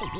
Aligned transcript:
Hey, 0.00 0.10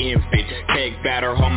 infant. 0.00 0.48
Peg 0.68 1.02
batter 1.02 1.34
home 1.34 1.49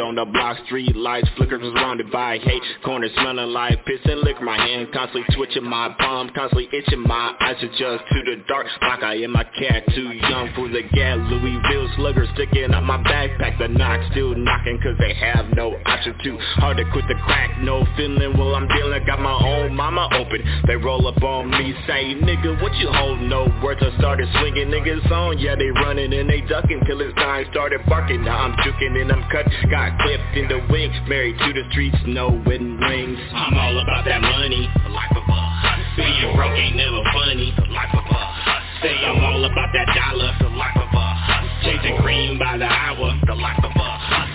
on 0.00 0.14
the 0.14 0.24
block, 0.24 0.56
street 0.66 0.96
lights 0.96 1.28
flickers 1.36 1.62
surrounded 1.62 2.10
by 2.10 2.38
hate. 2.38 2.62
Corner 2.84 3.08
smelling 3.14 3.52
like 3.52 3.84
piss 3.84 4.00
and 4.04 4.20
liquor 4.20 4.44
My 4.44 4.56
hand. 4.56 4.88
Constantly 4.92 5.22
twitching 5.36 5.64
my 5.64 5.94
palm 5.98 6.30
Constantly 6.34 6.68
itching 6.72 7.00
my 7.00 7.34
eyes 7.40 7.56
adjust 7.62 8.04
to 8.10 8.18
the 8.24 8.42
dark. 8.48 8.66
Like 8.82 9.02
I 9.02 9.14
am 9.22 9.36
a 9.36 9.44
cat 9.44 9.84
too 9.94 10.10
young 10.12 10.52
for 10.54 10.68
the 10.68 10.82
gas 10.92 11.18
Louisville 11.30 11.88
slugger 11.96 12.26
sticking 12.34 12.72
up 12.72 12.82
my 12.82 12.98
backpack. 12.98 13.58
The 13.58 13.68
knock 13.68 14.00
still 14.10 14.34
knocking 14.34 14.80
cause 14.82 14.96
they 14.98 15.14
have 15.14 15.54
no 15.54 15.76
option 15.86 16.16
too 16.24 16.38
Hard 16.58 16.78
to 16.78 16.84
quit 16.92 17.04
the 17.08 17.14
crack, 17.24 17.60
no 17.60 17.86
feeling. 17.96 18.36
Well 18.36 18.54
I'm 18.54 18.68
dealing, 18.68 19.04
got 19.06 19.20
my 19.20 19.32
own 19.32 19.74
mama 19.74 20.08
open. 20.12 20.42
They 20.66 20.76
roll 20.76 21.06
up 21.06 21.22
on 21.22 21.50
me, 21.50 21.74
say 21.86 22.14
nigga 22.14 22.60
what 22.62 22.74
you 22.76 22.90
hold? 22.90 23.20
No 23.20 23.46
words 23.62 23.80
I 23.82 23.96
started 24.00 24.28
swinging 24.40 24.72
niggas 24.72 25.04
on, 25.12 25.38
yeah 25.38 25.54
they 25.54 25.68
running 25.70 26.12
and 26.12 26.28
they 26.28 26.40
ducking 26.40 26.80
Till 26.86 27.00
it's 27.02 27.14
time 27.14 27.44
started 27.52 27.84
barking. 27.86 28.24
Now 28.24 28.48
I'm 28.48 28.52
juking 28.64 29.00
and 29.00 29.12
I'm 29.12 29.22
cut, 29.30 29.46
got 29.70 29.98
clipped 30.00 30.34
in 30.34 30.48
the 30.48 30.58
wing 30.72 30.90
Married 31.06 31.36
to 31.38 31.52
the 31.52 31.62
streets, 31.70 31.96
no 32.06 32.30
wedding 32.46 32.78
rings. 32.78 33.18
I'm 33.32 33.56
all 33.56 33.78
about 33.78 34.04
that 34.06 34.22
money, 34.22 34.68
the 34.82 34.88
life 34.88 35.12
of 35.12 35.22
a 35.28 35.36
hustler 35.36 36.04
Being 36.04 36.34
broke 36.34 36.56
ain't 36.56 36.76
never 36.76 37.02
funny, 37.12 37.52
the 37.54 37.68
life 37.70 37.92
of 37.92 38.04
a 38.08 38.16
hustler 38.16 38.90
I'm 38.90 39.24
all 39.24 39.44
about 39.44 39.70
that 39.76 39.88
dollar, 39.94 40.32
the 40.40 40.56
life 40.56 40.76
of 40.76 40.88
a 40.88 41.06
hustler 41.14 41.76
Chasing 41.76 41.96
cream 42.00 42.38
by 42.38 42.56
the 42.56 42.64
hour, 42.64 43.12
the 43.26 43.34
life 43.34 43.60
of 43.62 43.70
a 43.70 43.84
hustler 43.84 44.29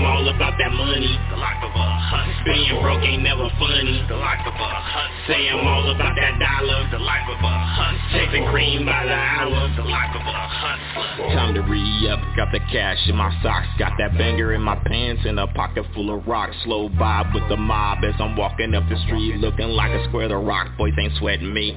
I'm 0.00 0.06
all 0.06 0.28
about 0.32 0.56
that 0.56 0.72
money, 0.72 1.12
the 1.28 1.36
life 1.36 1.60
of 1.60 1.76
a 1.76 1.88
hustler. 2.08 2.44
Being 2.48 2.80
broke 2.80 3.04
ain't 3.04 3.22
never 3.22 3.52
funny, 3.60 4.00
the 4.08 4.16
life 4.16 4.40
of 4.48 4.56
a 4.56 4.70
hustler. 4.80 5.28
Say 5.28 5.52
I'm 5.52 5.60
all 5.60 5.92
about 5.92 6.16
that 6.16 6.40
dollar, 6.40 6.88
the 6.88 7.04
life 7.04 7.28
of 7.28 7.36
a 7.36 7.52
hustler. 7.76 8.08
Chasing 8.16 8.48
cream 8.48 8.86
by 8.88 9.04
the 9.04 9.12
hour, 9.12 9.68
the 9.76 9.84
life 9.84 10.16
of 10.16 10.24
a 10.24 10.32
hustler. 10.32 11.36
Time 11.36 11.52
to 11.52 11.60
re-up, 11.60 12.16
got 12.32 12.48
the 12.48 12.60
cash 12.72 12.96
in 13.12 13.16
my 13.16 13.28
socks. 13.42 13.68
Got 13.78 13.92
that 13.98 14.16
banger 14.16 14.54
in 14.54 14.62
my 14.62 14.76
pants 14.88 15.20
and 15.26 15.38
a 15.38 15.46
pocket 15.48 15.84
full 15.92 16.08
of 16.16 16.26
rocks. 16.26 16.56
Slow 16.64 16.88
vibe 16.88 17.34
with 17.34 17.46
the 17.50 17.58
mob 17.58 17.98
as 18.02 18.14
I'm 18.18 18.38
walking 18.38 18.74
up 18.74 18.88
the 18.88 18.96
street 19.04 19.36
Looking 19.36 19.68
like 19.68 19.90
a 19.90 20.08
square 20.08 20.28
the 20.28 20.36
rock, 20.36 20.78
boys 20.78 20.94
ain't 20.98 21.12
sweating 21.18 21.52
me. 21.52 21.76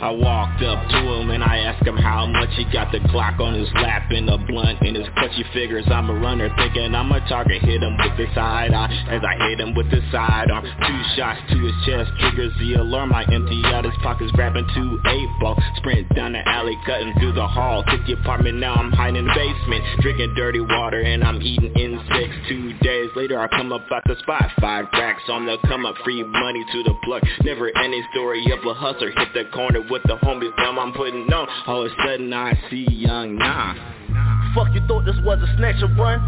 I 0.00 0.10
walked 0.10 0.62
up 0.62 0.88
to 0.88 0.98
him 0.98 1.30
and 1.30 1.44
I 1.44 1.58
asked 1.58 1.86
him 1.86 1.96
how 1.96 2.26
much 2.26 2.50
he 2.56 2.64
got 2.72 2.90
the 2.90 2.98
Glock 2.98 3.38
on 3.40 3.54
his 3.54 3.68
lap 3.74 4.10
and 4.10 4.28
a 4.28 4.38
blunt 4.38 4.82
in 4.82 4.94
his 4.94 5.06
clutchy 5.14 5.44
figures. 5.52 5.84
I'm 5.90 6.10
a 6.10 6.14
runner 6.14 6.48
thinking 6.56 6.94
I'm 6.94 7.12
a 7.12 7.20
target 7.28 7.51
hit 7.58 7.82
him 7.82 7.96
with 7.96 8.16
the 8.16 8.26
side 8.34 8.72
eye. 8.72 8.90
As 9.08 9.22
I 9.24 9.34
hit 9.48 9.60
him 9.60 9.74
with 9.74 9.90
the 9.90 10.00
sidearm 10.10 10.64
Two 10.64 11.00
shots 11.16 11.40
to 11.50 11.58
his 11.58 11.74
chest 11.86 12.10
triggers 12.20 12.52
the 12.58 12.74
alarm. 12.74 13.12
I 13.12 13.24
empty 13.32 13.62
out 13.66 13.84
his 13.84 13.94
pockets 14.02 14.32
grabbing 14.32 14.66
two 14.74 15.00
eight 15.06 15.28
ball 15.40 15.56
Sprint 15.76 16.08
down 16.14 16.32
the 16.32 16.46
alley 16.48 16.78
cutting 16.86 17.12
through 17.18 17.32
the 17.32 17.46
hall. 17.46 17.84
Took 17.88 18.06
the 18.06 18.14
apartment 18.14 18.58
now 18.58 18.74
I'm 18.74 18.92
hiding 18.92 19.16
in 19.16 19.26
the 19.26 19.34
basement. 19.34 19.84
Drinking 20.00 20.34
dirty 20.34 20.60
water 20.60 21.00
and 21.00 21.24
I'm 21.24 21.40
eating 21.42 21.72
insects. 21.74 22.36
Two 22.48 22.72
days 22.78 23.10
later 23.16 23.38
I 23.38 23.48
come 23.48 23.72
up 23.72 23.86
at 23.90 24.04
the 24.06 24.16
spot. 24.20 24.50
Five 24.60 24.86
racks 24.92 25.22
on 25.28 25.46
the 25.46 25.58
come 25.68 25.86
up 25.86 25.96
free 26.04 26.22
money 26.22 26.64
to 26.72 26.82
the 26.82 26.94
plug 27.04 27.22
Never 27.44 27.70
any 27.76 28.02
story 28.12 28.44
of 28.52 28.64
a 28.64 28.74
hustler. 28.74 29.10
Hit 29.10 29.28
the 29.34 29.44
corner 29.52 29.80
with 29.90 30.02
the 30.04 30.16
homies 30.16 30.56
Now 30.58 30.78
I'm 30.78 30.92
putting 30.92 31.32
on. 31.32 31.48
All 31.66 31.84
of 31.84 31.92
a 31.92 31.94
sudden 32.04 32.32
I 32.32 32.58
see 32.70 32.86
young 32.90 33.36
nah 33.36 34.01
Fuck 34.54 34.74
you 34.74 34.84
thought 34.86 35.04
this 35.04 35.16
was 35.24 35.40
a 35.40 35.48
snatch 35.56 35.80
and 35.80 35.96
run? 35.96 36.20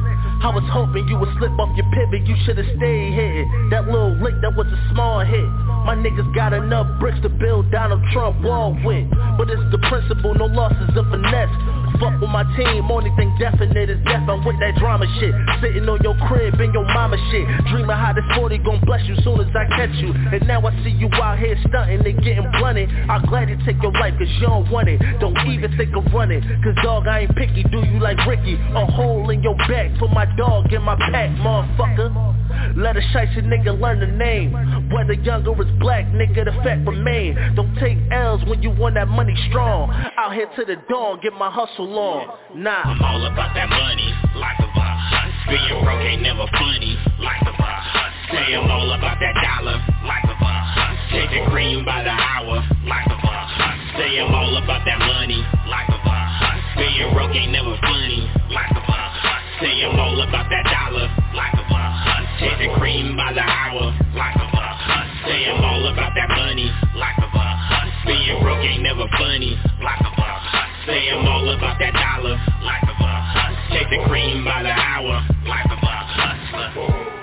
I 0.42 0.48
was 0.48 0.64
hoping 0.72 1.06
you 1.08 1.18
would 1.18 1.28
slip 1.38 1.52
off 1.58 1.76
your 1.76 1.84
pivot, 1.92 2.26
you 2.26 2.36
should've 2.44 2.64
stayed 2.76 3.12
here. 3.12 3.44
That 3.70 3.86
little 3.86 4.16
lick, 4.16 4.34
that 4.40 4.56
was 4.56 4.66
a 4.66 4.80
small 4.92 5.20
hit. 5.20 5.48
My 5.84 5.94
niggas 5.94 6.34
got 6.34 6.52
enough 6.52 6.88
bricks 6.98 7.20
to 7.22 7.28
build 7.28 7.70
Donald 7.70 8.02
Trump 8.12 8.40
wall 8.42 8.76
with. 8.84 9.08
But 9.36 9.50
it's 9.50 9.62
the 9.70 9.78
principle, 9.88 10.34
no 10.34 10.46
losses 10.46 10.96
of 10.96 11.04
finesse 11.10 11.52
Fuck 12.00 12.20
with 12.20 12.30
my 12.30 12.44
team, 12.56 12.90
only 12.90 13.10
thing 13.16 13.34
definite 13.38 13.90
is 13.90 14.02
death. 14.04 14.28
I'm 14.28 14.44
with 14.44 14.58
that 14.60 14.74
drama 14.76 15.06
shit. 15.20 15.34
Sitting 15.62 15.88
on 15.88 16.02
your 16.02 16.16
crib 16.26 16.60
in 16.60 16.72
your 16.72 16.84
mama 16.84 17.16
shit. 17.30 17.46
Dreaming 17.70 17.96
how 17.96 18.12
this 18.12 18.24
40 18.34 18.58
gon' 18.58 18.80
bless 18.84 19.04
you 19.06 19.16
soon 19.22 19.40
as 19.40 19.48
I 19.54 19.64
catch 19.76 19.94
you. 20.02 20.12
And 20.12 20.46
now 20.46 20.60
I 20.66 20.72
see 20.82 20.90
you 20.90 21.08
out 21.22 21.38
here 21.38 21.56
stunting 21.68 22.04
and 22.04 22.18
getting 22.22 22.50
blunted. 22.58 22.90
I'll 23.08 23.24
gladly 23.26 23.56
take 23.64 23.80
your 23.82 23.92
life 23.92 24.14
cause 24.18 24.28
you 24.28 24.46
don't 24.46 24.70
want 24.70 24.88
it. 24.88 24.98
Don't 25.20 25.36
even 25.46 25.76
think 25.76 25.94
of 25.96 26.04
running. 26.12 26.42
Cause 26.62 26.74
dog 26.82 27.06
I 27.06 27.20
ain't 27.20 27.36
picky, 27.36 27.62
do 27.64 27.78
you 27.86 28.00
like 28.00 28.18
Ricky? 28.26 28.54
A 28.54 28.86
hole 28.86 29.30
in 29.30 29.42
your 29.42 29.56
back 29.56 29.96
for 29.98 30.08
my 30.08 30.26
dog 30.36 30.72
in 30.72 30.82
my 30.82 30.96
pack, 30.96 31.30
motherfucker. 31.38 32.34
Let 32.76 32.96
a 32.96 33.00
shicey 33.00 33.42
nigga 33.42 33.78
learn 33.78 34.00
the 34.00 34.06
name. 34.06 34.52
Whether 34.90 35.14
young 35.14 35.46
or 35.46 35.60
is 35.62 35.70
black, 35.78 36.06
nigga, 36.06 36.44
the 36.44 36.52
fact 36.62 36.86
remain. 36.86 37.36
Don't 37.54 37.74
take 37.76 37.98
L's 38.10 38.44
when 38.46 38.62
you 38.62 38.70
want 38.70 38.94
that 38.94 39.08
money 39.08 39.34
strong. 39.48 39.90
Out 39.90 40.34
here 40.34 40.48
to 40.56 40.64
the 40.64 40.76
dawn, 40.88 41.20
get 41.22 41.32
my 41.34 41.50
hustle 41.50 41.83
on 41.92 42.62
Nah 42.62 42.82
I'm 42.84 43.02
all 43.02 43.24
about 43.26 43.52
that 43.54 43.68
money, 43.68 44.08
life 44.36 44.60
of 44.60 44.70
a 44.72 44.80
hustler 44.80 45.52
Being 45.52 45.84
broke 45.84 46.00
ain't 46.00 46.22
never 46.22 46.46
funny, 46.56 46.96
life 47.20 47.44
of 47.44 47.54
a 47.58 47.62
hustler 47.62 48.38
Say 48.38 48.54
I'm 48.56 48.70
all 48.70 48.90
about 48.92 49.18
that 49.20 49.34
dollar, 49.42 49.76
life 50.06 50.24
of 50.24 50.40
a 50.40 50.54
hustler 50.72 50.96
Chasing 51.12 51.46
cream 51.50 51.84
by 51.84 52.02
the 52.02 52.14
hour, 52.14 52.64
life 52.88 53.10
of 53.10 53.20
a 53.20 53.28
hustler 53.28 54.00
Say 54.00 54.20
I'm 54.20 54.34
all 54.34 54.56
about 54.56 54.84
that 54.84 54.98
money, 54.98 55.40
life 55.68 55.90
of 55.90 56.00
a 56.00 56.14
hustler 56.14 56.80
Being 56.80 57.12
broke 57.12 57.34
ain't 57.36 57.52
never 57.52 57.76
funny, 57.82 58.24
life 58.48 58.72
of 58.72 58.84
a 58.84 58.96
hustler 58.96 59.38
Say 59.60 59.84
I'm 59.84 59.98
all 60.00 60.20
about 60.20 60.48
that 60.48 60.64
dollar, 60.70 61.06
life 61.34 61.58
of 61.58 61.68
a 61.68 61.74
Chasing 62.44 62.74
cream 62.74 63.16
by 63.16 63.32
the 63.32 63.40
hour, 63.40 63.94
like 64.12 64.34
of 64.34 64.52
a 64.52 64.58
hunt. 64.58 65.08
Say 65.24 65.46
I'm 65.48 65.64
all 65.64 65.86
about 65.86 66.12
that 66.16 66.28
money, 66.28 66.68
like 66.96 67.16
of 67.18 67.30
a 67.32 67.38
hunt. 67.38 67.90
Being 68.06 68.42
broke 68.42 68.64
ain't 68.64 68.82
never 68.82 69.06
funny, 69.16 69.56
like 69.80 70.00
of 70.00 70.18
a 70.18 70.30
hunt. 70.44 70.73
Say 70.86 71.08
I'm 71.08 71.26
all 71.26 71.48
about 71.48 71.78
that 71.78 71.94
dollar, 71.94 72.36
like 72.62 72.82
of 72.82 73.00
a 73.00 73.12
hunt. 73.32 73.56
the 73.88 74.04
cream 74.06 74.44
by 74.44 74.62
the 74.62 74.68
hour, 74.68 75.26
like 75.46 75.64
of 75.64 75.78
a 75.80 75.96
hustler. 76.12 77.13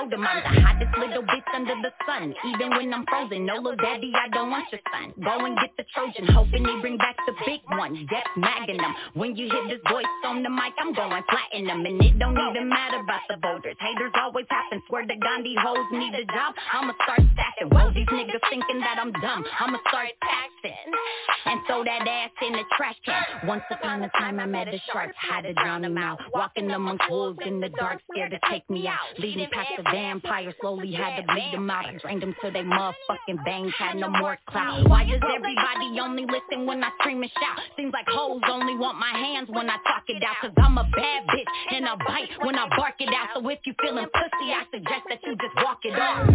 Told 0.00 0.16
him 0.16 0.24
I'm 0.24 0.40
the 0.40 0.60
hottest 0.64 0.96
little 0.96 1.20
bitch 1.28 1.44
under 1.52 1.76
the 1.84 1.92
sun. 2.08 2.32
Even 2.48 2.72
when 2.72 2.88
I'm 2.88 3.04
frozen, 3.04 3.44
no 3.44 3.60
little 3.60 3.76
daddy, 3.76 4.08
I 4.16 4.32
don't 4.32 4.48
want 4.48 4.64
your 4.72 4.80
son. 4.88 5.12
Go 5.20 5.44
and 5.44 5.52
get 5.60 5.76
the 5.76 5.84
Trojan, 5.92 6.24
hoping 6.32 6.64
they 6.64 6.80
bring 6.80 6.96
back 6.96 7.20
the 7.28 7.36
big 7.44 7.60
one. 7.68 7.92
Death 8.08 8.32
Magnum. 8.32 8.96
When 9.12 9.36
you 9.36 9.52
hear 9.52 9.68
this 9.68 9.84
voice 9.92 10.08
on 10.24 10.42
the 10.42 10.48
mic, 10.48 10.72
I'm 10.80 10.96
going 10.96 11.20
platinum. 11.28 11.84
And 11.84 12.00
it 12.00 12.16
don't 12.16 12.32
even 12.32 12.72
matter 12.72 13.04
about 13.04 13.28
the 13.28 13.36
voters. 13.44 13.76
Haters 13.76 14.16
always 14.16 14.48
happen. 14.48 14.80
Swear 14.88 15.04
to 15.04 15.16
Gandhi 15.20 15.52
hoes 15.60 15.84
need 15.92 16.16
a 16.16 16.24
job. 16.32 16.56
I'ma 16.72 16.96
start 17.04 17.20
stacking. 17.36 17.68
Whoa, 17.68 17.92
these 17.92 18.08
niggas 18.08 18.40
thinking 18.48 18.80
that 18.80 18.96
I'm 18.96 19.12
dumb. 19.20 19.44
I'ma 19.60 19.84
start 19.84 20.16
And 20.62 21.60
throw 21.66 21.84
that 21.84 22.06
ass 22.06 22.30
in 22.46 22.52
the 22.52 22.64
trash 22.76 22.96
can. 23.04 23.48
Once 23.48 23.62
upon 23.70 24.02
a 24.02 24.08
time 24.10 24.38
I 24.38 24.46
met 24.46 24.68
a 24.68 24.80
shark, 24.92 25.12
had 25.16 25.42
to 25.42 25.54
drown 25.54 25.84
him 25.84 25.96
out. 25.96 26.18
Walking 26.34 26.70
amongst 26.70 27.04
wolves 27.10 27.38
in 27.46 27.60
the 27.60 27.70
dark, 27.70 28.00
scared 28.12 28.32
to 28.32 28.38
take 28.50 28.68
me 28.68 28.86
out. 28.86 29.18
Leading 29.18 29.48
past 29.52 29.70
the 29.76 29.82
vampire, 29.84 30.52
slowly 30.60 30.92
had 30.92 31.16
to 31.16 31.22
bleed 31.32 31.50
them 31.52 31.70
out. 31.70 31.86
Drained 32.02 32.22
them 32.22 32.34
till 32.40 32.52
they 32.52 32.62
motherfucking 32.62 33.44
veins 33.44 33.72
had 33.78 33.96
no 33.96 34.10
more 34.10 34.38
clout. 34.48 34.88
Why 34.88 35.04
does 35.04 35.20
everybody 35.22 35.98
only 36.00 36.26
listen 36.26 36.66
when 36.66 36.84
I 36.84 36.90
scream 37.00 37.22
and 37.22 37.30
shout? 37.32 37.58
Seems 37.76 37.92
like 37.92 38.06
hoes 38.08 38.42
only 38.50 38.76
want 38.76 38.98
my 38.98 39.10
hands 39.10 39.48
when 39.50 39.68
I 39.70 39.76
talk 39.88 40.04
it 40.08 40.22
out. 40.22 40.36
Cause 40.42 40.52
I'm 40.58 40.78
a 40.78 40.84
bad 40.84 41.26
bitch 41.28 41.76
and 41.76 41.86
I 41.88 41.96
bite 41.96 42.30
when 42.44 42.56
I 42.56 42.68
bark 42.76 42.94
it 43.00 43.08
out. 43.08 43.28
So 43.34 43.48
if 43.48 43.60
you 43.64 43.74
feeling 43.82 44.06
pussy, 44.12 44.52
I 44.52 44.64
suggest 44.72 45.02
that 45.08 45.18
you 45.24 45.36
just 45.36 45.56
walk 45.64 45.80
it 45.84 45.98
off. 45.98 46.28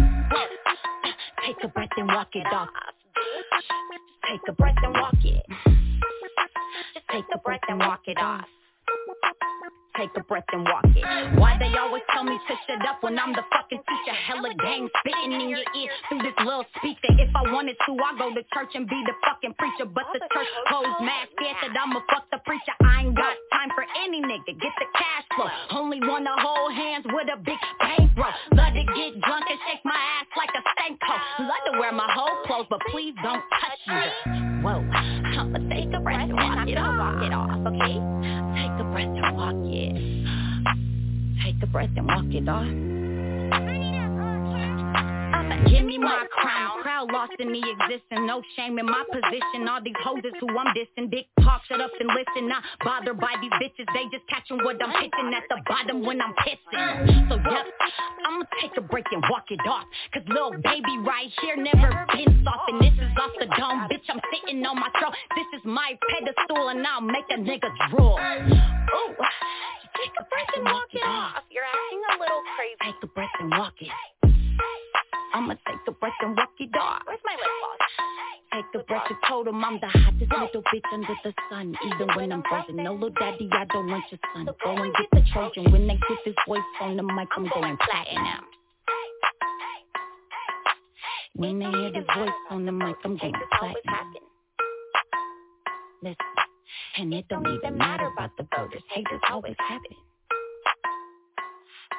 Take 1.46 1.56
a 1.62 1.68
breath 1.68 1.88
and 1.96 2.08
walk 2.08 2.28
it 2.34 2.46
off. 2.52 2.68
Take 4.28 4.40
a 4.48 4.52
breath 4.52 4.76
and 4.82 4.94
walk 4.94 5.14
it. 5.24 5.46
Just 6.94 7.06
take 7.12 7.24
a 7.34 7.38
breath 7.38 7.60
and 7.68 7.78
walk 7.78 8.00
it 8.06 8.18
off 8.18 8.46
take 9.98 10.10
a 10.16 10.22
breath 10.24 10.46
and 10.52 10.64
walk 10.64 10.84
it. 10.84 11.04
Why 11.40 11.56
they 11.58 11.72
always 11.76 12.02
tell 12.12 12.24
me 12.24 12.36
to 12.36 12.54
shut 12.68 12.84
up 12.86 13.02
when 13.02 13.18
I'm 13.18 13.32
the 13.32 13.44
fucking 13.52 13.80
teacher? 13.80 14.14
Hella 14.28 14.52
gang 14.54 14.88
spitting 15.00 15.32
in 15.32 15.48
your 15.48 15.64
ear 15.64 15.90
through 16.08 16.22
this 16.22 16.36
little 16.44 16.64
speaker. 16.76 17.10
If 17.16 17.32
I 17.34 17.52
wanted 17.52 17.76
to, 17.86 17.90
I 17.96 18.10
go 18.18 18.32
to 18.34 18.42
church 18.52 18.72
and 18.74 18.88
be 18.88 19.00
the 19.06 19.16
fucking 19.24 19.54
preacher. 19.58 19.88
But 19.88 20.04
the 20.12 20.20
church 20.32 20.50
hoes 20.68 21.00
mad 21.00 21.28
scared 21.36 21.56
that 21.62 21.72
I'ma 21.72 22.00
fuck 22.12 22.28
the 22.30 22.40
preacher. 22.44 22.74
I 22.84 23.08
ain't 23.08 23.16
got 23.16 23.34
time 23.52 23.70
for 23.72 23.84
any 24.04 24.20
nigga. 24.20 24.52
Get 24.60 24.74
the 24.76 24.88
cash 24.94 25.26
flow. 25.34 25.48
Only 25.72 26.00
wanna 26.00 26.34
hold 26.36 26.72
hands 26.72 27.04
with 27.08 27.28
a 27.32 27.38
big 27.40 27.60
bankroll. 27.80 28.32
Love 28.52 28.72
to 28.76 28.84
get 28.84 29.10
drunk 29.24 29.44
and 29.48 29.60
shake 29.68 29.84
my 29.84 29.96
ass 29.96 30.28
like 30.36 30.52
a 30.52 30.62
stank 30.76 31.00
hoe. 31.00 31.48
Love 31.48 31.64
to 31.72 31.80
wear 31.80 31.92
my 31.92 32.08
whole 32.12 32.44
clothes, 32.44 32.66
but 32.68 32.80
please 32.92 33.14
don't 33.22 33.42
touch 33.60 33.80
me. 33.88 34.62
Whoa, 34.62 34.84
I'ma 34.84 35.58
take 35.72 35.92
a 35.92 36.00
breath 36.00 36.28
and 36.28 36.36
walk 36.36 36.68
it 36.68 36.78
off, 36.78 36.98
walk 36.98 37.22
it 37.24 37.32
off, 37.32 37.60
okay? 37.70 38.55
Breath 38.96 39.08
and 39.08 39.36
walk 39.36 39.54
it. 39.66 41.44
Take 41.44 41.62
a 41.62 41.66
breath 41.66 41.90
and 41.96 42.06
walk 42.06 42.24
it 42.30 42.48
off. 42.48 43.85
Give 45.68 45.84
me 45.84 45.98
my 45.98 46.26
crown. 46.30 46.82
Crowd 46.82 47.10
lost 47.12 47.32
in 47.38 47.50
me 47.50 47.62
existing. 47.62 48.26
No 48.26 48.42
shame 48.56 48.78
in 48.78 48.86
my 48.86 49.04
position. 49.10 49.68
All 49.68 49.82
these 49.82 49.98
hoes 50.02 50.22
is 50.24 50.32
who 50.40 50.48
I'm 50.56 50.74
dissing. 50.74 51.10
Big 51.10 51.26
talk, 51.42 51.62
shut 51.68 51.80
up 51.80 51.90
and 51.98 52.08
listen. 52.08 52.48
Not 52.48 52.62
bothered 52.84 53.18
by 53.18 53.34
these 53.40 53.52
bitches. 53.62 53.86
They 53.94 54.04
just 54.10 54.26
catching 54.28 54.58
what 54.64 54.82
I'm 54.82 54.92
pitching 54.92 55.30
at 55.34 55.44
the 55.48 55.58
bottom 55.66 56.04
when 56.04 56.20
I'm 56.20 56.34
pissing. 56.42 57.28
So 57.28 57.36
yep, 57.36 57.66
I'ma 58.26 58.44
take 58.60 58.76
a 58.76 58.80
break 58.80 59.06
and 59.12 59.22
walk 59.30 59.50
it 59.50 59.60
off. 59.66 59.84
Cause 60.14 60.22
little 60.28 60.52
baby 60.62 60.94
right 61.04 61.30
here 61.42 61.56
never 61.56 62.06
been 62.14 62.42
soft. 62.44 62.70
And 62.70 62.80
this 62.80 62.94
is 62.94 63.10
off 63.20 63.32
the 63.38 63.46
dome. 63.58 63.86
Bitch, 63.90 64.06
I'm 64.08 64.20
sitting 64.32 64.64
on 64.64 64.78
my 64.78 64.90
throne. 64.98 65.14
This 65.34 65.60
is 65.60 65.64
my 65.64 65.98
pedestal 66.10 66.68
and 66.68 66.86
I'll 66.86 67.00
make 67.00 67.26
a 67.30 67.38
nigga 67.38 67.70
drool. 67.90 68.18
Ooh. 68.18 69.14
Take 69.96 70.12
a 70.20 70.24
breath 70.28 70.52
and 70.56 70.64
walk 70.64 70.88
it 70.92 71.02
off. 71.02 71.42
You're 71.50 71.64
acting 71.64 72.02
a 72.04 72.20
little 72.20 72.42
crazy. 72.56 72.76
Take 72.82 73.02
a 73.02 73.06
breath 73.06 73.30
and 73.40 73.50
walk 73.50 73.74
it. 73.80 73.90
I'ma 75.34 75.54
take 75.68 75.80
a 75.86 75.92
breath 75.92 76.12
and 76.20 76.36
walk 76.36 76.50
it 76.58 76.70
off. 76.80 77.02
Where's 77.06 77.20
my 77.24 77.34
lip 77.34 77.50
gloss? 77.60 77.88
Take 78.52 78.80
a 78.80 78.84
breath 78.84 79.06
and 79.08 79.18
told 79.28 79.48
him 79.48 79.64
I'm 79.64 79.78
the 79.80 79.88
hottest 79.88 80.32
little 80.32 80.62
bitch 80.62 80.92
under 80.92 81.14
the 81.24 81.32
sun. 81.50 81.76
Even 81.84 82.08
when 82.16 82.32
I'm 82.32 82.42
frozen, 82.48 82.76
no 82.76 82.94
little 82.94 83.10
daddy, 83.10 83.48
I 83.52 83.64
don't 83.66 83.88
want 83.88 84.04
your 84.10 84.20
son. 84.34 84.48
Go 84.64 84.82
and 84.82 84.94
get 84.94 85.06
the 85.12 85.22
Trojan. 85.32 85.70
When 85.72 85.86
they 85.86 85.98
put 86.06 86.18
this 86.24 86.34
voice 86.46 86.60
on 86.80 86.96
the 86.96 87.02
mic, 87.02 87.28
I'm 87.36 87.48
going 87.52 87.76
platinum. 87.76 88.44
When 91.34 91.58
they 91.58 91.66
hear 91.66 91.92
this 91.92 92.06
voice 92.16 92.30
on 92.50 92.64
the 92.64 92.72
mic, 92.72 92.96
I'm 93.04 93.18
going 93.18 93.34
platinum. 93.58 94.24
Listen, 96.02 96.16
and 96.98 97.12
it 97.12 97.26
don't 97.28 97.46
even 97.46 97.76
matter 97.76 98.06
about 98.06 98.30
the 98.38 98.46
voters. 98.56 98.82
Haters 98.90 99.20
always 99.30 99.56
happening. 99.58 99.98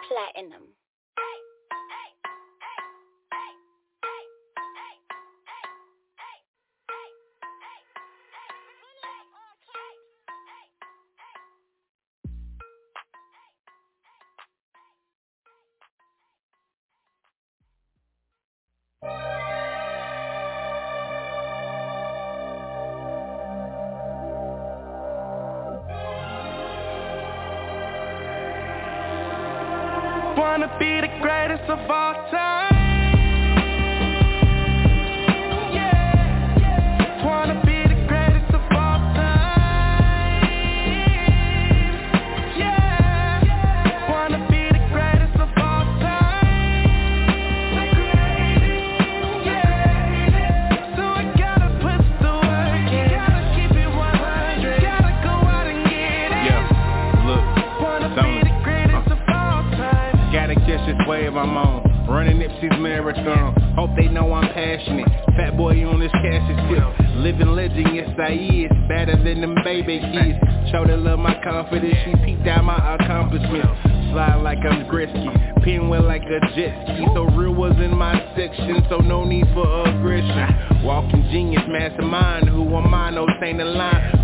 Platinum. 0.07 0.63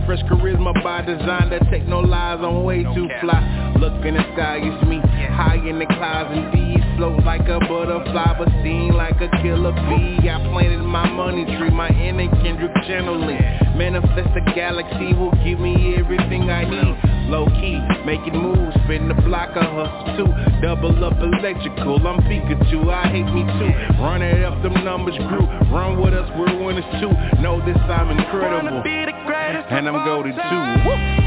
Fresh 0.06 0.24
charisma 0.24 0.74
by 0.84 1.02
design. 1.02 1.50
The 1.50 1.60
take 1.72 1.88
no 1.88 2.00
lies. 2.00 2.40
I'm 2.42 2.64
way 2.64 2.84
too 2.84 3.08
fly. 3.22 3.74
Look 3.80 4.06
in 4.06 4.16
the 4.16 4.24
sky, 4.34 4.60
it's 4.62 4.88
me. 4.88 5.00
High 5.32 5.62
in 5.68 5.80
the 5.80 5.86
clouds 5.86 6.30
and 6.32 6.54
these 6.54 6.84
float 6.98 7.24
like 7.24 7.48
a 7.48 7.60
butterfly, 7.60 8.36
but 8.38 8.48
sting 8.62 8.94
like 8.94 9.20
a 9.22 9.30
killer 9.42 9.72
bee. 9.90 10.30
I 10.30 10.40
planted 10.52 10.84
my 10.84 11.10
money 11.10 11.46
tree, 11.58 11.70
my 11.70 11.90
inner 11.90 12.30
Kendrick 12.44 12.74
channeling. 12.88 13.42
Manifest 13.78 14.30
a 14.36 14.42
galaxy 14.54 15.14
will 15.14 15.34
give 15.44 15.60
me 15.60 15.96
everything 15.98 16.50
I 16.50 16.64
need. 16.64 16.96
Low 17.30 17.46
key, 17.60 17.80
making 18.06 18.38
moves, 18.38 18.76
spin 18.84 19.08
the 19.08 19.16
block, 19.26 19.56
I 19.56 19.64
hustle 19.64 20.18
too. 20.18 20.62
Double 20.62 21.04
up 21.04 21.18
electrical, 21.20 22.06
I'm 22.06 22.20
Pikachu, 22.24 22.94
I 22.94 23.08
hate 23.08 23.32
me 23.34 23.44
too. 23.58 23.72
Run 24.04 24.22
it 24.22 24.44
up, 24.44 24.62
them 24.62 24.84
numbers 24.84 25.18
grew. 25.30 25.48
Run 25.72 26.00
with 26.02 26.14
us, 26.14 26.30
we're 26.38 26.64
winners 26.64 26.86
too. 27.02 27.12
Know 27.42 27.64
this, 27.66 27.78
I'm 27.90 28.12
incredible. 28.12 28.84
Wanna 29.34 29.48
be 29.48 29.58
the 29.58 29.64
greatest 29.64 29.72
And 29.72 29.90
I'm 29.90 30.06
goaded 30.06 30.36
too. 30.36 30.90
Woo! 30.90 31.23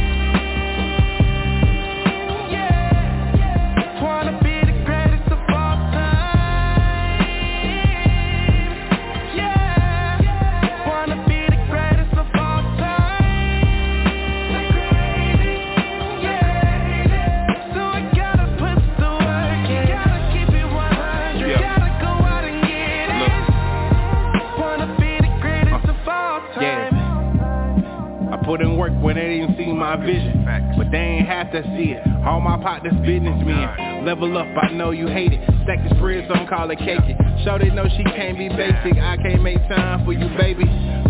Work 28.91 29.03
when 29.03 29.17
they 29.17 29.39
didn't 29.39 29.57
see 29.57 29.73
my 29.73 29.97
vision, 29.97 30.45
but 30.77 30.91
they 30.91 30.99
ain't 30.99 31.27
have 31.27 31.51
to 31.53 31.63
see 31.77 31.93
it. 31.93 32.03
All 32.27 32.41
my 32.41 32.57
partners 32.63 32.95
businessmen. 33.05 34.05
Level 34.05 34.37
up, 34.39 34.47
I 34.63 34.73
know 34.73 34.91
you 34.91 35.07
hate 35.09 35.33
it. 35.33 35.41
Stack 35.65 35.83
the 35.89 35.95
spread, 35.97 36.27
some 36.29 36.47
call 36.47 36.71
it 36.71 36.79
cake 36.79 37.01
it. 37.03 37.17
Show 37.45 37.59
they 37.59 37.71
know 37.71 37.87
she 37.97 38.05
can't 38.05 38.39
be 38.39 38.49
basic. 38.49 38.99
I 38.99 39.17
can't 39.17 39.43
make 39.43 39.59
time 39.69 40.05
for 40.05 40.13
you, 40.13 40.29
baby. 40.39 40.65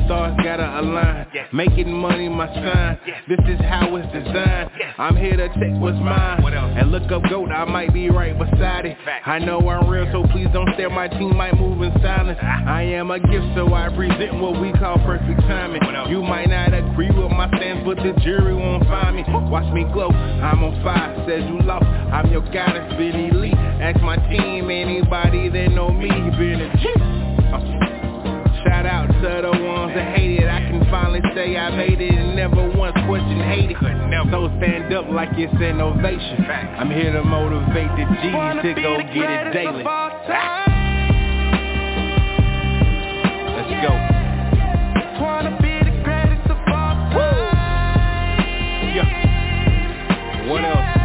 Stars 0.06 0.36
gotta 0.42 0.80
align. 0.80 1.26
Making 1.52 1.92
money 1.92 2.28
my 2.28 2.46
son. 2.54 2.98
This 3.28 3.40
is 3.48 3.60
how 3.60 3.96
it's 3.96 4.06
designed. 4.12 4.70
I'm 4.98 5.14
here 5.14 5.36
to 5.36 5.48
take 5.48 5.76
what's 5.76 5.98
mine. 5.98 6.40
And 6.78 6.90
look 6.90 7.12
up 7.12 7.22
GOAT, 7.28 7.50
I 7.50 7.64
might 7.66 7.92
be 7.92 8.08
right 8.08 8.36
beside 8.38 8.86
it. 8.86 8.96
I 9.26 9.38
know 9.38 9.58
I'm 9.68 9.88
real, 9.88 10.08
so 10.10 10.24
please 10.32 10.48
don't 10.54 10.72
stare. 10.74 10.88
My 10.88 11.08
team 11.08 11.36
might 11.36 11.54
move 11.54 11.82
in 11.82 11.92
silence. 12.00 12.38
I 12.40 12.82
am 12.82 13.10
a 13.10 13.20
gift, 13.20 13.44
so 13.54 13.74
I 13.74 13.88
present 13.94 14.40
what 14.40 14.60
we 14.60 14.72
call 14.72 14.96
perfect 15.04 15.40
timing. 15.40 15.82
You 16.08 16.22
might 16.22 16.48
not 16.48 16.72
agree 16.72 17.10
with 17.10 17.30
my 17.30 17.48
stance, 17.56 17.84
but 17.84 17.96
the 17.98 18.18
jury 18.24 18.54
won't 18.54 18.84
find 18.84 19.16
me. 19.16 19.24
Watch 19.50 19.72
me 19.74 19.84
glow, 19.92 20.08
I'm 20.08 20.64
on 20.64 20.82
fire. 20.82 21.12
Says 21.28 21.44
you 21.48 21.60
lost, 21.60 21.84
I'm 21.84 22.30
your 22.30 22.42
goddess, 22.52 22.88
Benny 22.96 23.30
Lee. 23.32 23.52
Ask 23.52 24.00
my 24.00 24.16
team, 24.16 24.70
anybody 24.70 25.50
that 25.50 25.72
know 25.72 25.90
me, 25.90 26.08
been 26.08 26.60
a 26.60 26.76
G. 26.78 27.25
Shout 28.66 28.86
out 28.86 29.06
to 29.06 29.20
the 29.42 29.50
ones 29.64 29.94
that 29.94 30.16
hate 30.16 30.40
it. 30.40 30.48
I 30.48 30.60
can 30.60 30.84
finally 30.90 31.20
say 31.34 31.56
I 31.56 31.70
made 31.76 32.00
it 32.00 32.12
and 32.12 32.34
never 32.34 32.68
once 32.76 32.96
question 33.06 33.38
hated. 33.40 33.76
So 34.30 34.50
stand 34.58 34.92
up 34.92 35.06
like 35.08 35.30
it's 35.34 35.52
an 35.54 35.80
ovation. 35.80 36.44
I'm 36.76 36.90
here 36.90 37.12
to 37.12 37.22
motivate 37.22 37.90
the 37.96 38.04
G's 38.22 38.62
to 38.62 38.74
go 38.82 38.98
get 39.14 39.30
it 39.30 39.52
daily. 39.52 39.84
Let's 43.54 43.70
go. 43.86 43.92
Woo. 47.14 47.22
Yeah. 48.96 50.48
What 50.50 50.64
else? 50.64 50.95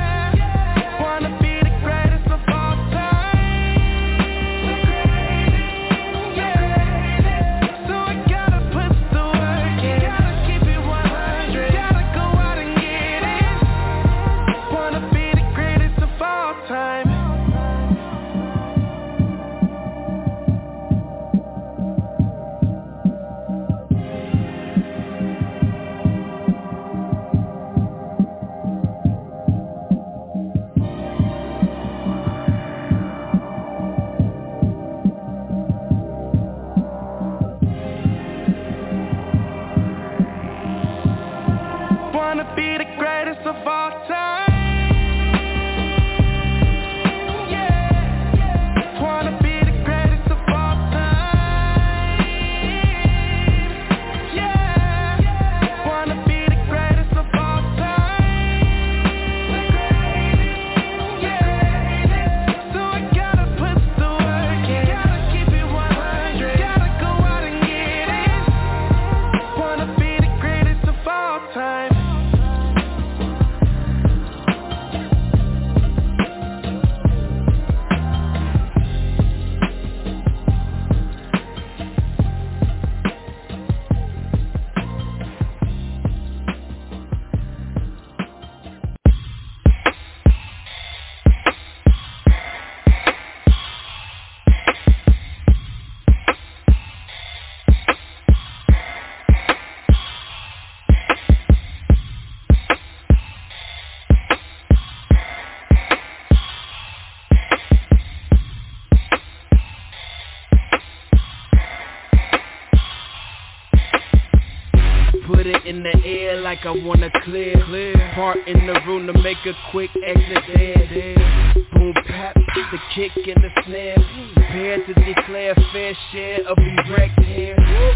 In 115.71 115.83
the 115.83 116.05
air 116.05 116.41
like 116.41 116.65
I 116.65 116.71
wanna 116.71 117.09
clear, 117.23 117.55
clear. 117.65 117.95
Part 118.13 118.39
in 118.45 118.67
the 118.67 118.77
room 118.85 119.07
to 119.07 119.13
make 119.13 119.37
a 119.45 119.53
quick 119.71 119.89
exit 120.05 120.43
there. 120.53 121.55
Boom, 121.71 121.93
pap, 122.07 122.35
the 122.35 122.79
kick 122.93 123.11
and 123.15 123.41
the 123.41 123.49
snare. 123.65 123.95
Prepared 124.35 124.85
to 124.87 124.93
declare 124.93 125.55
fair 125.71 125.93
share 126.11 126.39
of 126.45 126.57
erect 126.57 127.23
hair. 127.23 127.55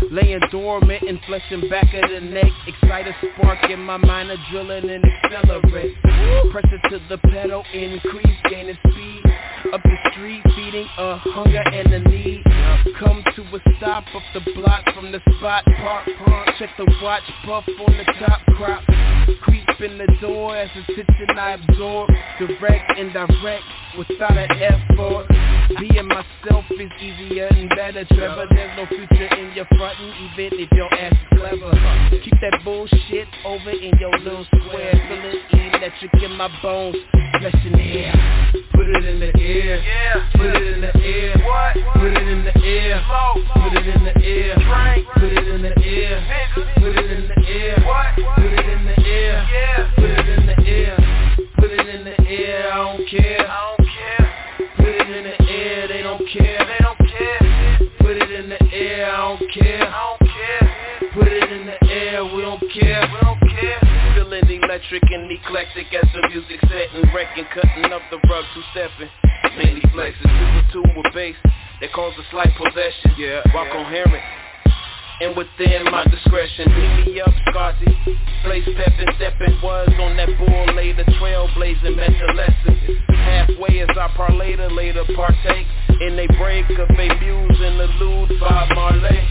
Laying 0.10 0.40
dormant 0.52 1.04
and 1.04 1.20
fleshing 1.28 1.68
back 1.70 1.94
of 1.94 2.10
the 2.10 2.22
neck. 2.22 2.52
Excited 2.66 3.14
spark 3.22 3.70
in 3.70 3.82
my 3.82 3.98
mind, 3.98 4.32
a 4.32 4.38
drilling 4.50 4.90
and 4.90 5.04
accelerate. 5.04 5.96
Press 6.52 6.66
it 6.72 6.90
to 6.90 7.02
the 7.10 7.18
pedal, 7.28 7.66
increase, 7.74 8.38
gaining 8.50 8.78
speed. 8.90 9.15
Up 9.74 9.82
the 9.84 9.98
street, 10.12 10.42
feeding 10.56 10.88
a 10.98 11.18
hunger 11.18 11.64
and 11.74 11.94
a 11.94 12.00
need. 12.10 12.44
Come 13.00 13.24
to 13.36 13.42
a 13.42 13.60
stop 13.78 14.04
up 14.16 14.24
the 14.34 14.52
block 14.54 14.86
from 14.94 15.12
the 15.12 15.20
spot. 15.38 15.66
Park, 15.66 16.08
park, 16.24 16.50
check 16.60 16.70
the 16.78 16.86
watch, 17.02 17.24
buff 17.46 17.64
on 17.68 17.98
the 17.98 18.06
top 18.20 18.42
crop. 18.56 18.84
Creep 19.42 19.68
in 19.82 19.98
the 19.98 20.08
door 20.22 20.56
as 20.56 20.70
attention 20.72 21.38
I 21.38 21.54
absorb. 21.54 22.10
Direct 22.40 22.98
and 22.98 23.12
direct 23.12 23.64
without 23.98 24.38
an 24.38 24.52
effort. 24.62 25.55
Being 25.80 26.08
myself 26.08 26.66
is 26.70 26.92
easier 27.02 27.48
and 27.48 27.70
better, 27.70 28.06
Trevor. 28.14 28.46
There's 28.54 28.78
no 28.78 28.86
future 28.86 29.26
in 29.36 29.52
your 29.54 29.66
frontin', 29.76 30.14
even 30.38 30.60
if 30.60 30.72
your 30.72 30.94
ass 30.94 31.12
is 31.14 31.40
clever. 31.40 31.72
Keep 32.24 32.40
that 32.42 32.62
bullshit 32.64 33.28
over 33.44 33.72
in 33.72 33.92
your 34.00 34.12
little 34.20 34.46
square. 34.46 34.94
Feeling 35.10 35.74
electric 35.74 36.14
in 36.22 36.38
my 36.38 36.50
bones, 36.62 36.96
flesh 37.40 37.66
in 37.66 37.72
the 37.74 37.82
air. 37.82 38.14
Put 38.74 38.88
it 38.90 39.06
in 39.06 39.20
the 39.20 39.32
air, 39.42 39.82
Yeah. 39.82 40.30
put 40.36 40.56
it 40.56 40.62
in 40.62 40.82
the 40.82 40.94
air, 41.04 41.38
What? 41.40 41.74
put 41.94 42.14
it 42.14 42.28
in 42.28 42.44
the 42.46 42.66
air, 42.66 43.04
put 43.54 43.74
it 43.74 43.88
in 43.88 44.04
the 44.04 44.24
air, 44.24 44.56
Drink. 44.56 45.08
put 45.14 45.24
it 45.24 45.48
in 45.48 45.62
the 45.64 45.74
air, 45.84 46.24
put 46.54 46.96
it 46.96 47.12
in 47.12 47.28
the 47.28 47.48
air, 47.50 47.80
What? 47.82 48.16
put 48.36 48.46
it 48.54 48.70
in 48.70 48.86
the 48.86 49.08
air, 49.08 49.48
Yeah. 49.52 49.88
put 49.96 50.10
it 50.12 50.30
in 50.30 50.46
the 50.46 50.68
air, 50.70 50.98
put 51.58 51.72
it 51.72 51.88
in 51.90 52.04
the 52.04 52.30
air, 52.30 52.72
I 52.72 52.76
don't 52.78 53.08
care. 53.08 53.85
They 56.34 56.78
don't 56.82 56.98
care. 56.98 57.38
Put 58.00 58.18
it 58.18 58.32
in 58.32 58.50
the 58.50 58.58
air, 58.74 59.14
I 59.14 59.38
don't 59.38 59.52
care. 59.54 61.10
Put 61.14 61.28
it 61.28 61.52
in 61.52 61.68
the 61.68 61.78
air, 61.86 62.26
we 62.26 62.42
don't 62.42 62.60
care. 62.74 63.06
We 63.14 63.20
don't 63.22 63.40
care. 63.46 63.80
Feeling 64.16 64.64
electric 64.64 65.04
and 65.12 65.30
eclectic 65.32 65.86
as 65.94 66.10
the 66.14 66.28
music 66.30 66.60
setting, 66.66 67.14
wrecking, 67.14 67.46
cutting 67.54 67.94
up 67.94 68.02
the 68.10 68.18
rug, 68.28 68.44
two 68.56 68.64
stepping. 68.72 69.10
Mainly 69.56 69.86
flexing, 69.94 70.26
super 70.26 70.66
two 70.74 70.84
with 70.98 71.14
bass 71.14 71.36
that 71.80 71.94
cause 71.94 72.14
a 72.18 72.26
slight 72.32 72.52
possession. 72.58 73.14
Yeah, 73.18 73.46
Walk 73.54 73.68
yeah. 73.70 73.84
coherent. 73.84 74.24
And 75.22 75.32
within 75.38 75.86
my 75.86 76.04
discretion, 76.12 76.68
beat 76.76 77.14
me 77.14 77.22
up, 77.22 77.32
Scotty. 77.48 77.88
Place 78.44 78.68
peppin', 78.76 79.08
steppin', 79.16 79.56
was 79.64 79.88
on 80.00 80.18
that 80.18 80.28
bull 80.36 80.76
later, 80.76 81.06
trailblazing, 81.16 81.96
meant 81.96 82.20
a 82.20 82.34
lesson. 82.36 82.76
Halfway 83.16 83.80
as 83.80 83.96
I 83.96 84.12
parlay 84.16 84.58
to 84.58 84.68
later 84.68 85.04
partake 85.16 85.68
in 86.02 86.18
they 86.18 86.28
break 86.36 86.68
of 86.78 86.90
a 86.92 87.08
muse 87.24 87.60
and 87.64 87.80
the 87.80 87.88
lewd 87.96 88.40
Bob 88.42 88.68
Marley. 88.76 89.24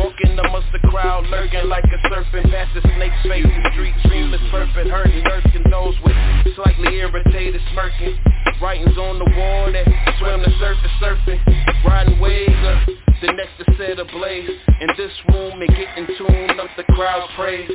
Walking 0.00 0.38
amongst 0.38 0.72
the 0.72 0.80
crowd, 0.88 1.26
lurking 1.28 1.68
like 1.68 1.84
a 1.84 2.00
serpent 2.08 2.48
past 2.48 2.72
the 2.72 2.80
snake's 2.96 3.20
face. 3.28 3.44
The 3.44 3.70
street 3.76 3.94
dream 4.08 4.32
is 4.32 4.40
perfect, 4.50 4.88
hurting, 4.88 5.24
nursing 5.24 5.68
those 5.68 5.94
with 6.02 6.16
slightly 6.56 6.96
irritated 6.96 7.60
smirking. 7.72 8.16
Writings 8.62 8.96
on 8.96 9.18
the 9.18 9.28
wall 9.36 9.72
that 9.72 9.84
swim 10.18 10.40
the 10.40 10.52
surface, 10.58 10.94
surfing, 11.04 11.84
riding 11.84 12.18
waves. 12.18 13.07
Uh, 13.20 13.26
the 13.26 13.32
next 13.32 13.56
to 13.58 13.64
set 13.76 13.98
ablaze 13.98 14.48
in 14.80 14.88
this 14.96 15.12
room 15.32 15.60
and 15.60 15.68
get 15.70 15.98
in 15.98 16.06
tune 16.18 16.60
up 16.60 16.68
the 16.76 16.84
crowd's 16.94 17.32
praise. 17.36 17.70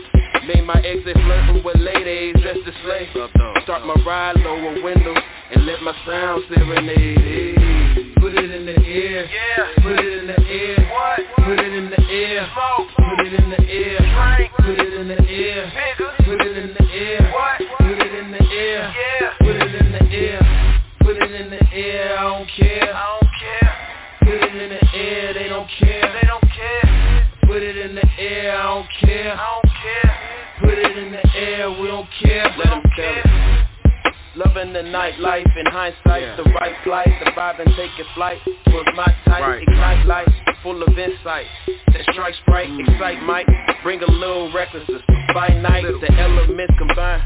Made 0.47 0.63
my 0.65 0.75
exit 0.83 1.15
flirting 1.15 1.63
with 1.63 1.77
ladies 1.77 2.35
dressed 2.41 2.59
as 2.67 2.73
slay 2.83 3.07
Start 3.63 3.85
my 3.85 3.95
ride, 4.05 4.35
lower 4.37 4.81
windows, 4.83 5.17
and 5.53 5.65
let 5.65 5.81
my 5.81 5.93
sound 6.05 6.43
serenade. 6.49 8.15
Put 8.19 8.35
it 8.35 8.51
in 8.51 8.65
the 8.65 8.75
air, 8.85 9.25
Yeah. 9.25 9.83
put 9.83 9.99
it 9.99 10.19
in 10.19 10.27
the 10.27 10.39
air, 10.49 10.89
What? 10.91 11.45
put 11.45 11.59
it 11.59 11.73
in 11.73 11.89
the 11.89 12.01
air, 12.11 12.49
Smoke. 12.53 12.89
put 12.95 13.27
it 13.27 13.33
in 13.33 13.49
the 13.49 13.69
air, 13.69 13.99
Drink. 13.99 14.51
put 14.57 14.79
it 14.79 14.93
in 14.93 15.07
the 15.07 15.29
air, 15.29 15.71
Nigga. 15.71 16.25
put 16.25 16.41
it 16.41 16.57
in 16.57 16.73
the 16.73 16.93
air, 16.93 17.31
What? 17.33 17.57
put 17.77 17.91
it 17.91 18.13
in 18.15 18.31
the 18.31 18.43
air, 18.53 18.93
Yeah. 18.95 19.29
put 19.39 19.55
it 19.55 19.75
in 19.75 19.91
the 19.91 20.15
air, 20.15 20.39
put 20.99 21.17
it 21.17 21.31
in 21.31 21.49
the 21.49 21.73
air, 21.73 22.17
I 22.17 22.23
don't 22.23 22.47
care. 22.49 22.95
I 22.95 23.19
don't 23.19 23.31
care. 23.39 23.77
Put 24.23 24.29
it 24.43 24.55
in 24.55 24.69
the 24.69 24.82
don't 25.53 25.69
care. 25.77 26.01
They 26.01 26.27
don't 26.27 26.51
care. 26.51 27.29
Put 27.45 27.61
it 27.61 27.77
in 27.77 27.95
the 27.95 28.07
air, 28.17 28.57
I 28.57 28.63
don't 28.63 28.87
care. 29.01 29.33
I 29.37 29.61
don't 29.61 29.73
care. 29.83 30.17
Put 30.61 30.77
it 30.79 30.97
in 30.97 31.11
the 31.11 31.35
air, 31.35 31.69
we 31.69 31.87
don't 31.87 32.09
care. 32.21 32.45
Let 32.57 32.67
'em 32.67 32.81
tell 32.95 33.13
it. 33.17 33.72
Loving 34.35 34.73
the 34.73 34.81
nightlife 34.81 35.45
in 35.57 35.67
hindsight, 35.67 36.23
Yeah. 36.23 36.35
the 36.37 36.49
right 36.57 36.75
flight, 36.83 37.13
the 37.23 37.29
vibe 37.37 37.59
and 37.59 37.69
taking 37.75 38.05
flight 38.15 38.41
was 38.65 38.85
my 38.95 39.05
type. 39.25 39.45
Right. 39.45 39.61
Ignite 39.61 40.07
light, 40.07 40.27
full 40.63 40.81
of 40.81 40.97
insight. 40.97 41.45
That 41.93 42.01
strikes 42.11 42.39
bright, 42.47 42.67
excite 42.79 43.21
might 43.21 43.45
bring 43.83 44.01
a 44.01 44.09
little 44.09 44.51
recklessness. 44.51 45.03
By 45.35 45.49
night, 45.49 45.85
the 46.01 46.11
elements 46.17 46.73
combine. 46.79 47.21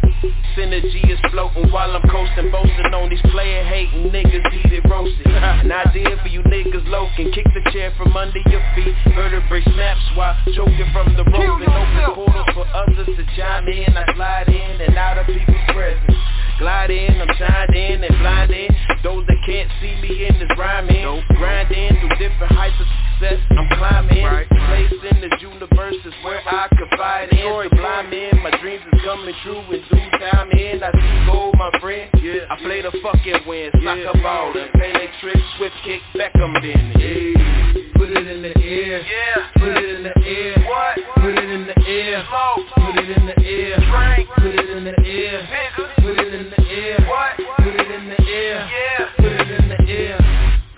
Synergy 0.57 1.09
is 1.09 1.19
floating 1.31 1.71
while 1.71 1.95
I'm 1.95 2.03
coasting, 2.09 2.51
boasting 2.51 2.93
on 2.93 3.09
these 3.09 3.21
player 3.31 3.63
hating 3.63 4.11
niggas, 4.11 4.51
heated 4.51 4.83
roasted. 4.89 5.27
An 5.27 5.71
idea 5.71 6.17
for 6.21 6.27
you 6.27 6.41
niggas 6.43 6.85
low 6.89 7.07
kick 7.15 7.47
the 7.53 7.71
chair 7.71 7.93
from 7.97 8.17
under 8.17 8.39
your 8.51 8.63
feet. 8.75 8.95
Vertebrae 9.15 9.63
snaps 9.63 10.03
while 10.15 10.35
choking 10.53 10.91
from 10.91 11.15
the 11.15 11.23
rope 11.23 11.61
and 11.61 11.71
open 11.71 12.15
portals 12.15 12.47
for 12.53 12.67
others 12.75 13.07
to 13.15 13.23
chime 13.37 13.67
in. 13.69 13.95
I 13.95 14.13
slide 14.13 14.49
in 14.49 14.81
and 14.81 14.97
out 14.97 15.17
of 15.19 15.27
people's 15.27 15.55
presence. 15.71 16.17
Glide 16.59 16.89
in, 16.89 17.21
I'm 17.21 17.27
shined 17.37 17.75
in 17.75 18.03
and 18.03 18.17
blind 18.19 18.51
in. 18.51 18.67
Those 19.03 19.25
that 19.27 19.37
can't 19.45 19.69
see 19.79 19.93
me 20.01 20.25
in 20.25 20.39
this 20.39 20.49
rhyming. 20.57 21.23
Grinding 21.37 21.99
through 22.01 22.17
different 22.17 22.51
heights 22.53 22.75
of 22.81 22.87
success. 23.13 23.39
I'm 23.51 23.69
climbing. 23.77 24.23
Right. 24.25 24.49
Place 24.49 24.91
in 25.13 25.21
this 25.21 25.37
universe 25.39 25.95
is 26.03 26.13
where 26.25 26.41
I 26.45 26.67
confide 26.73 27.29
in. 27.29 27.69
Sublime 27.69 28.11
in. 28.11 28.41
My 28.41 28.49
dreams 28.59 28.81
is 28.91 29.01
coming 29.05 29.35
true 29.43 29.61
in 29.69 29.81
due 29.85 30.09
time 30.17 30.49
in. 30.51 30.81
I 30.81 30.91
see 30.97 31.31
gold, 31.31 31.55
my 31.57 31.69
friend. 31.79 32.09
Yeah. 32.21 32.49
I 32.49 32.57
play 32.57 32.81
the 32.81 32.91
fucking 33.05 33.45
win. 33.45 33.69
Soccer 33.77 34.11
Yeah. 34.17 34.21
ball 34.23 34.57
and 34.57 34.71
Pele 34.73 35.07
trick, 35.21 35.37
swift 35.57 35.75
kick, 35.85 36.01
Beckham 36.17 36.53
bend. 36.57 36.97
Yeah. 36.97 37.93
Put 37.93 38.09
it 38.11 38.27
in 38.27 38.41
the 38.41 38.53
air, 38.57 39.01
Yeah. 39.05 39.47
put 39.57 39.77
it 39.77 39.89
in 39.89 40.03
the 40.03 40.13
air, 40.25 40.53
What? 40.67 40.97
put 41.21 41.37
it 41.37 41.49
in 41.49 41.65
the 41.65 41.87
air, 41.87 42.23
Smoke. 42.29 42.67
put 42.75 42.97
it 42.97 43.09
in 43.17 43.25
the 43.25 43.45
air, 43.45 43.77
Drink. 43.79 44.29
put 44.35 44.45
it 44.45 44.69
in 44.69 44.83
the 44.83 44.95
air, 45.05 45.41
Nigga. 45.41 45.95
put 46.01 46.19
it 46.19 46.33
in 46.33 46.46
the 46.46 46.46
air, 46.55 46.97
What? 47.07 47.37
put 47.37 47.67
it 47.67 47.91
in 47.91 48.09
the 48.09 48.19
air, 48.27 48.69
Yeah. 48.69 49.05
put 49.17 49.31
it 49.31 49.51
in 49.51 49.69
the 49.69 49.79
air, 49.91 50.17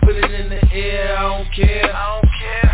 put 0.02 0.16
it 0.16 0.30
in 0.30 0.48
the 0.48 0.60
air, 0.74 1.16
I 1.18 1.22
don't 1.22 1.52
care. 1.52 1.90
I 1.94 2.20
don't 2.20 2.30
care. 2.40 2.70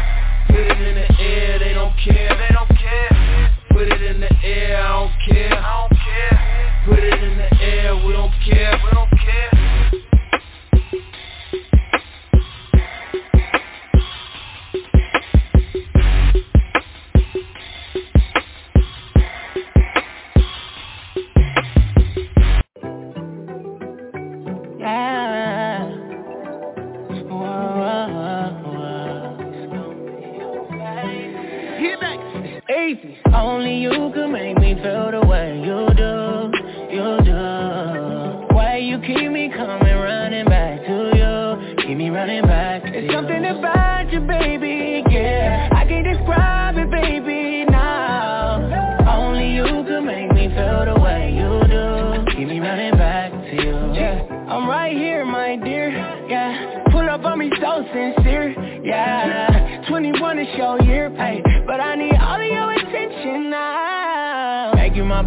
Put 0.49 0.59
it 0.61 0.81
in 0.81 0.95
the 0.95 1.23
air, 1.23 1.59
they 1.59 1.73
don't 1.75 1.97
care. 1.99 2.29
They 2.37 2.55
don't 2.55 2.69
care. 2.79 3.51
Put 3.71 3.89
it 3.93 4.03
in 4.03 4.21
the 4.21 4.33
air, 4.45 4.81
I 4.81 4.89
don't 4.89 5.13
care. 5.29 5.53
I 5.53 5.89
don't 5.89 5.99
care. 5.99 6.39
Put 6.87 6.99
it 7.01 7.23
in 7.23 7.37
the 7.39 7.49
air, 7.63 7.97
we 7.97 8.13
don't 8.13 8.33
care. 8.45 8.73
We 8.85 8.91
don't 8.93 9.11
care. 9.11 9.56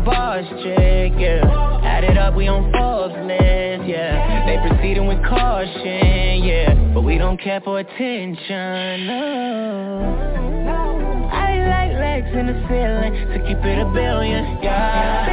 Boss 0.03 0.44
chick, 0.63 1.13
yeah. 1.18 1.79
Add 1.84 2.03
it 2.03 2.18
up, 2.18 2.34
we 2.36 2.48
on 2.48 2.72
Forbes 2.72 3.15
list, 3.27 3.84
yeah. 3.88 4.46
They 4.46 4.58
proceeding 4.68 5.08
with 5.08 5.24
caution, 5.25 6.44
yeah, 6.44 6.74
but 6.94 7.01
we 7.01 7.18
don't 7.18 7.38
care 7.39 7.62
for 7.62 7.79
attention, 7.79 9.08
no. 9.08 11.29
I 11.32 11.68
like 11.68 11.91
legs 12.00 12.27
in 12.34 12.48
the 12.48 12.53
ceiling 12.68 13.13
to 13.34 13.39
keep 13.48 13.58
it 13.63 13.79
a 13.79 13.86
billion, 13.94 14.60
yeah. 14.63 15.27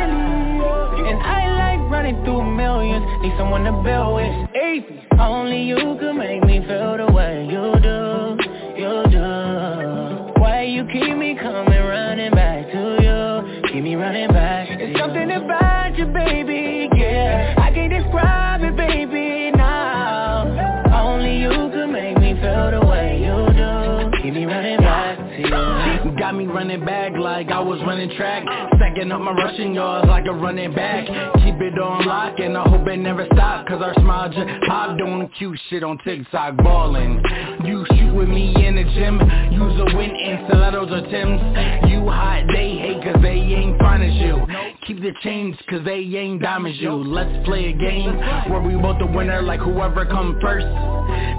And 1.06 1.22
I 1.22 1.46
like 1.78 1.90
running 1.90 2.22
through 2.24 2.42
millions, 2.56 3.04
need 3.22 3.32
someone 3.38 3.64
to 3.64 3.72
build 3.84 4.14
with. 4.16 4.48
Easy. 4.56 5.00
Only 5.18 5.62
you 5.62 5.76
can 6.00 6.16
make 6.18 6.42
me 6.44 6.60
feel 6.66 6.96
the 6.96 7.06
way 7.12 7.44
you 7.44 7.74
do, 7.80 8.36
you 8.76 9.04
do. 9.10 10.40
Why 10.40 10.62
you 10.62 10.84
keep 10.92 11.16
me 11.16 11.36
coming 11.40 11.78
running 11.78 12.32
back 12.32 12.66
to 12.72 12.96
you, 13.00 13.42
keep 13.72 13.82
me 13.84 13.94
running 13.94 14.28
back. 14.28 14.55
About 15.96 16.08
you, 16.08 16.12
baby, 16.12 16.88
yeah. 16.94 17.54
I 17.56 17.70
can't 17.72 17.90
describe 17.90 18.60
it, 18.62 18.76
baby, 18.76 19.50
now. 19.56 20.44
Only 20.92 21.40
you 21.40 21.48
can 21.48 21.90
make 21.90 22.18
me 22.18 22.34
feel 22.34 22.70
the 22.70 22.86
way 22.86 23.20
you 23.20 23.36
do, 23.56 24.22
keep 24.22 24.34
me 24.34 24.44
running 24.44 24.78
back 24.78 25.18
to 25.18 25.40
you. 25.40 26.16
Got 26.18 26.34
me 26.34 26.46
running 26.46 26.84
back 26.84 27.12
like 27.12 27.50
I 27.50 27.60
was 27.60 27.80
running 27.86 28.10
track 28.16 28.42
Stacking 28.76 29.12
up 29.12 29.20
my 29.20 29.32
rushing 29.32 29.74
yards 29.74 30.08
like 30.08 30.24
a 30.26 30.32
running 30.32 30.74
back 30.74 31.06
Keep 31.06 31.60
it 31.60 31.78
on 31.78 32.06
lock 32.06 32.38
and 32.38 32.56
I 32.56 32.62
hope 32.68 32.88
it 32.88 32.96
never 32.96 33.26
stop 33.34 33.66
Cause 33.66 33.82
our 33.82 33.92
smile 33.94 34.28
just 34.30 34.48
popped 34.66 34.98
doing 34.98 35.28
cute 35.38 35.58
shit 35.68 35.84
on 35.84 35.98
TikTok 35.98 36.56
ballin' 36.56 37.22
You 37.64 37.84
shoot 37.90 38.14
with 38.14 38.28
me 38.28 38.54
in 38.66 38.76
the 38.76 38.84
gym 38.84 39.20
Use 39.52 39.78
a 39.78 39.96
win 39.96 40.10
in 40.10 40.46
stilettos 40.48 40.90
or 40.90 41.02
Tims 41.10 41.90
You 41.90 42.08
hot, 42.08 42.44
they 42.52 42.76
hate 42.76 43.04
cause 43.04 43.22
they 43.22 43.28
ain't 43.28 43.76
as 44.06 44.14
you 44.14 44.65
Keep 44.86 45.02
the 45.02 45.12
change 45.22 45.56
cause 45.68 45.80
they 45.84 45.98
ain't 45.98 46.40
diamonds 46.40 46.78
you. 46.80 46.92
Let's 46.92 47.44
play 47.44 47.70
a 47.70 47.72
game. 47.72 48.16
where 48.48 48.60
we 48.60 48.80
both 48.80 48.98
the 49.00 49.06
winner 49.06 49.42
Like 49.42 49.58
whoever 49.58 50.06
come 50.06 50.38
first. 50.40 50.66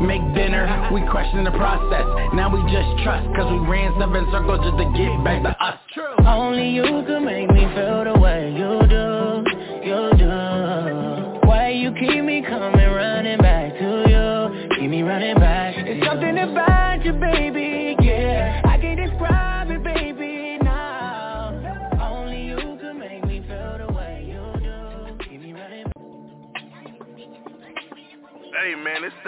Make 0.01 0.21
dinner, 0.35 0.89
we 0.93 1.01
question 1.09 1.45
the 1.45 1.51
process. 1.51 2.03
Now 2.33 2.53
we 2.53 2.59
just 2.71 3.03
trust 3.03 3.25
cause 3.35 3.49
we 3.49 3.59
ran 3.67 3.93
seven 3.99 4.27
circles 4.31 4.59
just 4.67 4.77
to 4.77 4.85
get 4.97 5.23
back 5.23 5.43
to 5.43 5.63
us. 5.63 5.79
Only 6.27 6.71
you 6.71 6.83
can 6.83 7.23
make 7.23 7.49
me 7.49 7.63
feel 7.73 8.03
the 8.03 8.19
way 8.19 8.51
you 8.51 8.76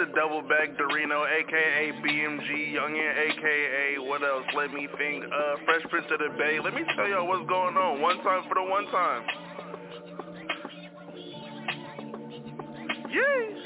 the 0.00 0.06
double 0.16 0.40
back 0.40 0.72
Dorino, 0.80 1.28
aka 1.28 1.92
BMG 2.00 2.72
Youngin, 2.72 3.12
aka 3.28 3.98
what 4.08 4.22
else? 4.22 4.46
Let 4.56 4.72
me 4.72 4.88
think. 4.96 5.24
Uh, 5.24 5.56
Fresh 5.66 5.82
Prince 5.90 6.06
of 6.10 6.20
the 6.20 6.30
Bay. 6.38 6.58
Let 6.62 6.72
me 6.72 6.82
tell 6.96 7.06
y'all 7.06 7.28
what's 7.28 7.46
going 7.46 7.76
on. 7.76 8.00
One 8.00 8.16
time 8.22 8.42
for 8.48 8.54
the 8.54 8.62
one 8.62 8.86
time. 8.86 9.22
Yeah. 13.12 13.60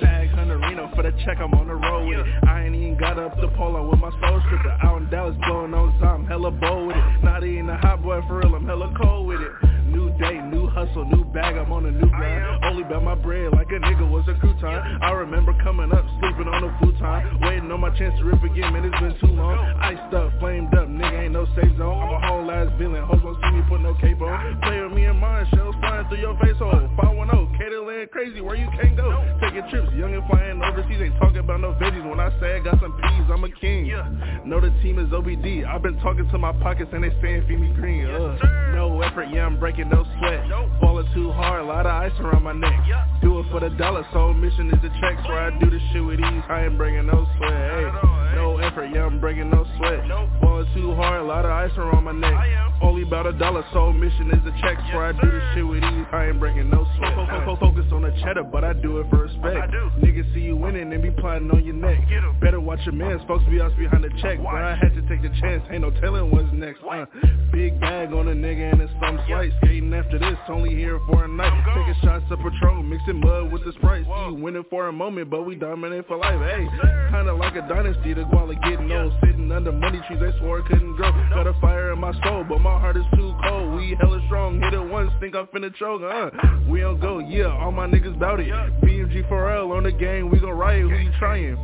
Bag 0.00 0.28
Hunter 0.30 0.58
Reno 0.58 0.92
for 0.94 1.02
the 1.02 1.10
check, 1.24 1.38
I'm 1.40 1.52
on 1.54 1.66
the 1.66 1.74
road 1.74 2.06
with 2.08 2.20
it. 2.20 2.26
I 2.46 2.66
ain't 2.66 2.76
even 2.76 2.96
got 2.96 3.18
up 3.18 3.40
the 3.40 3.48
pole, 3.56 3.88
with 3.88 3.98
my 3.98 4.10
soul 4.10 4.40
stripper. 4.46 4.78
Out 4.84 5.02
in 5.02 5.10
Dallas 5.10 5.34
blowing 5.48 5.74
on 5.74 5.98
some, 6.00 6.24
hella 6.26 6.52
bold 6.52 6.86
with 6.86 6.96
it. 6.96 7.24
Not 7.24 7.42
even 7.42 7.68
a 7.68 7.78
hot 7.78 8.00
boy 8.00 8.20
for 8.28 8.38
real, 8.38 8.54
I'm 8.54 8.64
hella 8.64 8.94
cold 8.96 9.26
with 9.26 9.40
it. 9.40 9.73
New 9.94 10.10
day, 10.18 10.40
new 10.50 10.66
hustle, 10.66 11.04
new 11.04 11.24
bag, 11.26 11.54
I'm 11.56 11.70
on 11.70 11.86
a 11.86 11.90
new 11.92 12.10
grind. 12.10 12.64
Only 12.64 12.82
about 12.82 13.04
my 13.04 13.14
bread 13.14 13.52
like 13.52 13.68
a 13.70 13.78
nigga 13.78 14.10
was 14.10 14.26
a 14.26 14.34
crouton. 14.34 15.02
I 15.02 15.12
remember 15.12 15.54
coming 15.62 15.92
up, 15.92 16.04
sleeping 16.18 16.48
on 16.48 16.64
a 16.64 16.78
futon. 16.82 17.40
Waiting 17.40 17.70
on 17.70 17.78
my 17.78 17.96
chance 17.96 18.18
to 18.18 18.24
rip 18.24 18.42
again, 18.42 18.72
man, 18.72 18.84
it's 18.84 18.98
been 18.98 19.14
too 19.20 19.34
long. 19.34 19.56
Iced 19.78 20.12
up, 20.12 20.32
flamed 20.40 20.74
up, 20.74 20.88
nigga 20.88 21.24
ain't 21.24 21.32
no 21.32 21.46
safe 21.54 21.70
zone. 21.78 21.94
I'm 21.94 22.10
a 22.10 22.26
whole 22.26 22.50
ass 22.50 22.68
villain, 22.76 23.04
hoes 23.04 23.22
won't 23.22 23.38
see 23.38 23.50
me 23.54 23.62
put 23.68 23.80
no 23.82 23.94
cape 24.00 24.20
on. 24.20 24.60
Play 24.62 24.82
with 24.82 24.92
me 24.92 25.04
and 25.04 25.18
mine, 25.18 25.46
shells 25.54 25.76
flying 25.78 26.08
through 26.08 26.18
your 26.18 26.34
face 26.42 26.58
hole. 26.58 26.74
510, 26.98 27.54
Caterland 27.54 28.10
crazy, 28.10 28.40
where 28.40 28.56
you 28.56 28.66
can't 28.74 28.96
go. 28.96 29.14
Taking 29.40 29.62
trips, 29.70 29.94
young 29.94 30.12
and 30.12 30.26
flying 30.26 30.60
overseas, 30.60 31.00
ain't 31.02 31.14
talking 31.22 31.38
about 31.38 31.60
no 31.60 31.70
veggies. 31.78 32.02
When 32.02 32.18
I 32.18 32.34
say 32.40 32.56
I 32.56 32.58
got 32.58 32.80
some 32.82 32.98
peas, 32.98 33.30
I'm 33.30 33.44
a 33.44 33.50
king. 33.62 33.94
Know 34.44 34.60
the 34.60 34.74
team 34.82 34.98
is 34.98 35.06
OBD. 35.14 35.64
I've 35.64 35.82
been 35.82 35.98
talking 36.00 36.28
to 36.30 36.38
my 36.38 36.52
pockets 36.52 36.90
and 36.92 37.04
they 37.04 37.14
saying 37.22 37.46
feed 37.46 37.60
me 37.60 37.72
green. 37.78 38.06
Ugh. 38.10 38.38
No 38.74 39.00
effort, 39.02 39.28
yeah, 39.32 39.46
I'm 39.46 39.58
breaking 39.58 39.83
no 39.90 40.04
sweat. 40.18 40.44
Falling 40.80 41.08
too 41.14 41.32
hard, 41.32 41.62
a 41.62 41.64
lot 41.64 41.86
of 41.86 41.92
ice 41.92 42.12
around 42.20 42.42
my 42.42 42.52
neck. 42.52 42.74
Do 43.22 43.40
it 43.40 43.46
for 43.50 43.60
the 43.60 43.70
dollar, 43.70 44.06
so 44.12 44.32
mission 44.32 44.68
is 44.70 44.80
the 44.82 44.90
checks 45.00 45.22
where 45.28 45.40
I 45.40 45.58
do 45.58 45.70
the 45.70 45.80
shit 45.92 46.04
with 46.04 46.20
ease. 46.20 46.44
I 46.48 46.64
ain't 46.66 46.76
bringing 46.76 47.06
no 47.06 47.26
sweat. 47.36 47.52
Hey, 47.52 48.34
no 48.34 48.58
effort, 48.58 48.86
yeah, 48.94 49.06
I'm 49.06 49.20
breaking 49.20 49.50
no 49.50 49.64
sweat. 49.76 50.00
Falling 50.40 50.68
too 50.74 50.94
hard, 50.94 51.20
a 51.22 51.24
lot 51.24 51.44
of 51.44 51.50
ice 51.50 51.76
around 51.76 52.04
my 52.04 52.12
neck. 52.12 52.34
Only 52.82 53.02
about 53.02 53.26
a 53.26 53.32
dollar, 53.32 53.64
so 53.72 53.92
mission 53.92 54.30
is 54.30 54.42
the 54.44 54.52
checks 54.60 54.82
where 54.92 55.06
I 55.06 55.12
do 55.12 55.30
the 55.30 55.52
shit 55.54 55.66
with 55.66 55.82
ease. 55.82 56.06
I 56.12 56.26
ain't 56.26 56.40
breaking 56.40 56.70
no 56.70 56.86
sweat. 56.96 57.14
Focus 57.60 57.86
on 57.92 58.02
the 58.02 58.12
cheddar, 58.22 58.44
but 58.44 58.64
I 58.64 58.72
do 58.72 58.98
it 58.98 59.06
for 59.10 59.22
respect. 59.24 59.72
Niggas 60.02 60.34
see 60.34 60.40
you 60.40 60.56
winning 60.56 60.92
and 60.92 61.02
be 61.02 61.10
plotting 61.10 61.50
on 61.50 61.64
your 61.64 61.74
neck. 61.74 61.98
Better 62.40 62.60
watch 62.60 62.80
your 62.84 62.94
mans, 62.94 63.22
folks 63.26 63.44
be 63.50 63.60
us 63.60 63.72
behind 63.78 64.04
the 64.04 64.10
check. 64.20 64.38
But 64.38 64.62
I 64.62 64.76
had 64.76 64.94
to 64.94 65.02
take 65.08 65.22
the 65.22 65.30
chance, 65.40 65.62
ain't 65.70 65.82
no 65.82 65.90
telling 66.00 66.30
what's 66.30 66.52
next. 66.52 66.80
Uh, 66.84 67.06
big 67.52 67.80
bag 67.80 68.12
on 68.12 68.28
a 68.28 68.32
nigga 68.34 68.72
and 68.72 68.82
it's 68.82 68.92
some 69.00 69.18
slight. 69.28 69.50
After 69.74 70.20
this, 70.20 70.38
only 70.48 70.72
here 70.72 71.00
for 71.08 71.24
a 71.24 71.28
night. 71.28 71.50
Taking 71.74 72.00
shots 72.02 72.24
of 72.30 72.38
Patrón, 72.38 72.88
mixing 72.88 73.18
mud 73.18 73.50
with 73.50 73.64
the 73.64 73.72
Sprite. 73.72 74.04
See 74.04 74.26
you 74.28 74.34
winning 74.34 74.64
for 74.70 74.86
a 74.86 74.92
moment, 74.92 75.30
but 75.30 75.42
we 75.42 75.56
dominate 75.56 76.06
for 76.06 76.16
life. 76.16 76.38
Hey, 76.38 76.68
kinda 77.10 77.34
like 77.34 77.56
a 77.56 77.66
dynasty, 77.66 78.14
the 78.14 78.22
guala 78.22 78.54
getting 78.62 78.92
old. 78.92 79.12
Sitting 79.20 79.50
under 79.50 79.72
money 79.72 80.00
trees, 80.06 80.20
they 80.20 80.38
swore 80.38 80.60
it 80.60 80.66
couldn't 80.66 80.94
grow. 80.94 81.10
Got 81.30 81.48
a 81.48 81.54
fire 81.60 81.92
in 81.92 81.98
my 81.98 82.12
soul, 82.22 82.44
but 82.48 82.60
my 82.60 82.78
heart 82.78 82.96
is 82.96 83.04
too 83.16 83.34
cold. 83.42 83.74
We 83.74 83.96
hella 83.98 84.22
strong, 84.26 84.60
hit 84.60 84.74
it 84.74 84.80
once, 84.80 85.10
think 85.18 85.34
I'm 85.34 85.48
finna 85.48 85.74
choke. 85.74 86.02
Uh, 86.02 86.30
we 86.68 86.80
don't 86.80 87.00
go, 87.00 87.18
yeah, 87.18 87.46
all 87.46 87.72
my 87.72 87.88
niggas 87.88 88.16
bout 88.20 88.38
it. 88.38 88.46
BMG 88.80 89.28
4L 89.28 89.76
on 89.76 89.82
the 89.82 89.92
game, 89.92 90.30
we 90.30 90.38
gon' 90.38 90.50
riot, 90.50 90.88
who 90.88 90.96
you 90.96 91.10
trying? 91.18 91.56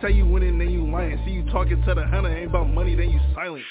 Say 0.00 0.12
you 0.12 0.24
winning, 0.24 0.58
then 0.58 0.70
you 0.70 0.90
lying. 0.90 1.20
See 1.26 1.32
you 1.32 1.44
talking 1.50 1.82
to 1.84 1.94
the 1.94 2.06
hunter, 2.06 2.34
ain't 2.34 2.48
about 2.48 2.70
money, 2.70 2.94
then 2.94 3.10
you 3.10 3.20
silent. 3.34 3.64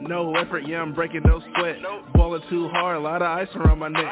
No 0.00 0.34
effort, 0.34 0.64
yeah, 0.66 0.82
I'm 0.82 0.94
breaking 0.94 1.22
no 1.24 1.40
sweat. 1.56 1.76
Ballin' 2.14 2.42
too 2.50 2.68
hard, 2.68 2.96
a 2.96 3.00
lot 3.00 3.22
of 3.22 3.28
ice 3.28 3.48
around 3.56 3.78
my 3.78 3.88
neck. 3.88 4.04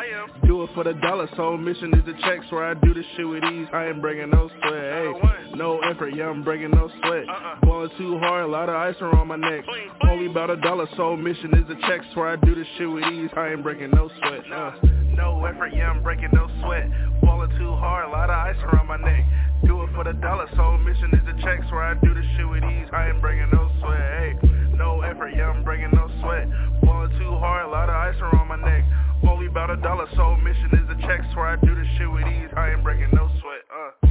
Do 0.47 0.63
it 0.63 0.71
for 0.75 0.85
the 0.85 0.95
dollar, 0.95 1.29
so 1.37 1.57
mission 1.57 1.93
is 1.95 2.05
the 2.07 2.15
checks 2.23 2.47
where 2.51 2.65
I 2.65 2.75
do 2.75 2.95
this 2.95 3.05
shit 3.17 3.29
with 3.29 3.45
ease. 3.45 3.69
I 3.73 3.87
ain't 3.87 4.01
breaking 4.01 4.31
no 4.31 4.49
sweat. 4.49 4.73
Hey, 4.73 5.13
no 5.55 5.81
effort, 5.81 6.15
yeah, 6.15 6.29
I'm 6.29 6.43
breaking 6.43 6.71
no 6.71 6.91
sweat. 7.03 7.25
Ballin' 7.63 7.91
too 7.99 8.19
hard, 8.19 8.45
a 8.45 8.49
lot 8.49 8.69
of 8.69 8.77
ice 8.77 8.97
around 9.01 9.29
my 9.29 9.37
neck. 9.37 9.65
Only 10.09 10.27
about 10.27 10.51
a 10.51 10.57
dollar, 10.57 10.89
so 10.97 11.17
mission 11.17 11.55
is 11.55 11.67
the 11.69 11.77
checks 11.87 12.07
where 12.15 12.29
I 12.29 12.37
do 12.37 12.55
this 12.55 12.67
shit 12.79 12.91
with 12.91 13.05
ease. 13.05 13.31
I 13.37 13.49
ain't 13.51 13.63
breaking 13.63 13.91
no 13.91 14.11
sweat. 14.21 14.41
Uh. 14.53 14.73
No 15.17 15.45
effort, 15.45 15.73
yeah, 15.75 15.91
I'm 15.91 16.03
breaking 16.03 16.31
no 16.33 16.49
sweat. 16.63 16.89
Ballin' 17.23 17.51
too 17.59 17.75
hard, 17.77 18.09
a 18.09 18.11
lot 18.11 18.31
of 18.31 18.37
ice 18.37 18.57
around 18.65 18.89
my 18.89 18.97
neck. 18.97 19.25
Do 19.65 19.83
it 19.83 19.91
for 19.95 20.05
the 20.05 20.13
dollar, 20.15 20.49
so 20.57 20.77
mission 20.79 21.11
is 21.15 21.25
the 21.25 21.41
checks 21.43 21.71
where 21.71 21.83
I 21.83 21.95
do 21.95 22.13
this 22.15 22.25
shit 22.37 22.49
with 22.49 22.65
ease. 22.65 22.89
I 22.93 23.11
ain't 23.11 23.21
breaking 23.21 23.49
no 23.53 23.71
sweat. 23.81 24.01
Hey, 24.01 24.54
no 24.77 25.01
effort, 25.03 25.31
yeah, 25.37 25.51
I'm 25.51 25.65
breaking 25.65 25.91
no 25.93 26.09
sweat. 26.21 26.49
Ballin' 26.83 27.11
too 27.19 27.37
hard, 27.39 27.67
a 27.67 27.69
lot 27.69 27.89
of 27.89 27.95
ice 27.95 28.21
around 28.21 28.49
my 28.49 28.57
neck. 28.57 28.85
Only 29.29 29.47
about 29.47 29.71
a 29.71 29.77
dollar, 29.77 30.07
so 30.17 30.37
mission 30.37 30.71
is 30.73 30.89
the 30.89 31.01
checks 31.07 31.27
where 31.35 31.47
I 31.47 31.57
do 31.57 31.75
this 31.75 31.87
shit 31.99 32.11
with 32.11 32.27
ease. 32.27 32.51
I 32.57 32.73
ain't 32.73 32.83
breaking 32.83 33.09
no 33.13 33.31
sweat. 33.41 33.63
Uh. 33.71 34.11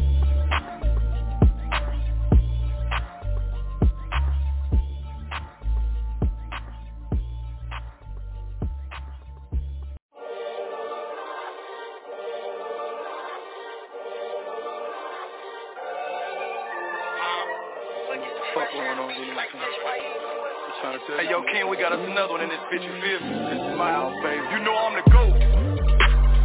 Fuck 18.53 18.71
going 18.71 18.99
on 18.99 19.07
with 19.07 19.17
you? 19.17 20.22
Hey 20.83 21.31
yo, 21.31 21.39
Ken, 21.47 21.71
we 21.71 21.79
got 21.79 21.95
us 21.95 22.03
another 22.03 22.35
one 22.35 22.43
in 22.43 22.51
this 22.51 22.59
bitch, 22.67 22.83
you 22.83 22.91
feel 22.99 23.23
me? 23.23 23.31
Just 23.55 23.71
smile, 23.71 24.11
baby. 24.19 24.43
You 24.51 24.59
know 24.67 24.75
I'm 24.75 24.91
the 24.99 25.05
GOAT. 25.07 25.31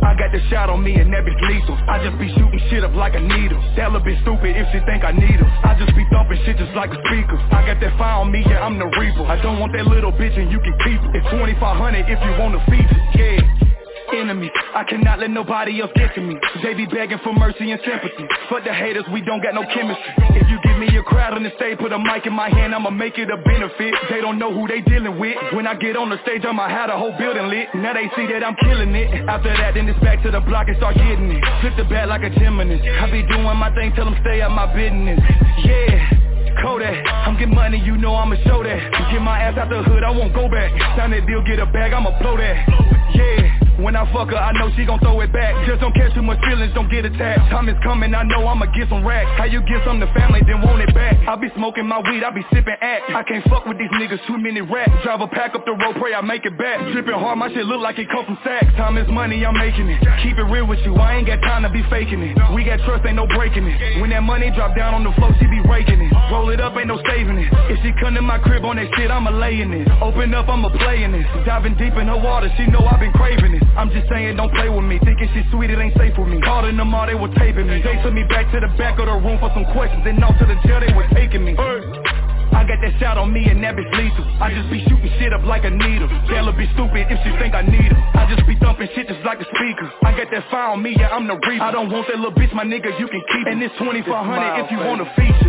I 0.07 0.15
got 0.15 0.31
the 0.31 0.39
shot 0.47 0.71
on 0.71 0.79
me 0.87 0.95
and 0.95 1.11
that 1.11 1.27
bitch 1.27 1.43
lethal. 1.51 1.75
I 1.91 1.99
just 2.07 2.15
be 2.23 2.31
shooting 2.39 2.63
shit 2.71 2.87
up 2.87 2.95
like 2.95 3.19
a 3.19 3.21
needle. 3.21 3.59
That 3.75 3.91
little 3.91 4.07
bitch 4.07 4.23
stupid 4.23 4.55
if 4.55 4.71
she 4.71 4.79
think 4.87 5.03
I 5.03 5.11
need 5.11 5.43
her. 5.43 5.49
I 5.67 5.75
just 5.75 5.91
be 5.99 6.07
thumping 6.15 6.39
shit 6.47 6.55
just 6.55 6.71
like 6.79 6.95
a 6.95 7.03
speaker. 7.11 7.35
I 7.51 7.67
got 7.67 7.83
that 7.83 7.99
fire 7.99 8.23
on 8.23 8.31
me, 8.31 8.47
yeah, 8.47 8.63
I'm 8.63 8.79
the 8.79 8.87
reaper. 8.87 9.27
I 9.27 9.43
don't 9.43 9.59
want 9.59 9.75
that 9.75 9.91
little 9.91 10.15
bitch 10.15 10.39
and 10.39 10.55
you 10.55 10.63
can 10.63 10.79
keep 10.87 11.03
it. 11.03 11.19
It's 11.19 11.27
2500 11.35 12.07
if 12.07 12.23
you 12.23 12.33
want 12.39 12.55
to 12.55 12.63
feed 12.71 12.87
feature, 12.87 13.03
yeah. 13.19 13.78
Enemy, 14.13 14.51
I 14.75 14.85
cannot 14.85 15.21
let 15.21 15.31
nobody 15.31 15.81
else 15.81 15.91
get 15.95 16.15
to 16.15 16.21
me. 16.21 16.37
They 16.63 16.75
be 16.75 16.87
begging 16.87 17.19
for 17.23 17.33
mercy 17.33 17.71
and 17.71 17.81
sympathy. 17.85 18.25
Fuck 18.49 18.65
the 18.65 18.73
haters, 18.73 19.05
we 19.13 19.21
don't 19.23 19.43
got 19.43 19.55
no 19.55 19.63
chemistry. 19.69 20.13
If 20.37 20.49
you 20.49 20.59
give 20.65 20.79
me 20.79 20.89
a 20.97 21.03
crowd 21.03 21.35
on 21.35 21.43
the 21.43 21.53
stage, 21.57 21.79
put 21.79 21.93
a 21.93 21.99
mic 21.99 22.27
in 22.27 22.33
my 22.33 22.49
hand, 22.49 22.75
I'ma 22.75 22.91
make 22.91 23.19
it 23.19 23.29
a 23.31 23.37
benefit. 23.37 23.95
They 24.11 24.21
don't 24.21 24.39
know 24.39 24.53
who 24.53 24.67
they 24.67 24.81
dealing 24.81 25.19
with. 25.19 25.37
When 25.53 25.67
I 25.67 25.75
get 25.75 25.97
on 25.97 26.09
the 26.11 26.19
stage, 26.23 26.45
I'ma 26.45 26.69
have 26.69 26.89
the 26.91 26.97
whole 26.97 27.13
building 27.19 27.49
lit. 27.49 27.69
Now 27.75 27.93
they 27.93 28.09
see 28.17 28.27
that 28.33 28.43
I'm 28.45 28.57
killing 28.57 28.95
it. 28.95 29.29
After 29.29 29.53
that, 29.53 29.75
then 29.75 29.89
it's 29.89 30.01
back 30.01 30.23
to 30.23 30.31
the 30.31 30.41
block 30.41 30.69
and 30.69 30.77
start 30.79 30.97
getting 30.97 31.31
it. 31.31 31.45
Flip 31.61 31.77
the 31.77 31.85
bat 31.85 32.09
like 32.09 32.23
a 32.23 32.31
gymnast. 32.31 32.85
I 32.85 33.11
be 33.11 33.23
doing 33.23 33.45
my 33.45 33.73
thing, 33.75 33.93
tell 33.95 34.07
them 34.07 34.17
stay 34.21 34.41
out 34.41 34.53
my 34.53 34.67
business. 34.73 35.21
Yeah. 35.65 36.19
Kodak. 36.63 37.07
I'm 37.07 37.39
getting 37.39 37.55
money, 37.55 37.79
you 37.79 37.97
know 37.97 38.15
I'ma 38.15 38.37
show 38.45 38.63
that. 38.63 38.79
Get 39.13 39.23
my 39.23 39.39
ass 39.39 39.57
out 39.59 39.71
the 39.71 39.83
hood, 39.83 40.03
I 40.03 40.11
won't 40.11 40.35
go 40.35 40.49
back. 40.49 40.73
Sign 40.97 41.11
that 41.13 41.27
deal, 41.27 41.43
get 41.47 41.59
a 41.61 41.67
bag, 41.67 41.93
I'ma 41.93 42.19
blow 42.19 42.37
that. 42.37 42.67
Yeah. 43.15 43.58
When 43.79 43.95
I 43.95 44.03
fuck 44.11 44.35
her, 44.35 44.43
I 44.43 44.51
know 44.59 44.75
she 44.75 44.83
gon' 44.83 44.99
throw 44.99 45.23
it 45.23 45.31
back. 45.31 45.55
Just 45.63 45.79
don't 45.79 45.95
catch 45.95 46.11
too 46.11 46.23
much 46.23 46.43
feelings, 46.43 46.75
don't 46.75 46.91
get 46.91 47.07
attached. 47.07 47.47
Time 47.47 47.71
is 47.71 47.79
coming, 47.87 48.11
I 48.11 48.27
know 48.27 48.43
I'ma 48.43 48.67
get 48.75 48.91
some 48.91 49.07
racks. 49.07 49.31
How 49.39 49.47
you 49.47 49.63
give 49.71 49.79
some 49.87 50.03
to 50.03 50.11
family, 50.19 50.43
then 50.43 50.67
want 50.67 50.83
it 50.83 50.91
back? 50.99 51.15
I 51.31 51.39
be 51.39 51.47
smoking 51.55 51.87
my 51.87 52.03
weed, 52.03 52.27
I 52.27 52.35
be 52.35 52.43
sipping 52.51 52.75
act. 52.83 53.07
I 53.15 53.23
can't 53.23 53.47
fuck 53.47 53.71
with 53.71 53.79
these 53.79 53.91
niggas, 53.95 54.19
too 54.27 54.35
many 54.35 54.67
rats 54.67 54.91
Drive 55.07 55.23
a 55.23 55.31
pack 55.31 55.55
up 55.55 55.63
the 55.63 55.79
road, 55.79 55.95
pray 56.03 56.11
I 56.11 56.23
make 56.27 56.43
it 56.43 56.59
back. 56.59 56.83
Dripping 56.91 57.15
hard, 57.15 57.39
my 57.39 57.55
shit 57.55 57.71
look 57.71 57.79
like 57.79 58.03
it 58.03 58.11
come 58.11 58.27
from 58.27 58.35
Saks. 58.43 58.67
Time 58.75 58.99
is 58.99 59.07
money, 59.15 59.47
I'm 59.47 59.55
making 59.55 59.87
it. 59.87 60.03
Keep 60.27 60.43
it 60.43 60.51
real 60.51 60.67
with 60.67 60.83
you, 60.83 60.99
I 60.99 61.15
ain't 61.15 61.31
got 61.31 61.39
time 61.47 61.63
to 61.63 61.71
be 61.71 61.87
faking 61.87 62.19
it. 62.19 62.35
We 62.51 62.67
got 62.67 62.83
trust, 62.83 63.07
ain't 63.07 63.15
no 63.15 63.31
breaking 63.31 63.63
it. 63.63 63.79
When 64.03 64.11
that 64.11 64.27
money 64.27 64.51
drop 64.59 64.75
down 64.75 64.91
on 64.99 65.07
the 65.07 65.15
floor, 65.15 65.31
she 65.39 65.47
be 65.47 65.63
raking 65.71 66.03
it. 66.03 66.11
Roll 66.35 66.51
it 66.51 66.59
up, 66.59 66.75
ain't 66.75 66.91
no 66.91 66.99
saving 67.07 67.39
it. 67.39 67.47
If 67.71 67.79
she 67.87 67.95
come 68.03 68.19
to 68.19 68.23
my 68.23 68.43
crib 68.43 68.67
on 68.67 68.75
that 68.75 68.91
shit, 68.99 69.07
I'ma 69.07 69.31
lay 69.31 69.63
in 69.63 69.71
it. 69.71 69.87
Open 70.03 70.35
up, 70.35 70.51
I'ma 70.51 70.75
play 70.83 71.07
in 71.07 71.15
it. 71.15 71.27
Diving 71.47 71.79
deep 71.79 71.95
in 71.95 72.11
her 72.11 72.19
water, 72.19 72.51
she 72.59 72.67
know 72.67 72.83
I 72.83 72.99
been 72.99 73.15
craving 73.15 73.55
it 73.55 73.68
I'm 73.77 73.91
just 73.91 74.09
saying 74.09 74.37
don't 74.37 74.53
play 74.55 74.69
with 74.69 74.85
me. 74.85 74.99
Thinking 75.03 75.29
she 75.35 75.43
sweet, 75.51 75.71
it 75.71 75.79
ain't 75.79 75.97
safe 75.97 76.17
with 76.17 76.29
me. 76.29 76.41
Calling 76.41 76.77
them 76.77 76.95
all, 76.95 77.07
they 77.07 77.15
were 77.15 77.33
taping 77.35 77.67
me. 77.67 77.83
They 77.83 78.01
took 78.03 78.13
me 78.13 78.25
back 78.29 78.51
to 78.53 78.61
the 78.61 78.71
back 78.79 78.99
of 78.99 79.07
the 79.07 79.17
room 79.19 79.39
for 79.39 79.51
some 79.55 79.67
questions. 79.75 80.03
And 80.07 80.23
out 80.23 80.39
to 80.39 80.47
the 80.47 80.57
jail, 80.67 80.81
they 80.81 80.93
were 80.95 81.09
taking 81.13 81.45
me. 81.45 81.55
I 81.59 82.65
got 82.65 82.81
that 82.81 82.95
shot 82.99 83.19
on 83.19 83.33
me 83.33 83.45
and 83.47 83.63
that 83.63 83.77
bitch 83.77 83.93
lethal. 83.93 84.25
I 84.41 84.51
just 84.51 84.71
be 84.71 84.83
shooting 84.89 85.13
shit 85.21 85.33
up 85.33 85.45
like 85.45 85.65
a 85.65 85.71
needle. 85.71 86.09
Tell 86.27 86.47
her 86.49 86.57
be 86.57 86.67
stupid 86.75 87.07
if 87.11 87.19
she 87.23 87.31
think 87.39 87.55
I 87.55 87.63
need 87.63 87.93
her. 87.93 88.01
I 88.19 88.27
just 88.27 88.47
be 88.49 88.57
thumping 88.59 88.89
shit 88.95 89.07
just 89.07 89.23
like 89.25 89.39
a 89.39 89.47
speaker. 89.47 89.87
I 90.03 90.17
got 90.17 90.31
that 90.33 90.49
fire 90.51 90.73
on 90.75 90.83
me, 90.83 90.97
yeah, 90.99 91.15
I'm 91.15 91.29
the 91.29 91.37
reaper 91.47 91.63
I 91.63 91.71
don't 91.71 91.93
want 91.93 92.09
that 92.09 92.17
little 92.17 92.33
bitch, 92.33 92.53
my 92.55 92.65
nigga, 92.65 92.99
you 92.99 93.07
can 93.07 93.23
keep 93.31 93.47
it. 93.47 93.53
And 93.53 93.63
it's 93.63 93.75
2500 93.79 94.65
if 94.65 94.71
you 94.73 94.79
want 94.79 95.03
a 95.03 95.09
feature 95.15 95.49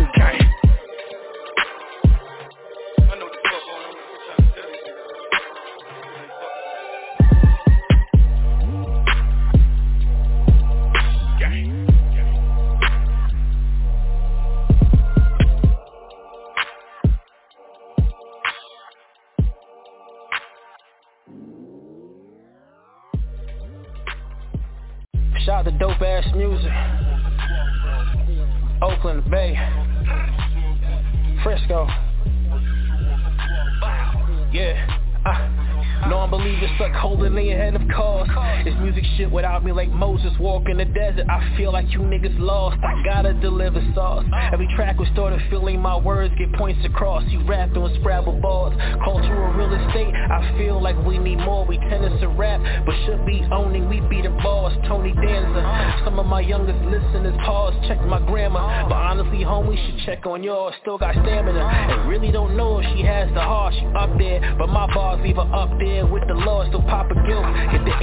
Shit 39.16 39.30
without 39.30 39.64
me 39.64 39.72
like 39.72 39.88
Moses 39.90 40.32
walking 40.38 40.76
the 40.76 40.84
desert. 40.84 41.26
I 41.28 41.56
feel 41.56 41.72
like 41.72 41.90
you 41.90 42.00
niggas 42.00 42.38
lost, 42.38 42.78
I 42.82 43.02
gotta 43.04 43.32
deliver 43.34 43.80
sauce. 43.94 44.24
Every 44.52 44.68
track 44.76 44.98
was 44.98 45.08
started 45.12 45.40
feeling 45.50 45.80
my 45.80 45.96
words 45.96 46.34
get 46.38 46.52
points 46.54 46.84
across. 46.84 47.24
You 47.28 47.42
rap 47.46 47.72
doing 47.72 47.94
Scrabble 48.00 48.40
balls 48.40 48.74
Cultural 49.04 49.52
real 49.54 49.72
estate, 49.72 50.14
I 50.14 50.54
feel 50.58 50.82
like 50.82 50.96
we 51.06 51.18
need 51.18 51.38
more. 51.38 51.64
We 51.64 51.78
tennis 51.78 52.20
to 52.20 52.28
rap, 52.28 52.60
but 52.84 52.94
should 53.06 53.24
be 53.24 53.42
owning 53.52 53.88
We 53.88 54.00
be 54.00 54.22
the 54.22 54.30
boss, 54.42 54.72
Tony 54.86 55.12
Danza 55.12 56.02
Some 56.04 56.18
of 56.18 56.26
my 56.26 56.40
youngest 56.40 56.80
listeners 56.84 57.34
pause, 57.44 57.74
check 57.88 58.00
my 58.06 58.20
grammar. 58.26 58.60
But 58.88 58.96
honestly 58.96 59.38
homie 59.38 59.70
we 59.70 59.76
should 59.76 60.04
check 60.04 60.26
on 60.26 60.42
yours. 60.42 60.74
Still 60.82 60.98
got 60.98 61.14
stamina, 61.14 61.60
and 61.60 62.08
really 62.08 62.32
don't 62.32 62.56
know 62.56 62.80
if 62.80 62.86
she 62.96 63.02
has 63.04 63.28
the 63.34 63.40
heart. 63.40 63.72
She 63.74 63.86
up 63.86 64.10
there, 64.18 64.56
but 64.58 64.68
my 64.68 64.92
bars 64.92 65.20
leave 65.22 65.36
her 65.36 65.48
up 65.54 65.70
there 65.78 66.06
with 66.06 66.26
the 66.26 66.34
law, 66.34 66.66
still 66.68 66.82
pop 66.82 67.10
a 67.10 67.14
gill. 67.26 67.44
Hit 67.70 67.84
the 67.84 67.94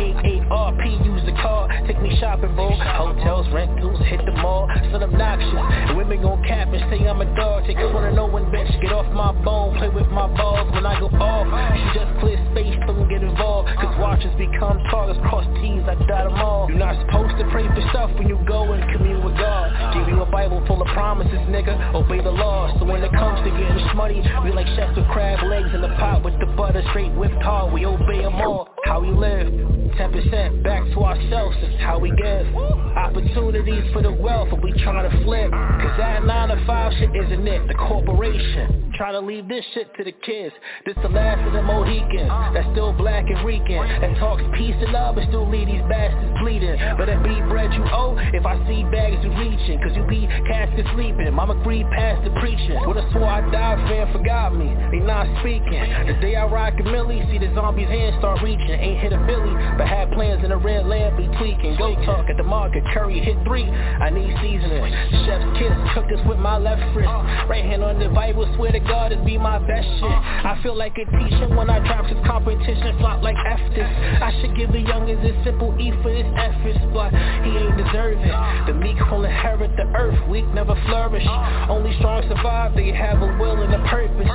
88RP, 0.88 1.06
use 1.06 1.26
the 1.26 1.32
car, 1.42 1.68
take 1.88 2.02
me 2.02 2.16
shopping, 2.20 2.56
bro. 2.56 2.72
Hotels, 2.72 3.48
rentals, 3.52 4.00
hit 4.08 4.24
the 4.26 4.32
mall, 4.32 4.68
son 4.92 5.04
obnoxious. 5.04 5.96
Women 5.96 6.22
gon' 6.22 6.44
cap 6.44 6.68
and 6.72 6.84
say 6.90 7.06
I'm 7.08 7.22
a 7.22 7.26
dog. 7.36 7.66
Take 7.66 7.78
a 7.78 7.92
wanna 7.92 8.14
know 8.14 8.28
when 8.28 8.46
bitch 8.46 8.72
get 8.82 8.92
off 8.92 9.08
my 9.14 9.32
bone, 9.44 9.78
play 9.78 9.90
with 9.90 10.08
my 10.08 10.28
balls 10.36 10.72
when 10.72 10.86
I 10.86 11.00
go 11.00 11.08
off. 11.08 11.48
She 11.76 12.00
just 12.00 12.12
clear 12.20 12.40
space, 12.52 12.76
don't 12.88 13.10
get 13.10 13.24
involved. 13.24 13.70
Cause 13.78 13.96
watches 14.00 14.34
become 14.38 14.80
targets, 14.90 15.20
cross 15.28 15.46
T's, 15.60 15.84
I 15.88 15.96
dot 16.08 16.30
them 16.30 16.40
all. 16.40 16.70
You're 16.70 16.80
not 16.80 16.96
supposed 17.06 17.38
to 17.38 17.46
pray 17.52 17.68
for 17.68 17.82
stuff 17.90 18.12
when 18.18 18.28
you 18.28 18.40
go 18.48 18.72
and 18.72 18.82
commune 18.94 19.24
with 19.24 19.38
God. 19.38 19.72
Give 19.94 20.08
you 20.08 20.22
a 20.22 20.30
Bible 20.30 20.64
full 20.68 20.82
of 20.82 20.88
promises, 20.94 21.40
nigga. 21.52 21.76
Obey 21.94 22.22
the 22.22 22.32
law. 22.32 22.72
So 22.80 22.86
when 22.86 23.04
it 23.04 23.12
comes 23.12 23.44
to 23.44 23.50
getting 23.52 23.78
money, 23.96 24.22
we 24.44 24.52
like 24.52 24.68
chefs 24.76 24.96
with 24.96 25.08
crab 25.08 25.44
legs 25.44 25.70
in 25.74 25.82
the 25.82 25.92
pot 26.00 26.24
with 26.24 26.38
the 26.40 26.46
butter 26.58 26.84
straight 26.90 27.14
whipped 27.14 27.42
hard 27.42 27.74
we 27.74 27.86
obey 27.86 28.22
them 28.22 28.36
all. 28.36 28.77
How 28.88 29.02
we 29.02 29.12
live, 29.12 29.52
10% 30.00 30.64
back 30.64 30.82
to 30.94 31.04
ourselves, 31.04 31.58
that's 31.62 31.76
how 31.82 32.00
we 32.00 32.10
give. 32.12 32.56
Opportunities 32.56 33.84
for 33.92 34.02
the 34.02 34.12
wealth, 34.12 34.48
but 34.50 34.64
we 34.64 34.72
trying 34.82 35.10
to 35.12 35.24
flip. 35.26 35.52
Cause 35.52 35.98
that 35.98 36.24
9 36.24 36.50
to 36.50 36.66
5 36.66 36.94
shit 36.94 37.10
isn't 37.14 37.48
it, 37.48 37.68
the 37.68 37.74
corporation. 37.74 38.92
Trying 38.96 39.14
to 39.14 39.20
leave 39.20 39.48
this 39.48 39.64
shit 39.74 39.94
to 39.98 40.04
the 40.04 40.14
kids. 40.26 40.56
This 40.86 40.96
the 41.04 41.10
last 41.10 41.46
of 41.46 41.54
the 41.54 41.62
Mohicans, 41.62 42.32
that's 42.54 42.66
still 42.72 42.94
black 42.94 43.26
and 43.28 43.46
reeking. 43.46 43.78
That 43.78 44.18
talks 44.18 44.42
peace 44.58 44.74
and 44.80 44.92
love 44.92 45.18
and 45.18 45.28
still 45.30 45.46
leave 45.50 45.68
these 45.68 45.84
bastards 45.86 46.34
bleeding. 46.42 46.80
But 46.98 47.06
that 47.06 47.22
be 47.22 47.38
bread 47.46 47.74
you 47.74 47.84
owe, 47.92 48.18
if 48.18 48.46
I 48.46 48.58
see 48.66 48.82
bags 48.90 49.22
you 49.22 49.30
reaching. 49.38 49.78
Cause 49.84 49.94
you 49.94 50.08
be 50.08 50.26
casket 50.48 50.88
sleeping, 50.96 51.30
mama 51.34 51.62
breathe 51.62 51.86
past 51.94 52.24
the 52.24 52.32
preaching. 52.40 52.80
When 52.88 52.98
I 52.98 53.06
swore 53.12 53.30
I 53.30 53.46
died, 53.52 53.78
fam 53.86 54.10
forgot 54.14 54.56
me, 54.56 54.74
they 54.90 55.04
not 55.06 55.28
speaking. 55.46 55.84
The 56.08 56.18
day 56.22 56.36
I 56.36 56.48
rock 56.48 56.74
a 56.80 56.84
millie, 56.84 57.22
see 57.30 57.38
the 57.38 57.54
zombie's 57.54 57.90
hands 57.90 58.18
start 58.18 58.42
reaching. 58.42 58.77
Ain't 58.80 59.00
hit 59.00 59.14
a 59.14 59.20
Billy, 59.26 59.54
but 59.78 59.88
had 59.88 60.12
plans 60.12 60.44
in 60.44 60.50
the 60.50 60.58
red 60.58 60.86
lab, 60.86 61.18
be 61.18 61.26
tweaking. 61.38 61.76
Go 61.78 61.96
talk 62.06 62.30
at 62.30 62.38
the 62.38 62.44
market, 62.44 62.84
curry 62.94 63.20
hit 63.20 63.38
three. 63.44 63.66
I 63.66 64.10
need 64.10 64.30
seasoning. 64.42 64.86
Chef's 65.26 65.46
kiss, 65.58 65.74
cook 65.94 66.06
this 66.10 66.22
with 66.28 66.40
my 66.40 66.58
left 66.58 66.82
wrist. 66.96 67.10
Right 67.50 67.66
hand 67.66 67.84
on 67.84 68.00
the 68.00 68.10
Bible, 68.10 68.46
swear 68.56 68.72
to 68.72 68.80
God 68.80 69.12
it 69.12 69.24
be 69.26 69.38
my 69.38 69.60
best 69.60 69.88
shit. 70.00 70.18
I 70.46 70.60
feel 70.64 70.76
like 70.76 70.98
a 70.98 71.06
teacher 71.06 71.48
when 71.50 71.70
I 71.70 71.80
drop 71.86 72.06
this 72.06 72.20
competition, 72.26 72.98
flop 73.00 73.24
like 73.24 73.36
F 73.46 73.60
this. 73.74 73.90
I 74.22 74.32
should 74.42 74.56
give 74.56 74.72
the 74.72 74.84
youngins 74.84 75.24
a 75.26 75.34
simple 75.44 75.74
E 75.80 75.92
for 76.02 76.12
his 76.14 76.28
efforts, 76.38 76.80
but 76.94 77.12
he 77.44 77.52
ain't 77.58 77.78
deserving. 77.78 78.30
The 78.68 78.74
meek 78.74 79.00
will 79.10 79.26
inherit 79.26 79.76
the 79.76 79.88
earth, 79.98 80.18
weak 80.30 80.46
never 80.54 80.76
flourish. 80.86 81.26
Only 81.70 81.96
strong 81.98 82.24
survive, 82.30 82.76
they 82.76 82.92
have 82.92 83.22
a 83.22 83.30
will 83.40 83.62
and 83.62 83.74
a 83.74 83.82
purpose. 83.90 84.30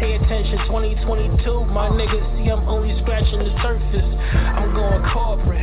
Pay 0.00 0.14
attention 0.14 0.58
2022, 0.68 1.64
my 1.72 1.88
niggas 1.88 2.24
see 2.38 2.50
I'm 2.50 2.66
only 2.68 2.96
scratching 3.02 3.40
the 3.40 3.52
surface. 3.62 3.87
I'm 3.88 4.74
going 4.74 5.02
corporate. 5.14 5.58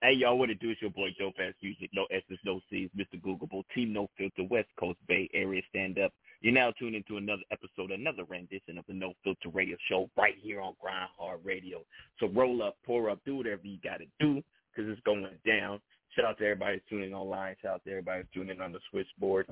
Hey 0.00 0.14
y'all, 0.14 0.38
what 0.38 0.48
it 0.48 0.60
do? 0.60 0.70
It's 0.70 0.80
your 0.80 0.90
boy 0.90 1.08
Dope 1.18 1.34
Ass 1.40 1.54
Music, 1.60 1.90
no 1.92 2.06
S's, 2.10 2.38
no 2.44 2.60
C's, 2.70 2.88
Mr. 2.96 3.20
Googleable, 3.20 3.64
Team 3.74 3.92
No 3.92 4.08
Filter, 4.16 4.44
West 4.48 4.68
Coast 4.78 4.98
Bay 5.08 5.28
Area 5.34 5.60
Stand 5.68 5.98
Up. 5.98 6.12
You're 6.40 6.54
now 6.54 6.70
tuned 6.78 6.94
into 6.94 7.16
another 7.16 7.42
episode, 7.50 7.90
another 7.90 8.22
rendition 8.24 8.78
of 8.78 8.84
the 8.86 8.94
No 8.94 9.12
Filter 9.24 9.48
Radio 9.52 9.76
Show 9.88 10.08
right 10.16 10.36
here 10.40 10.60
on 10.60 10.74
Grind 10.80 11.08
Hard 11.18 11.40
Radio. 11.44 11.80
So 12.20 12.28
roll 12.28 12.62
up, 12.62 12.76
pour 12.86 13.10
up, 13.10 13.18
do 13.24 13.36
whatever 13.36 13.62
you 13.64 13.78
got 13.82 13.98
to 13.98 14.06
do 14.20 14.42
because 14.70 14.90
it's 14.90 15.00
going 15.04 15.26
down. 15.44 15.80
Shout 16.14 16.24
out 16.26 16.38
to 16.38 16.44
everybody 16.44 16.80
tuning 16.88 17.12
online. 17.12 17.56
Shout 17.60 17.74
out 17.74 17.84
to 17.84 17.90
everybody 17.90 18.22
tuning 18.32 18.60
on 18.60 18.72
the 18.72 18.78
switchboard. 18.90 19.46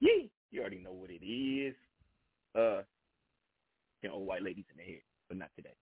Yeah, 0.00 0.24
you 0.50 0.60
already 0.60 0.78
know 0.78 0.92
what 0.92 1.10
it 1.10 1.24
is. 1.24 1.74
Uh, 2.54 2.82
you 4.02 4.08
know, 4.08 4.14
old 4.16 4.26
white 4.26 4.42
ladies 4.42 4.64
in 4.72 4.78
the 4.78 4.84
head, 4.84 5.02
but 5.28 5.36
not 5.36 5.50
today. 5.56 5.74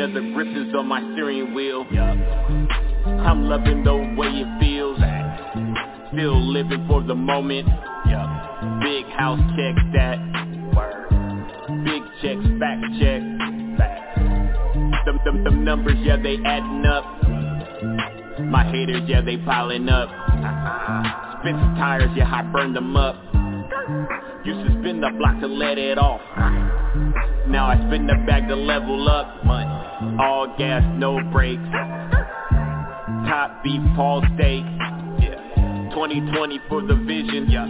Leather 0.00 0.32
grippers 0.32 0.74
on 0.74 0.86
my 0.86 1.02
steering 1.12 1.52
wheel. 1.52 1.84
I'm 1.92 3.44
loving 3.50 3.84
the 3.84 3.94
way 4.16 4.28
it 4.28 4.58
feels. 4.58 4.96
Still 6.10 6.40
living 6.40 6.86
for 6.88 7.02
the 7.02 7.14
moment. 7.14 7.66
Big 8.80 9.04
house 9.12 9.38
check 9.58 9.74
that. 9.92 10.16
Big 11.84 12.02
checks, 12.22 12.48
back 12.58 12.78
check. 12.98 13.20
Them, 15.04 15.20
them, 15.26 15.44
them 15.44 15.64
numbers, 15.66 15.98
yeah, 15.98 16.16
they 16.16 16.38
adding 16.46 16.86
up. 16.86 17.04
My 18.40 18.64
haters, 18.72 19.02
yeah, 19.06 19.20
they 19.20 19.36
piling 19.36 19.90
up. 19.90 20.08
Spin 21.40 21.58
some 21.60 21.74
tires, 21.76 22.10
yeah, 22.16 22.24
I 22.24 22.40
burn 22.50 22.72
them 22.72 22.96
up. 22.96 23.16
Used 24.46 24.66
to 24.66 24.80
spin 24.80 25.02
the 25.02 25.10
block 25.18 25.40
to 25.40 25.46
let 25.46 25.76
it 25.76 25.98
off. 25.98 26.22
Now 27.48 27.66
I 27.66 27.76
spin 27.86 28.06
the 28.06 28.14
bag 28.26 28.48
to 28.48 28.56
level 28.56 29.08
up. 29.08 29.44
Money. 29.44 30.18
All 30.20 30.54
gas, 30.58 30.82
no 30.98 31.20
brakes. 31.30 31.62
Top 33.28 33.62
beef, 33.62 33.80
Paul 33.94 34.22
steak. 34.34 34.64
Yeah. 35.20 35.90
2020 35.94 36.60
for 36.68 36.82
the 36.82 36.94
vision. 36.96 37.48
Yeah. 37.48 37.66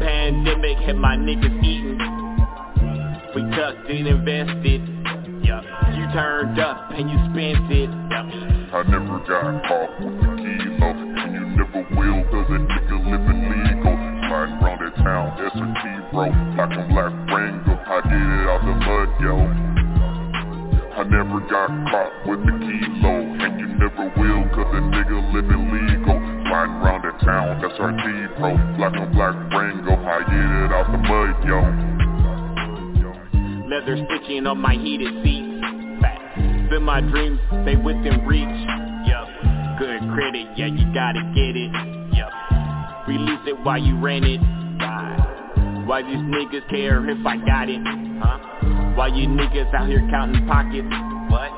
Pandemic 0.00 0.78
had 0.78 0.96
my 0.96 1.16
niggas 1.16 1.58
eating. 1.64 1.98
We 3.34 3.42
tucked 3.56 3.90
and 3.90 4.06
invested. 4.06 4.82
Yeah. 5.42 5.62
You 5.96 6.12
turned 6.12 6.58
up 6.60 6.90
and 6.92 7.10
you 7.10 7.18
spent 7.32 7.72
it. 7.72 7.90
Yeah. 8.10 8.48
I 8.70 8.82
never 8.88 9.18
got 9.26 9.66
caught 9.66 10.00
with 10.00 10.20
the 10.20 10.26
kilo 10.62 10.90
And 11.18 11.34
you 11.34 11.44
never 11.56 11.82
will 11.96 12.22
cause 12.30 12.50
a 12.50 12.58
nigga 12.62 12.96
living 13.10 13.37
legal 14.46 14.58
Sliding 14.58 14.58
around 14.62 14.78
that 14.80 14.94
town, 15.02 15.26
SRT 15.38 16.10
bro 16.12 16.30
Black 16.54 16.70
and 16.76 16.88
black 16.88 17.12
Wrangler, 17.28 17.78
I 17.86 18.00
get 18.06 18.14
it 18.14 18.46
out 18.48 18.62
the 18.62 18.74
mud 18.78 19.10
yo 19.20 19.34
I 20.94 21.02
never 21.04 21.40
got 21.46 21.70
caught 21.90 22.12
with 22.26 22.40
the 22.46 22.54
kilo 22.58 23.14
And 23.38 23.60
you 23.60 23.68
never 23.78 24.04
will 24.18 24.44
cause 24.54 24.74
a 24.74 24.80
nigga 24.82 25.18
living 25.32 25.70
legal 25.70 26.18
Sliding 26.46 26.78
around 26.82 27.02
that 27.02 27.18
town, 27.24 27.60
SRT 27.62 28.38
bro 28.38 28.56
Black 28.76 28.94
and 28.94 29.12
black 29.14 29.34
Wrangler, 29.52 29.98
I 29.98 30.20
get 30.26 30.50
it 30.64 30.72
out 30.72 30.86
the 30.90 30.98
mud 30.98 31.34
yo 31.46 31.58
Leather 33.68 33.96
stitching 34.06 34.46
on 34.46 34.58
my 34.58 34.74
heated 34.74 35.22
seats 35.22 35.48
Spin 36.68 36.82
my 36.82 37.00
dreams, 37.00 37.40
they 37.64 37.76
within 37.76 38.26
reach. 38.26 38.46
Yup. 39.08 39.28
Good 39.78 40.00
credit, 40.12 40.48
yeah, 40.56 40.66
you 40.66 40.92
gotta 40.92 41.22
get 41.34 41.56
it. 41.56 41.97
Release 43.08 43.40
it 43.46 43.56
while 43.64 43.78
you 43.78 43.98
rent 43.98 44.24
it. 44.26 44.38
Why? 45.86 46.02
These 46.02 46.18
niggas 46.18 46.68
care 46.68 47.08
if 47.08 47.24
I 47.26 47.36
got 47.38 47.68
it? 47.70 47.80
Huh? 48.20 48.38
Why 48.94 49.06
you 49.08 49.26
niggas 49.28 49.72
out 49.74 49.88
here 49.88 50.06
counting 50.10 50.46
pockets? 50.46 50.86
What? 51.32 51.48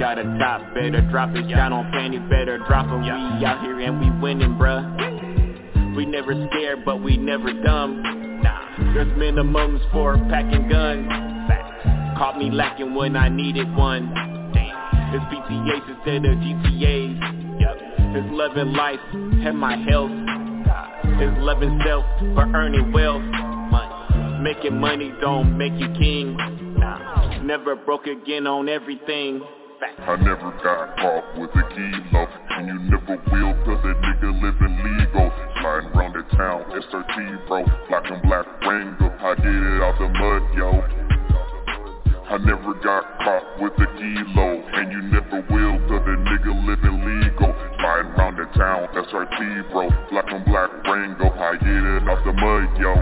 Got 0.00 0.18
a 0.18 0.24
top, 0.38 0.62
better 0.74 1.02
drop 1.10 1.30
it. 1.36 1.46
Got 1.50 1.72
on 1.72 1.90
panties, 1.92 2.22
better 2.30 2.58
drop 2.66 2.86
'em. 2.86 3.02
We 3.02 3.44
out 3.44 3.60
here 3.62 3.78
and 3.80 4.00
we 4.00 4.10
winning, 4.20 4.54
bruh. 4.56 5.94
We 5.94 6.06
never 6.06 6.32
scared, 6.48 6.84
but 6.86 7.02
we 7.02 7.18
never 7.18 7.52
dumb. 7.52 8.40
Nah, 8.42 8.60
there's 8.94 9.12
minimums 9.18 9.80
for 9.92 10.16
packing 10.30 10.68
guns. 10.68 11.06
Caught 12.16 12.38
me 12.38 12.50
lacking 12.50 12.94
when 12.94 13.14
I 13.14 13.28
needed 13.28 13.68
one. 13.76 14.08
Damn, 14.54 15.14
It's 15.14 15.24
PTAs 15.26 15.88
instead 15.88 16.24
of 16.24 16.38
GTAs. 16.38 17.60
Yep. 17.60 17.76
It's 18.16 18.32
loving 18.32 18.72
life 18.72 19.00
and 19.12 19.58
my 19.58 19.76
health. 19.76 20.10
It's 21.16 21.38
loving 21.38 21.80
self 21.84 22.04
for 22.34 22.50
earning 22.54 22.92
wealth. 22.92 23.22
Making 24.42 24.80
money 24.80 25.12
don't 25.20 25.56
make 25.56 25.72
you 25.74 25.88
king. 25.98 26.36
Nah. 26.76 27.38
Never 27.42 27.76
broke 27.76 28.06
again 28.06 28.46
on 28.46 28.68
everything. 28.68 29.40
I 29.98 30.16
never 30.16 30.50
got 30.62 30.96
caught 30.96 31.38
with 31.38 31.50
a 31.50 31.64
kilo 31.70 32.26
And 32.50 32.66
you 32.66 32.78
never 32.90 33.16
will 33.30 33.54
cause 33.64 33.84
a 33.84 33.94
nigga 33.94 34.30
living 34.42 34.76
legal 34.80 35.30
Sliding 35.60 35.90
around 35.92 36.12
the 36.14 36.24
town, 36.36 36.64
SRT 36.72 37.46
bro 37.46 37.64
Black 37.88 38.10
and 38.10 38.22
black 38.22 38.46
Wrangler, 38.62 39.12
I 39.20 39.34
get 39.34 39.46
it 39.46 39.82
out 39.82 39.98
the 39.98 40.08
mud 40.08 40.42
yo 40.56 40.70
I 42.26 42.38
never 42.38 42.74
got 42.82 43.04
caught 43.22 43.60
with 43.60 43.72
a 43.74 43.86
kilo 43.98 44.62
And 44.74 44.92
you 44.92 45.02
never 45.12 45.44
will 45.52 45.78
cause 45.86 46.06
a 46.08 46.16
nigga 46.16 46.52
living 46.66 46.98
legal 47.04 47.53
around 48.16 48.36
the 48.36 48.46
town, 48.58 48.88
SRT 48.94 49.70
bro. 49.70 49.88
Black 50.10 50.26
and 50.28 50.44
black 50.44 50.70
Wrangler, 50.84 51.34
I 51.34 51.56
get 51.58 51.68
it 51.68 52.08
out 52.08 52.24
the 52.24 52.32
mud 52.32 52.70
yo. 52.78 52.94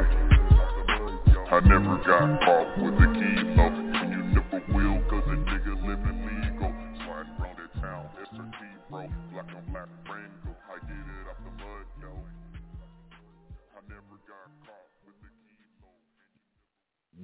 I 1.52 1.60
never 1.68 2.00
got 2.00 2.40
caught 2.40 2.78
with 2.80 2.94
a 2.94 3.08
kilo 3.12 3.66
And 3.68 4.08
you 4.08 4.22
never 4.32 4.60
will 4.72 5.02
cause 5.10 5.28
a 5.28 5.36
nigga 5.36 5.76
living 5.84 6.18
legal. 6.24 6.72
Sliding 7.04 7.36
around 7.40 7.56
the 7.60 7.80
town, 7.80 8.08
SRT 8.32 8.60
bro. 8.88 9.08
Black 9.32 9.48
and 9.54 9.72
black 9.72 9.88
Wrangler, 10.08 10.56
I 10.68 10.78
get 10.80 10.96
it 10.96 11.28
out 11.28 11.38
the 11.44 11.50
mud 11.62 11.86
yo. 12.00 12.12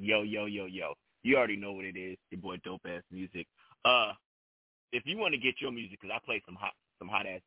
Yo, 0.01 0.23
yo, 0.23 0.47
yo, 0.47 0.67
yo. 0.67 0.95
You 1.23 1.37
already 1.37 1.57
know 1.57 1.73
what 1.73 1.85
it 1.85 1.97
is. 1.97 2.17
Your 2.31 2.41
boy 2.41 2.57
Dope 2.65 2.83
Ass 2.87 3.03
Music. 3.11 3.47
Uh, 3.85 4.13
if 4.93 5.03
you 5.07 5.19
want 5.19 5.35
to 5.35 5.41
get 5.41 5.55
your 5.61 5.73
music, 5.73 6.01
cause 6.01 6.11
I 6.15 6.19
play 6.25 6.41
some 6.47 6.55
hot, 6.55 6.73
some 6.99 7.09
hot 7.09 7.27
ass. 7.27 7.41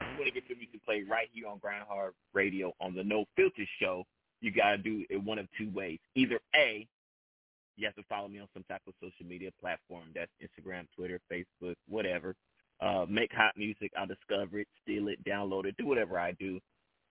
You 0.00 0.06
want 0.18 0.26
to 0.26 0.32
get 0.32 0.48
your 0.48 0.58
music 0.58 0.84
played 0.84 1.08
right 1.08 1.28
here 1.32 1.46
on 1.46 1.60
Hard 1.88 2.14
Radio 2.32 2.72
on 2.80 2.94
the 2.94 3.04
No 3.04 3.24
Filter 3.36 3.64
Show, 3.80 4.04
you 4.40 4.50
gotta 4.50 4.78
do 4.78 5.04
it 5.08 5.16
one 5.16 5.38
of 5.38 5.46
two 5.56 5.70
ways. 5.70 5.98
Either 6.14 6.38
a, 6.54 6.86
you 7.76 7.86
have 7.86 7.94
to 7.96 8.02
follow 8.08 8.28
me 8.28 8.38
on 8.38 8.48
some 8.52 8.64
type 8.68 8.82
of 8.86 8.94
social 9.00 9.26
media 9.26 9.50
platform. 9.60 10.04
That's 10.14 10.30
Instagram, 10.42 10.86
Twitter, 10.94 11.20
Facebook, 11.32 11.76
whatever. 11.88 12.34
Uh, 12.80 13.06
make 13.08 13.32
hot 13.32 13.56
music. 13.56 13.90
I'll 13.96 14.06
discover 14.06 14.58
it, 14.58 14.68
steal 14.82 15.08
it, 15.08 15.24
download 15.24 15.64
it, 15.64 15.76
do 15.78 15.86
whatever 15.86 16.18
I 16.18 16.32
do. 16.32 16.60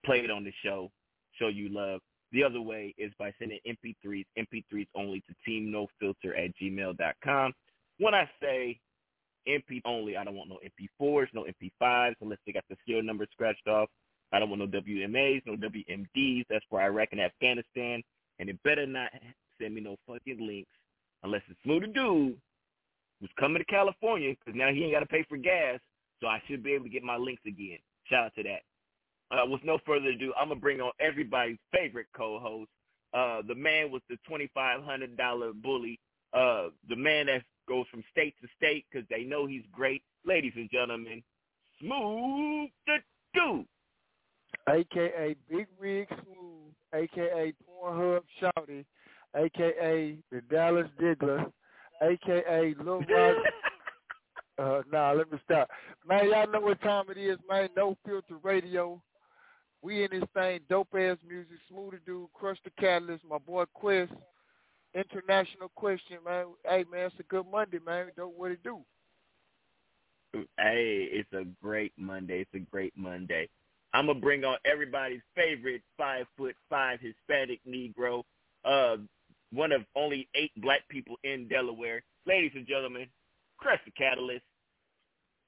Play 0.04 0.20
it 0.20 0.30
on 0.30 0.44
the 0.44 0.52
show. 0.62 0.90
Show 1.38 1.48
you 1.48 1.68
love. 1.70 2.00
The 2.32 2.44
other 2.44 2.60
way 2.60 2.94
is 2.98 3.12
by 3.18 3.32
sending 3.38 3.58
MP3s, 3.66 4.26
MP3s 4.38 4.86
only 4.94 5.22
to 5.22 5.34
teamnofilter 5.48 6.38
at 6.38 6.52
gmail.com. 6.60 7.52
When 7.98 8.14
I 8.14 8.28
say 8.40 8.78
MP 9.48 9.80
only, 9.84 10.16
I 10.16 10.24
don't 10.24 10.36
want 10.36 10.50
no 10.50 10.58
MP4s, 10.64 11.28
no 11.32 11.44
MP5s, 11.44 12.14
unless 12.20 12.38
they 12.46 12.52
got 12.52 12.64
the 12.68 12.76
serial 12.86 13.04
number 13.04 13.26
scratched 13.32 13.66
off. 13.68 13.88
I 14.32 14.38
don't 14.38 14.50
want 14.50 14.60
no 14.60 14.80
WMAs, 14.80 15.42
no 15.46 15.56
WMDs. 15.56 16.44
That's 16.50 16.64
where 16.70 16.82
I 16.82 16.88
reckon 16.88 17.20
Afghanistan. 17.20 18.02
And 18.38 18.48
it 18.48 18.62
better 18.64 18.86
not 18.86 19.10
send 19.60 19.74
me 19.74 19.80
no 19.80 19.96
fucking 20.06 20.44
links 20.44 20.70
unless 21.22 21.42
it's 21.48 21.58
Smooth 21.62 21.94
Dude 21.94 22.36
who's 23.20 23.30
coming 23.38 23.58
to 23.58 23.64
California 23.64 24.34
because 24.34 24.58
now 24.58 24.72
he 24.72 24.84
ain't 24.84 24.92
got 24.92 25.00
to 25.00 25.06
pay 25.06 25.24
for 25.28 25.36
gas. 25.36 25.78
So 26.20 26.26
I 26.26 26.42
should 26.46 26.62
be 26.62 26.72
able 26.72 26.84
to 26.84 26.90
get 26.90 27.02
my 27.02 27.16
links 27.16 27.42
again. 27.46 27.78
Shout 28.06 28.26
out 28.26 28.34
to 28.36 28.42
that. 28.44 28.62
Uh, 29.30 29.46
with 29.46 29.64
no 29.64 29.78
further 29.86 30.08
ado, 30.08 30.32
I'm 30.38 30.48
gonna 30.48 30.60
bring 30.60 30.80
on 30.80 30.92
everybody's 31.00 31.58
favorite 31.72 32.06
co-host, 32.16 32.70
uh, 33.14 33.42
the 33.48 33.54
man 33.54 33.90
with 33.90 34.02
the 34.08 34.16
twenty-five 34.28 34.82
hundred 34.84 35.16
dollar 35.16 35.52
bully, 35.52 35.98
uh, 36.34 36.68
the 36.88 36.96
man 36.96 37.26
that 37.26 37.42
goes 37.68 37.86
from 37.90 38.04
state 38.10 38.34
to 38.42 38.48
state 38.56 38.84
because 38.90 39.06
they 39.10 39.22
know 39.24 39.46
he's 39.46 39.64
great. 39.72 40.02
Ladies 40.26 40.52
and 40.56 40.70
gentlemen, 40.70 41.22
Smooth 41.80 42.70
the 42.86 42.96
Dude. 43.34 43.66
AKA 44.68 45.36
Big 45.50 45.66
Rig 45.78 46.08
Smooth, 46.08 46.72
AKA 46.94 47.52
Pornhub 47.68 48.22
Shouty, 48.40 48.84
AKA 49.36 50.16
the 50.30 50.40
Dallas 50.50 50.86
Diggler, 51.00 51.50
AKA 52.02 52.74
Lil 52.82 53.00
Rock. 53.10 53.36
uh, 54.58 54.82
nah, 54.90 55.12
let 55.12 55.30
me 55.30 55.38
stop. 55.44 55.68
Man, 56.08 56.30
y'all 56.30 56.50
know 56.50 56.60
what 56.60 56.80
time 56.80 57.06
it 57.10 57.18
is, 57.18 57.38
man. 57.48 57.68
No 57.76 57.96
Filter 58.06 58.36
Radio. 58.42 59.02
We 59.82 60.04
in 60.04 60.10
this 60.12 60.24
thing, 60.32 60.60
dope 60.70 60.94
ass 60.94 61.18
music, 61.28 61.58
smoother 61.68 62.00
dude, 62.06 62.32
crush 62.32 62.56
the 62.64 62.70
catalyst, 62.80 63.22
my 63.28 63.36
boy 63.36 63.64
Quest, 63.74 64.12
international 64.94 65.70
question, 65.74 66.18
man. 66.24 66.46
Hey 66.64 66.84
man, 66.90 67.06
it's 67.06 67.20
a 67.20 67.24
good 67.24 67.46
Monday, 67.50 67.78
man. 67.84 68.06
Don't 68.16 68.36
what 68.38 68.50
it 68.50 68.62
do. 68.62 68.80
Hey, 70.58 71.08
it's 71.12 71.32
a 71.32 71.44
great 71.62 71.92
Monday. 71.96 72.40
It's 72.40 72.54
a 72.54 72.70
great 72.70 72.92
Monday. 72.96 73.48
I'm 73.92 74.06
gonna 74.06 74.18
bring 74.18 74.44
on 74.44 74.56
everybody's 74.64 75.20
favorite 75.36 75.82
five 75.96 76.26
foot 76.36 76.56
five 76.68 76.98
Hispanic 77.00 77.60
Negro, 77.68 78.22
uh, 78.64 78.96
one 79.52 79.72
of 79.72 79.82
only 79.94 80.28
eight 80.34 80.50
black 80.56 80.80
people 80.88 81.16
in 81.22 81.46
Delaware. 81.48 82.02
Ladies 82.26 82.52
and 82.54 82.66
gentlemen, 82.66 83.06
Crush 83.58 83.80
the 83.84 83.92
Catalyst. 83.92 84.44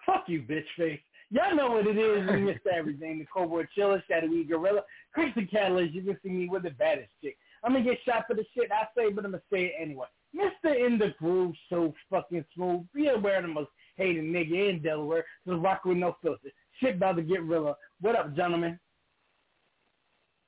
Fuck 0.05 0.25
you, 0.29 0.43
bitch 0.43 0.65
face. 0.77 1.01
Y'all 1.31 1.57
know 1.57 1.73
what 1.73 1.87
it 1.89 1.99
is. 1.99 2.29
We 2.31 2.41
missed 2.41 2.67
everything. 2.73 3.19
The 3.19 3.27
Cobra 3.27 3.67
Chiller, 3.75 4.03
Shadowy 4.09 4.45
Gorilla, 4.45 4.83
Christian 5.13 5.49
Catalyst. 5.51 5.93
You 5.93 6.03
can 6.03 6.17
see 6.23 6.29
me 6.29 6.49
with 6.49 6.63
the 6.63 6.71
baddest 6.71 7.11
chick. 7.21 7.37
I'm 7.67 7.73
gonna 7.73 7.85
get 7.85 7.99
shot 8.05 8.25
for 8.29 8.35
the 8.35 8.45
shit 8.55 8.71
I 8.71 8.85
say, 8.97 9.11
but 9.11 9.25
I'm 9.25 9.33
gonna 9.33 9.43
say 9.53 9.65
it 9.67 9.73
anyway. 9.81 10.07
Mr. 10.35 10.87
In 10.87 10.99
the 10.99 11.15
Groove, 11.19 11.55
so 11.69 11.93
fucking 12.09 12.45
smooth. 12.55 12.87
Be 12.95 13.09
aware 13.09 13.39
of 13.39 13.43
the 13.43 13.49
most 13.49 13.71
hated 13.97 14.25
nigga 14.25 14.71
in 14.71 14.83
Delaware. 14.83 15.25
So 15.47 15.57
rock 15.57 15.85
with 15.85 15.97
no 15.97 16.17
filter. 16.23 16.49
Shit 16.79 16.97
about 16.97 17.17
to 17.17 17.23
get 17.23 17.43
realer. 17.43 17.75
What 18.01 18.15
up, 18.15 18.37
gentlemen? 18.37 18.79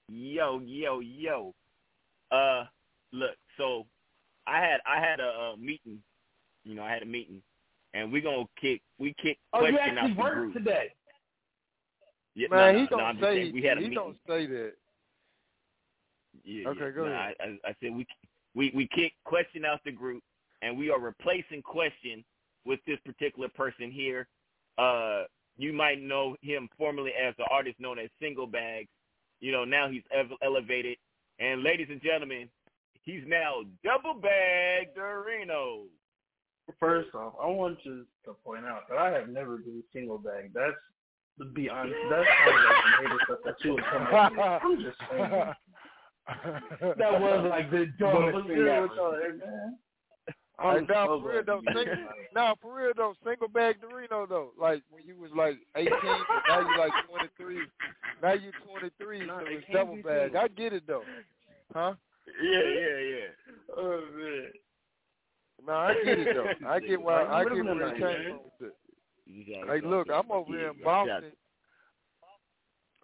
Yo, 0.08 0.60
yo, 0.64 1.00
yo. 1.00 1.54
Uh, 2.30 2.64
look. 3.12 3.34
So, 3.56 3.86
I 4.46 4.60
had 4.60 4.80
I 4.86 5.00
had 5.00 5.20
a, 5.20 5.28
a 5.28 5.56
meeting. 5.58 6.00
You 6.64 6.74
know, 6.74 6.82
I 6.82 6.90
had 6.92 7.02
a 7.02 7.06
meeting, 7.06 7.42
and 7.94 8.12
we 8.12 8.20
gonna 8.20 8.44
kick 8.60 8.80
we 8.98 9.14
kick 9.20 9.38
Oh, 9.52 9.64
you 9.66 9.72
question 9.72 9.98
actually 9.98 10.10
out 10.12 10.16
the 10.16 10.22
worked 10.22 10.54
today. 10.54 10.92
Yeah, 12.34 12.48
Man, 12.50 12.74
no, 12.74 12.78
he 12.78 12.84
no, 12.84 12.96
don't 12.96 13.20
no, 13.20 13.26
say 13.26 13.34
saying 13.42 13.54
we 13.54 13.62
had 13.62 13.78
a 13.78 13.80
he 13.80 13.88
meeting. 13.88 14.04
don't 14.04 14.16
say 14.28 14.46
that. 14.46 14.72
Yeah, 16.48 16.68
Okay, 16.68 16.80
yeah. 16.80 16.90
go 16.90 17.04
No, 17.04 17.12
ahead. 17.12 17.34
I, 17.40 17.44
I, 17.44 17.70
I 17.70 17.74
said 17.82 17.94
we 17.94 18.06
we 18.54 18.72
we 18.74 18.88
kick 18.88 19.12
question 19.24 19.64
out 19.64 19.80
the 19.84 19.92
group, 19.92 20.22
and 20.62 20.76
we 20.78 20.90
are 20.90 20.98
replacing 20.98 21.60
question 21.62 22.24
with 22.64 22.80
this 22.86 22.98
particular 23.04 23.48
person 23.50 23.90
here. 23.90 24.26
Uh, 24.78 25.24
you 25.58 25.72
might 25.72 26.00
know 26.00 26.36
him 26.40 26.68
formerly 26.78 27.12
as 27.12 27.34
the 27.36 27.44
artist 27.50 27.78
known 27.78 27.98
as 27.98 28.08
Single 28.20 28.46
Bags. 28.46 28.88
You 29.40 29.52
know, 29.52 29.64
now 29.64 29.88
he's 29.90 30.02
ev- 30.14 30.30
elevated. 30.42 30.96
And 31.38 31.62
ladies 31.62 31.88
and 31.90 32.00
gentlemen, 32.02 32.48
he's 33.02 33.22
now 33.26 33.62
Double 33.84 34.14
Bag 34.14 34.94
Dorino. 34.96 35.84
First 36.80 37.14
off, 37.14 37.34
I 37.42 37.46
want 37.46 37.78
you 37.84 38.06
to 38.24 38.32
point 38.44 38.64
out 38.66 38.88
that 38.88 38.98
I 38.98 39.10
have 39.12 39.28
never 39.28 39.58
been 39.58 39.82
single 39.92 40.18
bag. 40.18 40.50
That's 40.54 40.74
to 41.38 41.44
be 41.44 41.68
honest, 41.68 41.94
that's 42.10 42.26
kind 42.44 42.56
of 42.58 42.64
like 42.64 42.82
some 42.82 43.04
hater 43.04 43.18
stuff 43.24 43.38
that 43.44 43.64
you 43.64 43.74
would 43.74 43.84
come 43.84 44.02
up 44.14 44.32
with. 44.32 44.40
I'm 44.40 44.82
just 44.82 44.98
saying. 45.10 45.54
That 46.98 47.20
was 47.20 47.46
like 47.50 47.70
the 47.70 47.86
But 47.98 48.12
dumbest 48.12 48.48
thing 48.48 48.58
ever. 48.68 48.82
with 48.82 48.90
y'all, 48.96 49.12
man? 49.12 49.78
Hey, 50.60 50.66
I'm 50.66 50.86
now 50.88 51.06
for 51.06 51.30
real 51.30 51.42
though, 51.46 51.60
single, 51.64 52.08
now 52.34 52.56
for 52.60 52.74
real 52.74 52.92
though, 52.96 53.14
single 53.24 53.46
bag 53.48 53.76
Dorino 53.80 54.28
though, 54.28 54.50
like 54.60 54.82
when 54.90 55.04
you 55.06 55.16
was 55.16 55.30
like 55.36 55.56
18, 55.76 55.92
now 56.48 56.60
you 56.60 56.78
like 56.78 56.92
23. 57.08 57.58
Now 58.20 58.32
you 58.32 58.50
23, 58.68 59.26
so 59.28 59.38
it's 59.46 59.66
can't 59.66 59.72
double 59.72 60.02
bag. 60.02 60.32
single. 60.32 60.40
I 60.40 60.48
get 60.48 60.72
it 60.72 60.82
though, 60.86 61.04
huh? 61.72 61.94
Yeah, 62.42 62.60
yeah, 62.60 62.98
yeah. 62.98 63.76
Oh 63.76 64.00
man. 64.16 64.50
No, 65.64 65.72
I 65.74 65.94
get 66.04 66.18
it 66.18 66.34
though. 66.34 66.68
I 66.68 66.80
get 66.80 67.00
why 67.00 67.24
I 67.24 67.44
get 67.44 67.52
living 67.52 67.66
where 67.78 67.88
it 67.88 67.92
came 67.92 68.00
man. 68.02 68.24
from. 68.26 68.38
with 68.60 68.70
it. 68.72 68.76
You 69.26 69.44
gotta 69.64 69.72
Hey, 69.80 69.86
look, 69.86 70.08
I'm 70.12 70.30
over 70.32 70.50
here 70.50 70.70
in 70.70 70.82
Boston. 70.82 71.32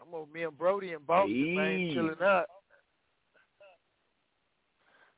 I'm 0.03 0.13
over 0.13 0.31
me 0.33 0.43
and 0.43 0.59
Brody 0.59 0.93
in 0.93 0.99
Boston, 1.07 1.55
man, 1.55 1.91
chilling 1.95 2.17
out. 2.21 2.47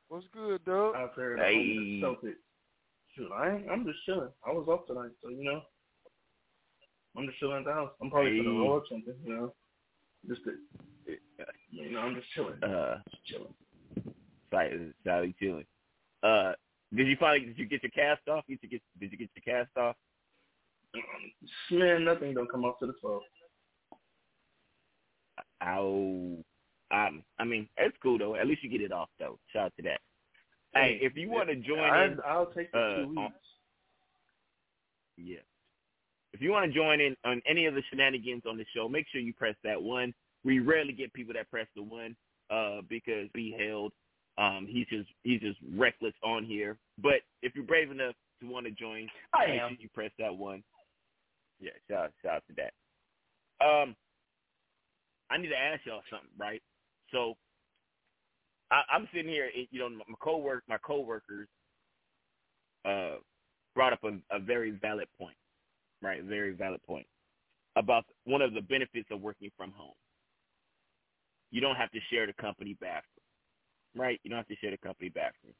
What's 0.09 0.25
good, 0.33 0.63
dog? 0.65 0.95
Out 0.95 1.15
there 1.15 1.33
in 1.33 1.39
Hey. 1.39 1.99
the 2.01 2.07
Celtics. 2.07 2.35
Shoot, 3.15 3.31
I 3.31 3.55
ain't, 3.55 3.69
I'm 3.69 3.85
just 3.85 3.97
chilling. 4.05 4.29
I 4.45 4.51
was 4.51 4.67
off 4.67 4.85
tonight, 4.87 5.11
so 5.21 5.29
you 5.29 5.43
know. 5.43 5.61
I'm 7.17 7.25
just 7.25 7.39
chilling 7.39 7.57
at 7.59 7.65
the 7.65 7.73
house. 7.73 7.91
I'm 8.01 8.09
probably 8.11 8.37
gonna 8.37 8.51
Hey. 8.51 8.57
roll 8.57 8.77
up 8.77 8.83
something, 8.89 9.15
you 9.25 9.33
know. 9.33 9.53
Just 10.27 10.43
to, 10.45 10.51
you 11.71 11.91
know, 11.91 11.99
I'm 11.99 12.15
just 12.15 12.29
chilling. 12.31 12.63
Uh, 12.63 13.01
Just 13.09 13.25
chilling. 13.25 13.53
Sally, 14.51 14.93
Sally 15.03 15.35
chilling. 15.39 15.65
Uh, 16.23 16.53
did 16.95 17.07
you 17.07 17.17
finally 17.19 17.45
did 17.47 17.57
you 17.57 17.65
get 17.65 17.83
your 17.83 17.91
cast 17.91 18.27
off? 18.27 18.45
Did 18.47 18.59
you 18.61 18.69
get 18.69 18.81
did 18.99 19.11
you 19.11 19.17
get 19.17 19.29
your 19.35 19.55
cast 19.65 19.75
off? 19.77 19.95
Man, 21.71 22.05
nothing 22.05 22.33
don't 22.33 22.49
come 22.49 22.63
off 22.65 22.79
to 22.79 22.87
the 22.87 22.93
12. 23.01 23.21
Ow. 25.63 26.37
Um, 26.91 27.23
I 27.39 27.43
mean, 27.43 27.67
it's 27.77 27.97
cool 28.01 28.17
though. 28.17 28.35
At 28.35 28.47
least 28.47 28.63
you 28.63 28.69
get 28.69 28.81
it 28.81 28.91
off 28.91 29.09
though. 29.19 29.39
Shout 29.51 29.65
out 29.67 29.73
to 29.77 29.83
that. 29.83 29.99
Hey, 30.73 30.99
if 31.01 31.15
you 31.15 31.29
want 31.29 31.49
to 31.49 31.55
join 31.55 31.79
I, 31.79 32.05
in, 32.05 32.17
I'll 32.25 32.45
take 32.47 32.71
the 32.71 32.77
uh, 32.79 32.95
two 32.97 33.01
on- 33.03 33.15
weeks. 33.15 33.33
yeah. 35.17 35.39
If 36.33 36.41
you 36.41 36.51
want 36.51 36.71
to 36.71 36.77
join 36.77 36.99
in 37.01 37.15
on 37.25 37.41
any 37.49 37.65
of 37.65 37.73
the 37.73 37.81
shenanigans 37.89 38.43
on 38.47 38.57
the 38.57 38.65
show, 38.75 38.87
make 38.87 39.05
sure 39.11 39.21
you 39.21 39.33
press 39.33 39.55
that 39.63 39.81
one. 39.81 40.13
We 40.43 40.59
rarely 40.59 40.93
get 40.93 41.11
people 41.13 41.33
that 41.33 41.49
press 41.49 41.67
the 41.75 41.81
one 41.81 42.15
uh, 42.51 42.81
because 42.87 43.27
we 43.33 43.55
held. 43.57 43.91
Um, 44.37 44.67
he's 44.69 44.85
just 44.87 45.09
he's 45.23 45.41
just 45.41 45.57
reckless 45.75 46.13
on 46.23 46.45
here. 46.45 46.77
But 47.01 47.21
if 47.41 47.55
you're 47.55 47.63
brave 47.65 47.89
enough 47.89 48.13
to 48.41 48.47
want 48.47 48.65
to 48.67 48.71
join, 48.71 49.07
I 49.33 49.47
make 49.47 49.61
am. 49.61 49.69
sure 49.69 49.77
you 49.79 49.89
press 49.95 50.11
that 50.19 50.35
one. 50.35 50.63
Yeah, 51.59 51.71
shout 51.89 52.11
shout 52.21 52.35
out 52.35 52.43
to 52.49 52.53
that. 52.57 53.65
Um, 53.65 53.95
I 55.31 55.37
need 55.37 55.47
to 55.47 55.57
ask 55.57 55.83
y'all 55.85 56.03
something, 56.11 56.29
right? 56.37 56.61
So, 57.11 57.35
I, 58.71 58.81
I'm 58.91 59.07
sitting 59.13 59.31
here, 59.31 59.49
you 59.71 59.79
know, 59.79 59.89
my 59.89 60.15
cowork 60.21 60.61
my 60.67 60.77
coworkers 60.79 61.47
uh 62.85 63.15
brought 63.75 63.93
up 63.93 64.03
a, 64.03 64.35
a 64.35 64.39
very 64.39 64.71
valid 64.71 65.07
point, 65.19 65.37
right? 66.01 66.23
Very 66.23 66.53
valid 66.53 66.81
point 66.83 67.07
about 67.75 68.05
one 68.25 68.41
of 68.41 68.53
the 68.53 68.61
benefits 68.61 69.07
of 69.11 69.21
working 69.21 69.51
from 69.57 69.71
home. 69.71 69.93
You 71.51 71.61
don't 71.61 71.75
have 71.75 71.91
to 71.91 71.99
share 72.11 72.27
the 72.27 72.33
company 72.33 72.77
bathroom, 72.81 73.03
right? 73.95 74.19
You 74.23 74.29
don't 74.31 74.37
have 74.37 74.47
to 74.47 74.55
share 74.57 74.71
the 74.71 74.77
company 74.77 75.09
bathroom. 75.09 75.53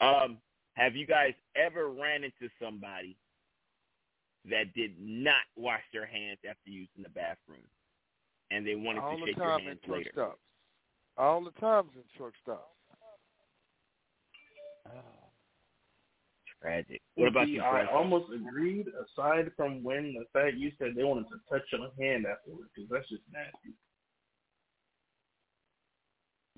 Um, 0.00 0.38
have 0.74 0.96
you 0.96 1.06
guys 1.06 1.34
ever 1.56 1.90
ran 1.90 2.24
into 2.24 2.50
somebody 2.62 3.16
that 4.48 4.72
did 4.74 4.92
not 4.98 5.42
wash 5.56 5.82
their 5.92 6.06
hands 6.06 6.38
after 6.48 6.70
using 6.70 7.02
the 7.02 7.10
bathroom, 7.10 7.64
and 8.50 8.66
they 8.66 8.74
wanted 8.74 9.00
All 9.02 9.14
to 9.14 9.20
the 9.20 9.26
shake 9.26 9.36
your 9.36 9.46
time 9.46 9.60
in 9.60 9.66
hands 9.66 9.80
truck 9.84 9.98
later? 9.98 10.10
stops. 10.12 10.38
All 11.16 11.44
the 11.44 11.52
times 11.60 11.90
in 11.94 12.02
truck 12.16 12.32
stops. 12.42 12.62
Oh. 14.86 14.92
Tragic. 16.60 17.00
What 17.14 17.28
about 17.28 17.46
See, 17.46 17.52
you, 17.52 17.62
I 17.62 17.70
Fred? 17.70 17.88
almost 17.88 18.26
agreed, 18.34 18.86
aside 18.88 19.50
from 19.56 19.82
when 19.82 20.14
the 20.14 20.26
fact 20.32 20.56
you 20.56 20.70
said 20.78 20.88
they 20.94 21.04
wanted 21.04 21.26
to 21.30 21.40
touch 21.48 21.62
your 21.72 21.88
hand 21.98 22.26
afterwards, 22.26 22.68
because 22.74 22.90
that's 22.90 23.08
just 23.08 23.22
nasty. 23.32 23.74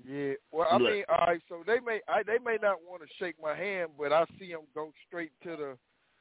Yeah. 0.05 0.33
Well, 0.51 0.67
I 0.69 0.77
Look. 0.77 0.91
mean, 0.91 1.03
all 1.07 1.25
right. 1.27 1.41
So 1.47 1.63
they 1.65 1.79
may, 1.79 2.01
I, 2.09 2.23
they 2.23 2.37
may 2.43 2.57
not 2.61 2.77
want 2.85 3.01
to 3.03 3.07
shake 3.17 3.35
my 3.41 3.55
hand, 3.55 3.91
but 3.97 4.11
I 4.11 4.25
see 4.37 4.51
them 4.51 4.61
go 4.75 4.91
straight 5.07 5.31
to 5.43 5.51
the 5.55 5.77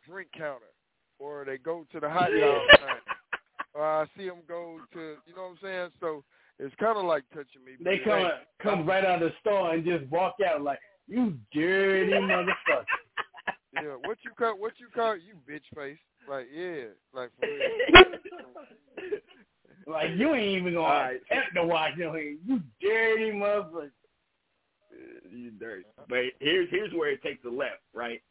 drink 0.08 0.28
counter, 0.36 0.70
or 1.18 1.44
they 1.44 1.58
go 1.58 1.84
to 1.92 1.98
the 2.00 2.08
hot 2.08 2.28
dog 2.30 2.62
stand, 2.76 3.00
or 3.74 3.84
I 3.84 4.06
see 4.16 4.26
them 4.26 4.38
go 4.46 4.78
to, 4.92 5.16
you 5.26 5.34
know 5.34 5.42
what 5.42 5.50
I'm 5.50 5.58
saying? 5.62 5.90
So 6.00 6.24
it's 6.58 6.74
kind 6.76 6.98
of 6.98 7.04
like 7.04 7.24
touching 7.30 7.64
me. 7.64 7.72
They 7.78 7.84
but 7.84 7.92
it 7.94 8.04
come 8.04 8.18
ain't. 8.18 8.34
come 8.62 8.86
right 8.86 9.04
out 9.04 9.22
of 9.22 9.30
the 9.30 9.34
store 9.40 9.74
and 9.74 9.84
just 9.84 10.04
walk 10.10 10.36
out 10.46 10.62
like 10.62 10.78
you 11.08 11.34
dirty 11.52 12.12
motherfucker. 12.12 12.84
Yeah. 13.74 13.96
What 14.04 14.18
you 14.22 14.32
call? 14.38 14.58
What 14.58 14.74
you 14.78 14.88
call? 14.94 15.16
You 15.16 15.34
bitch 15.48 15.64
face. 15.74 15.96
Like 16.28 16.46
yeah. 16.54 16.84
Like 17.14 17.30
for 17.40 17.46
real. 17.48 18.12
Like 19.86 20.10
you 20.16 20.34
ain't 20.34 20.58
even 20.58 20.74
gonna 20.74 20.86
All 20.86 20.92
right. 20.92 21.20
attempt 21.28 21.54
to 21.56 21.64
wash 21.64 21.96
your 21.96 22.16
hands. 22.16 22.38
You 22.46 22.60
dirty 22.80 23.32
motherfucker. 23.32 23.90
you 25.30 25.50
dirty. 25.52 25.84
But 26.08 26.18
here's 26.38 26.70
here's 26.70 26.92
where 26.92 27.10
it 27.10 27.22
takes 27.22 27.44
a 27.44 27.48
left, 27.48 27.80
right? 27.94 28.22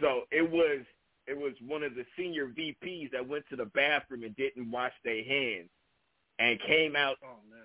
So 0.00 0.22
it 0.32 0.50
was 0.50 0.80
it 1.26 1.36
was 1.36 1.52
one 1.66 1.82
of 1.82 1.94
the 1.94 2.04
senior 2.16 2.48
VPs 2.48 3.10
that 3.12 3.26
went 3.26 3.44
to 3.50 3.56
the 3.56 3.66
bathroom 3.66 4.24
and 4.24 4.36
didn't 4.36 4.70
wash 4.70 4.92
their 5.04 5.24
hands 5.24 5.68
and 6.38 6.60
came 6.66 6.96
out. 6.96 7.16
Oh 7.24 7.38
man. 7.50 7.60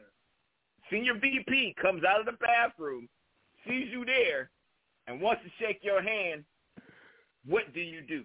Senior 0.91 1.15
VP 1.15 1.75
comes 1.81 2.03
out 2.03 2.19
of 2.19 2.25
the 2.25 2.37
bathroom, 2.39 3.07
sees 3.67 3.89
you 3.91 4.05
there, 4.05 4.49
and 5.07 5.21
wants 5.21 5.43
to 5.43 5.49
shake 5.63 5.79
your 5.83 6.01
hand. 6.01 6.43
What 7.45 7.73
do 7.73 7.79
you 7.79 8.01
do? 8.01 8.23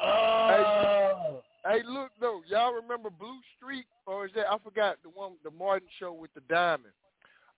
Oh. 0.00 1.40
Hey, 1.64 1.82
look 1.86 2.10
though, 2.20 2.40
y'all 2.48 2.72
remember 2.72 3.10
Blue 3.10 3.38
Streak, 3.56 3.84
or 4.06 4.26
is 4.26 4.32
that 4.34 4.46
I 4.50 4.56
forgot 4.58 4.96
the 5.02 5.10
one, 5.10 5.32
the 5.44 5.50
Martin 5.50 5.88
show 5.98 6.12
with 6.12 6.32
the 6.34 6.40
diamond. 6.48 6.92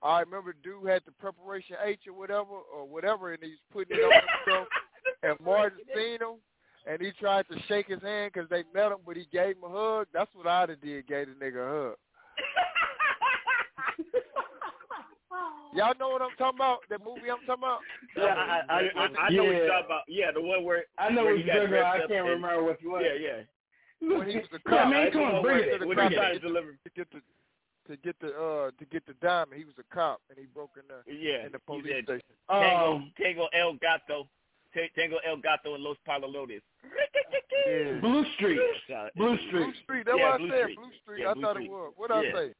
I 0.02 0.20
remember 0.20 0.54
the 0.54 0.70
dude 0.70 0.88
had 0.88 1.02
the 1.04 1.12
preparation 1.12 1.76
H 1.84 2.00
or 2.08 2.14
whatever, 2.14 2.56
or 2.74 2.86
whatever, 2.88 3.32
and 3.32 3.42
he's 3.42 3.60
putting 3.72 3.98
it 3.98 4.00
on 4.00 4.22
himself. 4.46 4.68
And 5.22 5.38
Martin 5.44 5.80
seen 5.94 6.14
him, 6.14 6.36
and 6.86 7.00
he 7.00 7.12
tried 7.18 7.46
to 7.48 7.58
shake 7.68 7.86
his 7.88 8.02
hand 8.02 8.32
because 8.34 8.48
they 8.48 8.64
met 8.74 8.92
him, 8.92 8.98
but 9.06 9.16
he 9.16 9.26
gave 9.32 9.56
him 9.56 9.64
a 9.64 9.68
hug. 9.68 10.06
That's 10.12 10.30
what 10.34 10.46
I'd 10.46 10.68
have 10.70 10.80
did, 10.80 11.06
gave 11.06 11.26
the 11.28 11.34
nigga 11.44 11.60
a 11.66 11.70
hug. 11.90 11.96
Y'all 15.74 15.94
know 16.00 16.08
what 16.10 16.20
I'm 16.22 16.34
talking 16.36 16.58
about? 16.58 16.78
That 16.90 16.98
movie 17.04 17.30
I'm 17.30 17.38
talking 17.46 17.62
about? 17.62 17.78
Yeah, 18.16 18.34
I, 18.34 18.62
I, 18.68 18.78
I, 18.80 19.26
I 19.26 19.30
know 19.30 19.44
what 19.44 19.54
you're 19.54 19.68
talking 19.68 19.86
about. 19.86 20.02
Yeah, 20.08 20.32
the 20.34 20.40
one 20.42 20.64
where 20.64 20.84
I 20.98 21.10
know 21.10 21.22
where 21.24 21.34
what 21.34 21.40
he 21.40 21.46
you're 21.46 21.54
got 21.54 21.60
talking 21.70 21.78
about. 21.78 21.86
I 21.86 21.96
dressed 21.98 22.04
up 22.04 22.10
can't 22.10 22.26
and- 22.26 22.42
remember 22.42 22.64
what 22.64 22.82
you 22.82 22.90
want. 22.90 23.04
Yeah, 23.04 23.14
yeah. 23.14 24.18
When 24.18 24.28
he 24.28 24.36
was 24.38 24.48
the 24.50 24.58
Yeah, 24.66 24.82
cop. 24.82 24.90
man, 24.90 25.04
That's 25.04 25.12
come 25.14 25.22
on, 25.22 25.32
one 25.34 25.42
bring 25.42 25.58
where 25.58 25.74
it. 25.74 25.78
the 25.80 25.86
When 25.86 25.96
cop 25.96 26.08
he 26.10 26.14
to 26.16 26.20
tried 26.20 26.28
to 26.34 26.34
get 26.40 26.42
deliver. 26.42 26.72
to 26.72 26.90
get 26.96 27.06
the 27.12 27.20
to 27.88 27.96
get 28.02 28.16
the 28.20 28.28
uh 28.34 28.70
to 28.78 28.84
get 28.90 29.06
the 29.06 29.14
diamond. 29.22 29.58
He 29.58 29.64
was 29.64 29.74
a 29.78 29.94
cop 29.94 30.20
and 30.28 30.38
he 30.38 30.46
broke 30.46 30.74
in 30.74 30.82
the 30.90 31.06
Yeah, 31.06 31.46
in 31.46 31.52
the 31.52 31.58
police 31.60 31.86
station. 32.02 32.34
Tango, 32.50 32.94
Um, 32.96 33.12
Tango 33.20 33.46
El 33.54 33.74
Gato, 33.78 34.24
Ta- 34.24 34.28
Tango 34.96 35.16
El 35.26 35.36
Gato 35.40 35.74
and 35.74 35.82
Los 35.84 35.96
Palalotes. 36.06 36.60
Yeah. 37.66 38.00
Blue 38.00 38.24
Streak. 38.34 38.58
Blue 38.58 38.74
Streak. 38.84 39.14
Blue 39.16 39.36
Streak. 39.48 39.74
Street. 39.82 40.06
That's 40.06 40.18
Yeah, 40.18 40.24
what 40.30 40.34
I 40.34 40.38
Blue 40.38 40.50
said. 40.50 40.62
Street. 40.62 40.76
Blue 40.78 40.90
Streak. 41.02 41.20
Yeah, 41.22 41.30
I 41.30 41.34
Blue 41.34 41.42
thought 41.42 41.54
Street. 41.56 41.66
it 41.66 41.70
was. 41.70 41.92
What 41.96 42.10
did 42.10 42.22
Yeah. 42.24 42.30
I 42.30 42.32
say? 42.46 42.54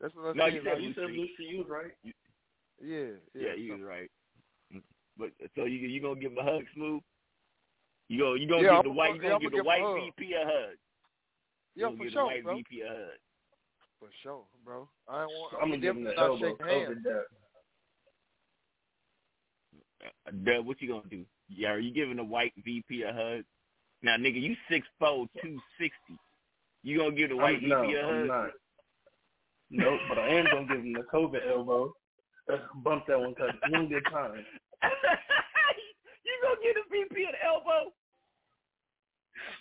That's 0.00 0.14
what 0.14 0.24
I 0.26 0.32
No, 0.32 0.44
said. 0.46 0.54
you 0.54 0.60
like, 0.62 0.74
said 0.74 0.82
you 0.82 0.94
said 0.94 1.06
Blue 1.08 1.28
Streak, 1.34 1.50
you 1.50 1.58
was 1.58 1.68
right. 1.68 1.92
yeah, 2.04 2.12
Yeah, 2.80 3.14
yeah. 3.34 3.54
you 3.54 3.72
was 3.72 3.82
right. 3.82 4.10
But 5.16 5.30
so 5.54 5.64
you 5.64 5.78
you 5.88 6.00
gonna 6.00 6.18
give 6.18 6.32
him 6.32 6.38
a 6.38 6.42
hug, 6.42 6.64
Smooth? 6.74 7.02
You 8.08 8.18
go 8.18 8.34
you 8.34 8.48
gonna 8.48 8.62
Yeah, 8.62 8.76
give 8.76 8.84
the 8.84 8.90
I'ma- 8.90 8.96
white 8.98 9.14
you 9.14 9.14
yeah, 9.16 9.22
gonna 9.22 9.34
I'ma 9.34 9.38
give 9.40 9.50
give 9.52 9.56
the 9.64 9.70
a 9.70 9.82
white. 9.92 10.12
VP 10.16 10.32
a 10.34 10.44
hug? 10.44 10.76
You 11.74 11.82
Yeah, 11.82 11.86
gonna 11.88 11.96
for 11.98 12.10
sure, 12.10 12.34
the 12.36 12.42
bro. 12.42 12.54
VP 12.56 12.80
hug? 12.80 13.18
For 14.00 14.08
sure, 14.22 14.44
bro. 14.64 14.88
I 15.06 15.20
don't 15.20 15.28
want. 15.28 15.54
I'm 15.62 15.68
gonna 15.68 15.78
give 15.78 15.96
him 15.96 16.04
to 16.04 16.10
the 16.10 16.16
not 16.16 16.24
elbow. 16.24 16.56
shake 16.56 16.66
hands. 16.66 17.06
Covered. 20.02 20.14
Uh, 20.26 20.50
Dub, 20.56 20.66
what 20.66 20.80
you 20.80 20.88
gonna 20.88 21.08
do? 21.08 21.24
Yeah, 21.48 21.70
are 21.70 21.78
you 21.78 21.92
giving 21.92 22.16
the 22.16 22.24
white 22.24 22.52
VP 22.64 23.02
a 23.02 23.12
hug? 23.12 23.44
Now, 24.02 24.16
nigga, 24.16 24.40
you 24.40 24.56
six 24.70 24.86
four 24.98 25.26
two 25.42 25.58
sixty. 25.78 26.18
You 26.82 26.98
gonna 26.98 27.12
give 27.12 27.30
the 27.30 27.36
white 27.36 27.58
I'm, 27.62 27.68
no, 27.68 27.82
VP 27.82 27.94
a 27.94 28.02
hug? 28.02 28.14
I'm 28.14 28.26
not. 28.26 28.50
Nope, 29.70 30.00
but 30.08 30.18
I 30.18 30.28
am 30.28 30.46
gonna 30.52 30.66
give 30.66 30.84
him 30.84 30.92
the 30.92 31.04
COVID 31.12 31.48
elbow. 31.48 31.94
Bump 32.84 33.06
that 33.06 33.18
one, 33.18 33.34
cause 33.34 33.50
one 33.70 33.88
good 33.88 34.04
time. 34.10 34.44
you 36.24 36.32
gonna 36.42 36.56
give 36.62 36.76
a 36.76 36.90
VP 36.90 37.24
an 37.24 37.34
elbow? 37.46 37.92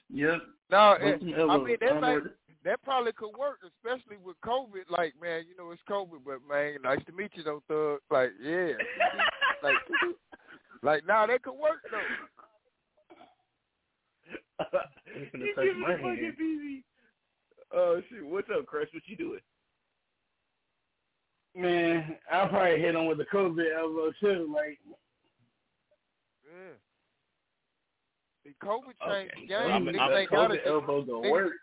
Yep. 0.09 0.41
No, 0.71 0.97
Bump 0.99 1.23
it, 1.23 1.39
I 1.39 1.57
mean 1.57 1.77
that 1.79 1.91
I'm 1.93 2.01
might, 2.01 2.23
that 2.63 2.81
probably 2.83 3.11
could 3.13 3.35
work, 3.37 3.59
especially 3.65 4.17
with 4.23 4.35
COVID. 4.45 4.89
Like, 4.89 5.13
man, 5.21 5.43
you 5.47 5.55
know 5.57 5.71
it's 5.71 5.81
COVID, 5.89 6.21
but 6.25 6.39
man, 6.49 6.77
nice 6.83 7.03
to 7.05 7.11
meet 7.11 7.31
you, 7.33 7.43
though, 7.43 7.63
thug. 7.67 7.99
Like, 8.11 8.31
yeah, 8.41 8.73
like, 9.63 9.75
like, 10.83 11.05
nah, 11.07 11.25
that 11.27 11.41
could 11.43 11.53
work 11.53 11.81
though. 11.91 11.97
Ain't 15.15 15.33
finna 15.33 15.45
you 15.45 15.55
touch 15.55 15.65
give 15.65 15.75
me 15.77 15.81
my 15.81 15.93
a 15.93 15.97
fucking 15.97 16.15
hand. 16.23 16.83
Oh 17.73 18.01
shit! 18.09 18.25
What's 18.25 18.49
up, 18.55 18.65
Chris? 18.65 18.87
What 18.93 19.03
you 19.07 19.15
doing? 19.15 19.39
Man, 21.55 22.15
I'll 22.31 22.47
probably 22.49 22.79
hit 22.79 22.95
him 22.95 23.05
with 23.07 23.17
the 23.17 23.25
COVID 23.25 23.65
elbow 23.77 24.11
too. 24.21 24.51
Like, 24.55 24.79
Yeah. 26.45 26.73
See, 28.45 28.55
COVID 28.63 28.93
Okay. 29.01 29.29
changed 29.29 29.49
the 29.49 29.53
Well, 29.55 29.63
game. 29.67 29.71
I'm- 29.71 29.85
Niggas 29.85 29.99
I'm- 29.99 30.13
ain't 30.17 30.29
gotta 30.31 30.53
COVID 30.55 30.65
elbow 30.67 31.01
gonna 31.01 31.27
niggas- 31.27 31.31
work. 31.31 31.53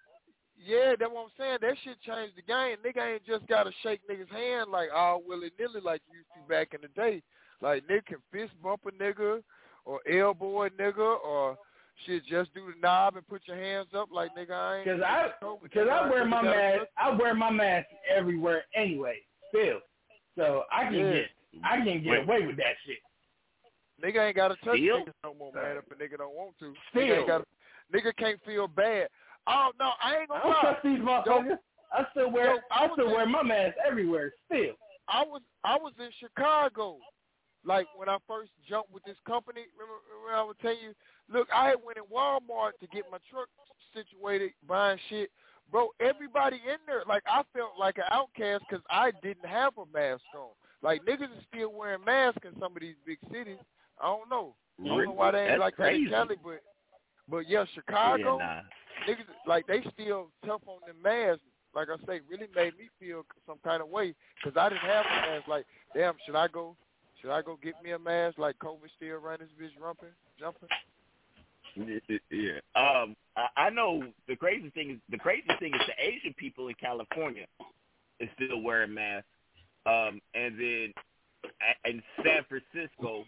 Yeah, 0.57 0.97
that's 0.97 1.11
what 1.13 1.25
I'm 1.25 1.31
saying. 1.39 1.59
That 1.63 1.79
shit 1.79 2.01
changed 2.01 2.37
the 2.37 2.43
game. 2.43 2.77
Nigga 2.79 3.15
ain't 3.15 3.25
just 3.25 3.47
gotta 3.47 3.73
shake 3.83 4.07
niggas' 4.09 4.29
hand 4.29 4.71
like 4.71 4.91
all 4.93 5.23
willy 5.23 5.51
nilly 5.59 5.81
like 5.81 6.03
you 6.11 6.19
used 6.19 6.29
to 6.35 6.41
back 6.49 6.75
in 6.75 6.81
the 6.83 6.89
day. 6.89 7.23
Like 7.61 7.87
nigga 7.87 8.07
can 8.07 8.19
fist 8.33 8.53
bump 8.63 8.83
a 8.87 8.91
nigga 8.93 9.43
or 9.85 10.01
elbow 10.11 10.63
a 10.65 10.71
nigga 10.71 11.19
or 11.25 11.57
shit 12.07 12.25
just 12.27 12.55
do 12.55 12.67
the 12.67 12.81
knob 12.81 13.17
and 13.17 13.27
put 13.27 13.43
your 13.47 13.57
hands 13.57 13.89
up 13.97 14.09
like 14.13 14.31
nigga 14.37 14.53
I 14.53 14.77
ain't. 14.79 14.87
cause 14.87 15.01
I, 15.05 15.29
cause 15.41 15.89
I 15.91 16.09
wear 16.09 16.25
my 16.25 16.43
mask. 16.43 16.83
I 16.97 17.11
wear 17.17 17.35
my 17.35 17.51
mask 17.51 17.87
everywhere 18.15 18.65
anyway. 18.75 19.19
Still, 19.49 19.79
so 20.37 20.65
I 20.71 20.85
can 20.85 20.95
Yeah. 20.95 21.13
get, 21.13 21.27
I 21.65 21.77
can 21.79 22.03
get 22.03 22.11
Wait. 22.11 22.23
away 22.25 22.47
with 22.47 22.57
that 22.59 22.75
shit. 22.87 22.99
Nigga 24.05 24.27
ain't 24.29 24.37
gotta 24.37 24.55
touch 24.65 24.77
Still? 24.77 24.99
niggas 25.01 25.13
no 25.25 25.35
more, 25.35 25.53
man. 25.53 25.77
If 25.79 25.91
a 25.91 25.95
nigga 26.01 26.19
don't 26.19 26.35
want 26.35 26.57
to, 26.61 26.67
nigga 26.67 26.75
Still. 26.91 27.15
ain't 27.17 27.27
gotta. 27.27 27.45
Nigga 27.93 28.15
can't 28.17 28.39
feel 28.45 28.69
bad. 28.69 29.09
Oh 29.47 29.71
no, 29.81 29.91
I 30.03 30.19
ain't 30.19 30.29
gonna 30.29 30.43
don't 30.43 30.53
lie. 30.53 30.61
trust 30.61 30.83
these 30.85 30.99
motherfuckers. 31.01 31.59
I 31.93 32.05
still 32.11 32.31
wear, 32.31 32.55
Yo, 32.55 32.59
I 32.71 32.85
I 32.85 32.87
was 32.87 32.91
still 32.95 33.09
in- 33.09 33.15
wear 33.15 33.27
my 33.27 33.43
mask 33.43 33.77
everywhere. 33.85 34.33
Still. 34.47 34.75
I 35.09 35.23
was 35.25 35.41
I 35.65 35.77
was 35.79 35.95
in 35.99 36.11
Chicago, 36.21 36.99
like 37.69 37.87
when 37.95 38.09
I 38.09 38.17
first 38.27 38.51
jumped 38.67 38.93
with 38.93 39.05
this 39.05 39.21
company. 39.27 39.61
Remember, 39.77 40.01
remember 40.09 40.41
I 40.41 40.43
was 40.43 40.57
telling 40.63 40.79
you, 40.83 40.95
look, 41.29 41.49
I 41.55 41.69
had 41.69 41.77
went 41.85 41.99
in 41.99 42.05
Walmart 42.05 42.81
to 42.81 42.87
get 42.89 43.05
my 43.13 43.19
truck 43.31 43.49
situated, 43.93 44.53
buying 44.67 44.99
shit. 45.11 45.31
Bro, 45.71 45.91
everybody 46.01 46.57
in 46.57 46.79
there, 46.87 47.03
like 47.07 47.23
I 47.29 47.43
felt 47.53 47.73
like 47.79 47.99
an 47.99 48.09
outcast 48.11 48.65
because 48.69 48.83
I 48.89 49.13
didn't 49.23 49.45
have 49.45 49.75
a 49.77 49.85
mask 49.93 50.23
on. 50.35 50.49
Like 50.83 51.05
niggas 51.05 51.25
is 51.37 51.45
still 51.53 51.71
wearing 51.73 52.05
masks 52.07 52.41
in 52.45 52.59
some 52.59 52.75
of 52.75 52.81
these 52.81 52.97
big 53.05 53.19
cities. 53.31 53.59
I 54.01 54.07
don't 54.07 54.31
know. 54.31 54.55
I 54.81 54.89
don't 54.89 55.05
know 55.05 55.13
why 55.13 55.33
they 55.33 55.41
ain't 55.41 55.49
That's 55.51 55.61
like 55.61 55.77
that 55.77 55.93
in 55.93 56.05
crazy. 56.07 56.11
Cali, 56.11 56.37
but 56.43 56.61
but 57.29 57.49
yeah, 57.51 57.65
Chicago, 57.75 58.39
Yeah, 58.39 58.63
nah. 59.07 59.13
niggas 59.13 59.29
like 59.47 59.67
they 59.67 59.85
still 59.93 60.31
tough 60.47 60.63
on 60.67 60.79
the 60.87 60.95
masks. 61.03 61.43
Like 61.75 61.89
I 61.93 61.97
say, 62.07 62.21
really 62.31 62.49
made 62.57 62.79
me 62.79 62.89
feel 62.99 63.27
some 63.47 63.59
kind 63.63 63.83
of 63.83 63.89
way 63.91 64.15
because 64.43 64.57
I 64.57 64.71
didn't 64.71 64.81
have 64.89 65.05
a 65.05 65.31
mask. 65.31 65.49
Like, 65.49 65.67
damn, 65.95 66.15
should 66.25 66.35
I 66.35 66.49
go? 66.49 66.75
Should 67.21 67.31
I 67.31 67.43
go 67.43 67.59
get 67.63 67.75
me 67.83 67.93
a 67.93 67.99
mask? 67.99 68.39
Like 68.39 68.59
COVID 68.59 68.89
still 68.97 69.17
running 69.17 69.47
this 69.59 69.71
bitch 69.71 69.83
rumping, 69.83 70.09
jumping. 70.39 70.69
Yeah. 72.31 72.59
Um, 72.75 73.15
I, 73.57 73.71
know 73.71 74.03
the 74.27 74.37
crazy 74.37 74.71
thing 74.71 74.91
is 74.91 74.99
the 75.11 75.19
crazy 75.19 75.47
thing 75.59 75.75
is 75.75 75.81
the 75.87 76.05
Asian 76.05 76.35
people 76.35 76.69
in 76.69 76.75
California 76.75 77.47
is 78.21 78.29
still 78.35 78.61
wearing 78.63 78.95
masks. 78.95 79.29
Um, 79.87 80.21
and 80.35 80.59
then 80.59 80.93
in 81.85 82.03
San 82.25 82.45
Francisco, 82.49 83.25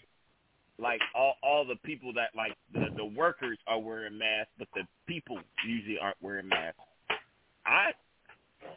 like 0.78 1.00
all 1.14 1.34
all 1.42 1.64
the 1.64 1.76
people 1.84 2.12
that 2.14 2.30
like 2.36 2.56
the 2.72 2.86
the 2.96 3.04
workers 3.04 3.58
are 3.66 3.78
wearing 3.78 4.18
masks, 4.18 4.52
but 4.58 4.68
the 4.74 4.82
people 5.06 5.38
usually 5.66 5.98
aren't 5.98 6.20
wearing 6.20 6.48
masks. 6.48 6.80
I 7.66 7.92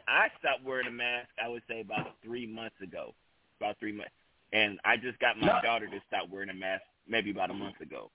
I 0.06 0.28
stopped 0.38 0.64
wearing 0.64 0.86
a 0.86 0.92
mask. 0.92 1.28
I 1.42 1.48
would 1.48 1.62
say 1.68 1.80
about 1.80 2.14
three 2.22 2.46
months 2.46 2.76
ago, 2.82 3.14
about 3.60 3.78
three 3.78 3.92
months, 3.92 4.12
and 4.54 4.78
I 4.84 4.96
just 4.96 5.18
got 5.18 5.38
my 5.38 5.60
daughter 5.62 5.86
to 5.86 6.00
stop 6.06 6.30
wearing 6.30 6.48
a 6.48 6.54
mask 6.54 6.82
maybe 7.06 7.30
about 7.30 7.50
a 7.50 7.54
month 7.54 7.80
ago. 7.80 8.10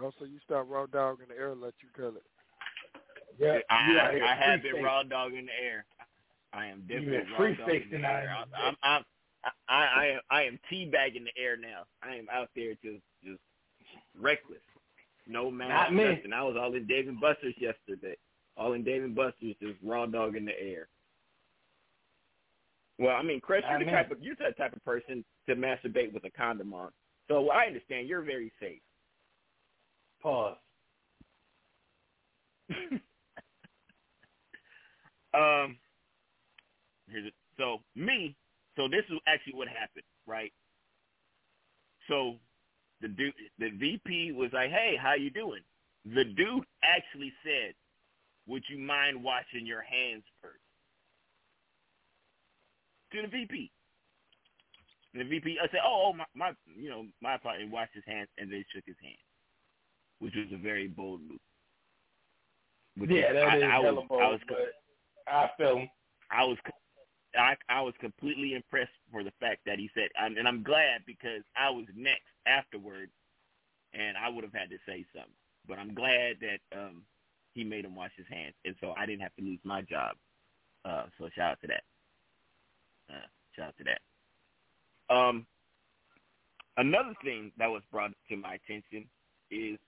Oh, 0.00 0.12
so 0.18 0.24
you 0.24 0.38
start 0.44 0.68
raw 0.68 0.86
dog 0.86 1.18
in 1.20 1.28
the 1.28 1.38
air, 1.38 1.54
let 1.54 1.74
you 1.82 1.88
tell 1.94 2.16
it. 2.16 2.22
Yeah, 3.38 3.58
I, 3.68 3.90
you 3.90 3.98
out 3.98 4.14
here 4.14 4.24
I, 4.24 4.32
I 4.32 4.36
have 4.36 4.62
been 4.62 4.82
raw 4.82 5.02
dog 5.02 5.34
in 5.34 5.46
the 5.46 5.52
air. 5.62 5.84
I 6.52 6.66
am 6.66 6.82
definitely 6.88 7.18
raw 7.38 7.54
dog 7.54 7.70
in 7.92 8.00
the 8.00 8.08
air. 8.08 8.34
I'm, 8.38 8.48
I'm, 8.54 8.76
I'm, 8.82 9.04
I, 9.68 9.84
I 9.84 10.06
am, 10.06 10.20
I 10.30 10.42
am 10.44 10.58
teabagging 10.72 11.24
the 11.24 11.42
air 11.42 11.56
now. 11.56 11.82
I 12.02 12.14
am 12.14 12.26
out 12.32 12.48
there 12.54 12.72
just, 12.82 13.02
just 13.24 13.40
reckless. 14.18 14.60
No 15.26 15.50
mask, 15.50 15.70
Not 15.70 15.94
me. 15.94 16.04
nothing. 16.14 16.32
I 16.32 16.42
was 16.42 16.56
all 16.58 16.74
in 16.74 16.86
Dave 16.86 17.08
and 17.08 17.20
Buster's 17.20 17.54
yesterday. 17.58 18.16
All 18.56 18.72
in 18.74 18.84
Dave 18.84 19.02
and 19.02 19.14
Buster's, 19.14 19.54
just 19.60 19.76
raw 19.82 20.06
dog 20.06 20.36
in 20.36 20.44
the 20.44 20.58
air. 20.60 20.88
Well, 23.00 23.16
I 23.16 23.22
mean, 23.22 23.40
Chris, 23.40 23.62
you're 23.62 23.78
Not 23.78 23.80
the 23.80 23.86
me. 23.86 23.92
type 23.92 24.10
of 24.10 24.18
you're 24.20 24.36
the 24.36 24.52
type 24.58 24.74
of 24.76 24.84
person 24.84 25.24
to 25.48 25.56
masturbate 25.56 26.12
with 26.12 26.24
a 26.24 26.30
condom 26.30 26.74
on. 26.74 26.90
So 27.28 27.50
I 27.50 27.64
understand 27.64 28.06
you're 28.08 28.20
very 28.22 28.52
safe. 28.60 28.82
Pause. 30.22 30.56
Um, 35.32 35.78
here's 37.08 37.26
it. 37.26 37.34
So 37.56 37.78
me, 37.94 38.34
so 38.74 38.88
this 38.88 39.04
is 39.10 39.18
actually 39.28 39.54
what 39.54 39.68
happened, 39.68 40.02
right? 40.26 40.52
So 42.08 42.34
the 43.00 43.06
dude, 43.06 43.32
the 43.60 43.70
VP 43.70 44.32
was 44.32 44.50
like, 44.52 44.70
"Hey, 44.70 44.96
how 45.00 45.14
you 45.14 45.30
doing?" 45.30 45.62
The 46.04 46.24
dude 46.24 46.64
actually 46.82 47.32
said, 47.44 47.74
"Would 48.48 48.64
you 48.68 48.78
mind 48.78 49.22
washing 49.22 49.66
your 49.66 49.82
hands 49.82 50.24
first? 50.42 50.64
To 53.12 53.22
the 53.22 53.28
VP. 53.28 53.70
And 55.12 55.22
the 55.22 55.28
VP, 55.28 55.58
I 55.60 55.66
said, 55.70 55.80
"Oh, 55.84 56.10
oh 56.10 56.12
my, 56.12 56.24
my, 56.34 56.52
you 56.76 56.88
know, 56.88 57.06
my 57.20 57.36
partner 57.36 57.66
washed 57.68 57.94
his 57.94 58.04
hands 58.06 58.28
and 58.38 58.50
then 58.50 58.64
shook 58.72 58.84
his 58.86 58.96
hand, 59.02 59.18
which 60.20 60.34
was 60.36 60.46
a 60.52 60.56
very 60.62 60.86
bold 60.86 61.20
move." 61.22 61.40
Which 62.96 63.10
Yeah, 63.10 63.32
that 63.32 63.42
I, 63.42 63.56
is 63.56 63.62
I 63.64 63.78
was, 63.80 64.04
bold, 64.08 64.22
I 64.22 64.28
was, 64.28 64.40
I 65.26 65.50
feel. 65.56 65.86
I 66.30 66.44
was 66.44 66.58
I 67.36 67.56
I 67.68 67.80
was 67.80 67.94
completely 68.00 68.54
impressed 68.54 68.90
for 69.12 69.22
the 69.22 69.32
fact 69.40 69.60
that 69.66 69.78
he 69.78 69.90
said, 69.94 70.08
and 70.18 70.36
and 70.38 70.46
I'm 70.46 70.62
glad 70.62 71.02
because 71.06 71.42
I 71.56 71.70
was 71.70 71.86
next 71.94 72.30
afterward, 72.46 73.10
and 73.94 74.16
I 74.16 74.28
would 74.28 74.44
have 74.44 74.52
had 74.54 74.70
to 74.70 74.78
say 74.86 75.04
something. 75.14 75.32
But 75.68 75.78
I'm 75.78 75.94
glad 75.94 76.36
that 76.40 76.60
um 76.78 77.02
he 77.54 77.64
made 77.64 77.84
him 77.84 77.94
wash 77.94 78.12
his 78.16 78.26
hands, 78.28 78.54
and 78.64 78.74
so 78.80 78.94
I 78.96 79.06
didn't 79.06 79.22
have 79.22 79.34
to 79.36 79.44
lose 79.44 79.60
my 79.64 79.82
job. 79.82 80.16
Uh, 80.84 81.04
so 81.18 81.28
shout 81.34 81.52
out 81.52 81.60
to 81.62 81.66
that. 81.68 81.82
Uh, 83.10 83.26
shout 83.56 83.68
out 83.68 83.74
to 83.78 83.84
that. 83.84 85.14
Um, 85.14 85.46
another 86.76 87.14
thing 87.24 87.52
that 87.58 87.68
was 87.68 87.82
brought 87.90 88.12
to 88.28 88.36
my 88.36 88.54
attention 88.54 89.08
is 89.50 89.78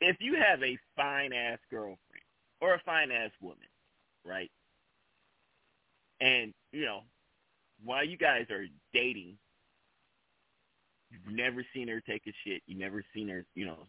if 0.00 0.16
you 0.20 0.34
have 0.34 0.62
a 0.62 0.78
fine 0.96 1.32
ass 1.32 1.58
girlfriend 1.70 1.98
or 2.60 2.74
a 2.74 2.80
fine 2.84 3.10
ass 3.10 3.30
woman, 3.40 3.68
right? 4.24 4.50
And, 6.20 6.54
you 6.72 6.84
know, 6.84 7.00
while 7.84 8.04
you 8.04 8.16
guys 8.16 8.46
are 8.50 8.64
dating, 8.92 9.36
you've 11.10 11.34
never 11.34 11.64
seen 11.74 11.88
her 11.88 12.00
take 12.00 12.22
a 12.26 12.32
shit. 12.44 12.62
You 12.66 12.78
never 12.78 13.04
seen 13.14 13.28
her, 13.28 13.44
you 13.54 13.66
know, 13.66 13.86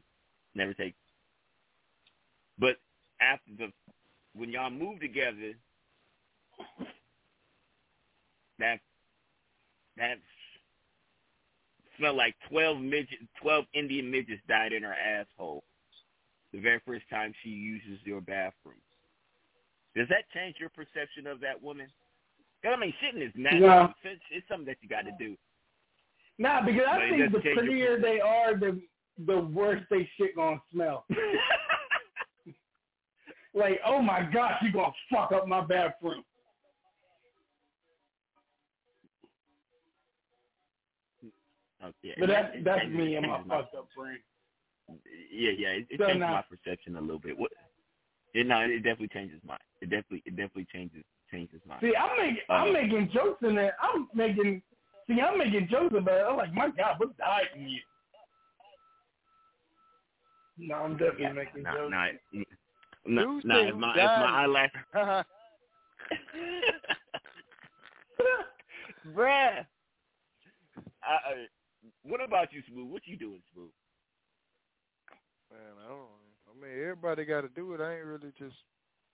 never 0.54 0.74
take. 0.74 0.96
But 2.58 2.76
after 3.22 3.52
the, 3.58 3.72
when 4.34 4.50
y'all 4.50 4.70
move 4.70 5.00
together, 5.00 5.54
that, 8.60 8.80
that 9.97 10.18
smelled 11.97 12.18
like 12.18 12.36
12 12.49 12.80
midget, 12.80 13.20
12 13.41 13.66
Indian 13.74 14.10
midgets 14.12 14.41
died 14.47 14.74
in 14.74 14.84
her 14.84 14.93
asshole 14.93 15.64
the 16.53 16.60
very 16.60 16.80
first 16.86 17.03
time 17.10 17.34
she 17.43 17.49
uses 17.49 17.99
your 18.06 18.22
bathroom. 18.22 18.76
Does 19.95 20.08
that 20.10 20.30
change 20.34 20.56
your 20.60 20.70
perception 20.70 21.28
of 21.28 21.39
that 21.41 21.62
woman? 21.62 21.88
'Cause, 22.62 22.74
I 22.76 22.80
mean, 22.80 22.93
shitting 23.01 23.22
is 23.22 23.32
natural. 23.36 23.62
No. 23.62 23.93
It's, 24.03 24.22
it's 24.32 24.47
something 24.47 24.66
that 24.66 24.78
you 24.82 24.89
got 24.89 25.06
to 25.06 25.12
do. 25.20 25.38
Nah, 26.38 26.62
because 26.66 26.82
I 26.89 26.97
it 26.97 27.10
think 27.10 27.32
the 27.32 27.38
doesn't 27.39 27.43
change 27.43 27.56
your 27.56 27.66
prettier 27.97 28.01
they 28.01 28.20
are, 28.20 28.56
the 28.58 28.82
the 29.26 29.39
worse 29.39 29.82
they 29.89 30.10
shit 30.18 30.36
gonna 30.36 30.62
smell. 30.72 31.06
like, 33.53 33.80
oh 33.86 34.01
my 34.01 34.22
gosh, 34.34 34.62
you 34.62 34.72
gonna 34.74 34.91
fuck 35.12 35.32
up 35.32 35.47
my 35.47 35.62
bathroom. 35.64 36.24
Yeah, 42.04 42.14
But 42.20 42.30
yeah, 42.30 42.42
that's 42.42 42.64
that's 42.64 42.82
changes- 42.82 42.98
me 42.98 43.14
it 43.16 43.18
and 43.18 43.28
my 43.28 43.38
changes 43.38 43.50
fucked 43.52 43.76
up 43.76 43.88
brain. 43.96 44.20
Yeah, 45.32 45.52
yeah, 45.58 45.70
it, 45.70 45.88
it 45.90 45.98
So 46.00 46.06
changes 46.08 46.20
now- 46.22 46.32
my 46.34 46.44
perception 46.44 46.96
a 46.98 47.02
little 47.02 47.20
bit. 47.20 47.38
What? 47.38 47.52
It, 48.34 48.46
no, 48.48 48.60
it 48.62 48.78
definitely 48.84 49.08
changes 49.10 49.40
mine. 49.48 49.58
It 49.82 49.90
definitely, 49.90 50.22
it 50.26 50.32
definitely 50.36 50.68
changes 50.72 51.04
changes 51.32 51.62
mine. 51.66 51.80
See, 51.82 51.94
I'm 51.96 52.18
making 52.18 52.44
I'm 52.50 52.70
Uh, 52.70 52.72
making 52.74 53.10
jokes 53.14 53.42
in 53.44 53.56
there. 53.56 53.76
I'm 53.82 54.08
making 54.14 54.62
See, 55.08 55.22
I'm 55.22 55.38
making 55.38 55.68
jokes 55.70 55.96
about 55.98 56.20
it. 56.20 56.26
I'm 56.30 56.38
like, 56.38 56.54
my 56.54 56.70
God, 56.70 56.96
what's 57.00 57.16
dieting 57.18 57.68
you? 57.70 57.82
No, 60.58 60.76
I'm 60.76 60.98
definitely 60.98 61.34
making 61.34 61.64
nah, 61.64 61.74
jokes. 61.74 61.92
nah, 61.92 62.08
nah, 63.06 63.22
Dude 63.24 63.46
nah, 63.46 63.56
said 63.56 63.68
if 63.68 63.74
who 63.74 63.80
my, 63.80 63.92
if 63.94 63.98
my 63.98 64.44
eyelash, 64.44 64.72
bruh. 69.16 69.66
I, 71.04 71.08
I, 71.08 71.46
what 72.08 72.24
about 72.24 72.53
you, 72.53 72.62
Smooth? 72.72 72.91
What 72.91 73.01
you 73.06 73.18
doing, 73.18 73.41
Smooth? 73.53 73.72
Man, 75.51 75.74
I 75.86 75.88
don't. 75.89 76.10
I 76.49 76.53
mean, 76.62 76.82
everybody 76.82 77.26
got 77.26 77.41
to 77.41 77.49
do 77.49 77.74
it. 77.74 77.82
I 77.82 77.97
ain't 77.97 78.06
really 78.06 78.32
just 78.38 78.56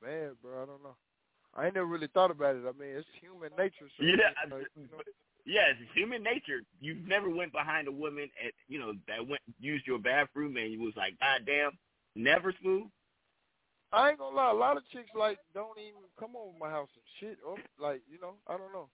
mad, 0.04 0.32
bro. 0.42 0.64
I 0.64 0.66
don't 0.66 0.84
know. 0.84 0.96
I 1.56 1.66
ain't 1.66 1.76
never 1.76 1.88
really 1.88 2.08
thought 2.14 2.32
about 2.32 2.56
it. 2.56 2.64
I 2.64 2.72
mean, 2.80 2.96
it's 2.96 3.08
human 3.20 3.52
nature. 3.58 3.89
So 3.98 4.04
Yeah, 4.04 4.32
you 4.44 4.50
know, 4.50 4.58
you 4.76 4.88
know. 4.92 5.02
yeah, 5.46 5.72
it's 5.72 5.92
human 5.94 6.24
nature. 6.24 6.62
You 6.80 6.96
never 7.06 7.30
went 7.30 7.52
behind 7.52 7.88
a 7.88 7.92
woman 7.92 8.30
at 8.46 8.54
you 8.68 8.80
know 8.80 8.94
that 9.08 9.28
went 9.28 9.42
used 9.60 9.86
your 9.86 10.00
bathroom 10.00 10.56
and 10.58 10.72
you 10.72 10.80
was 10.80 10.94
like, 10.96 11.20
God 11.20 11.42
damn, 11.46 11.72
never 12.16 12.54
smooth. 12.62 12.88
I 13.92 14.12
ain't 14.12 14.20
gonna 14.20 14.36
lie. 14.36 14.52
A 14.52 14.54
lot 14.54 14.78
of 14.78 14.84
chicks 14.94 15.10
like 15.14 15.39
don't 15.54 15.78
even 15.78 16.08
come 16.18 16.36
over 16.38 16.58
my 16.58 16.70
house 16.70 16.89
and 16.96 17.04
shit. 17.20 17.38
Or 17.46 17.58
like, 17.80 18.02
you 18.10 18.20
know, 18.22 18.36
I 18.48 18.56
don't 18.56 18.72
know. 18.72 18.88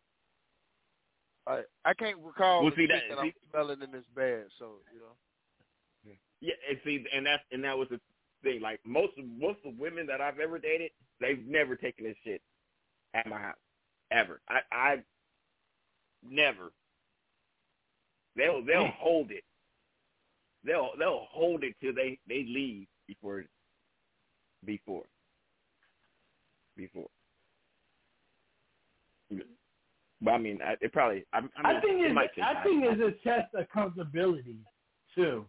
I 1.48 1.64
I 1.86 1.94
can't 1.96 2.20
recall 2.20 2.64
Well, 2.64 2.74
see, 2.78 2.88
that- 2.88 3.04
that, 3.10 3.20
I'm 3.20 3.34
smelling 3.52 3.82
in 3.84 3.92
this 3.92 4.06
bad. 4.16 4.46
So 4.60 4.82
you 4.94 5.00
know. 5.00 5.16
Yeah, 6.42 6.54
and 6.70 6.80
see, 6.86 7.04
and 7.14 7.26
that's 7.26 7.44
and 7.52 7.64
that 7.64 7.78
was 7.78 7.88
the 7.90 8.00
thing. 8.44 8.62
Like 8.62 8.80
most 8.86 9.18
of 9.18 9.26
most 9.26 9.60
of 9.66 9.76
the 9.76 9.82
women 9.82 10.08
that 10.08 10.22
I've 10.22 10.40
ever 10.40 10.60
dated, 10.60 10.92
they've 11.20 11.46
never 11.48 11.76
taken 11.76 12.06
this 12.06 12.18
shit 12.24 12.42
at 13.14 13.28
my 13.28 13.40
house 13.40 13.58
ever. 14.12 14.42
I 14.50 14.60
I 14.72 15.04
never. 16.24 16.72
They'll 18.36 18.64
they'll 18.66 18.92
hold 19.00 19.32
it. 19.32 19.44
They'll 20.64 20.92
they'll 21.00 21.28
hold 21.32 21.64
it 21.64 21.76
till 21.82 21.94
they 21.96 22.20
they 22.28 22.44
leave 22.48 22.88
before 23.08 23.46
before 24.66 25.06
before. 26.78 27.10
But 30.22 30.32
I 30.32 30.38
mean, 30.38 30.60
I, 30.66 30.76
it 30.82 30.92
probably. 30.94 31.26
I, 31.34 31.38
I, 31.38 31.42
mean, 31.42 31.50
I 31.64 31.80
think 31.82 32.02
it 32.02 32.06
it's, 32.06 32.16
might 32.16 32.30
I 32.42 32.64
think 32.64 32.84
it's 32.86 33.02
a 33.02 33.28
test 33.28 33.54
of 33.54 33.68
comfortability 33.70 34.58
too. 35.14 35.46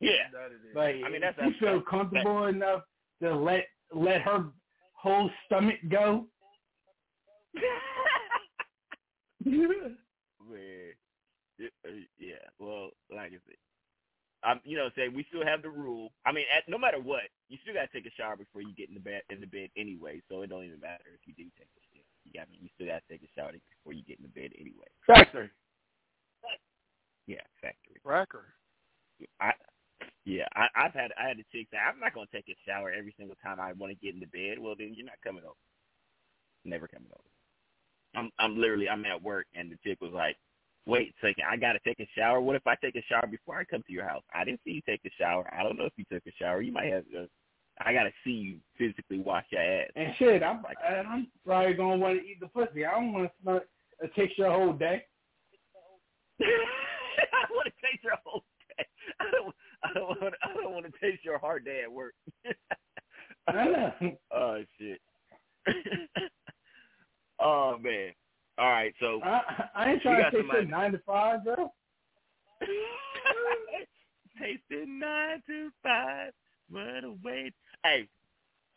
Yeah. 0.00 0.10
Like, 0.74 0.96
I 1.06 1.08
mean, 1.08 1.20
that's 1.20 1.38
if 1.38 1.46
you 1.46 1.52
feel 1.60 1.78
that's- 1.78 1.88
comfortable 1.88 2.46
enough 2.46 2.82
to 3.22 3.34
let 3.34 3.66
let 3.94 4.22
her 4.22 4.46
whole 4.94 5.30
stomach 5.46 5.76
go. 5.88 6.26
Man, 9.44 9.96
uh, 11.60 11.90
yeah. 12.18 12.34
Well, 12.58 12.90
like 13.10 13.32
I 13.32 13.38
said, 13.46 13.56
um, 14.44 14.60
you 14.64 14.76
know, 14.76 14.88
say 14.96 15.08
we 15.08 15.24
still 15.28 15.44
have 15.44 15.62
the 15.62 15.70
rule. 15.70 16.10
I 16.26 16.32
mean, 16.32 16.46
at, 16.56 16.68
no 16.68 16.78
matter 16.78 16.98
what, 16.98 17.22
you 17.48 17.58
still 17.62 17.74
gotta 17.74 17.88
take 17.92 18.06
a 18.06 18.10
shower 18.16 18.36
before 18.36 18.62
you 18.62 18.74
get 18.74 18.88
in 18.88 18.94
the 18.94 19.00
bed 19.00 19.22
in 19.30 19.40
the 19.40 19.46
bed 19.46 19.68
anyway. 19.76 20.20
So 20.28 20.42
it 20.42 20.50
don't 20.50 20.64
even 20.64 20.80
matter 20.80 21.04
if 21.14 21.20
you 21.26 21.34
do 21.34 21.44
take 21.58 21.68
a 21.76 21.82
shit. 21.91 21.91
I 22.40 22.50
mean, 22.50 22.60
you 22.62 22.70
still 22.74 22.88
gotta 22.88 23.02
take 23.10 23.22
a 23.22 23.30
shower 23.34 23.52
before 23.52 23.92
you 23.92 24.02
get 24.04 24.18
in 24.18 24.24
the 24.24 24.34
bed 24.40 24.52
anyway. 24.58 24.88
Factory. 25.06 25.50
Yeah, 27.26 27.44
factory. 27.60 28.00
Cracker. 28.04 28.54
I 29.40 29.52
yeah, 30.24 30.46
I, 30.54 30.66
I've 30.74 30.94
had 30.94 31.10
I 31.18 31.28
had 31.28 31.38
a 31.38 31.46
chick 31.52 31.68
say 31.70 31.78
I'm 31.78 32.00
not 32.00 32.14
gonna 32.14 32.26
take 32.32 32.48
a 32.48 32.56
shower 32.66 32.90
every 32.90 33.14
single 33.18 33.36
time 33.42 33.60
I 33.60 33.72
want 33.72 33.92
to 33.92 34.04
get 34.04 34.14
into 34.14 34.26
bed. 34.26 34.58
Well, 34.58 34.74
then 34.78 34.94
you're 34.94 35.06
not 35.06 35.22
coming 35.22 35.44
over. 35.44 35.58
Never 36.64 36.88
coming 36.88 37.10
over. 37.10 37.30
I'm 38.14 38.30
I'm 38.38 38.58
literally 38.58 38.88
I'm 38.88 39.04
at 39.04 39.22
work 39.22 39.46
and 39.54 39.70
the 39.70 39.78
chick 39.84 40.00
was 40.00 40.12
like, 40.12 40.36
"Wait 40.86 41.10
a 41.10 41.26
second, 41.26 41.44
I 41.50 41.56
gotta 41.56 41.80
take 41.84 42.00
a 42.00 42.08
shower. 42.16 42.40
What 42.40 42.56
if 42.56 42.66
I 42.66 42.76
take 42.76 42.96
a 42.96 43.02
shower 43.08 43.26
before 43.26 43.58
I 43.58 43.64
come 43.64 43.82
to 43.86 43.92
your 43.92 44.06
house? 44.06 44.22
I 44.34 44.44
didn't 44.44 44.60
see 44.64 44.72
you 44.72 44.82
take 44.86 45.02
a 45.04 45.10
shower. 45.18 45.48
I 45.52 45.62
don't 45.62 45.78
know 45.78 45.86
if 45.86 45.94
you 45.96 46.04
took 46.10 46.26
a 46.26 46.32
shower. 46.38 46.62
You 46.62 46.72
might 46.72 46.92
have. 46.92 47.04
Uh, 47.16 47.26
I 47.84 47.92
gotta 47.92 48.12
see 48.24 48.30
you 48.30 48.56
physically 48.78 49.18
wash 49.18 49.44
your 49.50 49.62
ass." 49.62 49.88
And 49.96 50.14
shit, 50.18 50.42
I'm 50.42 50.62
and 50.88 51.06
I'm 51.06 51.26
probably 51.44 51.74
gonna 51.74 51.96
want 51.96 52.18
to 52.20 52.24
eat 52.24 52.40
the 52.40 52.48
pussy. 52.48 52.84
I 52.84 52.92
don't 52.92 53.12
want 53.12 53.26
to 53.26 53.32
smell 53.42 53.56
it. 53.58 53.68
Uh, 54.02 54.06
it 54.06 54.14
takes 54.14 54.36
your 54.38 54.50
whole 54.50 54.72
day. 54.72 55.04
I 56.40 57.44
want 57.50 57.66
to 57.66 57.72
taste 57.86 58.02
your 58.04 58.16
whole 58.24 58.44
day. 58.76 58.84
I 59.20 59.30
don't. 59.30 59.54
I 59.84 59.92
don't 59.94 60.20
want. 60.22 60.34
I 60.42 60.54
don't 60.54 60.72
want 60.72 60.86
to 60.86 60.92
taste 61.00 61.24
your 61.24 61.38
hard 61.38 61.64
day 61.64 61.82
at 61.82 61.92
work. 61.92 62.14
I 63.48 63.64
know. 63.64 63.92
oh 64.34 64.62
shit. 64.78 65.00
oh 67.40 67.78
man. 67.80 68.12
All 68.58 68.70
right. 68.70 68.94
So 69.00 69.20
I, 69.22 69.68
I 69.74 69.90
ain't 69.92 70.02
trying 70.02 70.24
to 70.24 70.30
take 70.30 70.40
somebody- 70.40 70.66
nine 70.66 70.92
to 70.92 70.98
five, 71.06 71.44
bro. 71.44 71.72
Tasting 74.40 74.98
nine 74.98 75.42
to 75.46 75.70
five. 75.82 76.32
What 76.70 77.04
a 77.04 77.14
wait. 77.22 77.54
Hey, 77.84 78.08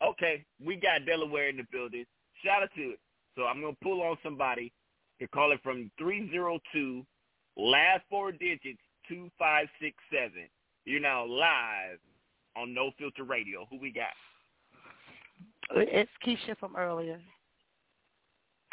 okay, 0.02 0.44
we 0.64 0.76
got 0.76 1.06
Delaware 1.06 1.48
in 1.48 1.56
the 1.56 1.66
building. 1.70 2.04
Shout 2.44 2.62
out 2.62 2.70
to 2.76 2.82
it. 2.82 2.98
So 3.36 3.44
I'm 3.44 3.60
gonna 3.60 3.76
pull 3.82 4.02
on 4.02 4.16
somebody 4.22 4.72
to 5.20 5.28
call 5.28 5.52
it 5.52 5.60
from 5.62 5.90
three 5.98 6.28
zero 6.30 6.58
two, 6.72 7.04
last 7.56 8.02
four 8.10 8.32
digits 8.32 8.80
two 9.08 9.30
five 9.38 9.66
six 9.80 9.96
seven. 10.10 10.48
You're 10.84 11.00
now 11.00 11.24
live 11.24 11.98
on 12.56 12.72
No 12.74 12.90
Filter 12.98 13.24
Radio. 13.24 13.66
Who 13.70 13.78
we 13.78 13.92
got? 13.92 14.14
It's 15.74 16.10
Keisha 16.24 16.56
from 16.58 16.76
earlier. 16.76 17.20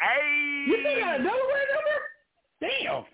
Hey, 0.00 0.64
You 0.68 0.78
still 0.80 1.00
got 1.00 1.20
a 1.20 1.22
Delaware 1.22 1.66
number? 1.74 2.74
Damn. 2.80 3.04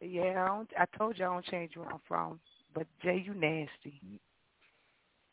Yeah, 0.00 0.44
I, 0.44 0.46
don't, 0.46 0.70
I 0.78 0.98
told 0.98 1.18
you 1.18 1.24
I 1.24 1.28
don't 1.28 1.44
change 1.46 1.76
where 1.76 1.92
I'm 1.92 2.00
from. 2.06 2.40
But 2.74 2.86
Jay, 3.02 3.22
you 3.24 3.34
nasty. 3.34 4.00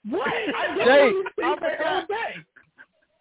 What? 0.09 0.27
I 0.55 0.75
Jay, 0.77 0.85
Jay, 0.85 1.43
I 1.43 1.49
think 1.49 1.61
that 1.61 1.85
all 1.85 2.01
forgot. 2.01 2.31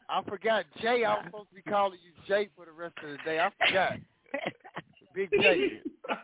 I 0.09 0.23
forgot 0.31 0.65
Jay. 0.81 1.05
I 1.05 1.15
was 1.15 1.25
supposed 1.27 1.49
to 1.51 1.55
be 1.57 1.63
calling 1.63 1.99
you 2.05 2.13
Jay 2.29 2.49
for 2.57 2.65
the 2.65 2.73
rest 2.73 2.95
of 3.03 3.11
the 3.11 3.19
day. 3.25 3.41
I 3.41 3.51
forgot. 3.67 3.93
Big 5.15 5.31
Jay. 5.41 5.81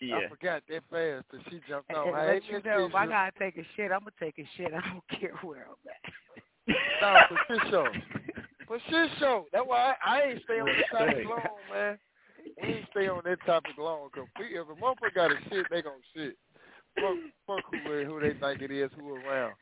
Yeah. 0.00 0.16
I 0.16 0.28
forgot 0.28 0.62
that 0.68 0.82
fast 0.90 1.24
that 1.32 1.40
she 1.48 1.60
jumped 1.66 1.88
And, 1.88 1.96
on. 1.96 2.08
and 2.08 2.16
Hey, 2.16 2.34
let 2.34 2.44
you 2.44 2.70
know, 2.70 2.86
if 2.86 2.94
I 2.94 3.06
gotta 3.06 3.32
take 3.38 3.56
a 3.56 3.64
shit, 3.74 3.90
I'm 3.90 4.00
gonna 4.00 4.10
take 4.20 4.38
a 4.38 4.44
shit. 4.54 4.66
I 4.74 4.80
don't 4.90 5.20
care 5.20 5.32
where 5.40 5.66
I'm 5.66 5.80
at. 5.88 7.00
No, 7.00 7.20
for 7.28 7.54
shit 7.54 7.70
show. 7.70 7.86
For 8.66 8.78
shit 8.90 9.10
show. 9.18 9.46
That's 9.50 9.64
why 9.66 9.94
I, 10.04 10.16
I 10.16 10.22
ain't 10.28 10.42
stay 10.44 10.60
on 10.60 10.66
this 10.66 10.84
topic 10.92 11.24
long, 11.26 11.40
man. 11.72 11.98
We 12.62 12.68
ain't 12.68 12.86
stay 12.90 13.08
on 13.08 13.22
that 13.24 13.38
topic 13.46 13.78
long. 13.78 14.10
Cause 14.14 14.26
if 14.40 14.68
a 14.68 14.74
motherfucker 14.74 15.14
got 15.14 15.30
a 15.32 15.36
shit, 15.48 15.64
they 15.70 15.80
gonna 15.80 15.96
shit. 16.14 16.36
Fuck, 16.96 17.16
fuck 17.46 17.64
who, 17.84 18.04
who 18.04 18.20
they 18.20 18.34
think 18.38 18.62
it 18.62 18.70
is, 18.70 18.90
who 18.98 19.14
around. 19.16 19.54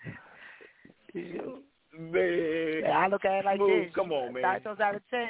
Man, 1.99 2.85
I 2.91 3.07
look 3.09 3.24
at 3.26 3.41
it 3.41 3.45
like 3.45 3.59
Smooth, 3.59 3.85
this. 3.85 3.95
Come 3.95 4.12
on, 4.12 4.33
man. 4.33 4.43
Nine 4.43 4.62
times 4.62 4.80
out 4.80 4.95
of 4.95 5.03
ten, 5.11 5.28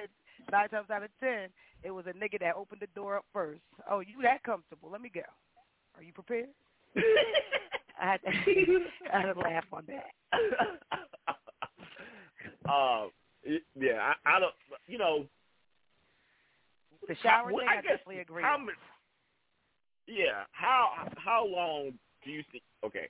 nine 0.52 0.68
times 0.68 0.90
out 0.90 1.02
of 1.02 1.10
ten, 1.18 1.48
it 1.82 1.90
was 1.90 2.06
a 2.06 2.12
nigga 2.12 2.38
that 2.38 2.54
opened 2.54 2.80
the 2.80 2.86
door 2.94 3.16
up 3.16 3.24
first. 3.32 3.60
Oh, 3.90 3.98
you 3.98 4.22
that 4.22 4.44
comfortable? 4.44 4.88
Let 4.88 5.00
me 5.00 5.10
go. 5.12 5.22
Are 5.96 6.02
you 6.04 6.12
prepared? 6.12 6.46
I 8.00 8.12
had 8.12 8.20
to, 8.22 8.28
I 9.12 9.20
had 9.20 9.32
to 9.32 9.40
laugh 9.40 9.64
on 9.72 9.84
that. 9.88 10.10
uh, 12.68 13.06
yeah, 13.74 14.12
I, 14.24 14.36
I 14.36 14.38
don't. 14.38 14.54
You 14.86 14.98
know, 14.98 15.26
The 17.08 17.16
shower 17.22 17.52
Well, 17.52 17.58
thing, 17.64 17.68
I 17.68 17.78
I, 17.78 17.82
guess 17.82 17.98
definitely 17.98 18.20
agree. 18.20 18.42
how 18.44 18.54
on. 18.54 18.66
mu- 18.66 18.72
Yeah. 20.06 20.44
How 20.52 21.08
how 21.16 21.46
long 21.46 21.92
do 22.24 22.30
you 22.30 22.42
think? 22.50 22.62
Okay. 22.84 23.08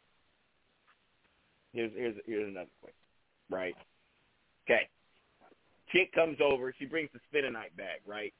Here's 1.73 1.93
here's 1.95 2.17
here's 2.27 2.49
another 2.49 2.71
question. 2.81 2.97
Right. 3.51 3.75
Okay. 4.67 4.89
Chick 5.91 6.13
comes 6.15 6.39
over. 6.43 6.75
She 6.79 6.87
brings 6.87 7.11
the 7.13 7.21
spinning 7.29 7.53
night 7.53 7.77
bag. 7.77 8.01
Right. 8.07 8.33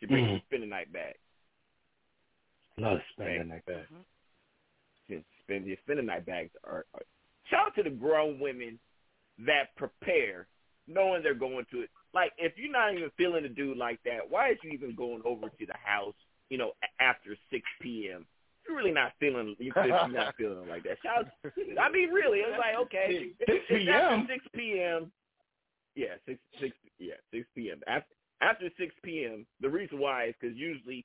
She 0.00 0.06
brings 0.06 0.28
the 0.28 0.40
spinning 0.46 0.68
night 0.68 0.92
bag. 0.92 1.14
Love 2.78 2.98
spending 3.12 3.48
like 3.48 3.64
that. 3.66 3.86
Spin, 5.04 5.24
spin, 5.42 5.64
the 5.64 5.76
spinning 5.82 6.06
night 6.06 6.26
bags 6.26 6.50
are, 6.64 6.84
are. 6.94 7.02
Shout 7.50 7.68
out 7.68 7.74
to 7.76 7.82
the 7.82 7.90
grown 7.90 8.38
women 8.38 8.78
that 9.46 9.74
prepare, 9.76 10.46
knowing 10.86 11.22
they're 11.22 11.34
going 11.34 11.64
to 11.70 11.80
it. 11.80 11.90
Like 12.12 12.32
if 12.36 12.52
you're 12.56 12.70
not 12.70 12.92
even 12.92 13.10
feeling 13.16 13.44
the 13.44 13.48
dude 13.48 13.78
like 13.78 13.98
that, 14.04 14.28
why 14.28 14.50
is 14.50 14.58
you 14.62 14.70
even 14.72 14.94
going 14.94 15.22
over 15.24 15.48
to 15.48 15.66
the 15.66 15.74
house? 15.82 16.14
You 16.50 16.58
know, 16.58 16.72
after 17.00 17.36
six 17.50 17.64
p.m. 17.80 18.26
You're 18.66 18.76
really 18.76 18.92
not 18.92 19.12
feeling. 19.20 19.54
You 19.58 19.72
you're 19.76 20.08
not 20.08 20.34
feeling 20.38 20.68
like 20.68 20.82
that. 20.84 20.98
Shout. 21.02 21.26
I 21.80 21.90
mean, 21.90 22.10
really, 22.10 22.38
it's 22.38 22.58
like 22.58 22.74
okay, 22.86 23.32
Six 23.38 23.50
it's 23.68 23.90
after 23.90 24.16
p.m.. 24.16 24.26
six 24.28 24.44
p.m. 24.54 25.12
Yeah, 25.94 26.14
six 26.26 26.38
six 26.60 26.76
yeah 26.98 27.14
six 27.32 27.46
p.m. 27.54 27.80
After 27.86 28.14
after 28.40 28.68
six 28.78 28.94
p.m. 29.02 29.46
The 29.60 29.68
reason 29.68 29.98
why 29.98 30.26
is 30.26 30.34
because 30.40 30.56
usually, 30.56 31.04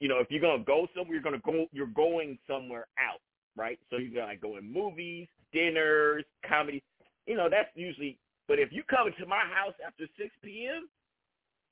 you 0.00 0.08
know, 0.08 0.18
if 0.18 0.30
you're 0.30 0.40
gonna 0.40 0.64
go 0.64 0.86
somewhere, 0.94 1.14
you're 1.14 1.22
gonna 1.22 1.38
go. 1.44 1.66
You're 1.72 1.86
going 1.86 2.38
somewhere 2.48 2.86
out, 2.98 3.20
right? 3.56 3.78
So 3.90 3.96
you're 3.96 4.14
gonna 4.14 4.32
like 4.32 4.40
go 4.40 4.56
in 4.56 4.70
movies, 4.72 5.28
dinners, 5.52 6.24
comedy. 6.48 6.82
You 7.26 7.36
know, 7.36 7.48
that's 7.50 7.68
usually. 7.74 8.18
But 8.48 8.58
if 8.58 8.72
you 8.72 8.82
come 8.90 9.08
to 9.16 9.26
my 9.26 9.44
house 9.54 9.74
after 9.86 10.06
six 10.18 10.30
p.m., 10.42 10.88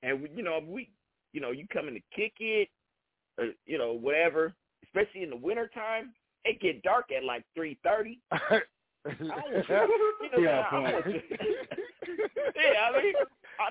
and 0.02 0.22
we, 0.22 0.30
you 0.34 0.42
know 0.42 0.60
we, 0.64 0.90
you 1.32 1.40
know, 1.40 1.50
you 1.50 1.66
come 1.72 1.88
in 1.88 1.94
to 1.94 2.00
kick 2.14 2.34
it, 2.38 2.68
or 3.38 3.46
you 3.66 3.78
know 3.78 3.92
whatever. 3.92 4.52
Especially 4.84 5.22
in 5.22 5.30
the 5.30 5.36
winter 5.36 5.70
time, 5.74 6.12
it 6.44 6.60
get 6.60 6.82
dark 6.82 7.06
at 7.16 7.24
like 7.24 7.44
three 7.54 7.78
thirty. 7.84 8.20
I 8.32 8.60
don't 9.18 9.28
want 9.28 9.68
you, 9.68 10.14
you 10.22 10.30
know, 10.32 10.38
Yeah, 10.50 10.64
I 10.70 10.78
want 10.78 11.04
point. 11.04 11.14
you- 11.16 11.38
yeah, 12.56 12.80
I 12.84 13.02
mean, 13.02 13.14
I, 13.60 13.62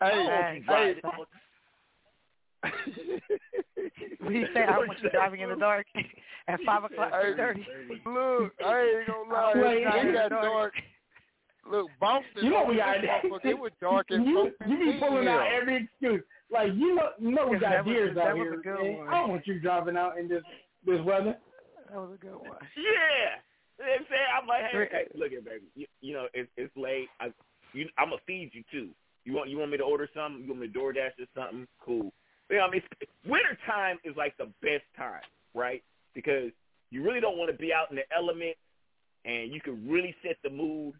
I 0.04 0.10
don't 0.10 0.26
want 0.26 0.56
you 0.56 0.62
driving. 0.64 1.02
What 4.20 4.28
do 4.32 4.34
you 4.38 4.46
say? 4.54 4.60
I 4.64 4.78
want 4.78 4.98
you 5.02 5.10
driving 5.10 5.40
in 5.40 5.48
the 5.50 5.56
dark 5.56 5.86
at 6.48 6.60
five 6.66 6.84
o'clock 6.84 7.12
Hey, 7.12 7.34
thirty. 7.36 7.66
Look, 8.06 8.52
I 8.64 8.80
ain't 8.80 9.06
gonna 9.06 9.32
lie. 9.32 9.52
Wait, 9.54 9.82
it, 9.82 10.12
got 10.14 10.28
dark. 10.30 10.42
dark. 10.42 10.74
Look, 11.70 11.86
Boston, 12.00 12.44
You 12.44 12.50
know 12.50 12.64
we 12.64 12.76
got 12.76 12.96
motherfucker, 12.96 13.44
it 13.44 13.58
was 13.58 13.72
dark 13.80 14.06
as 14.10 14.20
you, 14.24 14.50
you 14.66 14.78
be 14.78 14.92
15 14.92 15.00
pulling 15.00 15.28
out 15.28 15.46
every 15.52 15.84
excuse. 15.84 16.22
Like 16.50 16.72
you 16.74 16.94
know, 16.94 17.10
you 17.18 17.30
know 17.30 17.46
we 17.46 17.58
got 17.58 17.70
That 17.70 17.84
was- 17.84 17.94
deers 17.94 18.16
out 18.16 18.34
here. 18.36 18.54
a 18.54 18.62
good 18.62 18.82
man. 18.82 18.98
one. 18.98 19.08
I 19.08 19.20
don't 19.20 19.30
want 19.30 19.46
you 19.46 19.60
driving 19.60 19.96
out 19.96 20.18
in 20.18 20.28
this 20.28 20.42
this 20.86 21.00
weather. 21.04 21.36
That 21.90 21.96
was 22.00 22.10
a 22.14 22.18
good 22.18 22.34
one. 22.34 22.56
Yeah. 22.76 23.40
You 23.78 23.84
know 23.84 23.90
what 23.92 24.00
I'm 24.00 24.06
saying? 24.10 24.30
I'm 24.40 24.46
like, 24.48 24.64
hey, 24.72 24.88
hey 24.90 25.04
look 25.14 25.30
here, 25.30 25.40
baby. 25.42 25.66
You, 25.74 25.86
you 26.00 26.12
know, 26.14 26.26
it's 26.34 26.50
it's 26.56 26.74
late. 26.76 27.08
I, 27.20 27.32
you, 27.74 27.86
I'm 27.98 28.08
gonna 28.10 28.20
feed 28.26 28.50
you 28.52 28.62
too. 28.70 28.88
You 29.24 29.34
want 29.34 29.50
you 29.50 29.58
want 29.58 29.70
me 29.70 29.76
to 29.76 29.84
order 29.84 30.08
something? 30.14 30.42
You 30.42 30.48
want 30.50 30.60
me 30.62 30.68
to 30.68 30.78
DoorDash 30.78 31.20
or 31.20 31.26
something? 31.36 31.66
Cool. 31.84 32.12
You 32.50 32.56
know, 32.58 32.64
I 32.64 32.70
mean, 32.70 32.82
it's, 33.00 33.10
winter 33.26 33.58
time 33.66 33.98
is 34.04 34.16
like 34.16 34.34
the 34.38 34.46
best 34.62 34.84
time, 34.96 35.20
right? 35.54 35.82
Because 36.14 36.50
you 36.90 37.04
really 37.04 37.20
don't 37.20 37.36
want 37.36 37.50
to 37.52 37.56
be 37.58 37.72
out 37.74 37.90
in 37.90 37.96
the 37.96 38.04
element, 38.16 38.56
and 39.26 39.52
you 39.52 39.60
can 39.60 39.86
really 39.86 40.14
set 40.26 40.36
the 40.42 40.48
mood. 40.48 40.94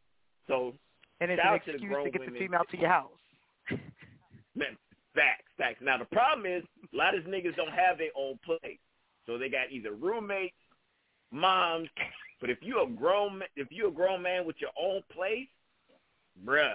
So, 0.46 0.74
And 1.20 1.30
it's 1.30 1.40
an 1.42 1.49
out 1.49 1.64
to 1.64 1.70
excuse 1.72 1.90
to 2.05 2.11
get 2.11 2.20
women. 2.20 2.34
the 2.34 2.38
female 2.38 2.64
to 2.70 2.76
your 2.78 2.88
house. 2.90 3.11
Man, 4.55 4.76
facts, 5.14 5.44
facts. 5.56 5.78
Now 5.82 5.98
the 5.98 6.04
problem 6.06 6.46
is 6.46 6.62
a 6.92 6.96
lot 6.96 7.16
of 7.16 7.24
these 7.24 7.32
niggas 7.32 7.56
don't 7.56 7.72
have 7.72 7.98
their 7.98 8.11
own 8.16 8.38
place, 8.44 8.78
so 9.26 9.38
they 9.38 9.48
got 9.48 9.70
either 9.70 9.92
roommates, 9.92 10.54
moms. 11.32 11.88
But 12.40 12.50
if 12.50 12.59
you 12.62 12.82
a 12.82 12.86
grown, 12.88 13.42
if 13.56 13.68
you 13.70 13.88
a 13.88 13.90
grown 13.90 14.22
man 14.22 14.44
with 14.46 14.56
your 14.61 14.70
own 14.80 15.02
place, 15.12 15.48
bruh, 16.44 16.74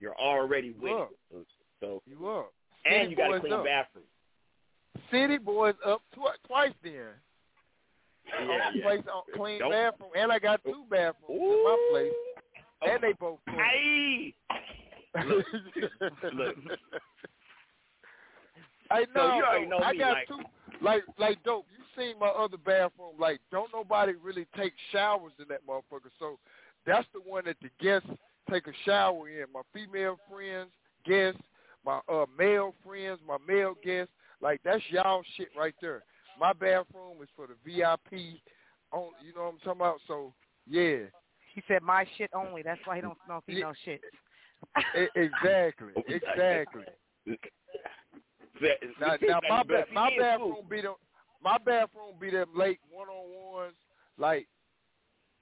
you're 0.00 0.14
already 0.16 0.72
winning. 0.80 0.98
up. 1.02 1.10
So, 1.30 1.44
so 1.80 2.02
You 2.06 2.28
up. 2.28 2.52
and 2.84 3.10
you 3.10 3.16
got 3.16 3.28
a 3.28 3.30
boys 3.32 3.40
clean 3.40 3.52
up. 3.52 3.64
bathroom. 3.64 4.04
City 5.10 5.38
boys 5.38 5.74
up 5.84 6.02
twi- 6.14 6.36
twice 6.46 6.72
then. 6.84 6.92
Yeah, 8.26 8.70
yeah. 8.74 8.82
place 8.82 9.02
on 9.12 9.22
clean 9.34 9.58
Don't- 9.58 9.72
bathroom, 9.72 10.10
and 10.16 10.30
I 10.30 10.38
got 10.38 10.62
two 10.64 10.84
bathrooms 10.88 11.28
in 11.28 11.64
my 11.64 11.88
place, 11.90 12.12
and 12.82 12.92
oh. 12.92 12.98
they 13.00 13.12
both 13.14 13.38
clean. 13.48 14.32
Hey, 15.14 15.26
look, 15.26 15.44
look. 16.32 16.56
I 18.90 19.04
So 19.04 19.10
know. 19.28 19.36
you 19.36 19.42
already 19.44 19.64
though. 19.68 19.78
know 19.78 19.81
I 19.96 19.98
got 19.98 20.12
like- 20.12 20.28
two. 20.28 20.38
Like, 20.80 21.02
like, 21.16 21.42
dope. 21.44 21.66
You 21.70 21.84
seen 21.96 22.18
my 22.18 22.26
other 22.26 22.56
bathroom? 22.56 23.14
Like, 23.16 23.40
don't 23.52 23.70
nobody 23.72 24.14
really 24.20 24.46
take 24.56 24.72
showers 24.90 25.32
in 25.38 25.44
that 25.48 25.64
motherfucker. 25.64 26.10
So 26.18 26.38
that's 26.84 27.06
the 27.14 27.20
one 27.20 27.44
that 27.44 27.56
the 27.62 27.68
guests 27.80 28.08
take 28.50 28.66
a 28.66 28.72
shower 28.84 29.28
in. 29.28 29.44
My 29.54 29.60
female 29.72 30.18
friends, 30.28 30.70
guests, 31.04 31.40
my 31.84 32.00
uh 32.08 32.26
male 32.36 32.74
friends, 32.84 33.20
my 33.26 33.36
male 33.46 33.74
guests. 33.84 34.12
Like 34.40 34.60
that's 34.64 34.82
y'all 34.90 35.22
shit 35.36 35.48
right 35.56 35.74
there. 35.80 36.02
My 36.40 36.52
bathroom 36.52 37.22
is 37.22 37.28
for 37.36 37.46
the 37.46 37.54
VIP. 37.64 38.40
On, 38.90 39.10
you 39.24 39.32
know 39.34 39.42
what 39.42 39.52
I'm 39.52 39.58
talking 39.58 39.80
about? 39.80 40.00
So 40.08 40.32
yeah, 40.68 41.04
He 41.54 41.62
said 41.68 41.82
my 41.82 42.04
shit 42.18 42.30
only. 42.34 42.62
That's 42.62 42.80
why 42.84 42.96
he 42.96 43.02
don't 43.02 43.18
smell 43.24 43.42
female 43.46 43.72
shit. 43.84 44.00
e- 44.96 45.06
exactly, 45.14 45.92
exactly. 48.82 49.28
Now, 49.28 49.40
now 49.40 49.48
my 49.48 49.62
ba- 49.62 49.86
my 49.92 50.10
bathroom 50.18 50.64
be 50.68 50.80
them 50.80 50.94
my 51.42 51.58
bathroom 51.58 52.14
be 52.20 52.30
them 52.30 52.48
late 52.54 52.78
one 52.90 53.08
on 53.08 53.54
ones 53.54 53.74
like 54.18 54.46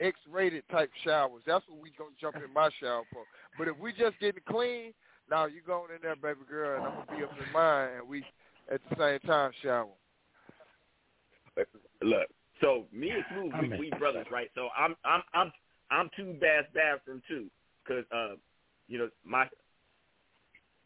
X 0.00 0.18
rated 0.30 0.64
type 0.70 0.90
showers. 1.04 1.42
That's 1.46 1.64
what 1.68 1.82
we 1.82 1.92
gonna 1.98 2.10
jump 2.20 2.36
in 2.36 2.52
my 2.52 2.70
shower 2.80 3.02
for. 3.12 3.24
But 3.58 3.68
if 3.68 3.76
we 3.78 3.92
just 3.92 4.18
getting 4.18 4.42
clean, 4.48 4.92
now 5.30 5.46
you 5.46 5.60
going 5.66 5.90
in 5.94 5.98
there, 6.02 6.16
baby 6.16 6.40
girl, 6.48 6.78
and 6.78 6.86
I'm 6.86 6.94
gonna 6.94 7.18
be 7.18 7.24
up 7.24 7.46
in 7.46 7.52
mine, 7.52 7.90
and 7.98 8.08
we 8.08 8.24
at 8.72 8.80
the 8.88 8.96
same 8.96 9.20
time 9.28 9.52
shower. 9.62 9.88
Look, 12.02 12.28
so 12.60 12.84
me 12.92 13.10
and 13.10 13.24
Smooth, 13.30 13.52
we, 13.60 13.78
we 13.78 13.90
brothers, 13.98 14.26
right? 14.30 14.50
So 14.54 14.68
I'm 14.76 14.96
I'm 15.04 15.22
I'm 15.34 15.52
I'm 15.90 16.10
two 16.16 16.34
bath 16.40 16.66
bathroom 16.74 17.22
too, 17.28 17.46
cause 17.86 18.04
uh, 18.12 18.36
you 18.88 18.98
know 18.98 19.08
my. 19.24 19.46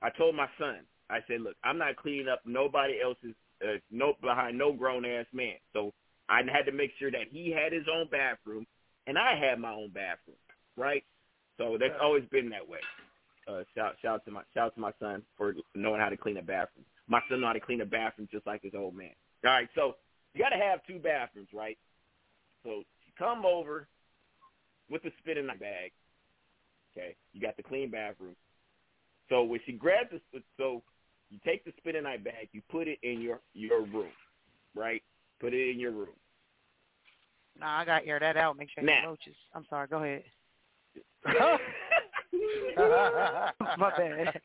I 0.02 0.10
told 0.10 0.34
my 0.34 0.48
son, 0.58 0.80
I 1.10 1.18
said, 1.28 1.42
look, 1.42 1.56
I'm 1.62 1.78
not 1.78 1.96
cleaning 1.96 2.28
up 2.28 2.40
nobody 2.44 2.94
else's 3.02 3.34
uh, 3.62 3.78
no 3.90 4.14
behind 4.20 4.58
no 4.58 4.72
grown 4.72 5.04
ass 5.04 5.26
man. 5.32 5.54
So 5.72 5.92
I 6.28 6.38
had 6.38 6.66
to 6.66 6.72
make 6.72 6.90
sure 6.98 7.10
that 7.10 7.28
he 7.30 7.50
had 7.50 7.72
his 7.72 7.86
own 7.92 8.08
bathroom, 8.10 8.66
and 9.06 9.18
I 9.18 9.38
had 9.38 9.58
my 9.58 9.72
own 9.72 9.90
bathroom, 9.90 10.36
right? 10.76 11.04
So 11.58 11.76
that's 11.78 11.94
always 12.02 12.24
been 12.30 12.50
that 12.50 12.66
way. 12.68 12.80
Uh, 13.46 13.62
shout 13.74 13.94
shout 14.00 14.14
out 14.14 14.24
to 14.24 14.30
my 14.30 14.42
shout 14.54 14.66
out 14.66 14.74
to 14.74 14.80
my 14.80 14.92
son 14.98 15.22
for 15.36 15.54
knowing 15.74 16.00
how 16.00 16.08
to 16.08 16.16
clean 16.16 16.38
a 16.38 16.42
bathroom. 16.42 16.86
My 17.06 17.20
son 17.28 17.42
know 17.42 17.48
how 17.48 17.52
to 17.52 17.60
clean 17.60 17.82
a 17.82 17.86
bathroom 17.86 18.28
just 18.32 18.46
like 18.46 18.62
his 18.62 18.72
old 18.74 18.96
man. 18.96 19.10
All 19.44 19.50
right, 19.50 19.68
so 19.74 19.96
you 20.32 20.42
got 20.42 20.56
to 20.56 20.62
have 20.62 20.80
two 20.86 20.98
bathrooms, 20.98 21.48
right? 21.52 21.76
So 22.64 22.70
you 22.70 23.12
come 23.18 23.44
over 23.44 23.86
with 24.90 25.02
the 25.02 25.12
spinning 25.18 25.46
bag. 25.46 25.92
Okay, 26.96 27.14
you 27.34 27.40
got 27.40 27.56
the 27.58 27.62
clean 27.62 27.90
bathroom. 27.90 28.34
So 29.28 29.42
when 29.42 29.60
she 29.66 29.72
grabs 29.72 30.10
the, 30.10 30.42
so 30.56 30.82
you 31.34 31.40
take 31.44 31.64
the 31.64 31.72
spinning 31.78 32.04
night 32.04 32.22
bag, 32.22 32.48
you 32.52 32.62
put 32.70 32.86
it 32.86 33.00
in 33.02 33.20
your 33.20 33.40
your 33.54 33.82
room, 33.82 34.12
right? 34.76 35.02
Put 35.40 35.52
it 35.52 35.70
in 35.70 35.80
your 35.80 35.90
room. 35.90 36.14
Nah, 37.58 37.80
I 37.80 37.84
got 37.84 38.00
to 38.00 38.06
air 38.06 38.20
that 38.20 38.36
out. 38.36 38.56
Make 38.56 38.70
sure 38.70 38.84
you 38.84 38.90
Now. 38.90 39.08
roaches. 39.08 39.34
I'm 39.52 39.66
sorry. 39.68 39.88
Go 39.88 39.96
ahead. 39.96 40.22
my 43.78 43.90
bad. 43.96 44.40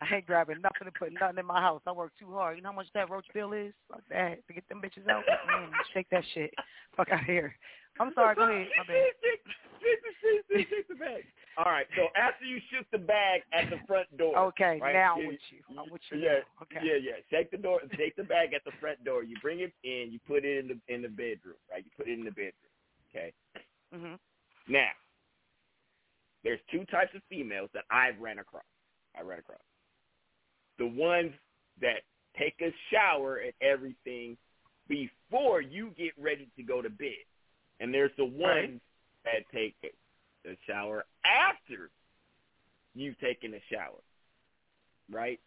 I 0.00 0.16
ain't 0.16 0.26
grabbing 0.26 0.62
nothing 0.62 0.86
and 0.86 0.94
putting 0.94 1.18
nothing 1.20 1.38
in 1.38 1.46
my 1.46 1.60
house. 1.60 1.82
I 1.86 1.92
work 1.92 2.12
too 2.18 2.32
hard. 2.32 2.56
You 2.56 2.62
know 2.62 2.70
how 2.70 2.76
much 2.76 2.86
that 2.94 3.10
roach 3.10 3.26
bill 3.34 3.52
is? 3.52 3.74
Fuck 3.90 4.00
that. 4.08 4.46
To 4.46 4.54
get 4.54 4.66
them 4.68 4.80
bitches 4.80 5.06
out. 5.10 5.24
Mm, 5.26 5.68
shake 5.92 6.08
that 6.10 6.24
shit. 6.32 6.54
Fuck 6.96 7.10
out 7.10 7.20
of 7.20 7.26
here. 7.26 7.54
I'm 7.98 8.12
sorry. 8.14 8.34
Go 8.34 8.44
ahead. 8.44 8.68
My 8.78 8.84
bad. 8.84 9.04
Take 10.70 10.88
the 10.88 10.94
bag. 10.94 11.24
All 11.58 11.64
right. 11.64 11.86
So 11.96 12.08
after 12.16 12.44
you 12.44 12.58
shoot 12.70 12.86
the 12.92 12.98
bag 12.98 13.42
at 13.52 13.68
the 13.70 13.78
front 13.86 14.06
door. 14.16 14.36
Okay, 14.38 14.78
right, 14.80 14.92
now 14.92 15.16
I'm 15.18 15.26
with 15.26 15.40
you. 15.50 15.58
I'm 15.78 15.90
with 15.90 16.00
you. 16.10 16.18
Yeah. 16.18 16.40
Okay. 16.62 16.80
yeah, 16.82 16.94
yeah. 16.96 17.12
Take 17.30 17.50
the 17.50 17.58
door. 17.58 17.80
Take 17.96 18.16
the 18.16 18.24
bag 18.24 18.54
at 18.54 18.64
the 18.64 18.72
front 18.80 19.02
door. 19.04 19.24
You 19.24 19.36
bring 19.42 19.60
it 19.60 19.72
in. 19.84 20.12
You 20.12 20.20
put 20.26 20.44
it 20.44 20.58
in 20.58 20.68
the 20.68 20.94
in 20.94 21.02
the 21.02 21.08
bedroom. 21.08 21.56
Right. 21.70 21.84
You 21.84 21.90
put 21.96 22.08
it 22.08 22.18
in 22.18 22.24
the 22.24 22.30
bedroom. 22.30 22.52
Okay. 23.10 23.32
Mhm. 23.94 24.18
Now, 24.68 24.90
there's 26.44 26.60
two 26.70 26.84
types 26.86 27.14
of 27.14 27.22
females 27.28 27.70
that 27.74 27.84
I've 27.90 28.18
ran 28.20 28.38
across. 28.38 28.64
I 29.18 29.22
ran 29.22 29.40
across 29.40 29.58
the 30.78 30.86
ones 30.86 31.32
that 31.80 32.02
take 32.38 32.54
a 32.62 32.72
shower 32.90 33.36
and 33.38 33.52
everything 33.60 34.36
before 34.88 35.60
you 35.60 35.90
get 35.96 36.12
ready 36.18 36.48
to 36.56 36.62
go 36.62 36.80
to 36.80 36.88
bed, 36.88 37.24
and 37.80 37.92
there's 37.92 38.14
the 38.16 38.24
ones 38.24 38.80
Right. 38.80 38.80
that 39.24 39.48
take 39.52 39.74
a 40.46 40.56
shower 40.66 41.04
after 41.24 41.90
you've 42.94 43.18
taken 43.20 43.54
a 43.54 43.60
shower, 43.72 44.00
right? 45.10 45.40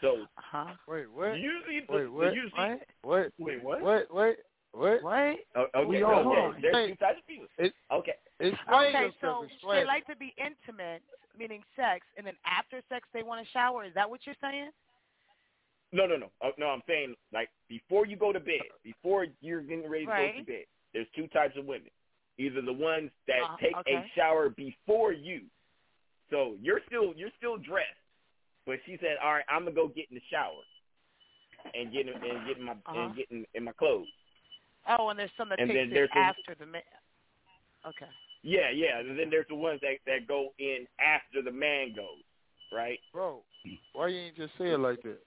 So 0.00 0.24
huh? 0.36 0.74
Wait, 0.88 1.10
what? 1.12 1.36
usually, 1.36 1.82
Wait, 1.88 2.08
what? 2.08 2.34
usually, 2.34 2.80
What? 3.02 3.32
Wait, 3.38 3.62
what? 3.62 3.82
What? 3.82 4.10
What? 4.10 4.36
What? 4.72 5.02
What? 5.02 5.36
Oh, 5.56 5.66
okay, 5.74 5.84
We 5.86 6.02
all- 6.02 6.20
okay. 6.20 6.40
on. 6.40 6.60
There's 6.62 6.76
Hey, 6.76 6.88
two 6.88 6.96
types 6.96 7.18
of 7.18 7.26
people. 7.26 7.46
It, 7.58 7.74
okay. 7.90 8.14
Explain 8.38 8.96
okay, 8.96 9.16
so 9.20 9.42
explain. 9.42 9.80
they 9.80 9.84
like 9.84 10.06
to 10.06 10.16
be 10.16 10.32
intimate, 10.38 11.02
meaning 11.36 11.62
sex, 11.76 12.06
and 12.16 12.24
then 12.26 12.36
after 12.46 12.80
sex 12.88 13.06
they 13.12 13.22
want 13.22 13.44
to 13.44 13.52
shower. 13.52 13.84
Is 13.84 13.92
that 13.94 14.08
what 14.08 14.20
you're 14.24 14.38
saying? 14.40 14.70
No, 15.92 16.06
no, 16.06 16.16
no. 16.16 16.30
Oh, 16.40 16.52
no, 16.56 16.68
I'm 16.68 16.82
saying 16.86 17.16
like 17.32 17.50
before 17.68 18.06
you 18.06 18.16
go 18.16 18.32
to 18.32 18.40
bed, 18.40 18.62
before 18.84 19.26
you're 19.40 19.60
getting 19.60 19.90
ready 19.90 20.06
to 20.06 20.12
go 20.12 20.38
to 20.38 20.44
bed, 20.44 20.64
there's 20.94 21.08
two 21.16 21.26
types 21.28 21.56
of 21.58 21.66
women. 21.66 21.90
Either 22.40 22.62
the 22.62 22.72
ones 22.72 23.10
that 23.26 23.42
Uh, 23.44 23.56
take 23.58 23.76
a 23.86 24.08
shower 24.14 24.48
before 24.48 25.12
you, 25.12 25.42
so 26.30 26.56
you're 26.62 26.80
still 26.86 27.12
you're 27.14 27.32
still 27.36 27.58
dressed, 27.58 28.00
but 28.64 28.80
she 28.86 28.96
said, 28.96 29.18
"All 29.22 29.34
right, 29.34 29.44
I'm 29.48 29.64
gonna 29.64 29.76
go 29.76 29.88
get 29.88 30.08
in 30.08 30.14
the 30.14 30.22
shower 30.30 30.64
and 31.74 31.92
get 31.92 32.08
in, 32.08 32.14
and 32.14 32.46
get 32.46 32.56
in 32.56 32.62
my 32.64 32.72
Uh-huh. 32.72 32.98
and 32.98 33.14
get 33.14 33.30
in, 33.30 33.46
in 33.52 33.64
my 33.64 33.72
clothes." 33.72 34.08
Oh, 34.88 35.10
and 35.10 35.18
there's 35.18 35.30
some 35.36 35.50
that 35.50 35.58
And 35.58 35.68
takes 35.68 35.76
then 35.78 35.90
it 35.90 35.94
there's 35.94 36.10
after 36.16 36.54
the 36.54 36.64
man. 36.64 36.82
Okay. 37.84 38.08
Yeah, 38.42 38.70
yeah. 38.70 39.00
And 39.00 39.18
then 39.18 39.28
there's 39.28 39.48
the 39.48 39.54
ones 39.54 39.80
that 39.82 39.98
that 40.06 40.26
go 40.26 40.54
in 40.58 40.88
after 40.98 41.42
the 41.42 41.52
man 41.52 41.92
goes, 41.94 42.24
right? 42.72 43.00
Bro, 43.12 43.44
why 43.92 44.08
you 44.08 44.18
ain't 44.18 44.36
just 44.36 44.56
say 44.56 44.70
it 44.70 44.80
like 44.80 45.02
that? 45.02 45.22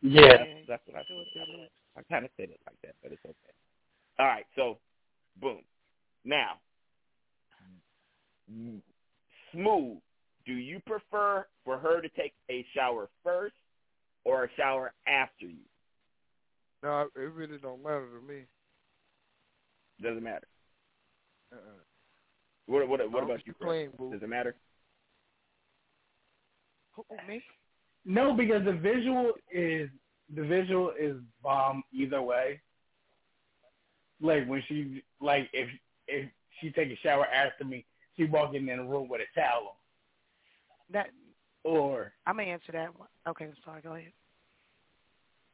Yeah, 0.00 0.44
that's, 0.66 0.66
that's 0.66 0.86
what 0.86 0.96
I 0.96 1.04
said. 1.34 1.68
I 1.96 2.02
kind 2.02 2.24
of 2.24 2.30
said 2.38 2.48
it 2.48 2.60
like 2.66 2.80
that, 2.82 2.94
but 3.02 3.12
it's 3.12 3.24
okay. 3.26 3.52
All 4.18 4.26
right, 4.26 4.46
so 4.56 4.78
boom. 5.40 5.62
Now, 6.28 6.60
smooth. 9.50 9.96
do 10.44 10.52
you 10.52 10.78
prefer 10.86 11.46
for 11.64 11.78
her 11.78 12.02
to 12.02 12.08
take 12.10 12.34
a 12.50 12.66
shower 12.76 13.08
first 13.24 13.54
or 14.24 14.44
a 14.44 14.48
shower 14.54 14.92
after 15.06 15.46
you? 15.46 15.64
No, 16.82 17.08
it 17.16 17.18
really 17.18 17.56
don't 17.56 17.82
matter 17.82 18.06
to 18.06 18.30
me. 18.30 18.42
Doesn't 20.02 20.22
matter. 20.22 20.46
Uh-uh. 21.50 21.60
What 22.66 22.86
what 22.86 23.10
what 23.10 23.24
about 23.24 23.40
you? 23.46 23.54
just 23.54 23.60
clean, 23.60 23.90
Does 24.12 24.22
it 24.22 24.28
matter? 24.28 24.54
Me? 27.26 27.42
No, 28.04 28.34
because 28.34 28.64
the 28.66 28.72
visual 28.72 29.32
is 29.50 29.88
the 30.34 30.44
visual 30.44 30.92
is 31.00 31.16
bomb 31.42 31.82
either 31.90 32.20
way. 32.20 32.60
Like 34.20 34.46
when 34.46 34.62
she 34.68 35.02
like 35.20 35.48
if 35.54 35.68
if 36.08 36.28
she 36.60 36.70
take 36.70 36.90
a 36.90 36.96
shower 36.96 37.26
after 37.26 37.64
me, 37.64 37.84
she 38.16 38.24
walk 38.24 38.54
in 38.54 38.66
the 38.66 38.74
room 38.76 39.08
with 39.08 39.20
a 39.20 39.40
towel 39.40 39.76
That. 40.92 41.10
Or 41.64 42.12
I'm 42.26 42.36
gonna 42.36 42.48
answer 42.48 42.72
that 42.72 42.98
one. 42.98 43.08
Okay, 43.28 43.44
I'm 43.44 43.54
sorry. 43.64 43.82
Go 43.82 43.94
ahead. 43.94 44.12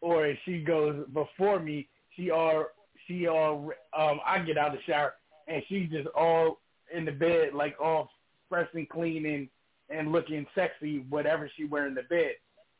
or 0.00 0.26
if 0.26 0.38
she 0.44 0.60
goes 0.60 1.04
before 1.12 1.58
me, 1.58 1.88
she 2.14 2.30
all 2.30 2.66
she 3.06 3.26
all 3.26 3.70
um 3.98 4.20
I 4.24 4.38
get 4.40 4.58
out 4.58 4.68
of 4.68 4.74
the 4.74 4.82
shower 4.92 5.14
and 5.48 5.62
she's 5.68 5.90
just 5.90 6.08
all 6.14 6.60
in 6.94 7.04
the 7.04 7.12
bed 7.12 7.54
like 7.54 7.74
all 7.82 8.10
fresh 8.48 8.68
and 8.74 8.88
clean 8.88 9.26
and 9.26 9.48
and 9.90 10.12
looking 10.12 10.46
sexy 10.54 11.04
whatever 11.08 11.50
she 11.56 11.64
wearing 11.64 11.94
the 11.94 12.02
bed. 12.02 12.32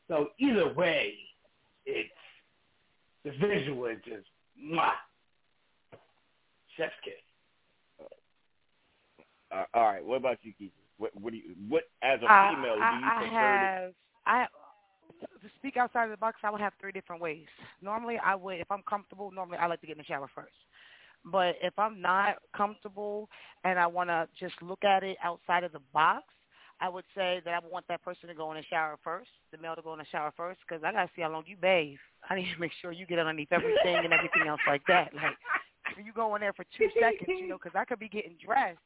So 0.07 0.29
either 0.39 0.73
way, 0.73 1.15
it's 1.85 2.09
the 3.23 3.31
visual 3.31 3.85
is 3.87 3.97
just 4.05 4.27
mwah. 4.63 4.91
Chef's 6.77 6.93
kiss. 7.03 7.13
Uh, 9.55 9.63
all 9.73 9.83
right. 9.83 10.03
What 10.03 10.17
about 10.17 10.37
you, 10.43 10.53
Keith? 10.57 10.71
What 10.97 11.11
what 11.19 11.31
do 11.31 11.37
you 11.37 11.55
what 11.67 11.83
as 12.01 12.19
a 12.19 12.27
female 12.55 12.75
do 12.75 12.79
you 12.79 12.83
I, 12.83 13.13
I 13.15 13.19
prefer? 13.19 13.33
have 13.39 13.93
I 14.25 14.45
to 15.41 15.49
speak 15.57 15.77
outside 15.77 16.05
of 16.05 16.11
the 16.11 16.17
box. 16.17 16.37
I 16.43 16.49
would 16.49 16.61
have 16.61 16.73
three 16.79 16.91
different 16.91 17.21
ways. 17.21 17.45
Normally, 17.81 18.17
I 18.23 18.35
would 18.35 18.59
if 18.59 18.71
I'm 18.71 18.83
comfortable. 18.87 19.31
Normally, 19.31 19.57
I 19.57 19.67
like 19.67 19.81
to 19.81 19.87
get 19.87 19.93
in 19.93 19.99
the 19.99 20.05
shower 20.05 20.29
first. 20.33 20.53
But 21.25 21.55
if 21.61 21.77
I'm 21.79 22.01
not 22.01 22.35
comfortable 22.55 23.29
and 23.63 23.79
I 23.79 23.87
want 23.87 24.09
to 24.09 24.27
just 24.39 24.53
look 24.61 24.83
at 24.83 25.03
it 25.03 25.17
outside 25.23 25.63
of 25.63 25.71
the 25.71 25.81
box, 25.91 26.25
I 26.79 26.87
would 26.87 27.05
say 27.15 27.41
that 27.45 27.53
I 27.53 27.59
would 27.59 27.71
want 27.71 27.87
that 27.87 28.03
person 28.03 28.29
to 28.29 28.35
go 28.35 28.51
in 28.51 28.57
the 28.57 28.63
shower 28.63 28.97
first, 29.03 29.29
the 29.51 29.57
male 29.57 29.75
to 29.75 29.81
go 29.81 29.93
in 29.93 29.99
the 29.99 30.05
shower 30.11 30.31
first, 30.37 30.59
because 30.67 30.83
I 30.83 30.91
gotta 30.91 31.09
see 31.15 31.23
how 31.23 31.31
long 31.31 31.43
you 31.47 31.57
bathe. 31.59 31.97
I 32.29 32.35
need 32.35 32.53
to 32.53 32.59
make 32.59 32.71
sure 32.81 32.91
you 32.91 33.05
get 33.05 33.19
underneath 33.19 33.51
everything 33.51 33.95
and 33.95 34.13
everything 34.13 34.47
else 34.47 34.61
like 34.67 34.83
that. 34.87 35.13
Like 35.15 35.33
you 36.05 36.13
go 36.13 36.35
in 36.35 36.41
there 36.41 36.53
for 36.53 36.65
two 36.77 36.89
seconds, 36.99 37.27
you 37.27 37.47
know, 37.47 37.57
because 37.57 37.75
I 37.75 37.85
could 37.85 37.99
be 37.99 38.09
getting 38.09 38.35
dressed 38.43 38.79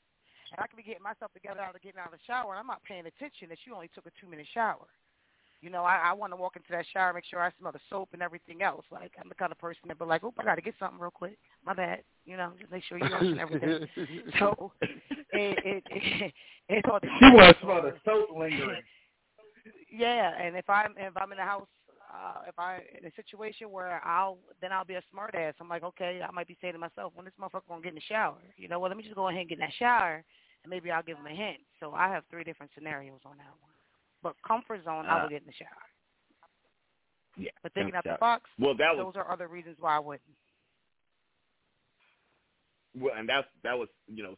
I 0.57 0.67
could 0.67 0.77
be 0.77 0.83
getting 0.83 1.03
myself 1.03 1.31
together 1.33 1.61
out 1.61 1.75
of 1.75 1.81
getting 1.81 1.99
out 1.99 2.13
of 2.13 2.19
the 2.19 2.25
shower, 2.25 2.51
and 2.51 2.59
I'm 2.59 2.67
not 2.67 2.83
paying 2.83 3.05
attention 3.05 3.49
that 3.49 3.59
you 3.65 3.73
only 3.75 3.89
took 3.93 4.05
a 4.07 4.11
two 4.19 4.29
minute 4.29 4.47
shower. 4.53 4.87
You 5.61 5.69
know, 5.69 5.83
I, 5.83 5.97
I 5.97 6.13
want 6.13 6.31
to 6.31 6.37
walk 6.37 6.55
into 6.55 6.71
that 6.71 6.85
shower, 6.93 7.11
make 7.11 7.25
sure 7.25 7.41
I 7.41 7.51
smell 7.59 7.73
the 7.73 7.79
soap 7.89 8.09
and 8.13 8.21
everything 8.21 8.61
else. 8.61 8.85
Like 8.91 9.11
I'm 9.19 9.27
the 9.27 9.35
kind 9.35 9.51
of 9.51 9.57
person 9.59 9.81
that 9.87 9.99
be 9.99 10.05
like, 10.05 10.23
"Oh, 10.23 10.33
I 10.39 10.43
got 10.43 10.55
to 10.55 10.61
get 10.61 10.75
something 10.79 10.99
real 10.99 11.11
quick." 11.11 11.37
My 11.65 11.73
bad. 11.73 12.03
You 12.25 12.37
know, 12.37 12.53
just 12.59 12.71
make 12.71 12.83
sure 12.85 12.97
you 12.97 13.09
wash 13.11 13.37
everything. 13.39 13.87
so 14.39 14.71
it 14.81 15.59
it 15.65 15.83
it, 15.89 16.33
it 16.69 16.85
all 16.89 16.99
She 17.01 17.07
depends 17.07 17.35
wants 17.35 17.59
to 17.59 17.65
smell 17.65 17.81
the 17.83 17.93
soap 18.05 18.29
lingering. 18.37 18.81
yeah, 19.91 20.31
and 20.41 20.55
if 20.55 20.69
I'm 20.69 20.93
if 20.97 21.15
I'm 21.17 21.31
in 21.33 21.37
the 21.37 21.43
house, 21.43 21.67
uh, 22.09 22.41
if 22.47 22.57
I 22.57 22.79
in 22.97 23.05
a 23.05 23.11
situation 23.15 23.69
where 23.69 24.01
I'll 24.05 24.37
then 24.61 24.71
I'll 24.71 24.85
be 24.85 24.95
a 24.95 25.03
smart 25.11 25.35
ass. 25.35 25.55
I'm 25.59 25.69
like, 25.69 25.83
okay, 25.83 26.21
I 26.25 26.31
might 26.31 26.47
be 26.47 26.57
saying 26.61 26.73
to 26.73 26.79
myself, 26.79 27.11
when 27.15 27.25
this 27.25 27.33
motherfucker 27.39 27.67
gonna 27.67 27.81
get 27.81 27.89
in 27.89 27.95
the 27.95 28.01
shower, 28.01 28.37
you 28.55 28.67
know, 28.69 28.79
well 28.79 28.89
let 28.89 28.97
me 28.97 29.03
just 29.03 29.15
go 29.15 29.27
ahead 29.27 29.41
and 29.41 29.49
get 29.49 29.55
in 29.57 29.61
that 29.61 29.73
shower, 29.77 30.23
and 30.63 30.69
maybe 30.69 30.91
I'll 30.91 31.03
give 31.03 31.17
him 31.17 31.25
a 31.27 31.35
hint. 31.35 31.59
So 31.79 31.93
I 31.93 32.09
have 32.09 32.23
three 32.29 32.43
different 32.43 32.71
scenarios 32.75 33.19
on 33.25 33.37
that 33.37 33.47
one. 33.61 33.71
But 34.21 34.35
comfort 34.45 34.83
zone, 34.83 35.05
I 35.05 35.19
Uh, 35.19 35.21
would 35.23 35.29
get 35.31 35.41
in 35.41 35.47
the 35.47 35.53
shower. 35.53 35.69
Yeah. 37.37 37.51
But 37.63 37.73
thinking 37.73 37.95
out 37.95 38.03
the 38.03 38.17
box, 38.19 38.49
Well, 38.59 38.75
that 38.75 38.95
was 38.95 39.13
those 39.13 39.15
are 39.15 39.31
other 39.31 39.47
reasons 39.47 39.77
why 39.79 39.95
I 39.95 39.99
wouldn't. 39.99 40.35
well, 42.95 43.13
and 43.15 43.29
that's 43.29 43.47
that 43.63 43.77
was 43.77 43.87
you 44.07 44.23
know 44.23 44.35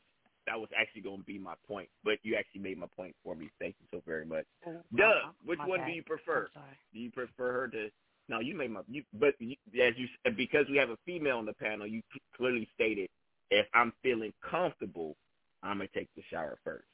that 0.47 0.59
was 0.59 0.69
actually 0.77 1.01
going 1.01 1.17
to 1.19 1.23
be 1.23 1.37
my 1.39 1.53
point, 1.67 1.87
but 2.03 2.17
you 2.23 2.35
actually 2.35 2.61
made 2.61 2.77
my 2.77 2.87
point 2.95 3.15
for 3.23 3.35
me. 3.35 3.49
Thank 3.59 3.75
you 3.79 3.87
so 3.91 4.01
very 4.05 4.25
much. 4.25 4.45
Oh, 4.65 4.73
Doug, 4.95 5.15
my- 5.23 5.31
which 5.45 5.59
my 5.59 5.67
one 5.67 5.79
bad. 5.79 5.87
do 5.87 5.91
you 5.93 6.03
prefer? 6.03 6.49
Do 6.93 6.99
you 6.99 7.11
prefer 7.11 7.51
her 7.53 7.67
to? 7.69 7.89
No, 8.27 8.39
you 8.39 8.55
made 8.55 8.71
my. 8.71 8.81
You, 8.87 9.03
but 9.13 9.35
you, 9.39 9.55
as 9.81 9.93
you 9.97 10.07
because 10.35 10.65
we 10.69 10.77
have 10.77 10.89
a 10.89 10.97
female 11.05 11.37
on 11.37 11.45
the 11.45 11.53
panel, 11.53 11.87
you 11.87 12.01
clearly 12.35 12.67
stated 12.75 13.09
if 13.49 13.65
I'm 13.73 13.93
feeling 14.03 14.33
comfortable, 14.41 15.15
I'm 15.63 15.77
gonna 15.77 15.89
take 15.93 16.09
the 16.15 16.23
shower 16.29 16.57
first. 16.63 16.87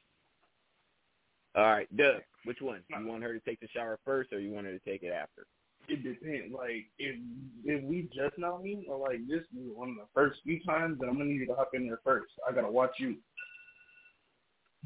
All 1.56 1.64
right, 1.64 1.98
Doug, 1.98 2.22
which 2.44 2.62
one? 2.62 2.84
You 2.90 3.08
want 3.08 3.24
her 3.24 3.34
to 3.34 3.40
take 3.40 3.60
the 3.60 3.68
shower 3.70 4.00
first, 4.06 4.32
or 4.32 4.40
you 4.40 4.52
want 4.52 4.68
her 4.68 4.74
to 4.78 4.80
take 4.80 5.04
it 5.04 5.12
after? 5.12 5.48
It 5.88 6.04
depends. 6.04 6.54
Like 6.54 6.86
if 7.00 7.16
if 7.64 7.84
we 7.84 8.10
just 8.14 8.38
now 8.38 8.60
meet, 8.62 8.86
or 8.90 8.98
like 9.00 9.26
this 9.28 9.42
is 9.42 9.72
one 9.74 9.90
of 9.90 9.96
the 9.96 10.08
first 10.14 10.40
few 10.44 10.60
times, 10.64 10.98
then 11.00 11.10
I'm 11.10 11.18
gonna 11.18 11.30
need 11.30 11.42
you 11.42 11.48
to 11.48 11.56
hop 11.56 11.72
in 11.74 11.88
there 11.88 12.00
first. 12.04 12.34
I 12.48 12.54
gotta 12.54 12.70
watch 12.70 12.92
you. 13.00 13.16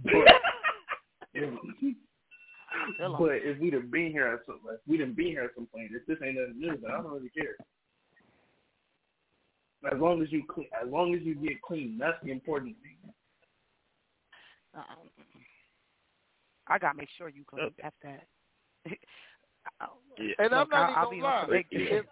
But 0.03 0.13
if, 1.33 1.53
but 3.17 3.31
if 3.31 3.59
we'd 3.59 3.73
have 3.73 3.91
been 3.91 4.11
here 4.11 4.27
at 4.27 4.45
some, 4.45 4.59
if 4.71 4.79
we 4.87 4.97
didn't 4.97 5.15
be 5.15 5.29
here 5.29 5.43
at 5.43 5.55
some 5.55 5.65
point, 5.65 5.91
if 5.91 6.05
this 6.05 6.17
ain't 6.25 6.37
nothing 6.37 6.59
new, 6.59 6.77
then 6.81 6.91
I 6.91 7.01
don't 7.01 7.11
really 7.11 7.29
care. 7.29 7.55
As 9.91 9.99
long 9.99 10.21
as 10.21 10.31
you 10.31 10.43
clean, 10.47 10.67
as 10.81 10.87
long 10.89 11.15
as 11.15 11.21
you 11.23 11.35
get 11.35 11.61
clean, 11.61 11.97
that's 11.99 12.17
the 12.23 12.31
important 12.31 12.75
thing. 12.83 12.97
Uh-uh. 14.75 14.95
I 16.67 16.77
gotta 16.79 16.97
make 16.97 17.09
sure 17.17 17.29
you 17.29 17.43
uh, 17.53 17.55
clean. 17.55 17.71
That's 17.81 17.95
that. 18.03 18.27
Oh, 19.79 19.93
yeah. 20.17 20.33
And 20.39 20.53
I'm 20.55 20.61
Look, 20.61 20.71
not 20.71 20.89
I'll- 20.89 21.05
I'll 21.05 21.13
even 21.13 21.21
gonna 21.21 21.35
lie. 21.35 21.41
some 21.41 21.49
big 21.51 21.67
If, 21.69 22.05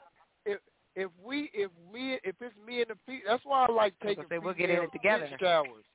if 0.45 0.59
if 0.95 1.09
we 1.23 1.49
if 1.53 1.71
me 1.91 2.19
if 2.23 2.35
it's 2.41 2.55
me 2.65 2.81
and 2.81 2.89
the 2.91 2.97
feet, 3.07 3.23
that's 3.25 3.43
why 3.43 3.65
I 3.65 3.71
like 3.71 3.93
taking 3.99 4.15
gonna 4.17 4.27
say, 4.29 4.37
we'll 4.37 4.53
get 4.53 4.69
in 4.69 4.83
it 4.83 4.91
together. 4.91 5.29
showers. 5.39 5.85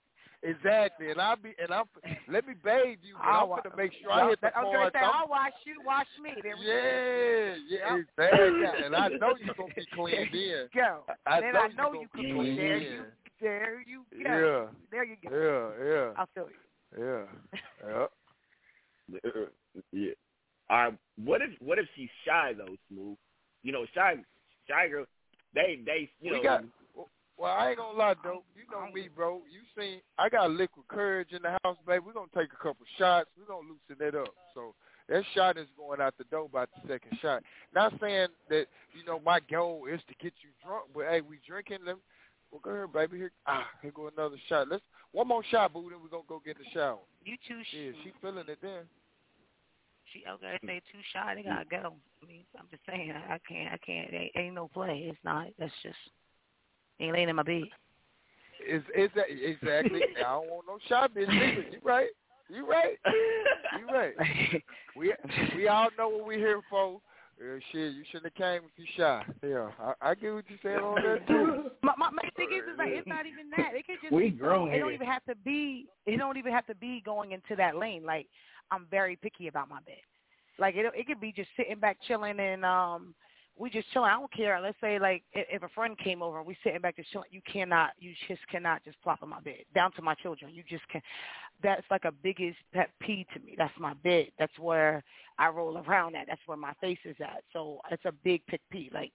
Exactly, 0.43 1.11
and 1.11 1.21
I'll 1.21 1.37
be 1.37 1.55
and 1.62 1.73
I'm 1.73 1.85
let 2.29 2.47
me 2.47 2.55
bathe 2.55 2.99
you, 3.03 3.15
but 3.17 3.25
I'll 3.25 3.53
I'm 3.53 3.62
gonna 3.62 3.77
make 3.77 3.93
sure 4.03 4.11
I 4.12 4.29
hit 4.31 4.41
the 4.41 4.51
I 4.57 4.62
was 4.65 4.73
gonna 4.75 4.91
say, 4.93 4.99
I'm- 4.99 5.12
I'll 5.15 5.29
wash 5.29 5.53
you, 5.65 5.81
wash 5.87 6.07
me. 6.21 6.35
There 6.43 6.57
we 6.59 6.67
Yeah, 6.67 7.55
yeah, 7.71 7.97
exactly. 8.03 8.85
And 8.85 8.97
I 8.97 9.09
know 9.09 9.37
you're 9.39 9.55
gonna 9.55 9.73
be 9.75 9.87
cleaned 9.95 10.35
in. 10.35 10.69
go. 10.75 11.05
I 11.25 11.41
then 11.41 11.55
know 11.55 11.61
I 11.61 11.67
you 11.69 11.75
know 11.77 11.93
gonna 11.93 12.01
you 12.03 12.09
can 12.09 12.37
clean. 12.37 12.57
There 12.57 12.79
you, 12.79 13.05
there 13.41 13.82
you 13.87 14.05
go. 14.11 14.16
Yeah. 14.18 14.66
There 14.91 15.05
you 15.05 15.16
go. 15.22 15.30
Yeah, 15.30 15.85
yeah, 15.87 16.12
I'll 16.16 16.28
feel 16.35 16.49
you. 16.49 17.05
yeah, 17.05 17.24
yeah. 19.12 19.45
yeah. 19.93 20.12
All 20.70 20.76
right. 20.76 20.95
What 21.24 21.43
if 21.43 21.51
what 21.61 21.78
if 21.78 21.87
she's 21.97 22.09
shy 22.26 22.53
though, 22.57 22.76
Smooth? 22.89 23.16
You 23.62 23.72
know, 23.72 23.87
shy 23.95 24.14
shy 24.68 24.89
girl. 24.89 25.07
They 25.55 25.80
they 25.85 26.11
you 26.20 26.32
we 26.32 26.37
know. 26.39 26.43
got. 26.43 26.64
Well, 27.37 27.53
I 27.53 27.70
ain't 27.70 27.78
gonna 27.78 27.99
lie, 27.99 28.14
though. 28.22 28.45
You 28.55 28.62
know 28.70 28.93
me, 28.93 29.09
bro. 29.14 29.43
You 29.51 29.61
seen 29.76 30.01
I 30.18 30.28
got 30.28 30.53
liquid 30.53 30.87
courage 30.87 31.32
in 31.32 31.43
the 31.43 31.59
house, 31.64 31.76
baby. 31.87 32.05
We're 32.07 32.12
gonna 32.12 32.28
take 32.35 32.53
a 32.53 32.62
couple 32.62 32.87
shots. 32.97 33.28
We're 33.37 33.47
gonna 33.47 33.66
loosen 33.66 34.07
it 34.07 34.14
up. 34.14 34.32
So 34.55 34.74
that 35.09 35.24
shot 35.35 35.59
is 35.59 35.66
going 35.76 36.01
out 36.01 36.14
the 36.16 36.24
door 36.24 36.49
by 36.49 36.66
the 36.66 36.89
second 36.89 37.18
shot. 37.20 37.43
Not 37.74 37.93
saying 38.01 38.28
that 38.51 38.66
you 38.97 39.05
know 39.05 39.20
my 39.24 39.41
goal 39.51 39.87
is 39.93 40.01
to 40.09 40.14
get 40.22 40.32
you 40.43 40.51
drunk, 40.64 40.85
but 40.95 41.07
hey, 41.11 41.22
we 41.22 41.39
drinking. 41.47 41.78
Let 41.85 41.97
well, 42.55 42.61
go 42.62 42.70
ahead, 42.70 42.92
baby. 42.92 43.18
Here, 43.18 43.32
ah, 43.48 43.66
here 43.82 43.90
go 43.90 44.09
another 44.16 44.36
shot. 44.48 44.68
Let's 44.68 44.82
one 45.11 45.26
more 45.26 45.42
shot, 45.50 45.72
boo. 45.72 45.88
Then 45.90 45.98
we're 46.00 46.09
gonna 46.09 46.22
go 46.28 46.40
get 46.44 46.57
the 46.57 46.64
shower. 46.72 46.98
You 47.24 47.36
too. 47.48 47.59
Yeah, 47.76 47.90
she 48.05 48.12
feeling 48.22 48.44
it 48.46 48.59
then. 48.62 48.82
She 50.12 50.22
okay? 50.30 50.57
Say 50.64 50.80
too 50.92 51.00
shy. 51.12 51.34
They 51.34 51.42
gotta 51.42 51.64
go. 51.64 51.94
I 52.22 52.26
mean, 52.26 52.44
I'm 52.57 52.66
just 52.70 52.82
saying. 52.86 53.12
I, 53.12 53.38
can't. 53.48 53.72
I 53.72 53.78
can't. 53.84 54.14
Ain't, 54.14 54.30
ain't 54.36 54.55
no 54.55 54.68
play. 54.68 55.07
It's 55.11 55.18
not. 55.24 55.48
That's 55.59 55.72
just 55.82 55.96
ain't 57.00 57.12
laying 57.12 57.28
in 57.28 57.34
my 57.34 57.42
bed. 57.42 57.64
Is 58.68 58.82
is 58.96 59.11
that 59.16 59.26
exactly? 59.28 60.00
I 60.18 60.22
don't 60.22 60.48
want 60.48 60.66
no 60.68 60.78
shot, 60.88 61.12
bitch. 61.12 61.28
Either. 61.28 61.66
You 61.72 61.80
right? 61.82 62.09
You 62.48 62.70
right? 62.70 62.98
You 63.80 63.86
right? 63.92 64.14
We 64.96 65.12
we 65.57 65.66
all 65.66 65.88
know 65.98 66.09
what 66.09 66.28
we 66.28 66.36
here 66.36 66.61
for. 66.70 67.00
Uh, 67.41 67.59
shit, 67.72 67.95
you 67.95 68.05
shouldn't 68.11 68.32
have 68.32 68.35
came 68.35 68.68
if 68.68 68.78
you 68.78 68.87
shy. 68.97 69.22
Yeah, 69.43 69.70
I, 69.80 70.11
I 70.11 70.14
get 70.14 70.32
what 70.35 70.45
you 70.49 70.57
saying 70.62 70.78
on 70.78 70.95
that 70.95 71.26
too. 71.26 71.70
My, 71.82 71.93
my, 71.99 72.11
my 72.11 72.22
thing 72.37 72.49
is, 72.51 72.62
is 72.62 72.78
like 72.78 72.89
it's 72.91 73.07
not 73.07 73.26
even 73.26 73.51
that. 73.57 73.74
It 73.74 73.87
could 73.87 73.97
just 74.01 74.12
We 74.12 74.30
be 74.30 74.37
grown 74.39 74.72
It 74.72 74.78
don't 74.78 74.95
even 74.95 75.07
have 75.07 75.24
to 75.24 75.35
be. 75.45 75.87
It 76.07 76.16
don't 76.16 76.39
even 76.39 76.53
have 76.53 76.66
to 76.66 76.74
be 76.74 77.03
going 77.05 77.32
into 77.32 77.57
that 77.57 77.76
lane. 77.76 78.05
Like 78.07 78.26
I'm 78.70 78.87
very 78.91 79.16
picky 79.16 79.49
about 79.49 79.68
my 79.68 79.80
bed. 79.85 80.01
Like 80.59 80.76
it, 80.76 80.87
it 80.97 81.07
could 81.07 81.20
be 81.20 81.32
just 81.32 81.51
sitting 81.57 81.78
back 81.78 81.99
chilling 82.07 82.41
and 82.41 82.64
um, 82.64 83.14
we 83.57 83.70
just 83.70 83.90
chilling. 83.92 84.11
I 84.11 84.14
don't 84.14 84.32
care. 84.32 84.61
Let's 84.61 84.76
say 84.80 84.98
like 84.98 85.22
if, 85.32 85.46
if 85.50 85.62
a 85.62 85.68
friend 85.68 85.96
came 85.98 86.22
over 86.22 86.38
and 86.38 86.46
we 86.46 86.57
sitting 86.64 86.80
back 86.80 86.96
just 86.96 87.11
chilling, 87.11 87.28
you 87.30 87.40
cannot, 87.50 87.90
you 87.98 88.12
just 88.28 88.46
cannot 88.48 88.84
just 88.84 89.00
plop 89.02 89.22
on 89.22 89.28
my 89.28 89.40
bed. 89.40 89.64
Down 89.74 89.92
to 89.92 90.02
my 90.02 90.14
children, 90.14 90.52
you 90.55 90.62
just 90.68 90.86
can. 90.88 91.00
That's 91.62 91.84
like 91.90 92.05
a 92.05 92.12
biggest 92.12 92.59
pet 92.72 92.90
peeve 93.00 93.26
to 93.34 93.40
me. 93.40 93.55
That's 93.57 93.72
my 93.78 93.94
bed. 93.94 94.26
That's 94.38 94.59
where 94.59 95.02
I 95.38 95.48
roll 95.48 95.78
around 95.78 96.16
at. 96.16 96.26
That's 96.26 96.40
where 96.46 96.59
my 96.59 96.72
face 96.80 96.98
is 97.05 97.16
at. 97.20 97.44
So 97.52 97.80
it's 97.90 98.05
a 98.05 98.12
big 98.12 98.44
pet 98.46 98.61
peeve. 98.70 98.92
Like 98.92 99.12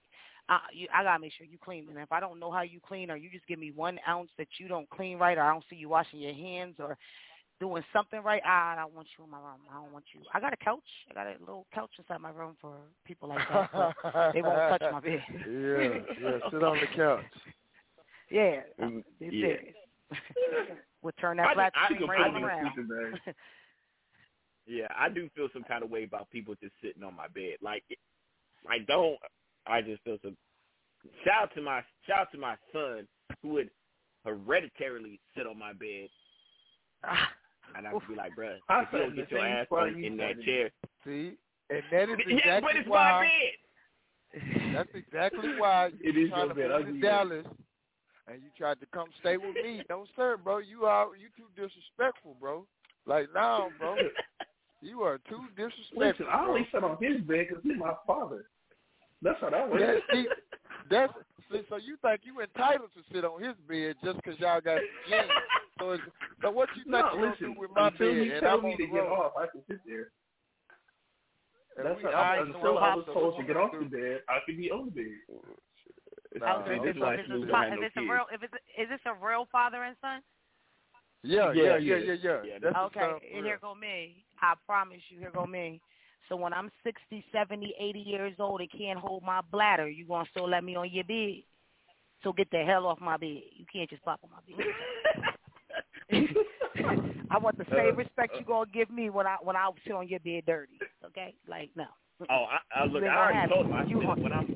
I, 0.48 0.58
you, 0.72 0.88
I 0.92 1.02
gotta 1.04 1.20
make 1.20 1.32
sure 1.32 1.46
you 1.46 1.58
clean. 1.62 1.86
And 1.88 1.98
if 1.98 2.10
I 2.10 2.18
don't 2.20 2.40
know 2.40 2.50
how 2.50 2.62
you 2.62 2.80
clean, 2.86 3.10
or 3.10 3.16
you 3.16 3.30
just 3.30 3.46
give 3.46 3.58
me 3.58 3.72
one 3.74 3.98
ounce 4.08 4.30
that 4.38 4.48
you 4.58 4.68
don't 4.68 4.88
clean 4.90 5.18
right, 5.18 5.38
or 5.38 5.42
I 5.42 5.52
don't 5.52 5.64
see 5.70 5.76
you 5.76 5.88
washing 5.88 6.20
your 6.20 6.34
hands, 6.34 6.76
or 6.78 6.96
doing 7.60 7.82
something 7.92 8.22
right. 8.22 8.42
Ah, 8.44 8.72
I 8.72 8.76
don't 8.76 8.94
want 8.94 9.06
you 9.18 9.24
in 9.24 9.30
my 9.30 9.38
room. 9.38 9.60
I 9.70 9.74
don't 9.74 9.92
want 9.92 10.04
you. 10.14 10.20
I 10.34 10.40
got 10.40 10.52
a 10.52 10.56
couch. 10.56 10.80
I 11.10 11.14
got 11.14 11.26
a 11.26 11.36
little 11.40 11.66
couch 11.74 11.90
inside 11.98 12.20
my 12.20 12.30
room 12.30 12.56
for 12.60 12.76
people 13.06 13.28
like 13.28 13.46
that. 13.52 13.70
but 14.02 14.32
they 14.34 14.42
won't 14.42 14.56
touch 14.80 14.92
my 14.92 15.00
bed. 15.00 15.22
Yeah, 15.30 16.00
yeah. 16.20 16.38
Sit 16.50 16.62
on 16.62 16.78
the 16.80 16.86
couch. 16.96 17.24
Yeah, 18.30 18.60
Mm, 18.80 19.02
yeah. 19.20 19.56
we'll 21.02 21.12
turn 21.20 21.36
that 21.36 21.48
I 21.48 21.54
flat 21.54 21.72
just- 21.74 21.82
I 21.82 21.86
screen 21.86 22.00
do- 22.00 22.06
right 22.06 22.20
I 22.20 22.24
on 22.28 22.40
do 22.40 22.46
around. 22.46 23.20
Yeah, 24.66 24.86
I 24.96 25.08
do 25.08 25.28
feel 25.34 25.48
some 25.52 25.64
kind 25.64 25.82
of 25.82 25.90
way 25.90 26.04
about 26.04 26.30
people 26.30 26.54
just 26.62 26.74
sitting 26.82 27.02
on 27.02 27.14
my 27.16 27.26
bed. 27.28 27.56
Like, 27.60 27.82
I 28.68 28.78
don't. 28.86 29.18
I 29.66 29.82
just 29.82 30.02
feel 30.04 30.16
some. 30.22 30.36
Shout 31.24 31.42
out 31.44 31.54
to 31.54 31.62
my 31.62 31.82
shout 32.06 32.20
out 32.20 32.32
to 32.32 32.38
my 32.38 32.54
son 32.72 33.08
who 33.42 33.48
would 33.50 33.70
hereditarily 34.24 35.18
sit 35.36 35.46
on 35.46 35.58
my 35.58 35.72
bed, 35.72 36.08
and 37.76 37.86
I 37.86 37.92
would 37.94 38.02
be 38.08 38.14
like, 38.14 38.34
bruh, 38.36 38.56
I 38.68 38.82
if 38.82 38.88
you 38.92 38.98
don't 38.98 39.16
get 39.16 39.30
your 39.30 39.46
ass 39.46 39.66
on 39.70 40.02
in 40.02 40.16
that 40.16 40.42
chair, 40.42 40.70
See, 41.04 41.36
and 41.70 41.82
that 41.92 42.08
is 42.08 42.16
yeah, 42.28 42.36
exactly 42.36 42.60
but 42.62 42.76
it's 42.76 42.88
my 42.88 42.94
why. 42.94 43.28
bed. 44.32 44.42
That's 44.74 44.88
exactly 44.94 45.50
why 45.58 45.90
It 46.00 46.16
you 46.16 46.24
is 46.24 46.30
trying 46.30 46.46
your 46.46 46.48
to 46.48 46.54
bed. 46.54 46.70
move 46.70 46.86
I'll 46.86 46.92
to 46.92 47.00
Dallas, 47.00 47.46
and 48.28 48.42
you 48.42 48.48
tried 48.56 48.80
to 48.80 48.86
come 48.92 49.08
stay 49.20 49.36
with 49.36 49.56
me. 49.56 49.82
No, 49.88 50.06
sir, 50.16 50.36
bro. 50.42 50.58
You 50.58 50.84
are 50.84 51.08
you 51.16 51.28
too 51.36 51.48
disrespectful, 51.56 52.36
bro. 52.40 52.66
Like 53.06 53.28
now, 53.34 53.70
bro. 53.78 53.96
You 54.82 55.02
are 55.02 55.18
too 55.28 55.42
disrespectful. 55.56 55.98
Listen, 56.06 56.26
I 56.30 56.38
bro. 56.44 56.48
only 56.48 56.68
sit 56.72 56.84
on 56.84 56.96
his 57.00 57.20
bed 57.22 57.46
because 57.48 57.62
he's 57.62 57.78
my 57.78 57.92
father. 58.06 58.44
That's 59.22 59.38
how 59.40 59.50
that 59.50 59.68
works. 59.70 59.82
That's 60.90 61.12
see, 61.50 61.62
so 61.68 61.76
you 61.76 61.96
think 62.02 62.20
you 62.24 62.40
entitled 62.40 62.90
to 62.94 63.14
sit 63.14 63.24
on 63.24 63.42
his 63.42 63.54
bed 63.68 63.96
just 64.04 64.16
because 64.16 64.38
y'all 64.40 64.60
got 64.60 64.80
genes. 65.08 65.30
So, 65.78 65.92
it's, 65.92 66.02
so 66.42 66.50
what 66.50 66.68
you 66.76 66.82
think 66.84 66.92
no, 66.92 67.14
you 67.14 67.20
listen. 67.30 67.36
gonna 67.40 67.54
do 67.54 67.60
with 67.60 67.70
my 67.74 67.88
until 67.88 68.12
bed? 68.12 68.16
you 68.16 68.32
and 68.32 68.40
tell 68.42 68.58
I'm 68.58 68.64
me 68.64 68.72
on 68.72 68.78
to 68.78 68.86
the 68.86 68.92
get 68.92 68.98
road. 69.00 69.14
off, 69.14 69.32
I 69.38 69.46
can 69.46 69.62
sit 69.68 69.80
there. 69.86 70.10
And 71.78 71.86
That's 71.86 71.96
we 71.96 72.04
how, 72.10 72.10
all 72.10 72.42
until 72.42 72.78
I 72.78 72.90
how 72.90 72.96
was 72.96 73.06
told 73.14 73.38
to 73.38 73.44
get 73.46 73.56
off 73.56 73.72
the 73.72 73.86
bed, 73.86 74.20
I 74.28 74.38
could 74.44 74.58
be 74.58 74.70
on 74.70 74.86
the 74.86 74.90
bed. 74.90 75.16
Oh, 76.42 76.62
so 76.66 76.70
See, 76.70 76.76
is 76.76 76.82
this 76.82 76.94
this, 76.94 77.02
why 77.02 77.14
is 77.14 77.18
this, 77.18 77.26
Snoop 77.26 77.42
a, 77.42 77.46
is 77.46 77.50
no 77.50 77.80
this 77.80 77.94
a 77.96 78.00
kids. 78.00 78.10
real? 78.10 78.26
If 78.32 78.42
it's, 78.42 78.54
is 78.78 78.88
this 78.90 79.00
a 79.06 79.14
real 79.14 79.48
father 79.50 79.82
and 79.84 79.96
son? 80.00 80.20
Yeah, 81.22 81.52
Yeah, 81.52 81.62
yeah, 81.62 81.76
yeah, 81.78 81.96
yeah. 81.96 81.96
yeah, 81.96 82.16
yeah. 82.22 82.40
Yeah, 82.44 82.58
That's 82.62 82.74
the 82.74 82.80
Okay, 82.90 83.00
stuff, 83.00 83.22
and 83.22 83.44
yeah. 83.44 83.50
here 83.50 83.58
go 83.60 83.74
me. 83.74 84.24
I 84.40 84.54
promise 84.66 85.00
you, 85.10 85.18
here 85.18 85.30
go 85.32 85.46
me. 85.46 85.80
So 86.30 86.36
when 86.36 86.54
I'm 86.54 86.70
60, 86.84 87.24
70, 87.32 87.74
80 87.78 87.98
years 87.98 88.34
old 88.38 88.60
and 88.60 88.70
can't 88.70 89.00
hold 89.00 89.24
my 89.24 89.40
bladder, 89.50 89.88
you 89.88 90.06
gonna 90.06 90.28
still 90.30 90.48
let 90.48 90.62
me 90.62 90.76
on 90.76 90.88
your 90.90 91.02
bed? 91.04 91.42
So 92.22 92.32
get 92.32 92.48
the 92.52 92.62
hell 92.64 92.86
off 92.86 93.00
my 93.00 93.16
bed. 93.16 93.42
You 93.56 93.66
can't 93.70 93.90
just 93.90 94.04
pop 94.04 94.20
on 94.22 94.30
my 94.30 94.38
bed. 94.46 94.64
I 97.30 97.38
want 97.38 97.58
the 97.58 97.66
same 97.70 97.94
Uh, 97.94 97.96
respect 97.96 98.36
you 98.38 98.44
gonna 98.44 98.70
give 98.72 98.90
me 98.90 99.10
when 99.10 99.26
I 99.26 99.38
when 99.42 99.56
I 99.56 99.68
sit 99.84 99.92
on 99.92 100.06
your 100.06 100.20
bed 100.20 100.44
dirty. 100.46 100.78
Okay, 101.04 101.34
like 101.48 101.70
no. 101.74 101.86
Oh, 102.28 102.44
I, 102.44 102.58
I 102.82 102.84
look. 102.84 103.02
I 103.02 103.16
already 103.16 103.52
told 103.52 103.66
him. 103.66 103.72
I 103.72 103.84
You 103.84 103.98
said 104.00 104.22
when 104.22 104.32
I'm 104.32 104.46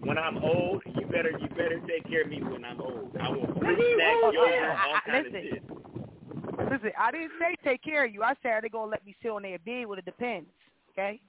when, 0.00 0.18
I'm 0.18 0.38
old, 0.38 0.82
you 0.86 1.06
better 1.06 1.30
you 1.30 1.48
better 1.50 1.80
take 1.86 2.08
care 2.08 2.22
of 2.22 2.28
me 2.28 2.42
when 2.42 2.64
I'm 2.64 2.80
old. 2.80 3.14
I 3.20 3.28
will 3.28 3.46
Nigga, 3.46 3.94
snack, 3.94 4.16
oh, 4.22 4.76
all 4.88 4.98
kind 5.06 5.26
of 5.26 5.32
listen. 5.32 5.48
shit. 5.48 5.62
Listen, 6.70 6.90
I 6.98 7.10
didn't 7.12 7.32
say 7.38 7.54
take 7.62 7.82
care 7.82 8.04
of 8.04 8.12
you. 8.12 8.22
I 8.24 8.34
said 8.42 8.62
they 8.62 8.68
gonna 8.68 8.90
let 8.90 9.04
me 9.06 9.14
sit 9.22 9.30
on 9.30 9.42
their 9.42 9.58
bed 9.58 9.86
with 9.86 10.00
it 10.00 10.04
depends. 10.06 10.48
Okay, 10.98 11.20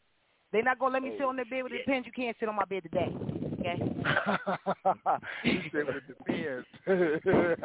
they 0.51 0.63
not 0.63 0.80
gonna 0.80 0.93
let 0.93 1.03
me 1.03 1.11
sit 1.15 1.26
on 1.26 1.36
their 1.36 1.45
bed 1.45 1.63
with 1.63 1.74
it 1.74 1.86
depends. 1.86 2.07
You 2.07 2.13
can't 2.13 2.36
sit 2.39 2.49
on 2.49 2.55
my 2.55 2.65
bed 2.65 2.82
today. 2.82 3.13
Okay. 3.59 3.78
you 5.43 5.61
said 5.72 5.86
with 5.86 5.95
the 6.07 6.13
depends. 6.17 6.65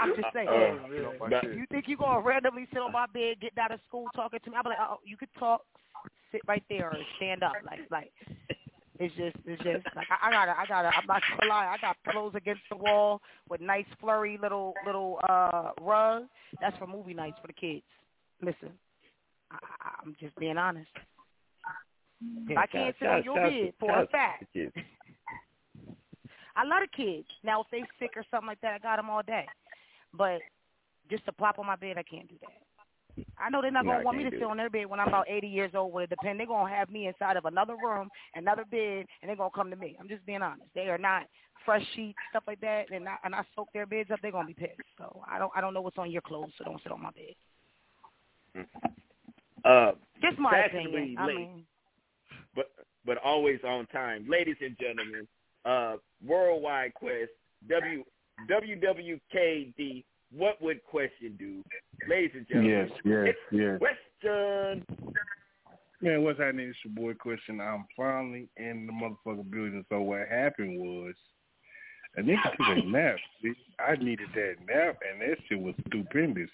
I'm 0.00 0.14
just 0.14 0.28
saying. 0.32 0.78
But- 1.18 1.42
you 1.42 1.64
think 1.70 1.88
you 1.88 1.96
gonna 1.96 2.20
randomly 2.20 2.68
sit 2.72 2.80
on 2.80 2.92
my 2.92 3.06
bed, 3.12 3.40
get 3.40 3.58
out 3.58 3.72
of 3.72 3.80
school 3.88 4.06
talking 4.14 4.38
to 4.44 4.50
me? 4.50 4.56
I'm 4.56 4.64
like, 4.64 4.78
oh, 4.80 4.98
you 5.04 5.16
could 5.16 5.30
talk, 5.36 5.62
sit 6.30 6.42
right 6.46 6.62
there, 6.68 6.90
or 6.90 6.96
stand 7.16 7.42
up. 7.42 7.54
Like, 7.66 7.80
like, 7.90 8.12
it's 9.00 9.14
just, 9.16 9.36
it's 9.46 9.62
just 9.64 9.84
like 9.96 10.06
I, 10.10 10.28
I 10.28 10.30
gotta, 10.30 10.52
I 10.60 10.66
gotta. 10.66 10.96
I'm 10.96 11.06
not 11.08 11.22
gonna 11.28 11.48
lie. 11.50 11.74
I 11.74 11.78
got 11.80 11.96
pillows 12.04 12.34
against 12.36 12.62
the 12.70 12.76
wall 12.76 13.20
with 13.48 13.60
nice 13.60 13.86
flurry 14.00 14.38
little, 14.40 14.74
little 14.86 15.18
uh 15.28 15.70
rug. 15.80 16.24
That's 16.60 16.76
for 16.78 16.86
movie 16.86 17.14
nights 17.14 17.38
for 17.40 17.48
the 17.48 17.52
kids. 17.52 17.82
Listen, 18.40 18.70
I, 19.50 19.58
I'm 20.02 20.16
just 20.20 20.36
being 20.36 20.58
honest. 20.58 20.90
I 22.56 22.66
can't 22.66 22.94
sit 22.98 23.08
on 23.08 23.22
your 23.22 23.36
bed 23.36 23.72
for 23.78 24.02
a 24.02 24.06
fact. 24.08 24.44
I 26.56 26.64
love 26.64 26.82
the 26.82 26.88
kids. 27.04 27.28
Now, 27.44 27.60
if 27.60 27.66
they 27.70 27.82
sick 28.00 28.10
or 28.16 28.24
something 28.30 28.48
like 28.48 28.60
that, 28.62 28.74
I 28.74 28.78
got 28.78 28.96
them 28.96 29.10
all 29.10 29.22
day. 29.22 29.46
But 30.12 30.40
just 31.10 31.24
to 31.26 31.32
plop 31.32 31.58
on 31.58 31.66
my 31.66 31.76
bed, 31.76 31.96
I 31.98 32.02
can't 32.02 32.28
do 32.28 32.34
that. 32.40 33.24
I 33.38 33.50
know 33.50 33.62
they're 33.62 33.70
not 33.70 33.84
No, 33.84 33.92
gonna 33.92 34.04
want 34.04 34.18
me 34.18 34.24
to 34.24 34.30
sit 34.30 34.42
it. 34.42 34.44
on 34.44 34.56
their 34.56 34.70
bed 34.70 34.86
when 34.86 35.00
I'm 35.00 35.08
about 35.08 35.28
80 35.28 35.46
years 35.46 35.72
old. 35.74 35.92
Would 35.92 36.04
it 36.04 36.10
depend? 36.10 36.38
They're 36.40 36.46
gonna 36.46 36.72
have 36.74 36.90
me 36.90 37.06
inside 37.06 37.36
of 37.36 37.44
another 37.44 37.76
room, 37.76 38.08
another 38.34 38.64
bed, 38.64 39.06
and 39.22 39.28
they're 39.28 39.36
gonna 39.36 39.50
come 39.54 39.70
to 39.70 39.76
me. 39.76 39.96
I'm 40.00 40.08
just 40.08 40.24
being 40.26 40.42
honest. 40.42 40.68
They 40.74 40.88
are 40.88 40.98
not 40.98 41.24
fresh 41.64 41.82
sheets, 41.94 42.18
stuff 42.30 42.44
like 42.46 42.60
that, 42.60 42.90
and 42.90 43.08
I, 43.08 43.16
and 43.24 43.34
I 43.34 43.42
soak 43.54 43.68
their 43.72 43.86
beds 43.86 44.10
up. 44.10 44.20
They're 44.22 44.32
gonna 44.32 44.46
be 44.48 44.54
pissed. 44.54 44.80
So 44.96 45.22
I 45.30 45.38
don't 45.38 45.52
I 45.54 45.60
don't 45.60 45.74
know 45.74 45.80
what's 45.82 45.98
on 45.98 46.10
your 46.10 46.22
clothes, 46.22 46.52
so 46.58 46.64
don't 46.64 46.82
sit 46.82 46.92
on 46.92 47.02
my 47.02 47.10
bed. 47.10 47.34
Uh, 49.64 49.92
Just 50.22 50.38
my 50.38 50.50
fashionably 50.50 51.14
opinion. 51.14 51.18
I 51.18 51.26
mean, 51.26 51.64
but 52.54 52.70
but 53.04 53.18
always 53.18 53.60
on 53.66 53.86
time, 53.86 54.26
ladies 54.28 54.56
and 54.60 54.76
gentlemen. 54.78 55.26
Uh, 55.64 55.96
Worldwide 56.24 56.94
Quest 56.94 57.30
W 57.68 58.04
WWKD. 58.50 60.04
What 60.30 60.60
would 60.60 60.84
question 60.84 61.36
do, 61.38 61.62
ladies 62.08 62.32
and 62.34 62.46
gentlemen? 62.46 62.90
Yes, 63.04 63.34
yes, 63.34 63.34
yes. 63.50 63.78
Question. 63.78 64.84
Man, 66.00 66.22
what's 66.22 66.38
happening? 66.38 66.68
It's 66.68 66.78
your 66.84 66.94
boy 66.94 67.14
Question. 67.14 67.60
I'm 67.60 67.86
finally 67.96 68.48
in 68.56 68.86
the 68.86 68.92
motherfucking 68.92 69.50
building. 69.50 69.84
So 69.88 70.00
what 70.00 70.28
happened 70.28 70.78
was 70.78 71.14
a 72.18 72.22
nigga 72.22 72.56
took 72.56 72.66
a 72.66 72.86
nap. 72.86 73.16
I 73.78 73.94
needed 74.02 74.28
that 74.34 74.54
nap, 74.66 74.98
and 75.10 75.20
that 75.20 75.38
shit 75.48 75.60
was 75.60 75.74
stupendous. 75.86 76.50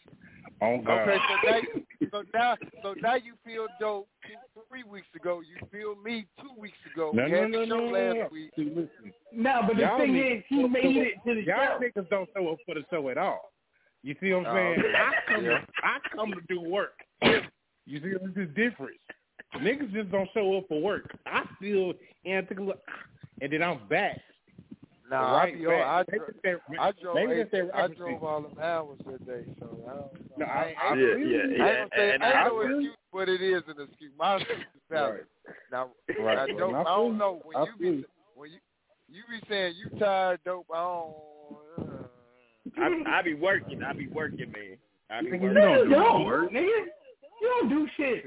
On 0.60 0.84
God. 0.84 1.08
Okay, 1.08 1.18
so 1.28 1.50
now, 1.50 1.56
you, 1.56 2.08
so 2.12 2.22
now, 2.34 2.56
so 2.82 2.94
now 3.02 3.14
you 3.16 3.32
feel 3.44 3.66
dope. 3.80 4.08
Three 4.68 4.84
weeks 4.84 5.06
ago, 5.16 5.40
you 5.40 5.66
feel 5.72 5.96
me. 5.96 6.26
Two 6.40 6.60
weeks 6.60 6.76
ago, 6.92 7.10
No, 7.14 7.24
we 7.24 7.30
no, 7.30 7.40
had 7.42 7.50
no, 7.50 7.60
the 7.60 7.66
show 7.66 7.76
no, 7.76 7.86
no, 7.86 7.92
last 7.92 8.14
no. 8.16 8.28
week. 8.30 8.50
See, 8.56 8.64
listen. 8.64 9.12
No, 9.32 9.60
but 9.66 9.76
the 9.76 9.82
Y'all 9.82 9.98
thing 9.98 10.12
niggas 10.12 10.38
is, 10.38 10.44
he 10.48 10.62
made 10.68 10.96
it 10.96 11.14
to 11.26 11.34
the 11.34 11.42
Y'all 11.42 11.78
show. 11.80 11.80
niggas 11.80 12.08
don't 12.10 12.28
show 12.34 12.52
up 12.52 12.58
for 12.66 12.74
the 12.74 12.82
show 12.90 13.08
at 13.08 13.18
all. 13.18 13.52
You 14.02 14.14
see 14.20 14.32
what 14.32 14.46
I'm 14.46 14.46
Oh, 14.46 14.54
saying? 14.54 14.80
okay. 14.80 14.94
I 14.96 15.12
come 15.32 15.44
Yeah. 15.44 15.58
to 15.58 15.66
I 15.82 15.98
come 16.14 16.32
to 16.32 16.40
do 16.48 16.60
work. 16.60 17.00
You 17.86 18.00
see 18.00 18.12
what's 18.20 18.34
the 18.34 18.44
different. 18.46 18.96
Niggas 19.56 19.92
just 19.92 20.10
don't 20.10 20.28
show 20.34 20.56
up 20.58 20.64
for 20.68 20.80
work. 20.80 21.10
I 21.26 21.44
still 21.56 21.94
and 22.24 22.46
took 22.48 22.58
a 22.58 22.62
look, 22.62 22.80
and 23.40 23.52
then 23.52 23.62
I'm 23.62 23.86
back. 23.88 24.20
Nah, 25.10 25.36
right 25.36 25.54
I 25.54 25.56
be 25.56 25.66
on. 25.66 25.72
I, 25.74 26.02
dro- 26.04 26.26
I 26.80 26.92
drove. 26.92 27.14
maybe 27.16 27.32
eight- 27.32 27.50
that's 27.52 27.68
that 27.68 27.74
I 27.74 27.88
drove 27.88 28.24
all 28.24 28.42
them 28.42 28.56
hours 28.60 28.98
that 29.06 29.26
day, 29.26 29.44
so 29.60 29.78
I 29.86 29.92
don't 29.92 30.30
know. 30.30 30.36
No, 30.38 30.46
I, 30.46 30.74
I, 30.80 30.92
I, 30.92 30.96
Yeah, 30.96 31.14
feel 31.14 31.18
yeah, 31.18 31.24
you. 31.26 31.38
I 31.38 31.42
ain't 31.42 31.58
yeah. 31.58 31.74
gonna 31.74 31.88
say 31.96 32.14
and 32.14 32.22
I 32.22 32.26
I 32.30 32.44
ain't 32.46 32.54
no 32.54 32.60
excuse, 32.60 32.96
but 33.12 33.28
it 33.28 33.42
is 33.42 33.62
an 33.68 33.86
excuse. 33.86 34.12
My 34.18 34.36
excuse 34.36 34.58
is 34.60 34.82
valid. 34.90 35.26
Now, 35.70 35.90
Right, 36.18 36.18
now, 36.18 36.46
right. 36.46 36.58
dope. 36.58 36.74
I 36.74 36.80
I 36.80 36.84
don't 36.84 37.18
know 37.18 37.40
when 37.44 37.56
I 37.56 37.64
you 37.66 37.72
feel 37.78 37.92
be 37.92 38.04
when 38.34 38.50
you 38.50 38.58
you 39.08 39.22
be 39.28 39.46
saying 39.48 39.74
you 39.76 39.98
tired, 39.98 40.40
dope. 40.44 40.66
I 40.72 40.76
don't. 40.76 41.14
Uh, 41.78 42.80
I, 42.80 43.18
I 43.18 43.22
be 43.22 43.34
working. 43.34 43.82
I 43.82 43.92
be 43.92 44.08
working, 44.08 44.50
man. 44.52 44.78
I 45.10 45.20
be 45.20 45.28
Nigga, 45.28 45.40
working. 45.42 45.56
you 45.58 45.60
don't 45.62 45.88
do 45.88 45.94
don't, 45.94 46.24
work. 46.24 46.50
nigga. 46.50 46.86
You 47.42 47.48
don't 47.60 47.68
do 47.68 47.86
shit. 47.96 48.24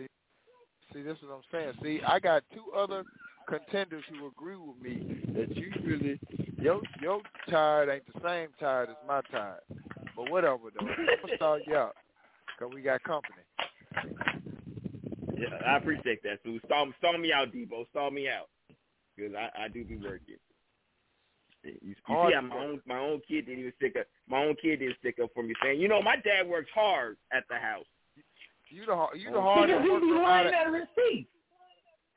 See, 0.93 1.01
this 1.01 1.17
is 1.17 1.23
what 1.23 1.37
I'm 1.37 1.41
saying. 1.51 1.73
See, 1.81 2.01
I 2.05 2.19
got 2.19 2.43
two 2.53 2.71
other 2.77 3.03
contenders 3.49 4.03
who 4.09 4.27
agree 4.27 4.55
with 4.55 4.77
me 4.81 5.21
that 5.33 5.55
you 5.57 5.71
really 5.83 6.19
your 6.57 6.81
your 7.01 7.21
tired 7.49 7.89
ain't 7.89 8.03
the 8.13 8.19
same 8.27 8.49
tired 8.59 8.89
as 8.89 8.95
my 9.07 9.21
tired. 9.31 9.61
But 10.15 10.29
whatever 10.31 10.57
though, 10.79 10.87
I'm 10.87 11.05
gonna 11.21 11.35
start 11.35 11.61
you 11.67 11.75
out 11.75 11.95
because 12.57 12.73
we 12.73 12.81
got 12.81 13.03
company. 13.03 13.41
Yeah, 15.37 15.55
I 15.67 15.77
appreciate 15.77 16.23
that. 16.23 16.39
So 16.43 16.57
stall, 16.65 16.91
stall 16.97 17.17
me 17.17 17.31
out, 17.31 17.53
Debo. 17.53 17.87
Stall 17.91 18.09
me 18.09 18.27
out, 18.27 18.49
because 19.15 19.33
I, 19.35 19.65
I 19.65 19.67
do 19.67 19.83
be 19.83 19.95
working. 19.97 20.35
You, 21.63 21.73
you 21.81 21.93
see 21.93 22.13
Hard 22.13 22.33
how 22.33 22.41
my 22.41 22.55
own 22.57 22.81
my 22.87 22.97
own 22.99 23.21
kid 23.27 23.45
didn't 23.45 23.59
even 23.59 23.73
stick 23.77 23.95
up. 23.99 24.07
My 24.27 24.43
own 24.43 24.55
kid 24.61 24.77
didn't 24.77 24.97
stick 24.99 25.17
up 25.21 25.29
for 25.35 25.43
me, 25.43 25.53
saying, 25.63 25.79
you 25.79 25.87
know, 25.87 26.01
my 26.01 26.15
dad 26.15 26.47
works 26.47 26.69
hard 26.73 27.17
at 27.31 27.43
the 27.49 27.57
house. 27.57 27.85
You 28.69 28.85
the 28.85 28.95
har- 28.95 29.15
you 29.15 29.29
the 29.31 29.37
Oh. 29.37 29.41
hardest 29.41 29.83
Because 29.83 30.01
he 30.01 30.07
be 30.07 30.11
worker 30.11 30.17
out 30.17 30.23
lying 30.23 30.47
of, 30.47 30.53
out 30.53 30.67
of 30.67 30.73
receipt. 30.73 31.27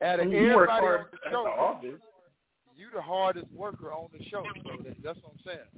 out 0.01 0.19
of 0.19 0.31
You 0.31 0.55
work 0.55 0.69
everybody 0.69 0.85
hard 0.85 0.99
on 1.01 1.05
the 1.11 1.27
at 1.27 1.31
the 1.31 1.37
office. 1.61 2.01
You 2.81 2.87
the 2.91 3.01
hardest 3.01 3.45
worker 3.53 3.93
on 3.93 4.09
the 4.11 4.25
show. 4.25 4.43
So 4.63 4.81
that, 4.83 4.95
that's 5.03 5.19
what 5.21 5.33
I'm 5.33 5.39
saying. 5.45 5.69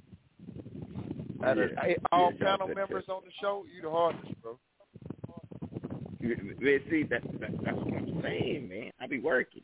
Out 1.44 1.58
of 1.58 1.70
Yeah. 1.70 1.96
all 2.10 2.32
Yeah, 2.32 2.56
panel 2.56 2.68
members 2.68 3.04
on 3.10 3.22
the 3.26 3.30
show, 3.42 3.66
you 3.70 3.82
the 3.82 3.90
hardest, 3.90 4.40
bro. 4.40 4.58
Man, 6.22 6.80
see, 6.88 7.02
that, 7.10 7.22
that 7.40 7.50
that's 7.62 7.76
what 7.76 7.94
I'm 7.94 8.22
saying, 8.22 8.68
man. 8.70 8.90
I 8.98 9.06
be 9.06 9.20
working. 9.20 9.60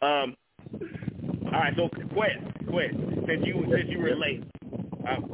Um. 0.00 0.36
All 1.46 1.50
right, 1.50 1.74
so 1.74 1.88
Quest, 2.14 2.38
Quest, 2.68 2.94
since 3.26 3.44
you 3.44 3.66
since 3.74 3.88
you 3.88 3.98
were 3.98 4.14
late, 4.14 4.44
I'm 5.04 5.24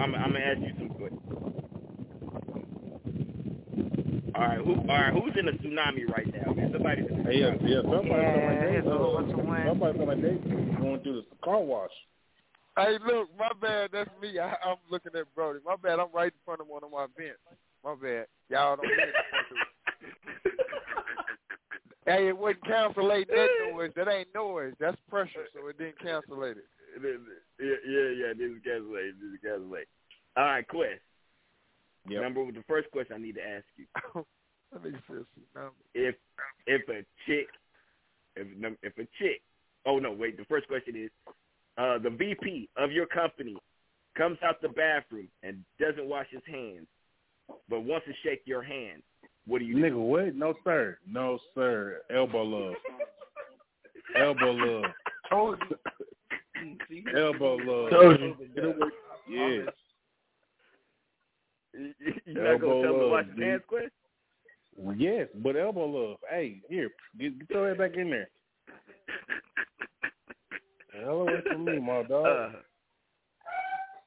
I'm, 0.00 0.14
I'm 0.16 0.32
gonna 0.32 0.40
ask 0.40 0.58
you 0.58 0.74
some 0.78 0.88
questions. 0.88 1.20
All 4.34 4.42
right, 4.42 4.58
who? 4.58 4.74
All 4.74 4.86
right, 4.86 5.12
who's 5.12 5.36
in 5.38 5.46
a 5.46 5.52
tsunami 5.52 6.08
right 6.08 6.26
now? 6.34 6.59
Man, 6.82 6.96
somebody. 7.06 7.22
Hey, 7.24 7.40
yeah, 7.40 7.54
yeah. 7.62 7.82
Somebody 7.82 8.08
Yeah, 8.08 8.34
feel 8.34 8.46
like 8.46 8.60
they, 8.60 8.76
it's 8.76 8.86
a 8.86 8.90
whole 8.90 9.14
bunch 9.16 9.32
of 9.32 9.66
somebody 9.68 9.98
feel 9.98 10.06
like 10.06 10.22
they 10.22 10.34
going 10.78 11.00
through 11.02 11.22
the 11.22 11.24
car 11.44 11.60
wash. 11.60 11.90
Hey, 12.76 12.96
look, 13.04 13.28
my 13.38 13.50
bad. 13.60 13.90
That's 13.92 14.10
me. 14.20 14.38
I, 14.38 14.54
I'm 14.64 14.76
looking 14.90 15.12
at 15.16 15.34
Brody. 15.34 15.60
My 15.64 15.76
bad. 15.76 15.98
I'm 15.98 16.12
right 16.12 16.32
in 16.32 16.38
front 16.44 16.60
of 16.60 16.68
one 16.68 16.84
of 16.84 16.90
my 16.90 17.06
vents. 17.16 17.38
My 17.84 17.94
bad. 17.94 18.26
Y'all 18.48 18.76
don't 18.76 18.86
hear 18.86 18.98
it. 18.98 19.14
Hey, 22.06 22.28
it 22.28 22.36
wasn't 22.36 22.64
cancelating 22.64 23.28
that 23.28 23.48
noise. 23.72 23.92
That 23.94 24.08
ain't 24.08 24.34
noise. 24.34 24.72
That's 24.80 24.96
pressure, 25.08 25.46
so 25.54 25.68
it 25.68 25.78
didn't 25.78 26.00
cancellate 26.00 26.56
it. 26.56 26.64
Yeah, 27.00 27.66
yeah, 27.86 28.26
yeah. 28.26 28.32
This 28.32 28.50
is 28.50 28.62
Caslay. 28.66 29.10
This 29.20 29.34
is 29.34 29.38
Caslay. 29.44 29.82
All 30.36 30.44
right, 30.44 30.66
Quest. 30.66 30.98
Yep. 32.08 32.22
Number 32.22 32.50
the 32.50 32.64
first 32.66 32.90
question 32.90 33.14
I 33.14 33.18
need 33.18 33.36
to 33.36 33.46
ask 33.46 33.64
you: 33.76 33.86
Let 34.72 34.84
me 34.84 34.90
see 35.08 35.14
number. 35.54 35.72
if 35.94 36.14
if 36.66 36.88
a 36.88 37.04
chick, 37.26 37.48
if 38.36 38.76
if 38.82 38.98
a 38.98 39.08
chick, 39.18 39.42
oh 39.86 39.98
no, 39.98 40.12
wait. 40.12 40.36
The 40.36 40.44
first 40.44 40.68
question 40.68 40.94
is, 40.96 41.10
uh, 41.76 41.98
the 41.98 42.10
VP 42.10 42.68
of 42.76 42.92
your 42.92 43.06
company 43.06 43.56
comes 44.16 44.38
out 44.44 44.60
the 44.62 44.68
bathroom 44.68 45.28
and 45.42 45.64
doesn't 45.80 46.06
wash 46.06 46.26
his 46.30 46.42
hands, 46.46 46.86
but 47.68 47.80
wants 47.80 48.06
to 48.06 48.12
shake 48.22 48.42
your 48.44 48.62
hand. 48.62 49.02
What 49.46 49.58
do 49.58 49.64
you 49.64 49.74
do? 49.74 49.82
Nigga, 49.82 49.96
what? 49.96 50.34
No, 50.36 50.54
sir. 50.62 50.98
No, 51.08 51.38
sir. 51.54 52.02
Elbow 52.14 52.42
love. 52.42 52.74
Elbow 54.16 54.52
love. 54.52 54.84
Told 55.30 55.58
you. 56.88 57.04
Elbow 57.16 57.56
love. 57.56 57.90
Told 57.90 58.20
you. 58.20 58.36
Yes. 59.28 59.74
You, 61.72 61.94
you 62.26 62.34
not 62.34 62.60
gonna 62.60 62.82
tell 62.82 62.94
him 62.94 63.00
to 63.00 63.08
wash 63.08 63.26
his 63.26 63.42
hands, 63.42 63.62
Quest? 63.66 63.92
Yes, 64.96 65.28
but 65.34 65.56
elbow 65.56 65.86
love. 65.86 66.18
Hey, 66.28 66.60
here, 66.68 66.90
get, 67.18 67.38
get 67.38 67.48
throw 67.48 67.68
that 67.68 67.78
back 67.78 67.96
in 67.96 68.10
there. 68.10 68.28
Hell 70.98 71.22
away 71.22 71.40
from 71.50 71.64
me, 71.64 71.78
my 71.78 72.02
dog. 72.02 72.26
Uh, 72.26 72.50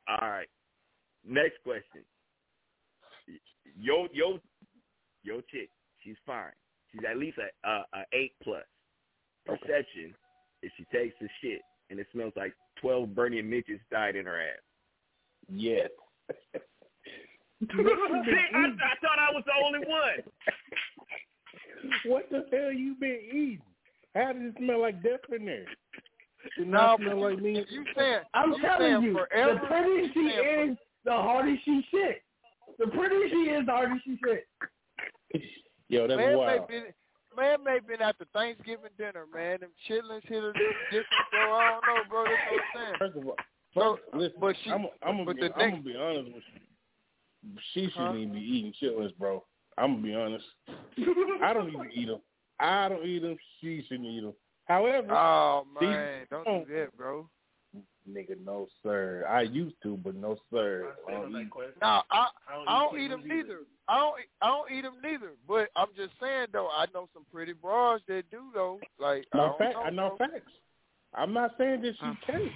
all 0.07 0.29
right. 0.29 0.47
Next 1.27 1.55
question. 1.63 2.03
Yo, 3.79 4.07
yo, 4.13 4.39
yo, 5.23 5.41
chick. 5.51 5.69
She's 6.03 6.17
fine. 6.25 6.51
She's 6.91 7.01
at 7.09 7.17
least 7.17 7.37
a 7.37 7.67
a, 7.67 7.85
a 7.93 8.03
eight 8.13 8.33
plus. 8.43 8.63
Perception 9.45 10.13
if 10.61 10.71
she 10.77 10.85
takes 10.85 11.15
the 11.19 11.27
shit 11.41 11.61
and 11.89 11.99
it 11.99 12.07
smells 12.11 12.33
like 12.35 12.53
twelve 12.79 13.13
burning 13.13 13.49
midgets 13.49 13.81
died 13.91 14.15
in 14.15 14.25
her 14.25 14.39
ass. 14.41 14.61
yes. 15.49 15.89
See, 17.71 18.45
I, 18.53 18.65
I 18.65 18.95
thought 19.01 19.19
I 19.19 19.31
was 19.33 19.43
the 19.45 19.53
only 19.65 19.79
one. 19.87 20.19
what 22.05 22.29
the 22.29 22.45
hell 22.51 22.71
you 22.71 22.95
been 22.95 23.19
eating? 23.27 23.61
How 24.15 24.33
does 24.33 24.41
it 24.43 24.55
smell 24.57 24.81
like 24.81 25.01
death 25.01 25.19
in 25.35 25.45
there? 25.45 25.65
It 26.57 26.67
No, 26.67 26.97
smell 26.99 27.21
like 27.21 27.39
me. 27.41 27.65
You 27.69 27.85
saying? 27.95 28.19
I'm 28.33 28.53
you 28.53 28.61
telling 28.61 28.91
saying 28.91 29.03
you, 29.03 29.13
forever? 29.13 29.53
the 29.53 29.67
prettier 29.67 30.07
she 30.13 30.19
You 30.19 30.31
saying 30.31 30.69
is, 30.71 30.77
the 31.05 31.11
harder 31.11 31.55
she 31.65 31.81
shit. 31.91 32.21
The 32.79 32.87
prettier 32.87 33.29
she 33.29 33.49
is, 33.51 33.65
the 33.65 33.71
harder 33.71 34.01
she 34.03 34.17
shit. 34.23 34.47
Yo, 35.89 36.07
that's 36.07 36.17
man 36.17 36.37
wild. 36.37 36.61
may 36.69 36.75
been 36.75 36.83
man 37.35 37.63
may 37.63 37.79
been 37.79 38.01
at 38.01 38.17
the 38.19 38.25
Thanksgiving 38.33 38.91
dinner, 38.97 39.25
man. 39.33 39.59
Them 39.61 39.69
chitlins 39.89 40.23
hit 40.27 40.43
a 40.43 40.53
different, 40.91 41.25
bro. 41.31 41.53
I 41.53 41.71
don't 41.71 41.85
know, 41.85 42.03
bro. 42.09 42.23
That's 42.23 42.35
what 42.49 42.61
I'm 42.61 42.69
saying. 42.75 42.95
First 42.99 43.17
of 43.17 43.25
all, 43.27 43.35
So, 43.73 44.17
listen, 44.17 44.37
but 44.39 44.55
she, 44.63 44.69
I'm, 44.69 44.85
I'm, 45.01 45.25
gonna 45.25 45.33
be, 45.33 45.43
I'm 45.43 45.69
gonna 45.71 45.81
be 45.81 45.95
honest 45.95 46.25
with 46.25 46.43
you. 46.53 46.59
She 47.73 47.89
shouldn't 47.91 48.11
Huh? 48.11 48.15
even 48.15 48.33
be 48.33 48.39
eating 48.39 48.73
chitlins, 48.81 49.15
bro. 49.17 49.43
I'm 49.77 49.93
gonna 49.95 50.03
be 50.03 50.15
honest. 50.15 50.45
I 51.41 51.53
don't 51.53 51.69
even 51.69 51.89
eat 51.93 52.05
them. 52.07 52.21
I 52.59 52.87
don't 52.89 53.05
eat 53.05 53.21
them. 53.21 53.37
She 53.59 53.83
shouldn't 53.87 54.07
eat 54.07 54.21
them. 54.21 54.33
However, 54.65 55.13
oh 55.13 55.65
she- 55.79 55.85
man, 55.85 56.27
don't 56.29 56.67
do 56.67 56.73
that, 56.73 56.95
bro. 56.95 57.27
nigga, 58.09 58.39
no 58.45 58.67
sir. 58.83 59.25
I 59.27 59.41
used 59.41 59.75
to, 59.83 59.97
but 59.97 60.15
no 60.15 60.37
sir. 60.51 60.95
I 61.07 61.11
don't 61.11 61.35
eat- 61.35 61.49
No, 61.81 62.03
I 62.11 62.27
don't 62.49 62.67
I 62.67 62.79
don't 62.85 62.99
eat 62.99 63.07
them 63.09 63.21
chitlins 63.23 63.27
neither. 63.27 63.59
I 63.87 63.97
don't 63.99 64.15
I 64.41 64.47
don't 64.47 64.71
eat 64.71 64.81
them 64.81 65.01
neither. 65.01 65.31
But 65.47 65.69
I'm 65.75 65.89
just 65.95 66.13
saying 66.21 66.47
though, 66.53 66.69
I 66.69 66.85
know 66.93 67.09
some 67.13 67.25
pretty 67.31 67.53
bras 67.53 68.01
that 68.07 68.29
do 68.31 68.51
though. 68.53 68.79
Like 68.99 69.25
I 69.33 69.37
No 69.37 69.47
don't 69.47 69.57
fact. 69.57 69.73
know, 69.75 69.81
I 69.83 69.89
know 69.89 70.15
bro. 70.17 70.27
facts. 70.27 70.51
I'm 71.15 71.33
not 71.33 71.51
saying 71.57 71.81
that 71.81 71.93
she 71.99 72.25
can't. 72.25 72.51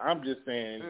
I'm 0.00 0.22
just 0.22 0.40
saying, 0.44 0.82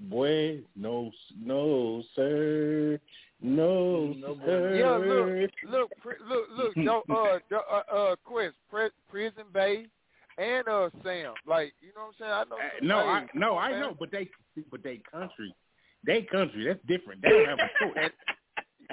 boy, 0.00 0.62
no, 0.74 1.10
no 1.38 2.02
sir, 2.14 2.98
no, 3.40 4.14
sir. 4.44 4.74
Yeah, 4.76 4.96
look, 4.96 5.50
look, 5.68 5.90
pri- 6.00 6.28
look, 6.28 6.48
look, 6.56 6.76
no, 6.84 7.02
uh, 7.10 7.38
uh, 7.54 7.82
uh, 7.94 8.16
Quest, 8.24 8.56
Pri- 8.70 8.90
Prison 9.08 9.44
Bay, 9.52 9.86
and 10.38 10.66
uh, 10.68 10.90
Sam. 11.04 11.34
Like, 11.46 11.72
you 11.80 11.92
know 11.94 12.06
what 12.06 12.08
I'm 12.08 12.12
saying? 12.18 12.32
I 12.32 12.44
know. 12.44 12.56
Uh, 12.56 12.68
no, 12.82 12.98
I 12.98 13.26
no, 13.34 13.58
I 13.58 13.78
know, 13.78 13.96
but 13.98 14.10
they, 14.10 14.28
but 14.70 14.82
they 14.82 15.00
country, 15.10 15.54
they 16.04 16.22
country. 16.22 16.64
That's 16.66 16.80
different. 16.86 17.22
They 17.22 17.28
don't 17.28 17.46
have 17.46 17.58
a 17.58 17.84
choice. 17.84 18.10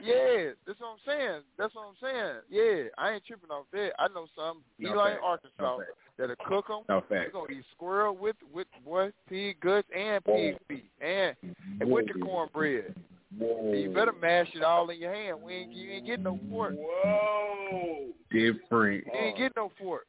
saying? 0.03 0.45
Yeah, 0.45 0.51
that's 0.65 0.79
what 0.79 0.87
I'm 0.87 0.99
saying. 1.05 1.41
That's 1.57 1.75
what 1.75 1.85
I'm 1.87 1.95
saying. 2.01 2.35
Yeah, 2.49 2.89
I 2.97 3.13
ain't 3.13 3.25
tripping 3.25 3.49
off 3.51 3.65
that. 3.73 3.91
I 3.99 4.07
know 4.09 4.27
some 4.35 4.63
No 4.79 4.91
Eli, 4.93 5.11
facts. 5.11 5.21
Arkansas, 5.23 5.61
No 5.63 5.77
facts. 5.79 5.91
that'll 6.17 6.35
cook 6.45 6.67
them. 6.67 6.81
No 6.89 7.03
They're 7.09 7.29
gonna 7.31 7.51
eat 7.51 7.65
squirrel 7.75 8.15
with 8.15 8.35
with 8.53 8.67
boy 8.85 9.11
pig 9.29 9.59
guts 9.59 9.87
and 9.95 10.23
pig 10.25 10.57
feet 10.67 10.89
and 11.01 11.35
and 11.81 11.89
with 11.91 12.07
the 12.07 12.19
cornbread. 12.19 12.95
Whoa, 13.37 13.73
you 13.73 13.89
better 13.93 14.13
mash 14.13 14.47
it 14.55 14.63
all 14.63 14.89
in 14.89 14.99
your 14.99 15.13
hand. 15.13 15.41
We 15.41 15.53
ain't 15.53 15.73
you 15.73 15.91
ain't 15.91 16.05
getting 16.05 16.23
no 16.23 16.39
fork. 16.49 16.73
Whoa. 16.77 18.07
different. 18.31 19.05
You 19.05 19.11
ain't 19.19 19.37
getting 19.37 19.51
no 19.57 19.71
fork. 19.77 20.07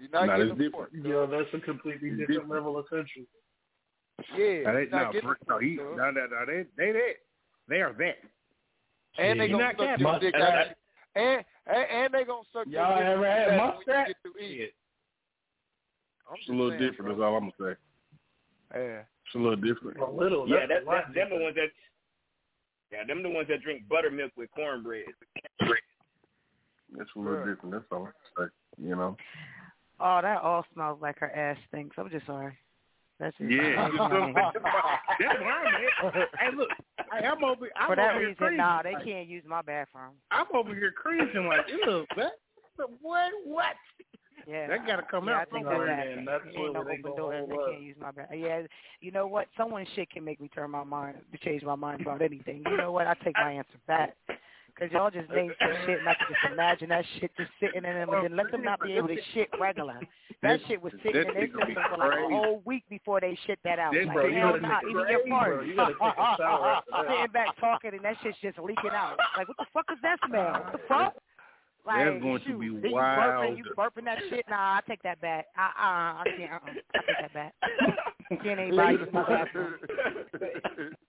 You're 0.00 0.10
not 0.10 0.26
Nah, 0.26 0.36
getting 0.38 0.48
no 0.48 0.54
different. 0.54 0.72
fork. 0.72 0.90
Yo, 0.92 1.26
that's 1.26 1.54
a 1.54 1.60
completely 1.64 2.10
different 2.10 2.28
different. 2.30 2.50
level 2.50 2.78
of 2.78 2.88
country. 2.90 3.26
Yeah, 4.36 4.62
Now, 4.64 4.72
they, 4.74 4.86
not 4.86 5.06
no, 5.06 5.12
getting 5.12 5.28
no, 5.28 5.34
no 5.48 5.58
he, 5.58 5.76
no, 5.76 5.94
no, 5.94 6.10
no, 6.10 6.44
they, 6.46 6.64
they, 6.76 6.92
they, 6.92 7.12
they 7.68 7.80
are 7.80 7.92
that. 7.92 8.16
And 9.16 9.40
they 9.40 9.46
He 9.46 9.52
gonna 9.52 9.64
not 9.64 9.78
suck 9.78 10.00
your 10.00 10.18
dick 10.20 10.34
And 10.34 10.42
out. 10.42 10.66
And, 11.16 11.44
and 11.66 11.86
and 11.90 12.14
they 12.14 12.24
gonna 12.24 12.42
suck 12.52 12.66
your 12.66 12.82
Y'all 12.82 12.98
dick 12.98 13.06
ever 13.06 13.26
had 13.26 13.48
when 13.48 13.58
muskrat? 13.58 14.06
get 14.08 14.16
to 14.24 14.44
eat. 14.44 14.72
It's 16.34 16.48
a 16.48 16.52
little 16.52 16.70
saying, 16.70 16.82
different. 16.82 17.16
That's 17.16 17.24
all 17.24 17.36
I'm 17.36 17.50
gonna 17.58 17.74
say. 17.74 18.78
Yeah. 18.78 19.00
It's 19.00 19.34
a 19.34 19.38
little 19.38 19.56
different. 19.56 19.98
A 19.98 20.10
little. 20.10 20.48
Yeah, 20.48 20.66
that's 20.68 20.84
that, 20.84 20.92
a 20.92 21.04
that, 21.08 21.14
them 21.14 21.30
the 21.30 21.42
ones 21.42 21.56
that. 21.56 21.68
Yeah, 22.92 23.04
them 23.06 23.22
the 23.22 23.30
ones 23.30 23.48
that 23.48 23.62
drink 23.62 23.88
buttermilk 23.88 24.32
with 24.36 24.50
cornbread. 24.54 25.04
It's 25.60 27.10
a 27.16 27.18
little 27.18 27.44
different. 27.44 27.72
That's 27.72 27.84
all 27.90 27.98
I'm 27.98 28.04
gonna 28.04 28.50
say. 28.50 28.82
You 28.82 28.96
know. 28.96 29.16
Oh, 30.00 30.20
that 30.22 30.42
all 30.42 30.64
smells 30.72 30.98
like 31.02 31.18
her 31.18 31.30
ass 31.30 31.56
stinks. 31.68 31.96
I'm 31.98 32.08
just 32.10 32.26
sorry. 32.26 32.56
That's 33.18 33.36
just 33.36 33.50
Yeah, 33.50 33.76
that's 33.76 33.92
you 33.92 33.98
know, 33.98 34.32
that's 35.18 35.40
where 35.40 35.52
I'm 35.52 36.14
at. 36.14 36.28
Hey, 36.38 36.48
look, 36.56 36.68
hey, 37.12 37.26
I'm 37.26 37.42
over. 37.42 37.68
I'm 37.76 37.86
For 37.88 37.96
that 37.96 38.10
over 38.10 38.20
here 38.20 38.28
reason, 38.28 38.36
cringing. 38.36 38.56
nah, 38.58 38.82
they 38.82 38.94
Like, 38.94 39.04
can't 39.04 39.28
use 39.28 39.44
my 39.46 39.62
bathroom. 39.62 40.12
I'm 40.30 40.46
over 40.54 40.74
here 40.74 40.92
cringing 40.92 41.46
like, 41.46 41.66
ew, 41.68 42.06
that, 42.16 42.32
what, 43.00 43.32
what? 43.44 43.74
Yeah, 44.46 44.68
That 44.68 44.86
gotta 44.86 45.02
come 45.02 45.26
yeah, 45.28 45.34
out 45.34 45.40
I 45.52 45.56
take 45.56 45.64
somewhere. 45.64 45.86
that. 45.86 46.06
And 46.06 46.26
that's 46.26 46.44
Ain't 46.56 46.72
no 46.72 46.80
open 46.80 47.02
doors. 47.02 47.48
They 47.50 47.56
can't 47.56 47.82
use 47.82 47.96
my 48.00 48.12
bathroom. 48.12 48.40
Yeah, 48.40 48.62
you 49.00 49.10
know 49.10 49.26
what? 49.26 49.48
Someone's 49.56 49.88
shit 49.94 50.10
can 50.10 50.24
make 50.24 50.40
me 50.40 50.48
turn 50.48 50.70
my 50.70 50.84
mind, 50.84 51.18
to 51.32 51.38
change 51.38 51.62
my 51.64 51.74
mind 51.74 52.00
about 52.02 52.22
anything. 52.22 52.62
You 52.70 52.76
know 52.76 52.92
what? 52.92 53.06
I 53.06 53.14
take 53.24 53.34
my 53.36 53.52
answer 53.52 53.78
back. 53.86 54.16
Because 54.78 54.92
y'all 54.92 55.10
just 55.10 55.28
name 55.30 55.52
some 55.60 55.72
shit 55.86 55.98
and 55.98 56.08
I 56.08 56.14
can 56.14 56.26
just 56.28 56.52
imagine 56.52 56.88
that 56.90 57.04
shit 57.18 57.32
just 57.36 57.50
sitting 57.58 57.84
in 57.84 57.94
them 57.94 58.08
and 58.12 58.24
then 58.24 58.36
let 58.36 58.50
them 58.52 58.62
not 58.62 58.80
be 58.80 58.92
able 58.92 59.08
to 59.08 59.16
shit 59.34 59.48
regular. 59.60 59.98
That 60.42 60.60
shit 60.68 60.80
was 60.80 60.92
sitting 61.02 61.26
in 61.26 61.34
their 61.34 61.42
shit 61.46 61.52
gonna 61.52 61.66
be 61.66 61.74
system 61.74 61.90
for 61.90 61.98
like 61.98 62.18
a 62.18 62.28
whole 62.28 62.62
week 62.64 62.84
before 62.88 63.20
they 63.20 63.36
shit 63.46 63.58
that 63.64 63.78
out. 63.80 63.92
That- 63.92 64.06
like, 64.06 64.14
bro, 64.14 64.32
hell 64.32 64.60
nah, 64.60 64.78
even 64.88 65.04
your 65.10 65.26
fart. 65.28 65.54
bro. 65.56 65.62
You 65.62 65.74
gotta 65.76 65.94
take 66.00 66.14
a 66.18 66.34
shower 66.38 66.66
after 66.78 66.90
that. 66.92 67.06
Sitting 67.08 67.32
back 67.32 67.48
talking 67.58 67.90
and 67.94 68.04
that 68.04 68.16
shit's 68.22 68.38
just 68.40 68.58
leaking 68.58 68.90
out. 68.92 69.18
Like, 69.36 69.48
what 69.48 69.56
the 69.56 69.66
fuck 69.74 69.86
is 69.90 69.98
that 70.02 70.18
smell? 70.28 70.52
What 70.52 70.72
the 70.72 70.78
fuck? 70.86 71.14
Like, 71.88 72.04
That's 72.04 72.22
going 72.22 72.40
to 72.46 72.58
be 72.58 72.68
then 72.68 72.84
you 72.84 72.92
wild. 72.92 73.18
burping, 73.18 73.56
you 73.56 73.64
burping 73.76 74.04
that 74.04 74.18
shit. 74.28 74.44
Nah, 74.50 74.76
I 74.76 74.80
take 74.86 75.02
that 75.04 75.20
back. 75.22 75.46
Uh, 75.56 75.62
uh, 75.62 76.20
I 76.20 76.24
can't. 76.36 76.52
Uh, 76.52 76.58
I 76.94 76.98
take 76.98 77.16
that 77.22 77.32
back. 77.34 77.54
Can't 78.44 78.60
anybody 78.60 78.98
use 78.98 79.08
my 79.10 79.22
bathroom. 79.26 79.74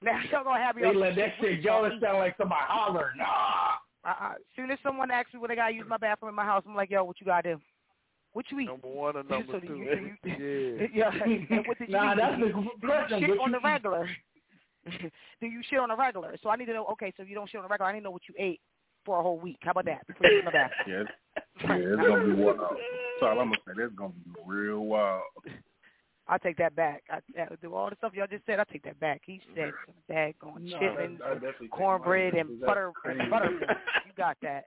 Now 0.02 0.22
y'all 0.32 0.46
gonna 0.46 0.64
have 0.64 0.78
me. 0.78 0.84
They 0.84 0.96
let 0.96 1.18
that 1.18 1.34
shit 1.42 1.62
go 1.66 1.84
and 1.84 2.02
sound 2.02 2.20
like 2.20 2.36
somebody 2.38 2.64
holler. 2.66 3.12
Nah. 3.18 4.10
Uh-uh. 4.10 4.34
Soon 4.56 4.72
as 4.72 4.80
someone 4.82 5.12
asks 5.12 5.34
me 5.34 5.42
when 5.42 5.50
they 5.50 5.56
gotta 5.58 5.74
use 5.74 5.86
my 5.90 5.98
bathroom 5.98 6.30
in 6.30 6.36
my 6.36 6.46
house, 6.46 6.64
I'm 6.66 6.76
like, 6.76 6.90
yo, 6.90 7.04
what 7.04 7.20
you 7.20 7.26
gotta 7.26 7.56
do? 7.56 7.62
What 8.32 8.46
you 8.50 8.60
eat? 8.62 8.68
Number 8.68 8.88
one 8.88 9.18
or 9.18 9.24
number 9.24 9.52
So 9.52 9.60
two? 9.60 9.68
you- 9.76 10.16
do 10.24 10.88
yeah. 10.94 11.12
yeah. 11.12 11.58
And 11.58 11.68
what 11.68 11.78
did 11.78 11.90
you 11.90 11.96
Nah, 11.96 12.14
eat? 12.14 12.18
that's 12.22 12.40
the 12.40 12.48
you, 12.48 12.54
do 12.82 12.88
question. 12.88 13.20
you 13.20 13.28
shit 13.28 13.40
on 13.42 13.52
the 13.52 13.60
regular? 13.60 14.10
do 15.42 15.48
you 15.48 15.62
shit 15.70 15.80
on 15.80 15.90
the 15.90 15.96
regular? 15.98 16.38
So 16.42 16.50
I 16.50 16.56
need 16.56 16.66
to 16.68 16.74
know. 16.74 16.86
Okay, 16.94 17.14
so 17.18 17.24
you 17.24 17.36
don't 17.36 17.50
shit 17.50 17.58
on 17.60 17.64
the 17.66 17.70
regular. 17.70 17.90
I 17.90 17.94
need 17.94 18.00
to 18.00 18.04
know 18.06 18.12
what 18.12 18.22
you 18.30 18.36
ate 18.40 18.62
for 19.06 19.20
a 19.20 19.24
whole 19.24 19.40
week. 19.40 19.58
How 19.62 19.72
about 19.72 19.86
that? 19.86 20.06
Before 20.08 20.30
you 20.30 20.38
use 20.38 20.46
my 20.46 20.52
bathroom. 20.52 20.88
Yeah, 20.88 21.68
yeah, 21.68 21.76
it's 21.76 22.08
gonna 22.08 22.26
be 22.26 22.42
wild. 22.42 22.58
That's 22.60 23.24
all 23.24 23.40
I'm 23.40 23.50
gonna 23.50 23.58
say. 23.68 23.74
That's 23.78 23.94
gonna 23.96 24.14
be 24.14 24.32
real 24.46 24.80
wild. 24.86 25.24
I 26.28 26.38
take 26.38 26.58
that 26.58 26.76
back. 26.76 27.04
I, 27.10 27.18
I 27.42 27.48
do 27.62 27.74
all 27.74 27.90
the 27.90 27.96
stuff 27.96 28.14
y'all 28.14 28.28
just 28.28 28.46
said. 28.46 28.60
I 28.60 28.64
take 28.66 28.84
that 28.84 29.00
back. 29.00 29.22
He 29.26 29.42
said 29.56 29.72
some 29.86 29.96
daggone 30.16 30.62
No, 30.62 30.78
chitlins, 30.78 31.18
I- 31.24 31.34
I 31.34 31.68
cornbread, 31.70 32.34
mine, 32.34 32.42
and 32.42 32.62
'cause 32.62 32.92
that's 33.08 33.30
butter 33.30 33.52
You 34.06 34.14
got 34.16 34.38
that. 34.44 34.66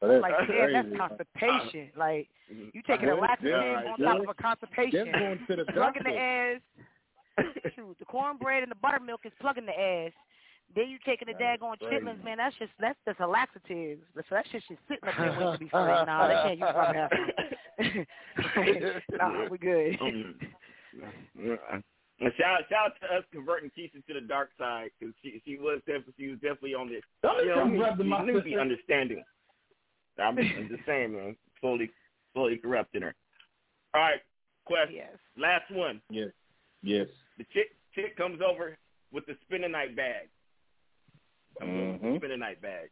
That's 0.00 0.22
like, 0.22 0.34
damn, 0.48 0.72
that's 0.72 0.88
crazy. 0.88 0.96
constipation. 0.98 1.90
Like, 1.96 2.28
mm-hmm. 2.52 2.68
you 2.74 2.82
taking 2.86 3.08
a 3.08 3.14
laxative 3.14 3.52
yeah, 3.52 3.92
on 3.92 3.94
yeah. 3.98 4.06
top 4.06 4.20
of 4.20 4.28
a 4.28 4.34
constipation. 4.42 5.06
That's 5.06 5.18
going 5.18 5.38
to 5.46 5.64
the 5.64 5.72
plugging 5.72 6.02
the 6.04 6.10
doctor. 6.10 6.54
ass. 6.56 6.60
Shoot, 7.74 7.96
the 7.98 8.04
cornbread 8.04 8.62
and 8.62 8.70
the 8.70 8.76
buttermilk 8.76 9.20
is 9.24 9.32
plugging 9.40 9.66
the 9.66 9.72
ass. 9.78 10.12
Then 10.74 10.88
you 10.90 10.98
taking 11.06 11.28
the 11.28 11.34
daggone 11.34 11.78
crazy. 11.78 12.04
chitlins, 12.04 12.24
man. 12.24 12.38
That's 12.38 12.56
just 12.58 12.72
that's 12.80 12.98
just 13.06 13.20
a 13.20 13.26
laxative. 13.26 13.98
So 14.16 14.22
that 14.30 14.44
shit 14.50 14.62
just 14.68 14.80
sitting 14.88 15.08
up 15.08 15.14
there 15.16 15.30
waiting 15.32 15.52
to 15.52 15.58
be 15.58 15.68
free. 15.70 15.80
Nah, 15.80 16.28
they 16.28 16.34
can't 16.34 16.58
use 16.58 16.68
my 16.74 16.92
bathroom. 16.92 18.06
nah, 19.18 19.48
we 19.50 19.58
good. 19.58 19.98
Um, 21.72 21.82
shout 22.38 22.60
shout 22.70 22.86
out 22.86 22.92
to 23.02 23.16
us 23.16 23.24
converting 23.32 23.68
Keisha 23.76 24.04
to 24.06 24.14
the 24.14 24.20
dark 24.20 24.50
side 24.56 24.90
because 25.00 25.12
she 25.20 25.42
she 25.44 25.56
was 25.56 25.80
definitely 25.84 26.14
she 26.16 26.28
was 26.28 26.38
definitely 26.38 26.74
on 26.74 26.88
the 26.88 27.00
Don't 27.22 27.44
you 27.44 27.50
know, 27.50 27.54
come 27.56 27.72
we, 27.72 28.32
we 28.32 28.38
to 28.38 28.44
be 28.44 28.50
sister. 28.50 28.60
understanding. 28.60 29.24
I'm, 30.20 30.38
I'm 30.38 30.68
just 30.70 30.86
saying, 30.86 31.12
man, 31.12 31.36
slowly 31.60 31.90
slowly 32.32 32.56
corrupting 32.58 33.02
her. 33.02 33.14
All 33.94 34.00
right, 34.02 34.20
question. 34.64 34.94
Yes. 34.94 35.18
Last 35.36 35.68
one. 35.72 36.00
Yes. 36.08 36.28
Yes. 36.84 37.08
The 37.38 37.44
chick 37.52 37.74
chick 37.96 38.16
comes 38.16 38.40
over 38.40 38.78
with 39.12 39.26
the 39.26 39.36
spin 39.44 39.68
night 39.72 39.96
bag. 39.96 40.28
Comes 41.58 41.70
over 41.80 41.92
with 41.92 42.00
the 42.00 42.06
Mhm. 42.08 42.16
spin 42.18 42.30
a 42.32 42.36
night 42.36 42.60
bag. 42.60 42.90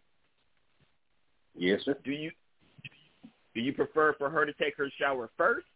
Yes, 1.55 1.83
sir. 1.85 1.95
Do 2.05 2.13
you 2.13 2.31
do 3.55 3.61
you 3.61 3.73
prefer 3.75 4.15
for 4.15 4.31
her 4.31 4.47
to 4.47 4.53
take 4.55 4.77
her 4.77 4.89
shower 4.91 5.29
first, 5.37 5.67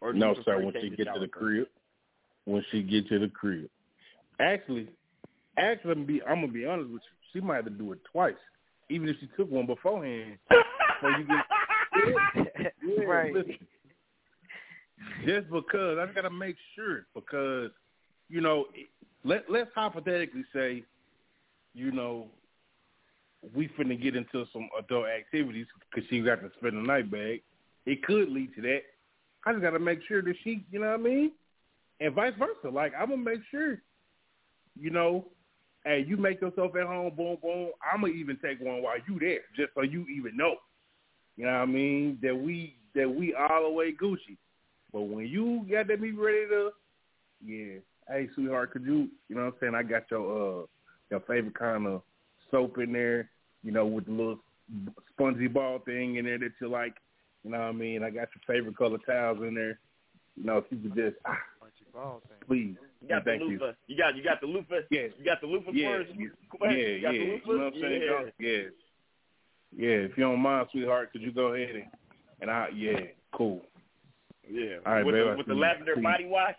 or 0.00 0.12
No, 0.12 0.34
sir. 0.44 0.58
When 0.60 0.72
she 0.80 0.90
get 0.90 1.12
to 1.12 1.18
the 1.18 1.26
first? 1.26 1.32
crib, 1.32 1.68
when 2.44 2.62
she 2.70 2.82
get 2.82 3.08
to 3.08 3.18
the 3.18 3.28
crib, 3.28 3.68
actually, 4.38 4.88
actually, 5.56 5.92
I'm, 5.92 6.04
be, 6.06 6.22
I'm 6.22 6.40
gonna 6.40 6.52
be 6.52 6.66
honest 6.66 6.90
with 6.90 7.02
you. 7.02 7.16
She 7.32 7.40
might 7.40 7.56
have 7.56 7.64
to 7.64 7.70
do 7.70 7.90
it 7.92 8.04
twice, 8.04 8.38
even 8.90 9.08
if 9.08 9.18
she 9.18 9.26
took 9.36 9.50
one 9.50 9.66
beforehand. 9.66 10.38
before 10.48 11.10
you 11.12 11.24
get, 11.24 12.72
yeah, 12.84 13.04
Right. 13.04 13.34
listen. 13.34 13.58
Just 15.24 15.50
because 15.50 15.98
I 15.98 16.06
gotta 16.14 16.30
make 16.30 16.56
sure 16.76 17.06
because 17.14 17.70
you 18.28 18.40
know, 18.40 18.66
let 19.24 19.50
let's 19.50 19.70
hypothetically 19.74 20.44
say, 20.52 20.84
you 21.74 21.92
know, 21.92 22.28
we 23.54 23.68
finna 23.68 24.00
get 24.00 24.16
into 24.16 24.44
some 24.52 24.68
adult 24.78 25.06
activities 25.06 25.66
because 25.90 26.08
she 26.10 26.20
got 26.20 26.40
to 26.42 26.50
spend 26.58 26.76
the 26.76 26.86
night 26.86 27.10
bag. 27.10 27.42
It 27.86 28.02
could 28.04 28.28
lead 28.28 28.54
to 28.56 28.62
that. 28.62 28.80
I 29.46 29.52
just 29.52 29.62
got 29.62 29.70
to 29.70 29.78
make 29.78 30.00
sure 30.06 30.22
that 30.22 30.34
she, 30.44 30.64
you 30.70 30.80
know 30.80 30.90
what 30.90 31.00
I 31.00 31.02
mean, 31.02 31.32
and 32.00 32.14
vice 32.14 32.34
versa. 32.38 32.74
Like 32.74 32.92
I'm 32.98 33.10
gonna 33.10 33.22
make 33.22 33.40
sure, 33.50 33.80
you 34.78 34.90
know, 34.90 35.26
hey, 35.84 36.04
you 36.06 36.16
make 36.16 36.40
yourself 36.40 36.72
at 36.76 36.86
home, 36.86 37.12
boom, 37.16 37.38
boom. 37.42 37.70
I'm 37.90 38.02
gonna 38.02 38.12
even 38.12 38.38
take 38.42 38.60
one 38.60 38.82
while 38.82 38.96
you 39.08 39.18
there, 39.18 39.40
just 39.56 39.70
so 39.74 39.82
you 39.82 40.06
even 40.06 40.36
know. 40.36 40.56
You 41.36 41.46
know 41.46 41.52
what 41.52 41.60
I 41.60 41.66
mean? 41.66 42.18
That 42.22 42.36
we 42.36 42.76
that 42.94 43.08
we 43.08 43.34
all 43.34 43.64
the 43.64 43.70
way 43.70 43.92
Gucci. 43.92 44.36
But 44.92 45.02
when 45.02 45.26
you 45.26 45.64
got 45.70 45.86
to 45.88 45.96
be 45.96 46.10
ready 46.10 46.48
to, 46.48 46.70
yeah, 47.44 47.78
hey 48.08 48.28
sweetheart, 48.34 48.72
could 48.72 48.84
you, 48.84 49.08
you 49.28 49.36
know 49.36 49.44
what 49.44 49.54
I'm 49.54 49.60
saying? 49.60 49.74
I 49.74 49.82
got 49.84 50.10
your 50.10 50.62
uh 50.62 50.66
your 51.10 51.20
favorite 51.20 51.54
kind 51.58 51.86
of 51.86 52.02
soap 52.50 52.78
in 52.78 52.92
there, 52.92 53.28
you 53.62 53.72
know, 53.72 53.86
with 53.86 54.06
the 54.06 54.12
little 54.12 54.38
spongy 55.12 55.48
ball 55.48 55.80
thing 55.80 56.16
in 56.16 56.24
there 56.24 56.38
that 56.38 56.52
you 56.60 56.68
like. 56.68 56.94
You 57.44 57.50
know 57.50 57.58
what 57.58 57.66
I 57.68 57.72
mean? 57.72 58.02
I 58.02 58.10
got 58.10 58.28
your 58.34 58.42
favorite 58.46 58.76
color 58.76 58.98
towels 59.06 59.38
in 59.42 59.54
there. 59.54 59.78
You 60.36 60.44
know, 60.44 60.58
if 60.58 60.64
you 60.70 60.78
could 60.78 60.94
just, 60.94 61.16
ah, 61.26 61.38
please, 62.46 62.76
You 63.02 63.08
got 63.08 63.24
thank 63.24 63.40
the 63.40 63.46
you. 63.46 63.60
You 63.88 63.96
got 63.96 64.16
you 64.16 64.22
got 64.22 64.40
the 64.40 64.46
loofah. 64.46 64.80
Yes. 64.90 65.10
You 65.18 65.24
got 65.24 65.40
the 65.40 65.46
loofah 65.46 65.70
Yeah, 65.72 65.88
first. 65.98 66.10
yeah, 66.14 66.26
yeah, 66.70 66.76
You 66.76 67.02
got 67.02 67.14
yeah. 67.14 67.18
the 67.20 67.24
You 67.24 67.40
know 67.46 67.64
what 67.64 67.74
I'm 67.74 67.80
saying? 67.80 68.02
Yeah. 68.02 68.08
Go- 68.08 68.30
Yeah, 68.38 68.62
yeah. 69.76 69.96
If 70.06 70.16
you 70.16 70.24
don't 70.24 70.40
mind, 70.40 70.68
sweetheart, 70.72 71.12
could 71.12 71.22
you 71.22 71.32
go 71.32 71.54
ahead 71.54 71.74
and, 71.76 71.84
and 72.42 72.50
I, 72.50 72.68
yeah, 72.74 73.00
cool. 73.32 73.62
Yeah. 74.50 74.76
All 74.86 74.92
right, 74.94 75.04
with 75.06 75.14
babe, 75.14 75.26
the, 75.30 75.36
with 75.36 75.46
the 75.46 75.54
lavender 75.54 75.94
Please. 75.94 76.02
body 76.02 76.26
wash. 76.26 76.54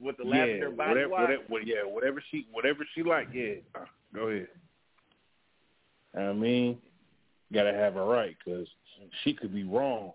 With 0.00 0.16
the 0.16 0.24
lavender 0.24 0.70
yeah, 0.70 0.76
body 0.76 0.88
whatever, 0.90 1.08
wash. 1.08 1.20
whatever, 1.22 1.42
what- 1.48 1.66
yeah, 1.66 1.84
whatever 1.84 2.22
she, 2.30 2.46
whatever 2.52 2.86
she 2.94 3.02
like, 3.02 3.28
yeah. 3.32 3.54
Uh, 3.74 3.84
Go 4.14 4.28
ahead. 4.28 4.48
I 6.16 6.32
mean, 6.32 6.78
gotta 7.52 7.72
have 7.72 7.94
her 7.94 8.04
right 8.04 8.36
because 8.44 8.68
she 9.22 9.34
could 9.34 9.52
be 9.52 9.64
wrong. 9.64 10.12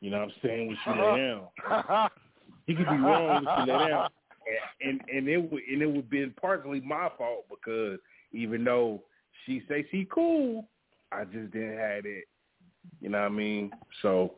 You 0.00 0.10
know 0.10 0.18
what 0.18 0.28
I'm 0.28 0.34
saying? 0.42 0.68
When 0.68 0.76
she 0.84 0.90
lay 0.90 1.16
down, 1.16 2.08
he 2.66 2.74
could 2.74 2.86
be 2.86 2.96
wrong 2.96 3.44
when 3.44 3.66
she 3.66 3.72
lay 3.72 3.88
down, 3.88 4.08
and 4.82 5.00
and, 5.00 5.10
and 5.10 5.28
it 5.28 5.38
would 5.38 5.62
and 5.70 5.82
it 5.82 5.86
would 5.86 6.08
be 6.08 6.26
partially 6.40 6.80
my 6.80 7.10
fault 7.18 7.46
because 7.48 7.98
even 8.32 8.64
though 8.64 9.02
she 9.44 9.62
say 9.68 9.86
she 9.90 10.06
cool, 10.10 10.68
I 11.12 11.24
just 11.24 11.50
didn't 11.52 11.78
have 11.78 12.06
it. 12.06 12.24
You 13.00 13.08
know 13.10 13.20
what 13.20 13.26
I 13.26 13.30
mean? 13.30 13.70
So 14.02 14.34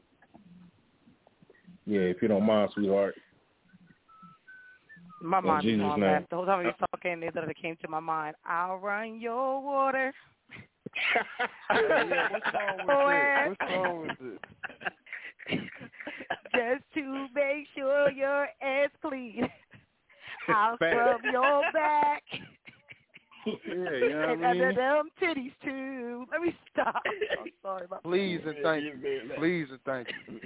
yeah, 1.86 2.00
if 2.00 2.22
you 2.22 2.28
don't 2.28 2.46
mind, 2.46 2.70
sweetheart. 2.74 3.14
My 5.20 5.38
In 5.38 5.44
mind 5.46 5.66
is 5.66 5.72
Jesus' 5.72 5.84
on 5.84 6.00
that. 6.00 6.22
Uh, 6.22 6.26
the 6.30 6.36
whole 6.36 6.46
time 6.46 6.60
you 6.60 6.66
was 6.68 6.88
talking, 6.92 7.22
it 7.22 7.34
literally 7.34 7.54
came 7.60 7.76
to 7.82 7.88
my 7.88 8.00
mind. 8.00 8.36
I'll 8.46 8.76
run 8.76 9.20
your 9.20 9.62
water. 9.62 10.12
Yeah, 11.70 12.28
what's 12.30 12.46
wrong 12.54 12.86
with 12.86 12.98
it? 13.14 13.48
What's 13.48 13.60
wrong 13.72 14.00
with 14.02 14.16
it? 14.20 14.40
Just 16.54 16.84
to 16.94 17.26
make 17.34 17.66
sure 17.74 18.10
your 18.10 18.48
ass 18.62 18.90
clean. 19.02 19.48
I'll 20.48 20.76
Fact. 20.78 20.94
scrub 20.94 21.20
your 21.30 21.62
back. 21.72 22.22
Yeah, 23.46 23.52
you 23.66 24.08
know 24.10 24.28
and 24.28 24.40
what 24.40 24.46
I 24.46 24.50
under 24.50 24.66
mean? 24.66 24.74
them 24.74 25.08
titties 25.22 25.52
too. 25.64 26.26
Let 26.30 26.42
me 26.42 26.54
stop. 26.72 27.02
I'm 27.06 27.50
sorry 27.62 27.84
about 27.84 28.02
that. 28.02 28.08
Please 28.08 28.40
and 28.46 28.56
thank 28.62 28.84
you. 28.84 28.92
Please 29.36 29.66
and 29.70 29.80
thank 29.84 30.08
you. 30.28 30.40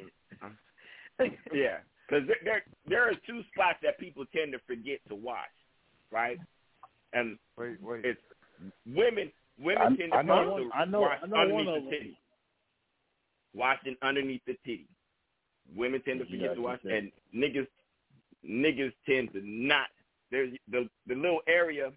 Yeah, 1.55 1.78
because 2.13 2.27
there, 2.29 2.37
there 2.45 2.63
there 2.89 3.09
are 3.09 3.15
two 3.27 3.41
spots 3.53 3.79
that 3.83 3.99
people 3.99 4.25
tend 4.35 4.53
to 4.53 4.59
forget 4.67 4.99
to 5.09 5.15
watch, 5.15 5.49
right? 6.11 6.39
And 7.15 7.39
wait, 7.57 7.81
wait. 7.83 8.05
it's 8.05 8.21
women. 8.87 9.33
Women 9.59 9.83
I- 9.83 9.97
tend 9.97 10.13
to 10.13 10.17
I 10.19 10.23
know 10.23 10.51
one- 10.53 10.71
I 10.75 10.85
know- 10.85 11.01
wash 11.01 11.19
I 11.23 11.27
know 11.27 11.37
one 11.55 11.69
underneath 11.69 11.69
of 11.69 11.75
the 11.75 11.81
them. 11.81 11.91
titty. 11.91 12.19
Washing 13.55 13.97
underneath 14.03 14.41
the 14.47 14.55
titty. 14.65 14.87
Women 15.75 16.03
tend 16.03 16.21
to 16.21 16.27
forget 16.27 16.41
gotta 16.41 16.55
to 16.57 16.63
wash, 16.63 16.83
get 16.83 16.89
that. 16.91 16.99
and 16.99 17.13
niggas 17.35 17.67
niggas 18.45 18.93
tend 19.07 19.33
to 19.33 19.41
not. 19.43 19.89
There's 20.31 20.53
the 20.69 20.89
the 21.07 21.15
little 21.15 21.41
area, 21.47 21.93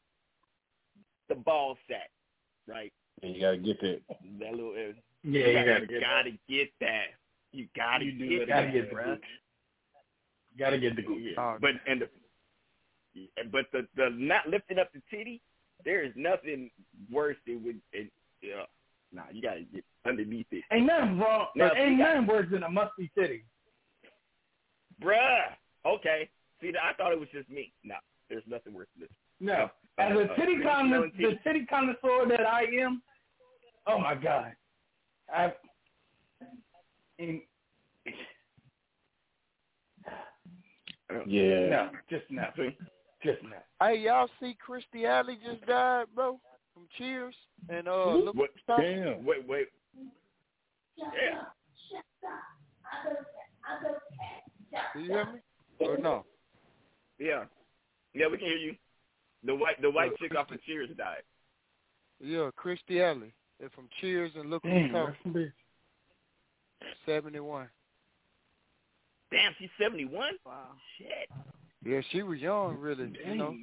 the 1.29 1.35
ball 1.35 1.77
sack, 1.89 2.09
right? 2.67 2.91
And 3.23 3.33
you 3.35 3.41
gotta 3.41 3.57
get 3.57 3.79
that. 3.81 4.01
That 4.39 4.51
little 4.53 4.73
area. 4.75 4.95
Yeah, 5.23 5.47
you 5.47 5.65
gotta 5.65 5.85
get 5.87 6.01
gotta 6.01 6.31
get 6.47 6.69
that. 6.81 7.05
You 7.51 7.67
gotta 7.75 8.05
You 8.05 8.11
do 8.11 8.29
get 8.29 8.41
it. 8.43 8.47
Gotta 8.49 8.65
that, 8.67 8.73
get 8.73 8.91
gooch. 10.57 10.59
Gotta 10.59 10.77
get 10.77 10.95
the. 10.95 11.01
Yeah. 11.01 11.57
But 11.59 11.71
and 11.87 12.01
the 12.01 12.09
but 13.51 13.65
the 13.71 13.87
the 13.95 14.09
not 14.11 14.47
lifting 14.47 14.79
up 14.79 14.91
the 14.93 15.01
titty, 15.09 15.41
there 15.83 16.03
is 16.03 16.11
nothing 16.15 16.69
worse 17.11 17.37
than 17.45 17.63
with 17.63 17.75
and 17.93 18.09
yeah. 18.41 18.63
Nah, 19.13 19.23
you 19.31 19.41
gotta 19.41 19.61
get 19.73 19.83
underneath 20.05 20.47
it. 20.51 20.63
Ain't 20.71 20.87
nothing 20.87 21.19
wrong. 21.19 21.47
Now, 21.55 21.71
ain't 21.73 21.99
nothing 21.99 22.27
worse 22.27 22.47
than 22.51 22.63
a 22.63 22.69
musty 22.69 23.09
titty. 23.17 23.43
Bruh. 25.01 25.53
Okay. 25.85 26.29
See 26.61 26.71
I 26.81 26.93
thought 26.93 27.11
it 27.11 27.19
was 27.19 27.29
just 27.33 27.49
me. 27.49 27.71
No, 27.83 27.95
there's 28.29 28.43
nothing 28.47 28.73
worse 28.73 28.87
than 28.95 29.07
this. 29.07 29.17
No. 29.39 29.69
Uh, 29.97 30.01
As 30.01 30.17
a 30.17 30.21
uh, 30.23 30.35
titty 30.35 30.55
uh, 30.61 30.69
con 30.69 30.89
the 30.89 31.37
titty. 31.43 31.65
connoisseur 31.65 32.27
that 32.29 32.45
I 32.45 32.63
am, 32.81 33.01
oh 33.87 33.99
my 33.99 34.15
god, 34.15 34.53
I. 35.33 35.53
In, 37.17 37.41
Yeah. 41.27 41.69
no, 41.69 41.89
just 42.09 42.23
no, 42.29 42.43
just 43.23 43.43
no. 43.43 43.57
Hey, 43.81 43.99
y'all 43.99 44.29
see 44.39 44.55
Kirstie 44.67 45.05
Alley 45.05 45.37
just 45.45 45.65
died, 45.65 46.05
bro, 46.15 46.39
from 46.73 46.87
Cheers 46.97 47.35
and 47.69 47.87
uh, 47.87 48.15
look 48.15 48.35
What? 48.35 48.49
Damn. 48.67 49.25
Wait, 49.25 49.47
wait. 49.47 49.67
Yeah. 50.97 51.41
Do 54.93 54.99
you 54.99 55.09
hear 55.11 55.25
me? 55.25 55.39
Or 55.79 55.97
no? 55.97 56.25
Yeah. 57.19 57.45
Yeah, 58.13 58.27
we 58.31 58.37
can 58.37 58.47
hear 58.47 58.57
you. 58.57 58.75
The 59.45 59.53
white 59.53 59.81
the 59.81 59.91
white 59.91 60.17
chick 60.17 60.35
off 60.35 60.51
of 60.51 60.61
Cheers 60.63 60.89
died. 60.97 61.21
Yeah, 62.19 62.49
Kirstie 62.57 63.01
Alley. 63.01 63.33
They're 63.59 63.69
from 63.69 63.87
Cheers 64.01 64.31
and 64.35 64.49
Look 64.49 64.63
Who's 64.63 64.71
Damn, 64.71 64.91
Talking. 64.91 65.15
that's 65.23 65.35
a 65.35 65.39
bitch. 65.39 65.51
Seventy-one. 67.05 67.69
Damn, 69.31 69.53
she's 69.59 69.69
seventy 69.81 70.05
one? 70.05 70.33
Wow. 70.45 70.69
Shit. 70.97 71.29
Yeah, 71.83 72.01
she 72.11 72.23
was 72.23 72.39
young, 72.39 72.77
really. 72.77 73.11
You 73.27 73.35
know. 73.35 73.55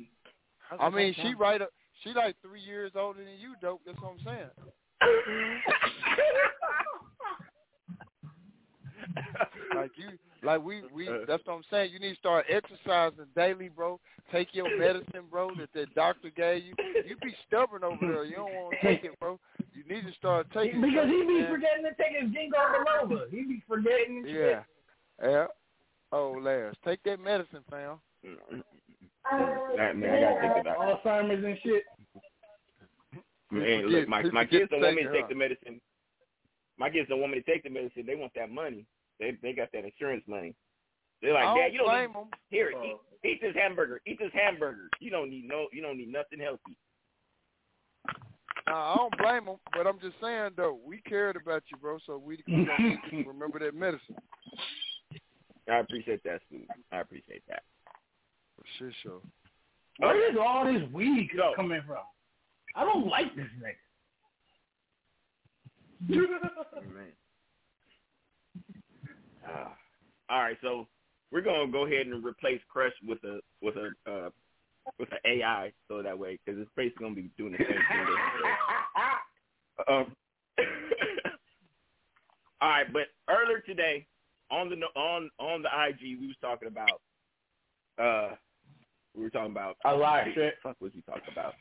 was 0.71 0.81
I 0.81 0.91
mean, 0.91 1.13
she 1.15 1.23
something. 1.23 1.39
right 1.39 1.63
up. 1.63 1.71
She 2.03 2.13
like 2.13 2.37
three 2.43 2.61
years 2.61 2.93
older 2.95 3.21
than 3.21 3.35
you, 3.41 3.55
dope. 3.61 3.81
That's 3.87 3.99
what 4.01 4.13
I'm 4.13 4.25
saying. 4.25 4.51
Like 9.75 9.91
you, 9.97 10.19
like 10.43 10.63
we, 10.63 10.83
we. 10.93 11.09
Uh. 11.09 11.19
That's 11.27 11.45
what 11.47 11.55
I'm 11.55 11.63
saying. 11.71 11.93
You 11.93 11.99
need 11.99 12.13
to 12.13 12.19
start 12.19 12.47
exercising 12.49 13.25
daily, 13.35 13.69
bro. 13.69 13.99
Take 14.31 14.49
your 14.53 14.79
medicine, 14.79 15.25
bro, 15.31 15.51
that 15.59 15.71
that 15.75 15.95
doctor 15.95 16.31
gave 16.31 16.65
you. 16.65 16.75
You 17.07 17.17
be 17.23 17.35
stubborn 17.47 17.85
over 17.85 17.97
there. 18.01 18.25
You 18.25 18.37
don't 18.37 18.53
want 18.53 18.75
to 18.81 18.87
take 18.87 19.05
it, 19.05 19.19
bro. 19.19 19.39
You 19.75 19.83
need 19.95 20.07
to 20.07 20.13
start 20.15 20.47
taking. 20.53 20.81
because 20.81 21.09
he 21.09 21.15
it, 21.15 21.29
be 21.29 21.41
man. 21.41 21.51
forgetting 21.51 21.85
to 21.85 21.95
take 21.97 22.21
his 22.21 22.31
ginkgo 22.31 22.61
biloba. 23.09 23.31
He 23.31 23.43
be 23.43 23.63
forgetting. 23.69 24.19
and 24.19 24.27
shit. 24.27 24.63
Yeah. 25.21 25.31
Yeah. 25.31 25.47
Oh, 26.13 26.33
Lars, 26.39 26.77
take 26.85 27.03
that 27.05 27.21
medicine, 27.21 27.65
fam. 27.71 27.99
Right, 29.33 29.97
man, 29.97 30.11
I 30.15 30.21
gotta 30.21 30.41
think 30.41 30.67
about 30.67 30.89
it. 30.91 31.05
Alzheimer's 31.05 31.45
and 31.45 31.59
shit. 31.63 31.85
Man, 33.51 33.83
forget- 33.83 34.01
look, 34.01 34.09
my 34.09 34.23
my 34.31 34.45
kids 34.45 34.71
don't 34.71 34.83
want 34.83 34.97
me 34.97 35.03
to 35.05 35.13
take 35.13 35.29
the 35.29 35.35
medicine. 35.35 35.81
My 36.79 36.91
kids 36.91 37.09
don't 37.09 37.21
want 37.21 37.33
me 37.33 37.41
to 37.41 37.51
take 37.51 37.63
the 37.63 37.71
medicine. 37.71 38.05
They 38.07 38.15
want 38.15 38.33
that 38.35 38.51
money. 38.51 38.87
They 39.21 39.37
they 39.43 39.53
got 39.53 39.69
that 39.73 39.85
insurance 39.85 40.25
money. 40.27 40.55
They're 41.21 41.33
like, 41.35 41.45
I 41.47 41.57
Dad, 41.59 41.73
you 41.73 41.79
don't 41.79 41.89
blame 41.89 42.11
need, 42.13 42.19
'em. 42.19 42.29
here 42.51 42.73
eat, 42.85 42.97
eat 43.25 43.41
this 43.41 43.55
hamburger. 43.55 44.01
Eat 44.07 44.19
this 44.19 44.33
hamburger. 44.35 44.89
You 45.01 45.11
don't 45.11 45.31
need 45.31 45.47
no. 45.47 45.69
You 45.73 45.83
don't 45.83 45.97
need 45.97 46.13
nothing 46.13 46.41
healthy. 46.41 46.77
Nah, 48.67 48.93
I 48.95 48.97
don't 48.97 49.19
blame 49.19 49.45
them, 49.47 49.57
but 49.73 49.87
I'm 49.87 50.01
just 50.01 50.17
saying 50.21 50.51
though, 50.57 50.79
we 50.85 51.01
cared 51.03 51.37
about 51.37 51.63
you, 51.71 51.77
bro. 51.79 51.99
So 52.07 52.19
we, 52.19 52.43
we 52.49 52.65
gonna 52.65 52.89
need 52.89 52.99
you 53.11 53.23
to 53.25 53.29
remember 53.29 53.59
that 53.61 53.75
medicine. 53.75 54.17
I 55.71 55.79
appreciate 55.79 56.23
that, 56.25 56.41
Stu. 56.49 56.61
I 56.91 57.01
appreciate 57.01 57.43
that. 57.49 57.63
For 58.57 58.65
shit 58.79 58.95
show. 59.03 59.23
Where 59.99 60.31
is 60.31 60.37
all 60.41 60.65
this 60.65 60.83
weed 60.93 61.31
Yo. 61.35 61.53
coming 61.55 61.83
from? 61.87 61.99
I 62.75 62.85
don't 62.85 63.07
like 63.07 63.35
this 63.37 63.47
nigga. 63.61 63.77
Uh, 69.45 69.69
all 70.31 70.41
right, 70.41 70.57
so 70.63 70.87
we're 71.33 71.41
gonna 71.41 71.71
go 71.71 71.85
ahead 71.85 72.07
and 72.07 72.25
replace 72.25 72.61
Crush 72.69 72.93
with 73.05 73.19
a 73.25 73.41
with 73.61 73.75
a 73.77 73.91
uh, 74.09 74.31
with 75.01 75.11
an 75.11 75.19
AI, 75.25 75.73
so 75.89 76.01
that 76.01 76.17
way, 76.17 76.39
because 76.45 76.61
it's 76.61 76.71
basically 76.77 77.05
gonna 77.05 77.17
be 77.17 77.31
doing 77.37 77.53
the 77.53 77.59
same 77.59 77.69
thing. 77.69 78.07
um, 79.89 80.17
all 82.61 82.69
right, 82.69 82.93
but 82.93 83.09
earlier 83.29 83.59
today 83.61 84.07
on 84.53 84.69
the 84.69 84.77
on 84.99 85.31
on 85.39 85.63
the 85.63 85.69
IG, 85.69 86.21
we 86.21 86.29
was 86.29 86.37
talking 86.41 86.69
about 86.69 87.01
uh 87.99 88.35
we 89.17 89.25
were 89.25 89.31
talking 89.31 89.51
about 89.51 89.77
A 89.85 89.95
lot 89.95 90.29
of 90.29 90.35
shit. 90.35 90.55
Fuck, 90.63 90.77
was 90.81 90.93
we 90.95 91.03
talking 91.03 91.33
about? 91.33 91.55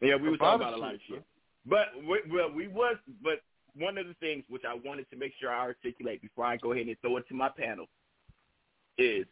Yeah, 0.00 0.16
we 0.16 0.30
were 0.30 0.36
talking 0.36 0.62
about 0.62 0.74
a 0.74 0.76
lot 0.76 0.94
of 0.94 1.00
shit. 1.08 1.22
But 1.64 1.88
we, 1.96 2.20
well, 2.28 2.50
we 2.50 2.66
was, 2.66 2.96
but 3.22 3.40
one 3.76 3.98
of 3.98 4.08
the 4.08 4.14
things 4.14 4.42
which 4.48 4.62
I 4.68 4.74
wanted 4.84 5.08
to 5.10 5.16
make 5.16 5.32
sure 5.40 5.52
I 5.52 5.60
articulate 5.60 6.20
before 6.20 6.44
I 6.44 6.56
go 6.56 6.72
ahead 6.72 6.86
and 6.86 6.96
throw 7.00 7.16
it 7.18 7.28
to 7.28 7.34
my 7.34 7.48
panel 7.48 7.86
is 8.98 9.26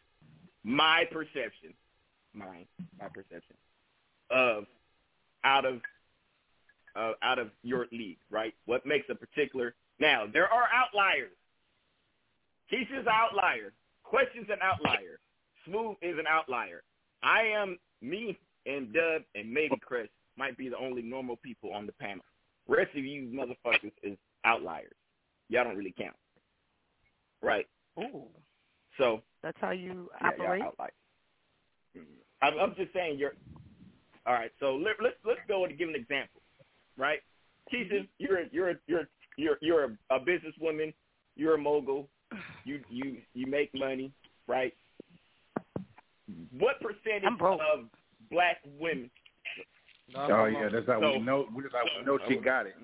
my 0.63 1.03
perception, 1.11 1.73
mine, 2.33 2.67
my 2.99 3.07
perception 3.07 3.55
of 4.29 4.65
out 5.43 5.65
of 5.65 5.81
uh, 6.95 7.13
out 7.21 7.39
of 7.39 7.49
your 7.63 7.87
league, 7.91 8.17
right? 8.29 8.53
What 8.65 8.85
makes 8.85 9.07
a 9.09 9.15
particular 9.15 9.75
now? 9.99 10.25
There 10.31 10.47
are 10.47 10.67
outliers. 10.73 11.31
Keisha's 12.71 13.05
an 13.05 13.13
outlier. 13.13 13.73
Question's 14.03 14.47
an 14.49 14.59
outlier. 14.61 15.19
Smooth 15.65 15.95
is 16.01 16.17
an 16.17 16.25
outlier. 16.27 16.83
I 17.23 17.43
am 17.43 17.77
me 18.01 18.37
and 18.65 18.93
Dub 18.93 19.21
and 19.35 19.51
maybe 19.51 19.75
Chris 19.81 20.07
might 20.37 20.57
be 20.57 20.69
the 20.69 20.77
only 20.77 21.01
normal 21.01 21.35
people 21.37 21.73
on 21.73 21.85
the 21.85 21.91
panel. 21.93 22.23
Rest 22.67 22.91
of 22.95 23.03
you 23.03 23.23
motherfuckers 23.33 23.91
is 24.03 24.17
outliers. 24.45 24.93
Y'all 25.49 25.63
don't 25.65 25.75
really 25.77 25.93
count. 25.97 26.15
Right. 27.41 27.67
Ooh, 27.99 28.27
So 28.97 29.21
that's 29.43 29.57
how 29.59 29.71
you 29.71 30.09
yeah, 30.21 30.29
operate. 30.29 30.61
outliers. 30.61 30.93
Mhm. 31.97 32.03
I'm, 32.41 32.57
I'm 32.59 32.75
just 32.75 32.93
saying 32.93 33.19
you're 33.19 33.33
all 34.25 34.33
right. 34.33 34.51
So 34.59 34.75
let, 34.75 34.95
let's 35.01 35.15
let's 35.25 35.39
go 35.47 35.65
and 35.65 35.77
give 35.77 35.89
an 35.89 35.95
example, 35.95 36.41
right? 36.97 37.19
Keisha, 37.71 38.07
you're 38.17 38.43
you're 38.51 38.73
you're 38.87 39.09
you're 39.37 39.57
you're 39.61 39.83
a, 39.85 40.15
a 40.15 40.19
businesswoman. 40.19 40.93
You're 41.35 41.55
a 41.55 41.57
mogul. 41.57 42.07
You 42.65 42.79
you 42.89 43.17
you 43.33 43.47
make 43.47 43.69
money, 43.73 44.11
right? 44.47 44.73
What 46.57 46.79
percentage 46.81 47.37
broke. 47.37 47.59
of 47.73 47.85
black 48.29 48.57
women? 48.79 49.09
Oh 50.15 50.45
yeah, 50.45 50.69
that's 50.71 50.87
how 50.87 50.99
So- 50.99 51.11
we 51.13 51.19
know. 51.19 51.45
That's 51.55 51.73
how 51.73 51.83
we 51.99 52.05
know 52.05 52.19
she 52.27 52.35
got 52.37 52.65
it. 52.67 52.75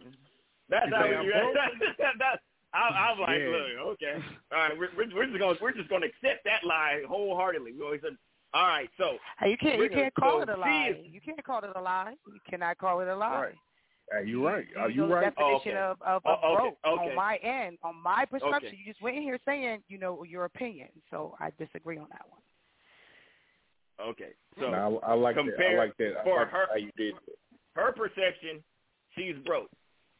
That's 0.69 0.87
You 0.89 0.95
how 0.95 1.03
say 1.03 1.09
we. 1.09 1.33
I'm 1.33 1.53
That, 1.97 2.13
that, 2.19 2.39
I, 2.73 2.79
I'm 3.11 3.19
like, 3.19 3.39
Yeah. 3.39 3.47
look, 3.47 3.93
okay, 3.93 4.23
all 4.51 4.57
right, 4.59 4.77
we're, 4.77 4.89
we're, 4.97 5.15
we're 5.15 5.25
just 5.27 5.39
gonna 5.39 5.57
we're 5.61 5.71
just 5.71 5.89
gonna 5.89 6.05
accept 6.07 6.43
that 6.45 6.63
lie 6.65 7.01
wholeheartedly. 7.07 7.71
We 7.73 7.81
always 7.83 8.01
said, 8.01 8.17
all 8.53 8.67
right, 8.67 8.89
so 8.97 9.17
Hey, 9.39 9.51
you 9.51 9.57
can't 9.57 9.79
you 9.79 9.89
can't 9.89 10.13
gonna- 10.15 10.31
call 10.31 10.39
so 10.39 10.43
it 10.43 10.49
a 10.49 10.59
lie. 10.59 10.89
is- 10.99 11.05
You 11.09 11.21
can't 11.21 11.41
call 11.43 11.59
it 11.63 11.69
a 11.75 11.81
lie. 11.81 12.13
You 12.27 12.39
cannot 12.49 12.77
call 12.77 12.99
it 12.99 13.07
a 13.07 13.15
lie. 13.15 13.41
Right. 13.41 13.55
Hey, 14.11 14.25
you 14.27 14.45
right. 14.45 14.65
Are 14.77 14.89
you 14.89 15.03
you 15.03 15.07
know 15.07 15.15
right? 15.15 15.35
definition 15.35 15.77
Oh, 15.77 15.91
okay. 15.91 16.01
of, 16.01 16.01
of, 16.01 16.21
Oh, 16.25 16.31
of 16.31 16.43
okay, 16.43 16.61
broke 16.61 16.99
okay. 16.99 17.09
on 17.09 17.15
my 17.15 17.35
end, 17.37 17.77
on 17.83 17.95
my 18.01 18.25
perception. 18.25 18.55
Okay. 18.55 18.77
You 18.77 18.85
just 18.91 19.01
went 19.01 19.17
in 19.17 19.21
here 19.23 19.37
saying, 19.45 19.83
you 19.89 19.97
know, 19.97 20.23
your 20.23 20.45
opinion. 20.45 20.87
So 21.11 21.35
I 21.39 21.51
disagree 21.59 21.97
on 21.97 22.07
that 22.11 22.25
one. 22.29 22.41
okay, 24.11 24.29
so 24.59 24.69
No, 24.69 24.99
I, 25.03 25.11
I 25.11 25.13
like 25.13 25.35
that. 25.35 25.59
I 25.59 25.75
like 25.77 25.97
that. 25.97 26.19
I 26.21 26.23
for 26.23 26.39
like 26.39 26.49
her- 26.51 26.67
how 26.69 26.75
you 26.75 26.91
did 26.95 27.15
it. 27.15 27.37
her 27.75 27.91
perception, 27.91 28.63
she's 29.15 29.35
broke, 29.45 29.69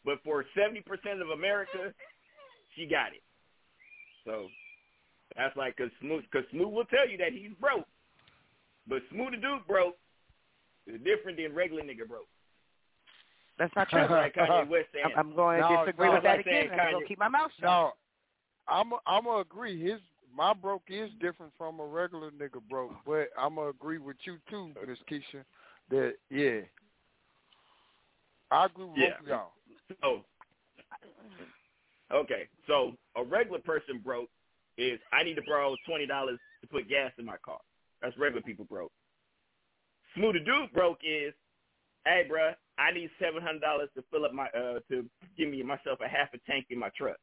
but 0.04 0.22
for 0.24 0.44
seventy 0.56 0.82
percent 0.82 1.22
of 1.22 1.30
America, 1.30 1.94
she 2.76 2.86
got 2.88 3.14
it. 3.14 3.24
So 4.26 4.48
that's 5.38 5.56
like 5.56 5.78
because 5.78 5.92
Smooth, 6.02 6.24
cause 6.34 6.44
Smooth 6.52 6.74
will 6.74 6.86
tell 6.86 7.08
you 7.08 7.18
that 7.20 7.32
he's 7.32 7.52
broke, 7.62 7.86
but 8.88 9.02
Smooth 9.12 9.32
the 9.32 9.38
Duke 9.38 9.66
broke 9.68 9.96
is 10.88 11.00
different 11.04 11.38
than 11.38 11.54
regular 11.54 11.84
nigga 11.84 12.06
broke. 12.08 12.28
That's 13.60 13.76
not 13.76 13.90
true. 13.90 14.06
Like 14.10 14.36
Kanye 14.36 14.68
West 14.70 14.88
saying. 14.94 15.06
I'm, 15.18 15.30
I'm 15.32 15.36
going 15.36 15.62
to 15.62 15.68
No, 15.70 15.86
disagree 15.86 16.08
no, 16.08 16.14
with 16.14 16.24
that 16.24 16.38
like 16.38 16.46
again. 16.46 16.70
and 16.72 16.82
I'm 16.82 16.92
going 16.92 17.04
to 17.04 17.08
keep 17.08 17.20
my 17.20 17.28
mouth 17.28 17.52
shut. 17.60 17.70
No, 17.70 17.92
I'm 18.68 18.94
i 18.94 18.98
I'm 19.08 19.24
gonna 19.24 19.40
agree. 19.42 19.82
His 19.82 20.00
my 20.36 20.54
broke 20.54 20.84
is 20.90 21.10
different 21.20 21.54
from 21.58 21.80
a 21.80 21.86
regular 21.86 22.32
nigga 22.32 22.62
broke, 22.70 22.94
but 23.06 23.30
I'm 23.38 23.56
gonna 23.56 23.70
agree 23.70 23.98
with 23.98 24.18
you 24.26 24.38
too, 24.50 24.72
Miss 24.88 25.00
Keisha. 25.10 25.44
That 25.90 26.16
yeah, 26.30 26.62
I 28.52 28.66
agree 28.66 28.86
with 28.86 28.98
Yeah. 28.98 29.14
y'all. 29.26 29.52
So, 30.02 30.26
okay, 32.14 32.50
so 32.68 32.94
a 33.16 33.24
regular 33.24 33.60
person 33.60 34.02
broke 34.04 34.30
is 34.78 35.00
I 35.14 35.24
need 35.24 35.36
to 35.36 35.42
borrow 35.42 35.76
twenty 35.88 36.06
dollars 36.06 36.40
to 36.62 36.68
put 36.68 36.90
gas 36.90 37.12
in 37.18 37.26
my 37.26 37.38
car. 37.44 37.60
That's 38.02 38.18
regular 38.18 38.42
people 38.42 38.66
broke. 38.66 38.92
Smooth 40.16 40.34
the 40.34 40.40
dude 40.40 40.72
broke 40.74 41.00
is, 41.04 41.34
hey 42.08 42.26
bro, 42.28 42.52
I 42.78 42.92
need 42.92 43.10
seven 43.20 43.42
hundred 43.42 43.62
dollars 43.62 43.90
to 43.96 44.04
fill 44.12 44.26
up 44.26 44.34
my 44.34 44.48
uh 44.48 44.80
to 44.90 45.06
give 45.38 45.50
me 45.50 45.64
myself 45.64 46.00
a 46.04 46.08
half 46.08 46.34
a 46.34 46.38
tank 46.50 46.66
in 46.70 46.80
my 46.80 46.90
truck. 46.98 47.18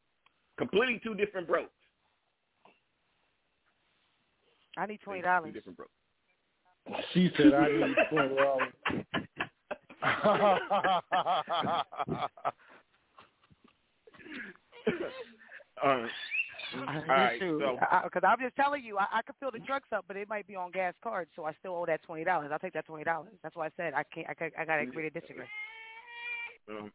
Completely 0.59 1.01
two 1.02 1.15
different 1.15 1.48
brokes. 1.48 1.70
I 4.77 4.86
need 4.86 5.01
twenty 5.02 5.23
dollars. 5.23 5.48
Two 5.48 5.52
different 5.52 5.78
brokes. 5.78 5.93
She 7.12 7.31
said 7.36 7.55
I 7.55 7.69
need 7.69 7.97
twenty 8.11 8.35
dollars. 8.36 8.73
Um, 15.82 16.09
all 16.78 17.05
right, 17.09 17.38
so 17.40 17.78
Because 18.05 18.22
I'm 18.26 18.38
just 18.40 18.56
telling 18.56 18.82
you, 18.84 18.98
I, 18.98 19.06
I 19.12 19.22
can 19.22 19.34
fill 19.40 19.51
the 19.51 19.60
trucks 19.60 19.88
up, 19.92 20.05
but 20.09 20.16
it 20.16 20.28
might 20.28 20.46
be 20.46 20.56
on 20.56 20.70
gas 20.70 20.94
cards, 21.02 21.30
so 21.36 21.44
I 21.44 21.52
still 21.60 21.74
owe 21.74 21.86
that 21.86 22.02
twenty 22.02 22.24
dollars. 22.24 22.51
I'll 22.52 22.59
take 22.59 22.72
that 22.74 22.86
twenty 22.86 23.05
dollars. 23.05 23.32
That's 23.42 23.55
why 23.56 23.66
I 23.66 23.70
said 23.76 23.94
I 23.94 24.02
can't. 24.14 24.28
I, 24.28 24.34
can't- 24.34 24.52
I 24.59 24.64
got 24.64 24.76
to 24.76 24.82
agree 24.82 25.09
to 25.10 25.20
disagree. 25.20 25.44
um, 26.70 26.90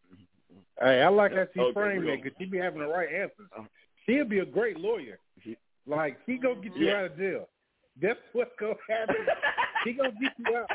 Hey, 0.82 1.02
I 1.02 1.10
like 1.10 1.34
that 1.36 1.50
she 1.54 1.60
Okay, 1.60 1.74
framed 1.74 2.08
it 2.08 2.24
because 2.24 2.38
she 2.40 2.46
be 2.46 2.58
having 2.58 2.80
the 2.80 2.88
right 2.88 3.10
answers. 3.14 3.48
She'll 4.06 4.26
be 4.26 4.40
a 4.40 4.46
great 4.46 4.80
lawyer. 4.80 5.20
Like 5.86 6.18
she 6.26 6.38
gonna 6.38 6.56
get 6.62 6.76
you 6.76 6.88
Yeah. 6.88 6.98
out 7.00 7.06
of 7.06 7.18
jail. 7.18 7.50
That's 8.02 8.20
what's 8.34 8.52
gonna 8.60 8.74
happen. 8.90 9.16
she 9.84 9.94
gonna 9.94 10.12
get 10.22 10.32
you 10.38 10.56
out. 10.58 10.70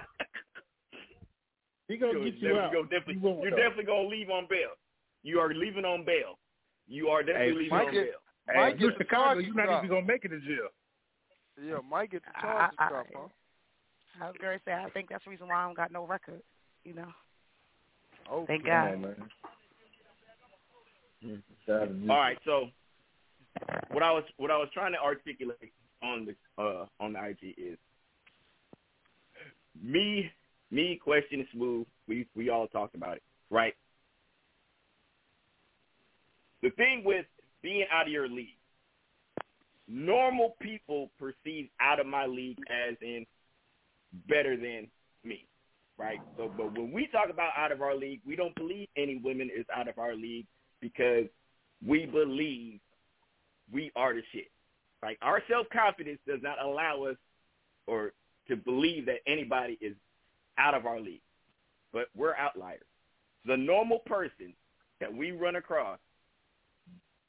She 1.90 1.97
gonna 1.97 2.12
you're 2.14 2.24
get 2.31 2.39
you 2.40 2.59
out. 2.59 2.72
gonna 2.72 2.85
definitely, 2.85 3.14
You 3.14 3.20
won't, 3.20 3.43
you're 3.43 3.51
definitely 3.51 3.85
gonna 3.85 4.09
leave 4.09 4.31
on 4.31 4.47
bail. 4.48 4.70
You 5.22 5.39
are 5.40 5.52
leaving 5.52 5.85
on 5.85 6.05
bail. 6.05 6.39
You 6.86 7.09
are 7.09 7.22
definitely 7.22 7.47
Hey, 7.48 7.52
leaving 7.59 7.70
Mike 7.70 7.86
on 7.89 7.93
get- 7.94 8.05
bail. 8.05 8.20
Hey, 8.47 8.55
Might 8.57 8.75
if 8.75 8.81
you're 8.81 8.93
Chicago, 8.99 9.41
you're 9.41 9.55
not 9.55 9.79
even 9.85 9.89
gonna 9.89 10.07
make 10.07 10.25
it 10.25 10.29
to 10.29 10.41
jail. 10.41 10.69
Yeah, 11.62 11.79
might 11.89 12.11
get 12.11 12.23
the 12.25 12.37
I- 12.39 12.43
charges 12.43 12.77
I- 12.79 12.89
dropped, 12.89 13.11
huh? 13.15 13.29
I 14.21 14.27
was 14.29 14.37
gonna 14.41 14.61
say 14.65 14.73
I 14.73 14.91
think 14.91 15.09
that's 15.09 15.25
the 15.25 15.31
reason 15.31 15.49
why 15.49 15.57
I 15.62 15.66
don't 15.66 15.75
got 15.77 15.91
no 15.93 16.07
record. 16.07 16.43
You 16.85 16.95
know, 16.95 17.12
Oh, 18.29 18.45
thank 18.47 18.65
God. 18.65 18.93
on, 18.95 19.01
man. 19.03 19.31
All 22.11 22.16
right, 22.19 22.39
so 22.45 22.71
what 23.91 24.03
I 24.03 24.11
was 24.12 24.25
what 24.37 24.51
I 24.51 24.59
was 24.59 24.69
trying 24.75 24.93
to 24.93 24.99
articulate 24.99 25.73
on 26.03 26.27
the 26.27 26.62
uh 26.62 26.87
on 27.01 27.15
the 27.15 27.21
IG 27.25 27.55
is 27.57 27.79
me 29.81 30.31
me 30.71 30.97
question 30.97 31.47
smooth. 31.53 31.87
We 32.07 32.27
we 32.37 32.51
all 32.51 32.69
talked 32.69 32.95
about 32.95 33.16
it, 33.16 33.23
right? 33.51 33.75
The 36.62 36.71
thing 36.71 37.03
with 37.05 37.27
being 37.65 37.86
out 37.91 38.07
of 38.07 38.12
your 38.12 38.28
league, 38.28 38.59
normal 39.89 40.55
people 40.61 41.11
perceive 41.19 41.70
out 41.81 41.99
of 41.99 42.07
my 42.07 42.27
league 42.27 42.59
as 42.70 42.95
in 43.01 43.24
better 44.28 44.55
than 44.57 44.86
me, 45.24 45.47
right? 45.99 46.20
So, 46.36 46.53
but 46.55 46.78
when 46.78 46.93
we 46.93 47.09
talk 47.09 47.31
about 47.31 47.53
out 47.57 47.73
of 47.73 47.81
our 47.81 47.97
league, 47.97 48.20
we 48.27 48.36
don't 48.36 48.55
believe 48.55 48.86
any 48.97 49.16
women 49.16 49.49
is 49.49 49.65
out 49.74 49.89
of 49.89 49.99
our 49.99 50.15
league 50.15 50.47
because 50.82 51.24
we 51.85 52.05
believe 52.05 52.81
we 53.73 53.91
are 53.97 54.12
the 54.12 54.23
shit. 54.31 54.51
Like 55.03 55.19
our 55.23 55.43
self 55.49 55.66
confidence 55.73 56.19
does 56.27 56.41
not 56.43 56.62
allow 56.62 57.05
us 57.05 57.16
or 57.86 58.12
to 58.49 58.57
believe 58.57 59.07
that 59.07 59.20
anybody 59.27 59.78
is 59.81 59.95
out 60.59 60.74
of 60.74 60.85
our 60.85 61.01
league, 61.01 61.23
but 61.95 62.09
we're 62.15 62.36
outliers. 62.36 62.82
The 63.47 63.57
normal 63.57 64.01
person 64.01 64.53
that 65.01 65.12
we 65.12 65.32
run 65.32 65.57
across, 65.57 65.99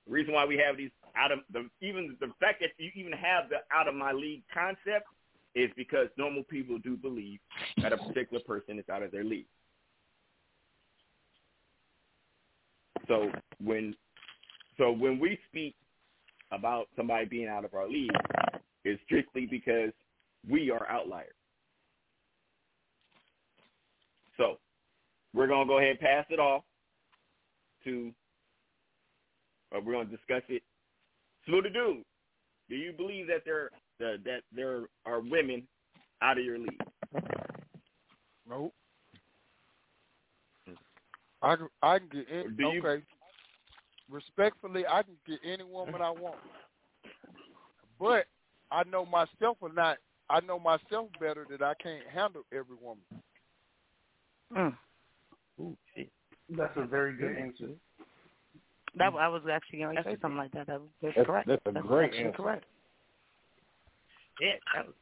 the 0.05 0.13
reason 0.13 0.33
why 0.33 0.45
we 0.45 0.57
have 0.57 0.77
these 0.77 0.91
out 1.15 1.31
of 1.31 1.39
the 1.51 1.67
even 1.81 2.15
the 2.19 2.27
fact 2.39 2.61
that 2.61 2.69
you 2.77 2.91
even 2.95 3.13
have 3.13 3.49
the 3.49 3.57
out 3.75 3.87
of 3.87 3.95
my 3.95 4.11
league 4.11 4.43
concept 4.53 5.07
is 5.55 5.71
because 5.75 6.07
normal 6.17 6.43
people 6.43 6.77
do 6.79 6.97
believe 6.97 7.39
that 7.81 7.93
a 7.93 7.97
particular 7.97 8.43
person 8.43 8.77
is 8.77 8.85
out 8.91 9.01
of 9.01 9.11
their 9.11 9.23
league. 9.23 9.47
So 13.07 13.31
when 13.63 13.95
so 14.77 14.91
when 14.91 15.19
we 15.19 15.39
speak 15.49 15.75
about 16.51 16.87
somebody 16.95 17.25
being 17.25 17.47
out 17.47 17.65
of 17.65 17.73
our 17.73 17.87
league, 17.87 18.11
it's 18.83 19.01
strictly 19.05 19.45
because 19.45 19.91
we 20.49 20.69
are 20.69 20.87
outliers. 20.89 21.29
So 24.37 24.57
we're 25.33 25.47
gonna 25.47 25.65
go 25.65 25.77
ahead 25.77 25.91
and 25.91 25.99
pass 25.99 26.25
it 26.29 26.39
off 26.39 26.63
to 27.85 28.11
or 29.71 29.81
we're 29.81 29.93
gonna 29.93 30.05
discuss 30.05 30.43
it. 30.49 30.63
Smoothie 31.47 31.73
Dude, 31.73 32.03
do 32.69 32.75
you 32.75 32.93
believe 32.93 33.27
that 33.27 33.43
there 33.45 33.69
uh, 34.01 34.17
that 34.23 34.41
there 34.51 34.83
are 35.05 35.19
women 35.19 35.67
out 36.21 36.37
of 36.37 36.43
your 36.45 36.57
league? 36.57 36.81
Nope. 38.47 38.73
I 41.41 41.55
can, 41.55 41.67
I 41.83 41.99
can 41.99 42.07
get 42.07 42.27
in, 42.29 42.55
Do 42.55 42.63
you- 42.63 42.79
okay. 42.85 43.03
Respectfully, 44.09 44.85
I 44.87 45.01
can 45.01 45.15
get 45.27 45.39
any 45.43 45.63
woman 45.63 45.99
I 45.99 46.11
want, 46.11 46.37
but 47.99 48.25
I 48.71 48.83
know 48.83 49.03
myself 49.03 49.57
or 49.61 49.73
not. 49.73 49.97
I 50.29 50.41
know 50.41 50.59
myself 50.59 51.09
better 51.19 51.45
that 51.49 51.63
I 51.63 51.73
can't 51.81 52.05
handle 52.07 52.43
every 52.51 52.75
woman. 52.79 53.03
Mm. 54.55 54.77
Ooh, 55.59 55.77
shit. 55.95 56.11
That's 56.49 56.75
a 56.77 56.85
very 56.85 57.15
good 57.17 57.35
answer. 57.35 57.69
That 58.97 59.09
mm-hmm. 59.09 59.17
I 59.17 59.27
was 59.27 59.41
actually 59.51 59.79
going 59.79 59.95
to 59.97 60.03
say 60.03 60.17
something 60.21 60.37
like 60.37 60.51
that. 60.53 60.67
That 60.67 60.79
was 60.79 60.89
that's, 61.01 61.15
That's- 61.15 61.25
correct. 61.25 61.47
that's 61.47 61.61
a 61.65 61.87
great 61.87 62.13
answer. 62.13 62.31
correct. 62.31 62.65
Yeah, 64.41 64.51
that 64.73 64.85
was 64.87 64.95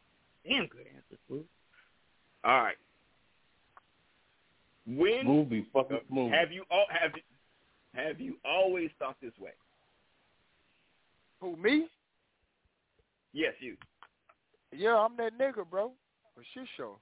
damn 0.47 0.67
good 0.67 0.85
answer, 0.95 1.19
Smooth. 1.27 1.45
All 2.43 2.61
right. 2.61 2.75
When 4.85 5.21
Smooth 5.23 5.49
be 5.49 5.67
fucking 5.73 5.97
uh, 5.97 5.99
smooth. 6.09 6.31
have 6.33 6.51
you 6.51 6.63
all 6.69 6.85
have 6.89 7.11
have 7.95 8.19
you 8.19 8.35
always 8.45 8.89
thought 8.99 9.15
this 9.21 9.31
way? 9.39 9.51
Who 11.39 11.55
me? 11.57 11.87
Yes, 13.33 13.53
you. 13.59 13.75
Yeah, 14.71 14.95
I'm 14.95 15.15
that 15.17 15.37
nigga, 15.39 15.69
bro. 15.69 15.91
For 16.35 16.43
shit 16.53 16.67
show. 16.77 16.97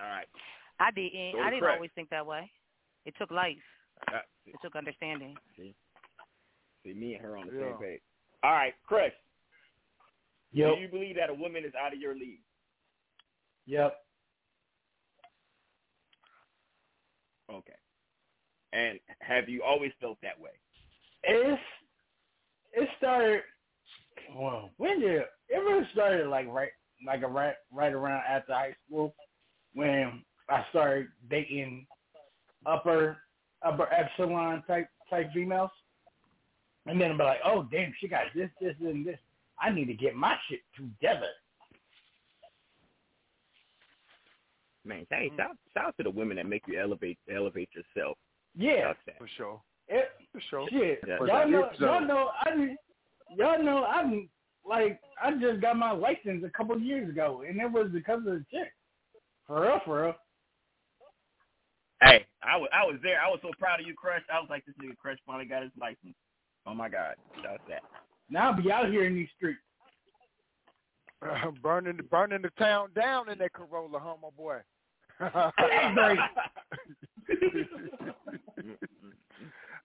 All 0.00 0.06
right. 0.06 0.26
I 0.80 0.90
didn't. 0.90 1.32
Go 1.32 1.40
I 1.40 1.50
didn't 1.50 1.62
crack. 1.62 1.76
always 1.76 1.90
think 1.94 2.10
that 2.10 2.26
way. 2.26 2.50
It 3.04 3.14
took 3.18 3.30
life. 3.30 3.56
Uh, 4.12 4.18
It 4.46 4.54
took 4.62 4.76
understanding. 4.76 5.36
see, 5.56 5.74
see, 6.84 6.94
me 6.94 7.14
and 7.14 7.22
her 7.22 7.36
on 7.36 7.46
the 7.48 7.52
Yeah. 7.54 7.70
same 7.72 7.78
page. 7.78 8.02
All 8.42 8.52
right, 8.52 8.74
Chris. 8.84 9.12
Yep. 10.52 10.74
Do 10.76 10.80
you 10.80 10.88
believe 10.88 11.16
that 11.16 11.28
a 11.30 11.34
woman 11.34 11.64
is 11.64 11.74
out 11.74 11.92
of 11.92 11.98
your 12.00 12.14
league? 12.14 12.42
Yep. 13.66 13.94
Okay. 17.50 17.76
And 18.72 18.98
have 19.20 19.48
you 19.48 19.62
always 19.62 19.92
felt 20.00 20.20
that 20.22 20.38
way? 20.38 20.50
It's 21.24 21.62
it 22.72 22.88
started. 22.98 23.42
Well, 24.34 24.70
when 24.76 25.00
did 25.00 25.10
it, 25.22 25.30
it 25.48 25.56
really 25.56 25.86
started? 25.92 26.28
Like 26.28 26.46
right, 26.48 26.70
like 27.04 27.22
a 27.22 27.26
right, 27.26 27.54
right 27.72 27.92
around 27.92 28.22
after 28.28 28.52
high 28.52 28.76
school, 28.86 29.14
when 29.74 30.22
I 30.48 30.64
started 30.70 31.08
dating 31.30 31.86
upper 32.66 33.16
upper 33.62 33.92
epsilon 33.92 34.62
type 34.66 34.88
type 35.10 35.30
females, 35.32 35.70
and 36.86 37.00
then 37.00 37.12
I'm 37.12 37.18
like, 37.18 37.40
oh 37.44 37.66
damn, 37.70 37.92
she 38.00 38.08
got 38.08 38.24
this, 38.34 38.50
this, 38.60 38.74
and 38.80 39.06
this. 39.06 39.18
I 39.60 39.70
need 39.70 39.86
to 39.86 39.94
get 39.94 40.14
my 40.14 40.36
shit 40.48 40.60
together. 40.76 41.28
Man, 44.84 45.06
hey, 45.10 45.30
mm. 45.32 45.36
shout, 45.36 45.56
shout 45.74 45.86
out 45.86 45.96
to 45.98 46.02
the 46.02 46.10
women 46.10 46.36
that 46.36 46.46
make 46.46 46.62
you 46.66 46.80
elevate 46.80 47.18
elevate 47.34 47.68
yourself. 47.74 48.16
Yeah, 48.56 48.88
Shout 48.88 48.96
that. 49.06 49.18
For 49.18 49.28
sure. 49.36 49.60
it, 49.88 50.08
For 50.32 50.40
sure. 50.48 50.68
shit. 50.70 51.00
Yeah. 51.06 51.18
Y'all 51.26 51.50
know, 51.50 51.68
y'all 51.78 52.06
know, 52.06 52.30
I, 52.40 52.76
y'all 53.36 53.62
know, 53.62 53.84
I'm 53.84 54.28
like, 54.66 55.00
I 55.22 55.32
just 55.32 55.60
got 55.60 55.76
my 55.76 55.92
license 55.92 56.42
a 56.44 56.50
couple 56.56 56.78
years 56.80 57.08
ago, 57.08 57.42
and 57.46 57.60
it 57.60 57.70
was 57.70 57.88
because 57.92 58.18
of 58.18 58.24
the 58.24 58.44
chick. 58.50 58.72
For 59.46 59.62
real, 59.62 59.80
for 59.84 60.02
real. 60.02 60.14
Hey, 62.02 62.26
I 62.42 62.56
was 62.56 62.68
I 62.72 62.84
was 62.84 62.96
there. 63.02 63.20
I 63.20 63.28
was 63.28 63.40
so 63.42 63.50
proud 63.58 63.80
of 63.80 63.86
you, 63.86 63.94
Crush. 63.94 64.22
I 64.32 64.38
was 64.38 64.48
like, 64.48 64.64
this 64.66 64.74
nigga 64.82 64.96
Crush 64.96 65.18
finally 65.26 65.46
got 65.46 65.62
his 65.62 65.72
license. 65.80 66.14
Oh 66.66 66.74
my 66.74 66.88
God, 66.88 67.14
shout 67.36 67.46
out 67.46 67.60
to 67.66 67.70
that. 67.70 67.82
Now 68.30 68.50
I'll 68.50 68.62
be 68.62 68.70
out 68.70 68.88
here 68.88 69.06
in 69.06 69.14
these 69.14 69.28
streets. 69.36 69.58
Uh, 71.20 71.50
burning 71.62 71.96
the 71.96 72.02
burning 72.04 72.42
the 72.42 72.50
town 72.50 72.90
down 72.94 73.28
in 73.28 73.38
that 73.38 73.52
Corolla, 73.52 73.98
huh, 73.98 74.14
my 74.22 74.28
boy? 74.36 74.58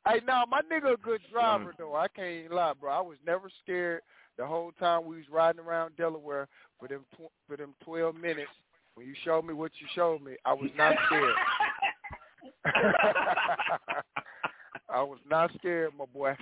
Hey, 0.06 0.20
now 0.28 0.46
my 0.48 0.62
nigga 0.72 0.94
a 0.94 0.98
good 0.98 1.22
driver 1.32 1.74
mm. 1.74 1.78
though. 1.78 1.96
I 1.96 2.08
can't 2.10 2.46
even 2.46 2.56
lie, 2.56 2.74
bro. 2.80 2.92
I 2.92 3.02
was 3.02 3.18
never 3.26 3.50
scared 3.64 4.02
the 4.38 4.46
whole 4.46 4.72
time 4.74 5.06
we 5.06 5.16
was 5.16 5.26
riding 5.32 5.62
around 5.62 5.96
Delaware 5.96 6.48
for 6.80 6.88
them 6.88 7.06
tw- 7.16 7.32
for 7.48 7.58
them 7.58 7.74
twelve 7.84 8.16
minutes. 8.16 8.52
When 8.94 9.08
you 9.08 9.16
showed 9.26 9.46
me 9.46 9.56
what 9.56 9.72
you 9.80 9.88
showed 9.96 10.22
me, 10.22 10.34
I 10.46 10.54
was 10.54 10.70
not 10.78 10.96
scared. 11.08 11.34
I 12.66 14.02
was 15.02 15.20
not 15.30 15.52
scared, 15.58 15.92
my 15.98 16.06
boy. 16.06 16.36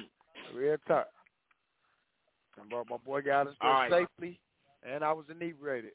Real 0.56 0.77
talk. 0.88 1.07
And 2.60 2.69
bro, 2.69 2.84
my 2.89 2.98
boy 2.98 3.22
got 3.22 3.48
us 3.48 3.56
there 3.61 3.69
All 3.69 3.80
right. 3.81 4.07
safely, 4.19 4.39
and 4.84 5.03
I 5.03 5.11
was 5.14 5.26
inebriated. 5.30 5.91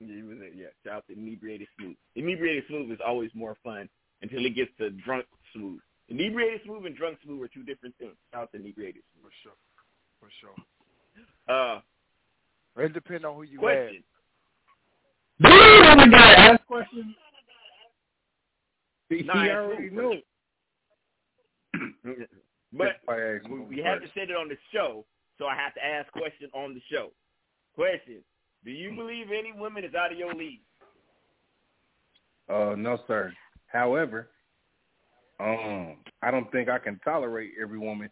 Yeah, 0.00 0.14
he 0.14 0.22
yeah, 0.60 0.66
shout 0.84 0.98
out 0.98 1.06
to 1.08 1.12
inebriated 1.14 1.66
smooth. 1.78 1.96
Inebriated 2.14 2.64
smooth 2.68 2.92
is 2.92 2.98
always 3.04 3.30
more 3.34 3.56
fun 3.64 3.88
until 4.22 4.44
it 4.46 4.54
gets 4.54 4.70
to 4.78 4.90
drunk 4.90 5.26
smooth. 5.52 5.80
Inebriated 6.08 6.60
smooth 6.64 6.86
and 6.86 6.96
drunk 6.96 7.18
smooth 7.24 7.42
are 7.42 7.48
two 7.48 7.64
different 7.64 7.96
things. 7.98 8.14
Shout 8.32 8.42
out 8.42 8.52
to 8.52 8.58
inebriated 8.58 9.02
For 9.20 9.30
sure. 9.42 9.52
For 10.20 10.28
sure. 10.40 10.54
Uh, 11.48 11.80
It 12.80 12.92
depends 12.92 13.24
on 13.24 13.34
who 13.34 13.42
you 13.42 13.58
question. 13.58 14.04
Do 15.42 15.48
you 15.50 15.82
ever 15.84 16.06
got 16.10 16.38
asked 16.38 16.66
questions? 16.66 17.14
He, 19.08 19.22
Nah, 19.22 19.44
he 19.44 19.50
already 19.50 19.90
knows. 19.90 20.22
But 22.70 23.00
we, 23.48 23.60
we 23.60 23.78
have 23.78 24.02
to 24.02 24.08
say 24.08 24.22
it 24.22 24.30
on 24.30 24.48
the 24.48 24.56
show, 24.74 25.06
so 25.38 25.46
I 25.46 25.56
have 25.56 25.72
to 25.74 25.82
ask 25.82 26.12
question 26.12 26.50
on 26.52 26.74
the 26.74 26.82
show. 26.92 27.12
Question: 27.74 28.22
Do 28.62 28.70
you 28.70 28.94
believe 28.94 29.28
any 29.30 29.52
woman 29.52 29.84
is 29.84 29.94
out 29.94 30.12
of 30.12 30.18
your 30.18 30.34
league? 30.34 30.60
Uh, 32.52 32.74
no, 32.76 32.98
sir. 33.06 33.32
However, 33.68 34.28
um, 35.40 35.96
I 36.22 36.30
don't 36.30 36.50
think 36.52 36.68
I 36.68 36.78
can 36.78 37.00
tolerate 37.04 37.52
every 37.60 37.78
woman, 37.78 38.10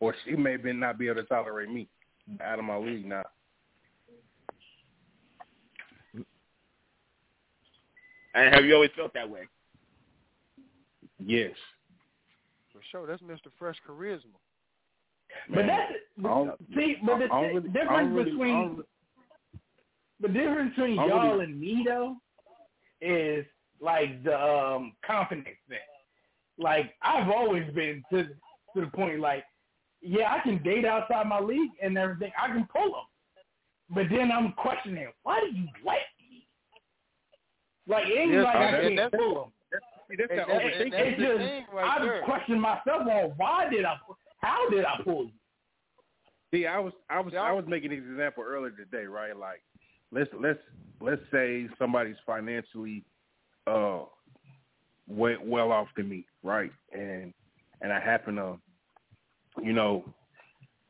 or 0.00 0.14
she 0.24 0.34
may 0.34 0.56
be 0.56 0.72
not 0.72 0.98
be 0.98 1.08
able 1.08 1.22
to 1.22 1.28
tolerate 1.28 1.68
me. 1.68 1.88
Out 2.42 2.58
of 2.58 2.64
my 2.64 2.78
league 2.78 3.04
now. 3.04 3.22
And 8.34 8.54
have 8.54 8.64
you 8.64 8.74
always 8.74 8.90
felt 8.96 9.12
that 9.12 9.28
way? 9.28 9.42
Yes. 11.24 11.52
For 12.72 12.80
sure. 12.90 13.06
That's 13.06 13.22
Mr. 13.22 13.50
Fresh 13.58 13.76
Charisma. 13.88 14.34
But 15.48 15.66
that's 15.66 15.92
I 16.24 16.46
see, 16.74 16.96
but 17.04 17.18
the 17.18 17.24
I 17.24 17.28
don't 17.28 17.28
thi- 17.28 17.54
really- 17.54 17.68
difference 17.70 18.12
really- 18.14 18.30
between 18.30 18.54
don't- 18.76 18.86
the 20.20 20.28
difference 20.28 20.70
between 20.76 20.98
I 20.98 21.06
y'all 21.06 21.30
really- 21.30 21.44
and 21.46 21.60
me 21.60 21.82
though 21.86 22.16
is 23.00 23.44
like 23.80 24.22
the 24.22 24.38
um 24.40 24.92
confidence 25.04 25.58
thing. 25.68 25.78
Like 26.58 26.94
I've 27.02 27.28
always 27.28 27.68
been 27.74 28.02
to 28.12 28.24
to 28.24 28.80
the 28.80 28.86
point 28.88 29.18
like, 29.20 29.44
yeah, 30.00 30.32
I 30.34 30.40
can 30.40 30.62
date 30.62 30.84
outside 30.84 31.26
my 31.26 31.40
league 31.40 31.70
and 31.82 31.96
everything. 31.98 32.32
I 32.40 32.46
can 32.48 32.66
pull 32.72 32.92
them, 32.92 33.06
but 33.90 34.08
then 34.10 34.30
I'm 34.30 34.52
questioning, 34.52 35.08
why 35.22 35.40
do 35.40 35.46
you 35.46 35.66
like 35.84 36.00
me? 36.20 36.46
Like 37.86 38.06
it 38.06 38.16
ain't 38.18 38.32
Yes, 38.32 38.44
like 38.44 38.54
uh, 38.56 38.58
I 38.58 38.94
can't 38.96 39.12
pull 39.14 39.34
them. 39.34 39.52
See, 40.10 40.16
that's 40.16 40.30
And 40.30 40.38
that 40.40 40.46
that- 40.48 40.62
overthinking. 40.62 40.90
that's 40.90 41.20
just 41.20 41.38
thing 41.38 41.66
right 41.72 42.00
I 42.00 42.04
there. 42.04 42.22
question 42.24 42.60
myself 42.60 43.02
on 43.02 43.32
why 43.36 43.68
did 43.68 43.84
I, 43.84 43.96
how 44.40 44.68
did 44.70 44.84
I 44.84 45.00
pull 45.02 45.24
you? 45.24 45.30
See, 46.52 46.66
I 46.66 46.78
was 46.78 46.92
I 47.10 47.20
was 47.20 47.34
I 47.34 47.50
was 47.52 47.64
making 47.66 47.92
an 47.92 47.98
example 47.98 48.44
earlier 48.46 48.70
today, 48.72 49.06
right? 49.06 49.36
Like, 49.36 49.62
let's 50.12 50.30
let's 50.40 50.60
let's 51.00 51.22
say 51.32 51.66
somebody's 51.78 52.16
financially 52.26 53.04
uh 53.66 54.00
way, 55.08 55.36
well 55.42 55.72
off 55.72 55.88
than 55.96 56.08
me, 56.08 56.26
right? 56.42 56.70
And 56.92 57.32
and 57.80 57.92
I 57.92 57.98
happen 58.00 58.36
to, 58.36 58.58
you 59.62 59.72
know, 59.72 60.04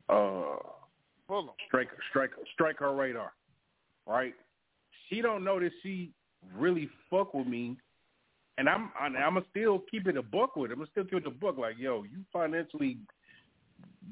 uh, 0.07 0.57
strike 1.67 1.89
strike 2.09 2.31
strike 2.53 2.77
her 2.79 2.93
radar, 2.93 3.33
right? 4.05 4.35
She 5.09 5.21
don't 5.21 5.43
know 5.43 5.59
that 5.59 5.71
she 5.81 6.11
really 6.55 6.89
fuck 7.09 7.33
with 7.33 7.47
me, 7.47 7.77
and 8.57 8.69
I'm 8.69 8.91
I'm 8.99 9.15
I'ma 9.15 9.41
still 9.49 9.83
keep 9.91 10.07
it 10.07 10.17
a 10.17 10.21
buck 10.21 10.55
with 10.55 10.71
her. 10.71 10.77
I'm 10.77 10.87
still 10.91 11.03
keep 11.03 11.25
it 11.25 11.27
a 11.27 11.31
buck. 11.31 11.57
Like, 11.57 11.75
yo, 11.77 12.03
you 12.03 12.19
financially 12.31 12.97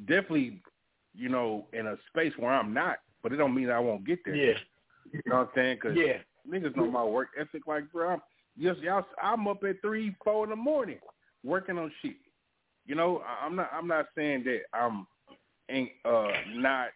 definitely, 0.05 0.61
you 1.15 1.29
know, 1.29 1.67
in 1.73 1.87
a 1.87 1.95
space 2.09 2.33
where 2.37 2.51
I'm 2.51 2.73
not, 2.73 2.97
but 3.21 3.31
it 3.31 3.37
don't 3.37 3.55
mean 3.55 3.69
I 3.69 3.79
won't 3.79 4.05
get 4.05 4.19
there. 4.25 4.35
Yeah. 4.35 4.57
You 5.11 5.21
know 5.25 5.37
what 5.37 5.49
I'm 5.49 5.49
saying? 5.55 5.79
Cause 5.79 5.95
Yeah. 5.95 6.17
niggas 6.49 6.75
know 6.75 6.89
my 6.89 7.03
work 7.03 7.29
ethic. 7.39 7.67
Like, 7.67 7.91
bro, 7.91 8.13
I'm, 8.13 8.21
yes, 8.57 8.75
y'all, 8.81 9.05
I'm 9.21 9.47
up 9.47 9.63
at 9.63 9.81
three, 9.81 10.15
four 10.23 10.43
in 10.45 10.49
the 10.49 10.55
morning 10.55 10.99
working 11.43 11.77
on 11.77 11.91
shit. 12.01 12.17
You 12.85 12.95
know, 12.95 13.23
I'm 13.41 13.55
not. 13.55 13.69
I'm 13.71 13.87
not 13.87 14.07
saying 14.15 14.43
that 14.43 14.63
I'm 14.73 15.07
ain't 15.69 15.91
uh 16.03 16.31
not 16.55 16.89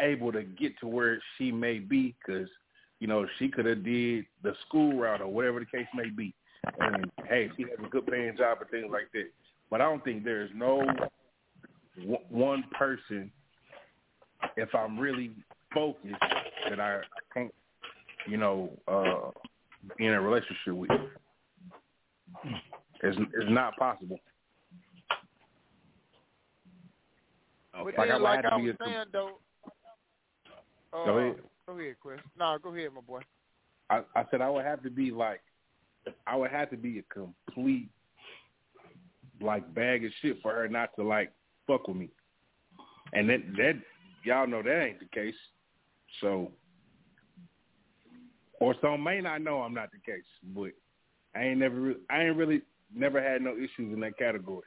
able 0.00 0.32
to 0.32 0.42
get 0.42 0.78
to 0.80 0.88
where 0.88 1.22
she 1.38 1.52
may 1.52 1.78
be 1.78 2.14
because 2.26 2.48
you 2.98 3.06
know 3.06 3.26
she 3.38 3.48
could 3.48 3.66
have 3.66 3.84
did 3.84 4.26
the 4.42 4.54
school 4.66 4.98
route 4.98 5.20
or 5.20 5.28
whatever 5.28 5.60
the 5.60 5.66
case 5.66 5.86
may 5.94 6.10
be. 6.10 6.34
And 6.78 7.10
hey, 7.28 7.50
she 7.56 7.62
has 7.64 7.78
a 7.84 7.88
good 7.88 8.06
paying 8.06 8.36
job 8.36 8.58
and 8.60 8.70
things 8.70 8.86
like 8.90 9.10
that. 9.12 9.30
But 9.70 9.80
I 9.80 9.84
don't 9.84 10.02
think 10.04 10.24
there's 10.24 10.50
no 10.54 10.84
w- 11.96 12.18
one 12.28 12.64
person 12.76 13.30
if 14.56 14.74
I'm 14.74 14.98
really 14.98 15.32
focused 15.72 16.14
that 16.68 16.80
I, 16.80 16.96
I 16.98 17.00
can't, 17.34 17.54
you 18.28 18.36
know, 18.36 18.70
uh, 18.88 19.30
be 19.96 20.06
in 20.06 20.12
a 20.12 20.20
relationship 20.20 20.74
with. 20.74 20.90
It's 23.02 23.16
it's 23.34 23.50
not 23.50 23.76
possible. 23.76 24.18
But 27.72 27.84
Like, 27.84 27.98
I 27.98 28.06
then, 28.06 28.14
would 28.14 28.22
like 28.22 28.44
I 28.44 28.56
was 28.56 28.74
a- 28.80 29.04
though. 29.12 29.38
Uh, 30.92 31.04
Go 31.04 31.18
ahead. 31.18 31.36
Go 31.66 31.78
ahead, 31.78 31.96
Chris. 32.00 32.20
No, 32.38 32.56
go 32.62 32.74
ahead, 32.74 32.92
my 32.94 33.00
boy. 33.00 33.20
I, 33.90 34.02
I 34.14 34.24
said 34.30 34.40
I 34.40 34.48
would 34.48 34.64
have 34.64 34.82
to 34.84 34.90
be 34.90 35.10
like, 35.10 35.40
I 36.26 36.36
would 36.36 36.50
have 36.50 36.70
to 36.70 36.76
be 36.76 36.98
a 36.98 37.02
complete 37.02 37.88
like 39.40 39.74
bag 39.74 40.04
of 40.04 40.12
shit 40.22 40.40
for 40.42 40.52
her 40.52 40.68
not 40.68 40.90
to 40.96 41.04
like 41.04 41.32
fuck 41.66 41.88
with 41.88 41.96
me, 41.96 42.08
and 43.12 43.28
that 43.28 43.40
that 43.56 43.74
y'all 44.24 44.46
know 44.46 44.62
that 44.62 44.82
ain't 44.82 45.00
the 45.00 45.06
case. 45.06 45.34
So, 46.20 46.50
or 48.60 48.74
some 48.80 49.02
may 49.02 49.20
not 49.20 49.42
know 49.42 49.60
I'm 49.60 49.74
not 49.74 49.90
the 49.92 49.98
case, 49.98 50.24
but 50.54 50.70
I 51.34 51.44
ain't 51.44 51.58
never 51.58 51.74
re- 51.80 51.96
I 52.08 52.22
ain't 52.22 52.36
really 52.36 52.62
never 52.94 53.22
had 53.22 53.42
no 53.42 53.54
issues 53.56 53.92
in 53.92 54.00
that 54.00 54.16
category. 54.16 54.66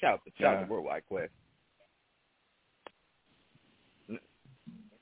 Shout 0.00 0.14
out 0.14 0.24
to 0.24 0.30
shout 0.40 0.54
Yeah. 0.60 0.64
to 0.64 0.70
Worldwide 0.70 1.06
Quest. 1.06 1.32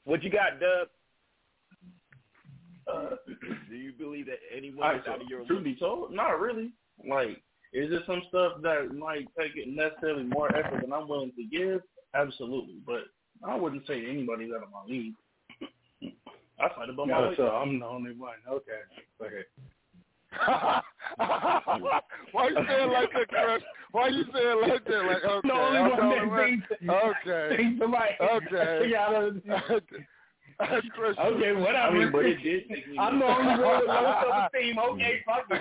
What 0.04 0.22
you 0.22 0.30
got, 0.30 0.58
Dub? 0.58 0.88
Uh, 2.86 3.10
Do 3.70 3.76
you 3.76 3.92
believe 3.92 4.26
that 4.26 4.38
anyone 4.54 4.82
I, 4.86 4.96
is 4.96 5.06
out 5.08 5.20
of 5.22 5.28
your 5.28 5.44
truth 5.44 5.64
be 5.64 5.74
told, 5.76 6.12
not 6.12 6.40
really. 6.40 6.72
Like, 7.08 7.42
is 7.72 7.90
there 7.90 8.00
some 8.06 8.22
stuff 8.28 8.54
that 8.62 8.94
might 8.94 9.26
take 9.38 9.52
it 9.56 9.68
necessarily 9.68 10.24
more 10.24 10.54
effort 10.56 10.80
than 10.82 10.92
I'm 10.92 11.08
willing 11.08 11.32
to 11.36 11.44
give? 11.44 11.80
Absolutely, 12.14 12.76
but 12.86 13.04
I 13.46 13.54
wouldn't 13.56 13.86
say 13.86 14.04
anybody's 14.06 14.50
out 14.54 14.62
of 14.62 14.70
my 14.70 14.84
league. 14.86 15.14
I 16.60 16.68
fight 16.76 16.90
above 16.90 17.08
my 17.08 17.18
Yeah, 17.20 17.28
weight. 17.28 17.36
so 17.38 17.48
I'm 17.48 17.78
the 17.80 17.86
only 17.86 18.12
one. 18.14 18.34
Okay. 18.48 18.82
Okay. 19.24 19.42
Why 22.32 22.48
you 22.48 22.56
saying 22.68 22.90
like 22.90 23.12
that, 23.12 23.28
Chris? 23.28 23.62
Why 23.92 24.08
you 24.08 24.24
saying 24.32 24.60
like 24.62 24.84
that? 24.84 25.04
Like 25.04 25.24
okay, 25.24 25.48
The 25.48 25.54
only 25.54 25.78
I'm 25.78 25.90
one 25.90 25.90
the 25.90 25.96
that 25.96 26.22
only 26.22 26.28
one. 26.28 26.38
thinks- 26.38 26.66
Okay. 27.28 27.56
thinks 27.56 27.80
somebody- 27.80 28.14
Okay. 28.20 28.88
Yeah, 28.90 29.30
Chris, 29.66 29.82
Okay, 31.18 31.52
whatever. 31.52 31.76
I 31.76 31.90
mean, 31.92 32.12
but 32.12 32.24
it 32.26 32.42
did 32.42 32.68
take 32.68 32.86
me. 32.88 32.96
I'm 32.98 33.18
the 33.18 33.24
only 33.26 33.62
one 33.62 33.78
with 33.80 33.88
low 33.88 34.14
self-esteem. 34.22 34.78
Okay, 34.78 35.20
fuck 35.26 35.44
it. 35.50 35.60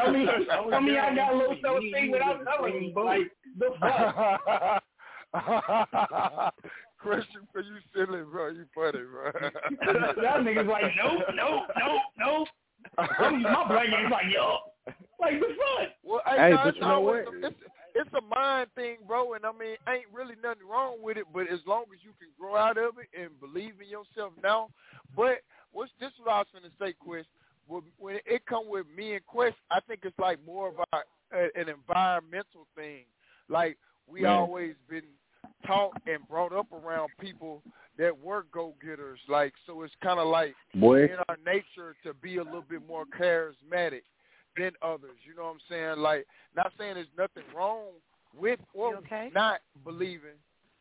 I 0.00 0.10
mean, 0.10 0.28
I 0.72 0.80
mean, 0.80 0.96
I 0.96 1.14
got 1.14 1.34
low 1.36 1.54
self-esteem 1.62 2.10
without 2.12 2.40
telling 2.44 2.82
you. 2.82 2.92
Like, 3.04 3.30
the 3.58 3.70
fuck? 3.80 4.82
Christian, 6.98 7.42
for 7.52 7.60
you 7.62 7.76
silly, 7.94 8.22
bro. 8.30 8.48
You 8.48 8.64
funny, 8.74 9.00
bro. 9.04 9.30
that 9.32 10.40
nigga's 10.42 10.68
like, 10.68 10.84
nope, 11.02 11.22
nope, 11.34 11.62
nope, 11.78 12.02
nope. 12.18 12.48
I'm- 12.98 13.42
My 13.42 13.64
brain 13.68 13.92
is 13.92 14.10
like, 14.10 14.26
yo, 14.32 14.58
like 15.20 15.38
the 15.40 15.46
fuck. 15.46 15.88
Well, 16.02 16.20
Hey, 16.26 16.50
no, 16.50 16.56
but 16.64 16.74
you 16.74 16.80
know 16.80 16.88
always 16.88 17.26
what? 17.26 17.34
it's, 17.52 17.60
it's 17.98 18.10
a 18.14 18.34
mind 18.34 18.68
thing, 18.76 18.96
bro, 19.06 19.34
and 19.34 19.44
I 19.44 19.50
mean, 19.50 19.76
ain't 19.88 20.06
really 20.12 20.36
nothing 20.40 20.66
wrong 20.70 20.98
with 21.02 21.16
it. 21.16 21.24
But 21.34 21.50
as 21.52 21.58
long 21.66 21.84
as 21.92 21.98
you 22.04 22.12
can 22.18 22.28
grow 22.38 22.56
out 22.56 22.78
of 22.78 22.94
it 22.98 23.08
and 23.18 23.30
believe 23.40 23.74
in 23.82 23.88
yourself 23.88 24.32
now, 24.40 24.68
but 25.16 25.42
what's 25.72 25.90
this? 25.98 26.08
Is 26.10 26.20
what 26.24 26.32
I 26.32 26.38
was 26.38 26.46
going 26.52 26.64
to 26.64 26.70
say, 26.80 26.94
Quest. 26.98 27.26
When, 27.66 27.82
when 27.98 28.16
it 28.24 28.46
come 28.46 28.70
with 28.70 28.86
me 28.96 29.14
and 29.14 29.26
Quest, 29.26 29.56
I 29.70 29.80
think 29.80 30.00
it's 30.04 30.18
like 30.18 30.38
more 30.46 30.68
about 30.68 31.04
a, 31.32 31.60
an 31.60 31.68
environmental 31.68 32.66
thing. 32.76 33.02
Like 33.48 33.76
we 34.06 34.22
Man. 34.22 34.30
always 34.30 34.74
been 34.88 35.02
taught 35.66 36.00
and 36.06 36.26
brought 36.28 36.52
up 36.52 36.72
around 36.72 37.10
people 37.20 37.62
that 37.98 38.16
were 38.16 38.46
go 38.52 38.74
getters. 38.80 39.18
Like 39.28 39.54
so, 39.66 39.82
it's 39.82 39.92
kind 40.02 40.20
of 40.20 40.28
like 40.28 40.54
Boy. 40.72 41.04
in 41.04 41.16
our 41.28 41.36
nature 41.44 41.96
to 42.04 42.14
be 42.14 42.36
a 42.36 42.44
little 42.44 42.64
bit 42.68 42.86
more 42.86 43.04
charismatic 43.18 44.02
than 44.58 44.72
others. 44.82 45.16
You 45.26 45.34
know 45.36 45.44
what 45.44 45.54
I'm 45.54 45.60
saying? 45.70 45.98
Like, 45.98 46.26
not 46.56 46.72
saying 46.78 46.94
there's 46.94 47.06
nothing 47.16 47.44
wrong 47.54 47.92
with 48.36 48.60
or 48.74 48.96
okay? 48.96 49.30
not 49.34 49.60
believing. 49.84 50.38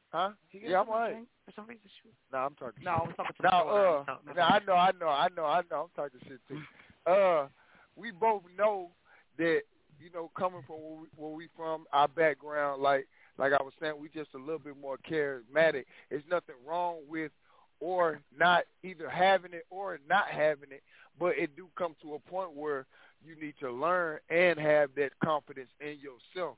Huh? 0.10 0.32
Yeah, 0.52 0.80
I'm 0.80 0.88
something 0.88 0.94
right. 0.94 1.16
For 1.46 1.52
some 1.56 1.68
reason, 1.68 1.84
shoot. 2.02 2.14
No, 2.32 2.40
I'm 2.40 2.56
talking. 2.56 2.84
No, 2.84 2.92
I 2.92 3.02
was 3.02 3.14
talking 3.18 3.36
to 3.36 3.44
No, 3.44 3.50
my 3.50 3.58
uh, 3.58 4.04
No, 4.08 4.34
no, 4.34 4.42
I 4.42 4.60
know, 4.66 4.74
I 4.74 4.92
know, 5.00 5.08
I 5.08 5.28
know, 5.36 5.46
I 5.46 5.62
know. 5.70 5.82
I'm 5.84 5.90
talking 5.96 6.20
shit 6.28 6.40
too. 6.48 6.62
Uh, 7.08 7.48
we 7.96 8.12
both 8.12 8.42
know 8.58 8.90
that 9.38 9.62
you 10.00 10.10
know, 10.14 10.30
coming 10.38 10.62
from 10.68 10.76
where 10.78 11.00
we, 11.02 11.08
where 11.16 11.32
we 11.32 11.48
from, 11.56 11.86
our 11.94 12.08
background, 12.08 12.82
like 12.82 13.08
like 13.38 13.54
I 13.54 13.64
was 13.64 13.74
saying, 13.80 13.94
we 14.00 14.10
just 14.10 14.34
a 14.34 14.38
little 14.38 14.60
bit 14.60 14.76
more 14.80 14.98
charismatic. 15.10 15.86
There's 16.10 16.24
nothing 16.30 16.56
wrong 16.68 16.98
with 17.08 17.32
or 17.80 18.20
not 18.38 18.64
either 18.84 19.10
having 19.10 19.54
it 19.54 19.66
or 19.70 20.00
not 20.10 20.28
having 20.28 20.72
it, 20.72 20.82
but 21.20 21.38
it 21.38 21.56
do 21.56 21.68
come 21.78 21.96
to 22.02 22.16
a 22.16 22.20
point 22.20 22.56
where 22.56 22.88
you 23.28 23.36
need 23.46 23.56
to 23.60 23.72
learn 23.72 24.20
and 24.30 24.60
have 24.60 24.90
that 24.96 25.12
confidence 25.24 25.70
in 25.80 25.98
yourself 26.00 26.58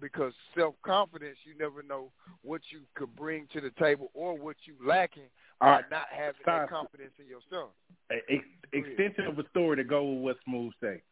because 0.00 0.32
self 0.56 0.74
confidence 0.82 1.36
you 1.44 1.54
never 1.58 1.82
know 1.82 2.10
what 2.42 2.60
you 2.70 2.80
could 2.94 3.14
bring 3.16 3.46
to 3.52 3.60
the 3.60 3.70
table 3.78 4.10
or 4.14 4.36
what 4.36 4.56
you 4.64 4.74
lacking 4.86 5.28
by 5.60 5.70
right. 5.70 5.84
not 5.90 6.06
having 6.10 6.40
Stop. 6.42 6.62
that 6.62 6.70
confidence 6.70 7.12
in 7.18 7.26
yourself. 7.26 7.70
ex- 8.10 8.44
extension 8.72 9.26
of 9.26 9.38
a 9.38 9.48
story 9.50 9.76
to 9.76 9.84
go 9.84 10.04
with 10.04 10.22
what 10.22 10.36
Smooth 10.44 10.72
say. 10.80 11.02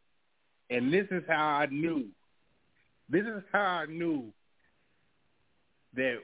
And 0.69 0.93
this 0.93 1.07
is 1.11 1.23
how 1.27 1.45
I 1.45 1.65
knew. 1.67 2.05
This 3.09 3.25
is 3.25 3.43
how 3.51 3.59
I 3.59 3.85
knew 3.85 4.31
that 5.95 6.17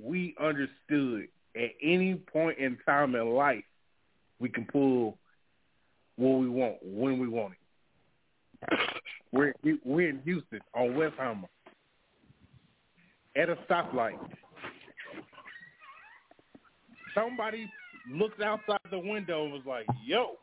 we 0.00 0.34
understood 0.40 1.28
at 1.56 1.70
any 1.82 2.14
point 2.14 2.58
in 2.58 2.78
time 2.86 3.14
in 3.14 3.34
life 3.34 3.64
we 4.38 4.48
can 4.48 4.64
pull 4.64 5.18
what 6.16 6.38
we 6.38 6.48
want 6.48 6.76
when 6.82 7.18
we 7.18 7.28
want 7.28 7.52
it. 7.52 7.58
We're 9.32 9.54
we're 9.84 10.10
in 10.10 10.20
Houston 10.24 10.60
on 10.74 10.90
Westheimer 10.90 11.48
at 13.34 13.48
a 13.48 13.56
stoplight. 13.68 14.18
Somebody 17.14 17.70
looked 18.10 18.42
outside 18.42 18.80
the 18.90 18.98
window 18.98 19.44
and 19.44 19.52
was 19.52 19.62
like, 19.66 19.86
"Yo." 20.04 20.36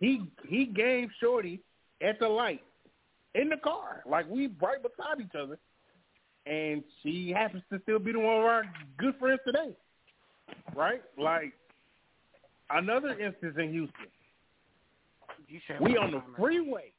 He 0.00 0.24
he 0.48 0.66
gave 0.66 1.08
Shorty 1.20 1.60
at 2.00 2.18
the 2.18 2.28
light 2.28 2.62
in 3.34 3.48
the 3.48 3.56
car, 3.56 4.02
like 4.08 4.28
we 4.28 4.48
right 4.60 4.82
beside 4.82 5.20
each 5.20 5.34
other, 5.40 5.58
and 6.46 6.82
she 7.02 7.30
happens 7.30 7.62
to 7.72 7.80
still 7.82 7.98
be 7.98 8.12
the 8.12 8.18
one 8.18 8.38
of 8.38 8.44
our 8.44 8.64
good 8.96 9.14
friends 9.18 9.40
today, 9.46 9.76
right? 10.74 11.02
Like 11.16 11.52
another 12.70 13.10
instance 13.10 13.56
in 13.58 13.72
Houston, 13.72 14.06
we 15.80 15.96
on 15.96 16.10
the 16.12 16.22
freeway 16.38 16.92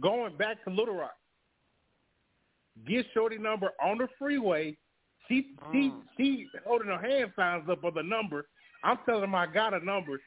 going 0.00 0.36
back 0.36 0.62
to 0.64 0.70
Little 0.70 0.94
Rock. 0.94 1.16
Get 2.86 3.06
Shorty 3.14 3.38
number 3.38 3.70
on 3.82 3.98
the 3.98 4.08
freeway. 4.18 4.76
She 5.28 5.54
she 5.72 5.92
she 6.16 6.46
holding 6.64 6.88
her 6.88 6.98
hand 6.98 7.32
signs 7.36 7.68
up 7.68 7.84
on 7.84 7.94
the 7.94 8.02
number. 8.02 8.46
I'm 8.84 8.98
telling 9.04 9.24
him 9.24 9.34
I 9.34 9.46
got 9.46 9.74
a 9.74 9.84
number. 9.84 10.20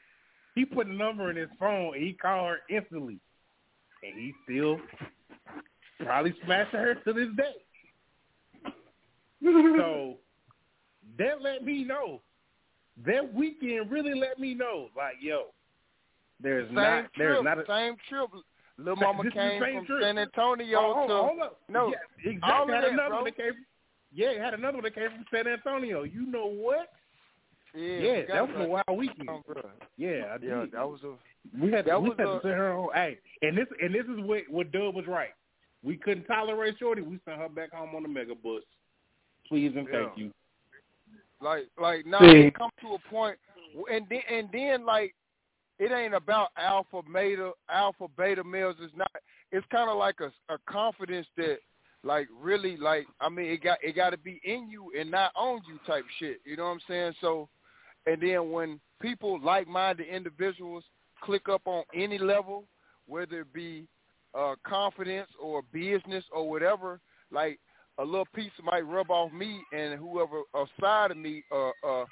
He 0.56 0.66
put 0.66 0.88
the 0.88 0.94
number 0.94 1.30
in 1.32 1.38
his 1.38 1.50
phone 1.60 1.96
and 1.96 2.04
he 2.04 2.14
called 2.14 2.50
her 2.50 2.58
instantly. 2.76 3.20
and 4.04 4.14
he 4.20 4.34
still 4.44 4.80
probably 6.00 6.36
smashing 6.44 6.80
her 6.80 6.96
to 6.96 7.14
this 7.14 7.30
day. 7.38 8.74
so 9.78 10.18
that 11.18 11.42
let 11.42 11.64
me 11.64 11.84
know. 11.84 12.22
That 13.06 13.34
weekend 13.34 13.90
really 13.90 14.14
let 14.14 14.38
me 14.40 14.54
know, 14.54 14.90
like, 14.96 15.16
yo, 15.22 15.46
there's 16.42 16.68
same 16.68 16.76
not, 16.76 17.00
trip, 17.02 17.12
there's 17.18 17.44
not 17.44 17.58
a 17.60 17.66
same 17.68 17.96
trip. 18.10 18.30
Little 18.78 18.96
Mama 19.02 19.24
came 19.32 19.62
same 19.62 19.78
from 19.78 19.86
trip. 19.86 20.04
San 20.04 20.18
Antonio 20.18 20.78
Oh, 20.80 21.08
to 21.08 21.14
on, 21.14 21.28
hold 21.30 21.42
up. 21.42 21.60
no, 21.70 21.88
yeah, 21.88 21.96
all 22.26 22.32
exactly. 22.32 22.62
of 22.62 22.70
Had 22.70 22.84
that, 22.84 22.90
another 22.94 23.10
bro. 23.10 23.16
one 23.18 23.26
that 23.26 23.38
came. 23.38 23.54
From, 23.54 23.66
yeah, 24.14 24.30
it 24.30 24.42
had 24.42 24.54
another 24.54 24.78
one 24.78 24.84
that 24.84 24.96
came 24.96 25.10
from 25.10 25.26
San 25.34 25.48
Antonio. 25.48 26.04
You 26.04 26.26
know 26.26 26.48
what? 26.48 26.90
Yeah, 27.74 27.98
Yeah, 27.98 28.22
that 28.34 28.48
was 28.48 28.66
a 28.66 28.68
wild 28.68 28.98
weekend. 29.00 29.30
Oh. 29.30 29.42
Yeah, 29.98 30.36
I 30.36 30.38
Yeah, 30.46 30.66
that 30.74 30.88
was 30.90 31.00
a 31.04 31.14
We 31.64 31.72
had 31.72 31.86
that 31.86 32.02
we 32.02 32.10
was 32.10 32.18
had 32.18 32.28
a- 32.28 32.32
to 32.34 32.40
send 32.42 32.54
her 32.56 32.74
home. 32.74 32.90
Hey, 32.94 33.18
and 33.42 33.58
this 33.58 33.68
and 33.82 33.94
this 33.96 34.04
is 34.06 34.20
what 34.26 34.44
what 34.50 34.72
Dub 34.72 34.96
was 34.96 35.08
right. 35.08 35.30
We 35.84 35.96
couldn't 35.98 36.26
tolerate 36.26 36.76
Shorty. 36.80 37.02
We 37.02 37.20
sent 37.26 37.38
her 37.38 37.50
back 37.50 37.72
home 37.74 37.96
on 37.96 38.04
the 38.04 38.10
mega 38.10 38.36
bus. 38.36 38.62
Please 39.48 39.72
and 39.76 39.88
thank 39.90 40.12
Yeah. 40.18 40.24
you. 40.26 40.32
like 41.42 41.68
like 41.80 42.06
now 42.06 42.20
See. 42.20 42.48
it 42.48 42.54
come 42.56 42.70
to 42.82 42.94
a 42.96 43.00
point 43.10 43.38
and 43.92 44.06
then 44.10 44.22
and 44.30 44.50
then 44.52 44.86
like 44.86 45.16
it 45.82 45.92
ain't 45.92 46.14
about 46.14 46.50
alpha 46.58 47.02
beta 47.12 47.52
alpha 47.68 48.08
beta 48.16 48.44
males. 48.44 48.76
It's 48.80 48.96
not 48.96 49.12
it's 49.52 49.66
kind 49.72 49.90
of 49.90 49.98
like 49.98 50.18
a, 50.22 50.32
a 50.54 50.58
confidence 50.70 51.26
that 51.38 51.58
like 52.04 52.28
really 52.40 52.78
like 52.78 53.06
i 53.20 53.30
mean 53.30 53.48
it 53.48 53.64
got 53.64 53.80
it 53.82 53.96
got 53.96 54.12
to 54.12 54.18
be 54.18 54.40
in 54.44 54.70
you 54.70 54.92
and 54.98 55.10
not 55.10 55.32
on 55.36 55.62
you 55.68 55.80
type 55.88 56.06
shit. 56.20 56.40
You 56.46 56.56
know 56.56 56.66
what 56.66 56.70
i'm 56.74 56.80
saying? 56.88 57.14
So 57.20 57.50
and 58.06 58.22
then 58.22 58.52
when 58.52 58.80
people 59.02 59.40
like-minded 59.44 60.08
individuals 60.08 60.84
click 61.24 61.50
up 61.50 61.64
on 61.66 61.84
any 61.96 62.20
level 62.20 62.66
whether 63.08 63.42
it 63.42 63.52
be 63.52 63.88
uh 64.36 64.54
confidence 64.64 65.30
or 65.42 65.64
business 65.74 66.24
or 66.32 66.48
whatever 66.48 67.00
like 67.32 67.60
a 67.98 68.06
little 68.06 68.28
piece 68.36 68.52
might 68.64 68.82
rub 68.82 69.10
off 69.10 69.32
me 69.34 69.62
and 69.74 70.00
whoever 70.00 70.42
aside 70.54 71.10
of 71.10 71.18
me 71.18 71.44
uh 71.52 71.70
uh 71.88 72.06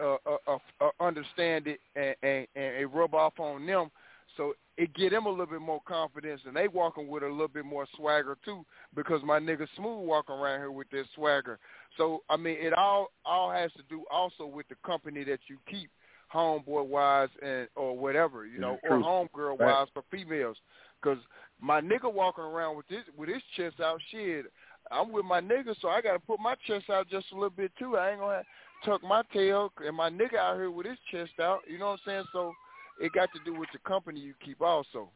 uh, 0.00 0.16
uh, 0.26 0.36
uh, 0.46 0.58
uh 0.80 0.90
understand 1.00 1.66
it 1.66 1.80
and, 1.96 2.14
and 2.22 2.46
and 2.56 2.76
it 2.76 2.90
rub 2.92 3.14
off 3.14 3.38
on 3.38 3.66
them 3.66 3.90
so 4.36 4.54
it 4.76 4.94
get 4.94 5.10
them 5.10 5.26
a 5.26 5.30
little 5.30 5.46
bit 5.46 5.60
more 5.60 5.80
confidence 5.86 6.40
and 6.46 6.56
they 6.56 6.68
walking 6.68 7.08
with 7.08 7.22
a 7.22 7.28
little 7.28 7.48
bit 7.48 7.64
more 7.64 7.86
swagger 7.96 8.36
too 8.44 8.64
because 8.94 9.20
my 9.24 9.38
nigga 9.38 9.66
smooth 9.76 10.06
walking 10.06 10.34
around 10.34 10.60
here 10.60 10.70
with 10.70 10.88
this 10.90 11.06
swagger 11.14 11.58
so 11.96 12.22
i 12.30 12.36
mean 12.36 12.56
it 12.58 12.72
all 12.72 13.08
all 13.24 13.50
has 13.50 13.72
to 13.72 13.82
do 13.88 14.04
also 14.10 14.46
with 14.46 14.68
the 14.68 14.76
company 14.84 15.24
that 15.24 15.40
you 15.48 15.58
keep 15.68 15.90
homeboy 16.34 16.86
wise 16.86 17.28
and 17.42 17.68
or 17.74 17.96
whatever 17.96 18.46
you 18.46 18.60
know 18.60 18.78
or 18.88 19.02
homegirl 19.02 19.58
Right. 19.58 19.66
wise 19.66 19.88
for 19.92 20.04
females 20.10 20.56
because 21.02 21.18
my 21.60 21.80
nigga 21.80 22.12
walking 22.12 22.44
around 22.44 22.76
with 22.76 22.86
this 22.88 23.02
with 23.16 23.28
his 23.28 23.42
chest 23.56 23.80
out 23.80 24.00
shit 24.10 24.46
I'm 24.90 25.12
with 25.12 25.24
my 25.24 25.40
nigga, 25.40 25.74
so 25.80 25.88
I 25.88 26.00
got 26.00 26.14
to 26.14 26.18
put 26.18 26.40
my 26.40 26.54
chest 26.66 26.90
out 26.90 27.08
just 27.08 27.26
a 27.32 27.34
little 27.34 27.50
bit 27.50 27.72
too. 27.78 27.96
I 27.96 28.10
ain't 28.10 28.20
gonna 28.20 28.42
tuck 28.84 29.02
my 29.02 29.22
tail, 29.32 29.72
and 29.84 29.96
my 29.96 30.10
nigga 30.10 30.36
out 30.36 30.56
here 30.56 30.70
with 30.70 30.86
his 30.86 30.98
chest 31.10 31.32
out. 31.40 31.60
You 31.68 31.78
know 31.78 31.86
what 31.86 31.92
I'm 31.92 31.98
saying? 32.06 32.24
So 32.32 32.52
it 33.00 33.12
got 33.12 33.28
to 33.32 33.40
do 33.44 33.58
with 33.58 33.68
the 33.72 33.78
company 33.80 34.20
you 34.20 34.34
keep 34.44 34.60
also. 34.60 35.10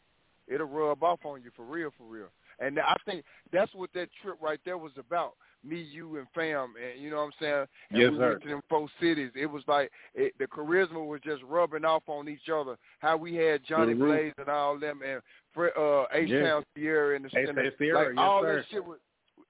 It'll 0.46 0.66
rub 0.66 1.02
off 1.02 1.20
on 1.24 1.42
you 1.42 1.50
for 1.56 1.64
real, 1.64 1.90
for 1.96 2.04
real. 2.04 2.28
And 2.60 2.78
I 2.78 2.94
think 3.04 3.24
that's 3.52 3.74
what 3.74 3.90
that 3.94 4.08
trip 4.22 4.36
right 4.40 4.60
there 4.64 4.78
was 4.78 4.92
about. 4.98 5.32
Me, 5.64 5.80
you, 5.80 6.18
and 6.18 6.26
fam, 6.34 6.74
and 6.76 7.02
you 7.02 7.10
know 7.10 7.16
what 7.16 7.22
I'm 7.22 7.32
saying. 7.40 7.66
And 7.90 8.00
Yes, 8.00 8.10
we 8.10 8.18
sir. 8.18 8.28
went 8.28 8.42
to 8.42 8.48
them 8.48 8.60
four 8.68 8.86
cities. 9.00 9.30
It 9.34 9.46
was 9.46 9.62
like 9.66 9.90
it, 10.14 10.34
the 10.38 10.44
charisma 10.46 11.04
was 11.06 11.22
just 11.24 11.42
rubbing 11.42 11.86
off 11.86 12.02
on 12.06 12.28
each 12.28 12.50
other. 12.54 12.76
How 12.98 13.16
we 13.16 13.34
had 13.34 13.62
Johnny 13.66 13.94
roof. 13.94 14.18
Blaze 14.18 14.32
and 14.36 14.50
all 14.50 14.78
them, 14.78 15.00
and 15.02 15.22
uh, 15.56 16.04
H 16.12 16.28
Town 16.30 16.64
Sierra 16.76 17.16
and 17.16 17.24
the, 17.24 17.30
and 17.38 17.56
the 17.56 17.72
Sierra, 17.78 17.98
like 18.00 18.08
yes, 18.08 18.18
all 18.18 18.42
sir. 18.42 18.56
that 18.56 18.64
shit 18.70 18.84
was 18.84 18.98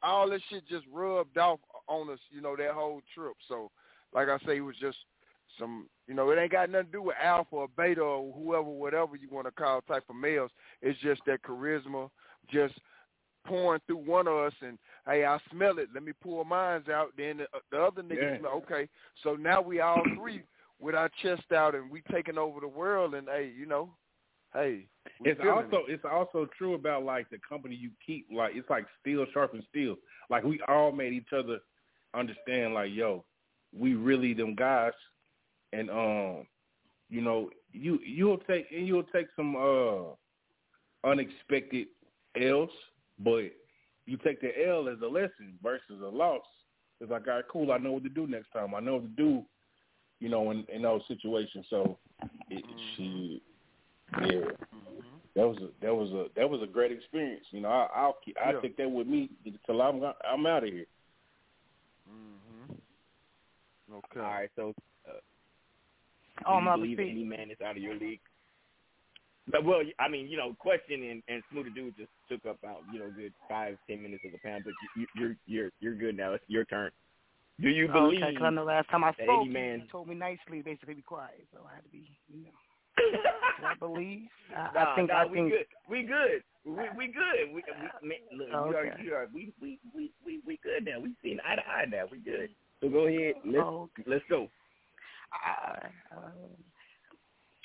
all 0.04 0.30
this 0.30 0.42
shit 0.50 0.62
just 0.68 0.84
rubbed 0.92 1.36
off 1.38 1.58
on 1.88 2.10
us, 2.10 2.18
you 2.30 2.40
know, 2.40 2.54
that 2.56 2.72
whole 2.72 3.00
trip. 3.14 3.34
So, 3.48 3.70
like 4.14 4.28
I 4.28 4.38
say, 4.46 4.58
it 4.58 4.60
was 4.60 4.76
just 4.80 4.98
some, 5.58 5.88
you 6.06 6.14
know, 6.14 6.30
it 6.30 6.38
ain't 6.38 6.52
got 6.52 6.70
nothing 6.70 6.86
to 6.86 6.92
do 6.92 7.02
with 7.02 7.16
alpha 7.22 7.56
or 7.56 7.68
beta 7.76 8.00
or 8.00 8.32
whoever, 8.32 8.62
whatever 8.62 9.16
you 9.16 9.28
want 9.30 9.46
to 9.46 9.52
call 9.52 9.80
type 9.82 10.04
of 10.08 10.16
males. 10.16 10.50
It's 10.82 10.98
just 11.00 11.20
that 11.26 11.42
charisma 11.42 12.08
just 12.50 12.74
pouring 13.46 13.80
through 13.86 13.98
one 13.98 14.26
of 14.26 14.34
us 14.34 14.54
and, 14.62 14.78
hey, 15.06 15.24
I 15.24 15.38
smell 15.50 15.78
it. 15.78 15.88
Let 15.92 16.02
me 16.02 16.12
pull 16.22 16.44
mines 16.44 16.88
out. 16.88 17.12
Then 17.16 17.38
the, 17.38 17.46
the 17.70 17.78
other 17.78 18.02
niggas 18.02 18.42
Yeah. 18.42 18.48
okay. 18.48 18.88
So 19.22 19.34
now 19.34 19.60
we 19.60 19.80
all 19.80 20.02
three 20.18 20.42
with 20.80 20.94
our 20.94 21.10
chest 21.22 21.52
out 21.52 21.74
and 21.74 21.90
we 21.90 22.02
taking 22.12 22.38
over 22.38 22.60
the 22.60 22.68
world 22.68 23.14
and, 23.14 23.28
hey, 23.28 23.52
you 23.56 23.66
know, 23.66 23.90
hey, 24.54 24.86
It's 25.20 25.40
also 25.40 25.84
it's 25.88 26.04
also 26.10 26.46
true 26.56 26.74
about 26.74 27.04
like 27.04 27.28
the 27.30 27.38
company 27.46 27.74
you 27.74 27.90
keep. 28.04 28.26
Like 28.34 28.52
it's 28.54 28.68
like 28.70 28.86
steel 29.00 29.26
sharpens 29.32 29.64
steel. 29.68 29.96
Like 30.30 30.44
we 30.44 30.60
all 30.68 30.92
made 30.92 31.12
each 31.12 31.32
other 31.36 31.58
understand. 32.14 32.74
Like 32.74 32.90
yo, 32.92 33.24
we 33.76 33.94
really 33.94 34.34
them 34.34 34.54
guys, 34.54 34.92
and 35.72 35.90
um, 35.90 36.46
you 37.10 37.20
know, 37.20 37.50
you 37.72 37.98
you'll 38.04 38.38
take 38.38 38.66
and 38.70 38.86
you'll 38.86 39.02
take 39.04 39.26
some 39.36 39.56
uh 39.56 41.08
unexpected 41.08 41.88
L's, 42.40 42.70
but 43.18 43.44
you 44.06 44.16
take 44.24 44.40
the 44.40 44.50
L 44.66 44.88
as 44.88 45.00
a 45.02 45.06
lesson 45.06 45.58
versus 45.62 46.00
a 46.02 46.08
loss. 46.08 46.42
It's 47.00 47.10
like, 47.10 47.26
all 47.26 47.34
right, 47.34 47.44
cool. 47.50 47.72
I 47.72 47.78
know 47.78 47.92
what 47.92 48.04
to 48.04 48.08
do 48.08 48.26
next 48.26 48.50
time. 48.52 48.74
I 48.74 48.80
know 48.80 48.94
what 48.94 49.16
to 49.16 49.22
do. 49.22 49.42
You 50.20 50.28
know, 50.28 50.50
in 50.50 50.64
in 50.72 50.82
those 50.82 51.02
situations. 51.08 51.66
So, 51.68 51.98
it, 52.50 52.64
she, 52.96 53.42
yeah, 54.22 54.44
that 55.34 55.46
was 55.46 55.58
a 55.58 55.84
that 55.84 55.94
was 55.94 56.10
a 56.12 56.26
that 56.36 56.48
was 56.48 56.62
a 56.62 56.66
great 56.66 56.92
experience. 56.92 57.44
You 57.50 57.60
know, 57.60 57.68
I, 57.68 57.88
I'll 57.94 58.16
keep, 58.24 58.36
I 58.42 58.52
Yeah. 58.52 58.60
take 58.60 58.76
that 58.76 58.90
with 58.90 59.06
me 59.06 59.30
till 59.66 59.82
I'm 59.82 60.02
I'm 60.26 60.46
out 60.46 60.64
of 60.64 60.72
here. 60.72 60.86
Okay. 63.92 64.20
All 64.20 64.26
right, 64.26 64.50
so 64.56 64.74
uh, 65.08 65.12
Oh, 66.46 66.58
do 66.60 66.66
I'm 66.70 66.80
you 66.80 66.96
believe 66.96 66.98
speak. 66.98 67.10
any 67.10 67.24
man 67.24 67.50
is 67.50 67.58
out 67.64 67.76
of 67.76 67.82
your 67.82 67.94
league? 67.94 68.20
But, 69.50 69.64
well, 69.64 69.82
I 70.00 70.08
mean, 70.08 70.28
you 70.28 70.36
know, 70.38 70.54
question 70.58 71.02
and, 71.04 71.22
and 71.28 71.42
Smoothie 71.52 71.74
Dude 71.74 71.96
just 71.98 72.10
took 72.30 72.46
up 72.46 72.58
about 72.60 72.82
you 72.92 72.98
know 73.00 73.10
good 73.10 73.32
five 73.48 73.76
ten 73.88 74.02
minutes 74.02 74.22
of 74.24 74.32
the 74.32 74.38
panel, 74.38 74.62
but 74.64 74.72
you, 74.96 75.06
you, 75.16 75.20
you're 75.20 75.36
you're 75.46 75.70
you're 75.80 75.94
good 75.94 76.16
now. 76.16 76.32
It's 76.34 76.44
your 76.48 76.64
turn. 76.64 76.90
Do 77.60 77.68
you 77.68 77.88
Oh, 77.88 77.92
believe 77.92 78.22
okay, 78.22 78.34
'cause 78.34 78.46
I 78.46 78.50
know 78.50 78.64
last 78.64 78.88
time 78.90 79.04
I 79.04 79.12
spoke, 79.12 79.28
any 79.28 79.48
man? 79.48 79.80
you 79.82 79.88
told 79.92 80.08
me 80.08 80.14
nicely, 80.16 80.62
basically 80.62 80.94
be 80.94 81.02
quiet, 81.02 81.46
so 81.52 81.68
I 81.70 81.76
had 81.76 81.84
to 81.84 81.90
be, 81.90 82.08
you 82.32 82.44
know. 82.44 82.50
Do 83.60 83.66
I 83.66 83.74
believe? 83.78 84.28
I, 84.50 84.70
Nah, 84.74 84.92
I 84.92 84.96
think 84.96 85.08
nah, 85.10 85.22
I 85.22 85.28
we 85.28 85.36
think 85.38 85.50
good. 85.52 85.66
We 85.88 86.02
good. 86.02 86.42
We 86.64 86.88
we 86.96 87.06
good. 87.12 87.54
We, 87.54 87.62
we 88.02 88.08
man, 88.08 88.18
look, 88.32 88.48
you 88.48 88.76
are, 88.76 88.86
okay. 88.86 89.02
you 89.04 89.14
are, 89.14 89.28
we, 89.32 89.52
we 89.60 89.78
we 89.94 90.10
we 90.24 90.40
we 90.46 90.58
good 90.64 90.84
now. 90.86 91.00
We 91.00 91.14
seen 91.22 91.38
eye 91.46 91.56
to 91.56 91.62
eye 91.68 91.84
now. 91.88 92.06
We 92.10 92.18
good. 92.18 92.50
So 92.84 92.90
go 92.90 93.06
ahead. 93.06 93.34
Let's 93.46 93.64
Oh, 93.64 93.88
let's 94.06 94.24
go. 94.28 94.48
I, 95.32 95.88
uh, 96.14 96.30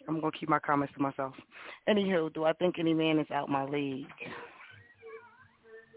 I'm 0.07 0.21
gonna 0.21 0.31
keep 0.31 0.47
my 0.47 0.59
comments 0.59 0.93
to 0.95 1.01
myself. 1.01 1.33
Anywho, 1.89 2.33
do 2.33 2.45
I 2.45 2.53
think 2.53 2.79
any 2.79 2.93
man 2.93 3.19
is 3.19 3.29
out 3.29 3.49
my 3.49 3.65
league? 3.65 4.07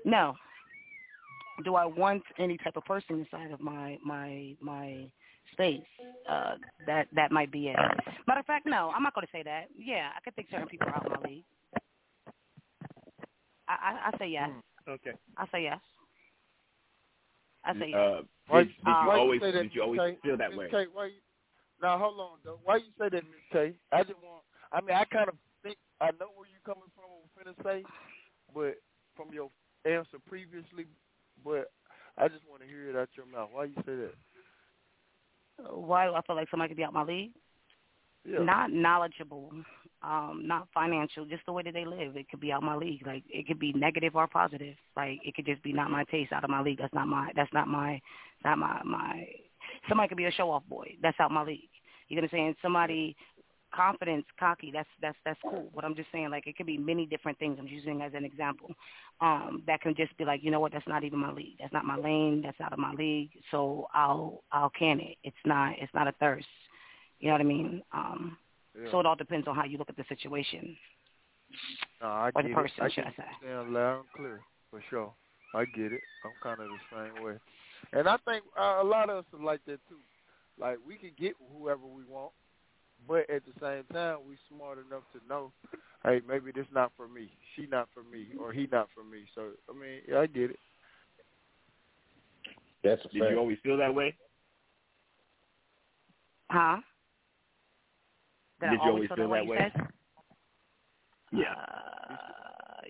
No. 0.04 0.34
Do 1.64 1.76
I 1.76 1.84
want 1.84 2.24
any 2.40 2.58
type 2.58 2.76
of 2.76 2.84
person 2.84 3.20
inside 3.20 3.52
of 3.52 3.60
my 3.60 3.96
my 4.04 4.56
my 4.60 5.06
space? 5.52 5.80
Uh, 6.28 6.54
that 6.86 7.06
that 7.14 7.30
might 7.30 7.52
be 7.52 7.68
it. 7.68 7.76
Matter 8.26 8.40
of 8.40 8.46
fact, 8.46 8.66
no, 8.66 8.90
I'm 8.92 9.04
not 9.04 9.14
gonna 9.14 9.28
say 9.30 9.44
that. 9.44 9.66
Yeah, 9.78 10.08
I 10.16 10.20
could 10.20 10.34
think 10.34 10.48
certain 10.50 10.66
people 10.66 10.88
are 10.88 10.96
out 10.96 11.08
my 11.08 11.28
league. 11.28 11.44
I 13.68 13.72
I, 13.72 14.10
I 14.12 14.18
say 14.18 14.26
yes. 14.30 14.50
Okay. 14.88 15.12
I 15.36 15.46
say 15.52 15.62
yes. 15.62 15.78
I 17.64 17.72
say. 17.78 17.92
Uh, 17.92 18.22
Why, 18.48 18.64
did, 18.64 18.68
did 18.68 18.86
you 18.86 19.06
why 19.06 19.18
always 19.18 19.40
say 19.40 19.50
that, 19.52 19.62
did 19.62 19.74
you 19.74 19.82
always 19.82 20.00
Miss 20.00 20.16
feel 20.22 20.36
that 20.36 20.50
Miss 20.50 20.58
way? 20.58 20.68
K, 20.70 20.86
why 20.92 21.06
you, 21.06 21.20
now 21.80 21.98
hold 21.98 22.18
on 22.18 22.38
though. 22.44 22.58
Why 22.64 22.76
you 22.76 22.90
say 22.98 23.08
that, 23.08 23.24
Miss 23.24 23.46
K? 23.52 23.72
I 23.92 24.02
just 24.02 24.18
want. 24.22 24.42
I 24.72 24.80
mean, 24.80 24.96
I 24.96 25.04
kind 25.04 25.28
of 25.28 25.36
think 25.62 25.76
I 26.00 26.10
know 26.18 26.28
where 26.34 26.48
you're 26.50 26.64
coming 26.64 26.90
from. 26.94 27.04
What 27.34 27.46
I'm 27.46 27.54
finna 27.54 27.64
say, 27.64 27.84
but 28.54 28.76
from 29.16 29.32
your 29.32 29.50
answer 29.84 30.18
previously, 30.26 30.86
but 31.44 31.70
I 32.18 32.28
just 32.28 32.42
want 32.48 32.62
to 32.62 32.68
hear 32.68 32.90
it 32.90 32.96
out 32.96 33.08
your 33.16 33.26
mouth. 33.26 33.50
Why 33.52 33.64
you 33.64 33.74
say 33.86 33.96
that? 33.96 34.14
Why 35.70 36.06
do 36.06 36.14
I 36.14 36.22
feel 36.22 36.36
like 36.36 36.48
somebody 36.50 36.70
could 36.70 36.76
be 36.76 36.84
out 36.84 36.92
my 36.92 37.04
league? 37.04 37.32
Yeah. 38.24 38.42
Not 38.42 38.72
knowledgeable, 38.72 39.52
um, 40.04 40.42
not 40.44 40.68
financial, 40.74 41.24
just 41.24 41.46
the 41.46 41.52
way 41.52 41.62
that 41.62 41.74
they 41.74 41.84
live. 41.84 42.16
It 42.16 42.28
could 42.28 42.40
be 42.40 42.52
out 42.52 42.62
my 42.62 42.76
league. 42.76 43.06
Like 43.06 43.24
it 43.28 43.46
could 43.46 43.58
be 43.58 43.72
negative 43.72 44.16
or 44.16 44.26
positive. 44.26 44.76
Like 44.96 45.20
it 45.24 45.34
could 45.34 45.46
just 45.46 45.62
be 45.62 45.72
not 45.72 45.90
my 45.90 46.04
taste 46.04 46.32
out 46.32 46.44
of 46.44 46.50
my 46.50 46.60
league. 46.60 46.78
That's 46.78 46.94
not 46.94 47.08
my 47.08 47.30
that's 47.36 47.52
not 47.52 47.68
my 47.68 48.00
not 48.44 48.58
my 48.58 48.80
my 48.84 49.26
somebody 49.88 50.08
could 50.08 50.18
be 50.18 50.24
a 50.26 50.32
show 50.32 50.50
off 50.50 50.64
boy. 50.68 50.96
That's 51.02 51.18
out 51.20 51.30
my 51.30 51.44
league. 51.44 51.68
You 52.08 52.16
know 52.16 52.22
what 52.22 52.32
I'm 52.32 52.38
saying? 52.38 52.56
Somebody 52.62 53.16
confidence, 53.74 54.24
cocky, 54.38 54.70
that's 54.72 54.88
that's 55.00 55.16
that's 55.24 55.40
cool. 55.42 55.70
But 55.74 55.84
I'm 55.84 55.94
just 55.94 56.10
saying 56.12 56.30
like 56.30 56.46
it 56.46 56.56
could 56.56 56.66
be 56.66 56.78
many 56.78 57.06
different 57.06 57.38
things. 57.38 57.56
I'm 57.58 57.66
using 57.66 58.02
as 58.02 58.12
an 58.14 58.24
example. 58.24 58.70
Um, 59.20 59.62
that 59.66 59.80
can 59.80 59.94
just 59.94 60.16
be 60.18 60.24
like, 60.24 60.42
you 60.42 60.50
know 60.50 60.60
what, 60.60 60.72
that's 60.72 60.86
not 60.88 61.04
even 61.04 61.20
my 61.20 61.32
league. 61.32 61.56
That's 61.60 61.72
not 61.72 61.84
my 61.84 61.96
lane, 61.96 62.42
that's 62.44 62.60
out 62.60 62.72
of 62.72 62.78
my 62.78 62.92
league. 62.92 63.30
So 63.50 63.86
I'll 63.94 64.42
I'll 64.52 64.70
can 64.70 65.00
it. 65.00 65.16
It's 65.24 65.36
not 65.44 65.74
it's 65.78 65.92
not 65.94 66.08
a 66.08 66.12
thirst. 66.12 66.46
You 67.20 67.28
know 67.28 67.34
what 67.34 67.40
I 67.40 67.44
mean? 67.44 67.82
Um 67.92 68.36
Yeah. 68.74 68.90
so 68.90 69.00
it 69.00 69.06
all 69.06 69.16
depends 69.16 69.46
on 69.48 69.54
how 69.54 69.64
you 69.64 69.78
look 69.78 69.90
at 69.90 69.96
the 69.96 70.04
situation. 70.08 70.76
No, 72.00 72.08
I 72.08 72.30
or 72.34 72.42
get 72.42 72.48
the 72.48 72.54
person, 72.54 72.76
it. 72.78 72.82
I 72.82 72.88
should 72.88 73.04
get 73.04 73.06
I 73.06 73.16
say? 73.16 73.28
you 73.42 73.48
saying 73.48 73.72
loud 73.72 73.98
and 74.00 74.08
clear 74.16 74.40
for 74.70 74.82
sure. 74.88 75.12
I 75.54 75.64
get 75.66 75.92
it. 75.92 76.00
I'm 76.24 76.32
kind 76.42 76.60
of 76.60 76.68
the 76.68 76.96
same 76.96 77.24
way, 77.24 77.34
and 77.92 78.08
I 78.08 78.16
think 78.24 78.44
uh, 78.58 78.80
a 78.80 78.84
lot 78.84 79.10
of 79.10 79.18
us 79.18 79.24
are 79.38 79.44
like 79.44 79.60
that 79.66 79.80
too. 79.88 80.00
Like 80.58 80.78
we 80.86 80.96
can 80.96 81.10
get 81.18 81.34
whoever 81.54 81.86
we 81.86 82.04
want, 82.04 82.32
but 83.06 83.28
at 83.28 83.42
the 83.44 83.52
same 83.60 83.84
time, 83.92 84.18
we 84.26 84.36
smart 84.48 84.78
enough 84.78 85.02
to 85.12 85.28
know, 85.28 85.52
hey, 86.04 86.20
maybe 86.26 86.52
this 86.52 86.66
not 86.72 86.92
for 86.96 87.06
me. 87.06 87.30
She 87.54 87.66
not 87.66 87.88
for 87.92 88.02
me, 88.02 88.28
or 88.40 88.52
he 88.52 88.66
not 88.72 88.88
for 88.94 89.04
me. 89.04 89.24
So 89.34 89.50
I 89.68 89.78
mean, 89.78 90.00
yeah, 90.08 90.20
I 90.20 90.26
get 90.26 90.50
it. 90.50 90.58
That's 92.82 93.04
a 93.04 93.08
Did 93.08 93.20
fact. 93.20 93.32
you 93.32 93.38
always 93.38 93.58
feel 93.62 93.76
that 93.76 93.94
way? 93.94 94.14
Huh? 96.50 96.78
Did, 98.62 98.70
Did 98.70 98.80
I 98.80 98.88
always 98.88 98.94
always 98.94 99.08
feel 99.08 99.16
feel 99.16 99.28
that 99.28 99.30
way? 99.30 99.38
that 99.38 99.44
you 99.44 99.50
way? 99.50 99.72
said? 99.74 99.86
Yeah. 101.32 101.54
Uh, 101.54 102.82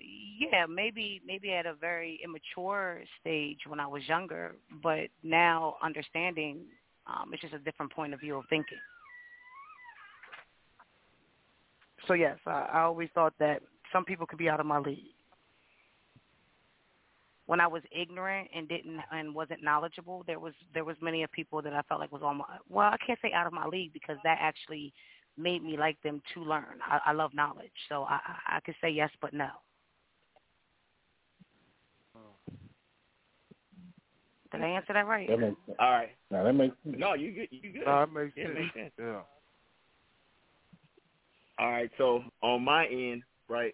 yeah, 0.51 0.65
maybe 0.67 1.21
maybe 1.25 1.51
at 1.53 1.65
a 1.65 1.73
very 1.73 2.19
immature 2.23 3.01
stage 3.19 3.59
when 3.67 3.79
I 3.79 3.87
was 3.87 4.01
younger, 4.07 4.55
but 4.81 5.07
now 5.23 5.75
understanding, 5.81 6.59
um, 7.07 7.31
it's 7.33 7.41
just 7.41 7.53
a 7.53 7.59
different 7.59 7.91
point 7.91 8.13
of 8.13 8.19
view 8.19 8.35
of 8.37 8.43
thinking. 8.49 8.77
So 12.07 12.13
yes, 12.13 12.37
I, 12.45 12.67
I 12.73 12.81
always 12.81 13.09
thought 13.15 13.33
that 13.39 13.61
some 13.91 14.05
people 14.05 14.25
could 14.25 14.39
be 14.39 14.49
out 14.49 14.59
of 14.59 14.65
my 14.65 14.79
league. 14.79 15.15
When 17.45 17.59
I 17.59 17.67
was 17.67 17.81
ignorant 17.91 18.49
and 18.55 18.67
didn't 18.67 18.99
and 19.11 19.33
wasn't 19.33 19.63
knowledgeable, 19.63 20.23
there 20.27 20.39
was 20.39 20.53
there 20.73 20.85
was 20.85 20.97
many 21.01 21.23
of 21.23 21.31
people 21.31 21.61
that 21.61 21.73
I 21.73 21.81
felt 21.83 21.99
like 21.99 22.11
was 22.11 22.21
on 22.23 22.37
my 22.37 22.45
well, 22.69 22.87
I 22.87 22.97
can't 23.05 23.19
say 23.21 23.31
out 23.33 23.47
of 23.47 23.53
my 23.53 23.65
league 23.67 23.93
because 23.93 24.17
that 24.23 24.37
actually 24.41 24.93
made 25.37 25.63
me 25.63 25.77
like 25.77 26.01
them 26.03 26.21
to 26.33 26.41
learn. 26.41 26.79
I, 26.85 26.99
I 27.07 27.11
love 27.13 27.31
knowledge, 27.33 27.71
so 27.89 28.03
I, 28.03 28.19
I 28.25 28.57
I 28.57 28.59
could 28.61 28.75
say 28.81 28.89
yes, 28.89 29.09
but 29.21 29.33
no. 29.33 29.49
Did 34.51 34.61
I 34.61 34.67
answer 34.67 34.93
that 34.93 35.07
right? 35.07 35.27
That 35.27 35.39
makes 35.39 35.55
sense. 35.65 35.77
All 35.79 35.91
right. 35.91 36.11
No, 36.29 36.43
that 36.43 36.53
makes 36.53 36.75
sense. 36.83 36.95
No, 36.99 37.15
you 37.15 37.31
good. 37.31 37.47
You 37.49 37.73
good. 37.73 37.85
No, 37.87 38.03
it 38.03 38.13
makes 38.13 38.37
Yeah, 38.37 38.45
sense. 38.45 38.59
makes 38.59 38.73
sense. 38.75 38.91
Yeah. 38.99 39.21
All 41.57 41.71
right. 41.71 41.89
So 41.97 42.23
on 42.43 42.63
my 42.63 42.85
end, 42.85 43.23
right, 43.49 43.73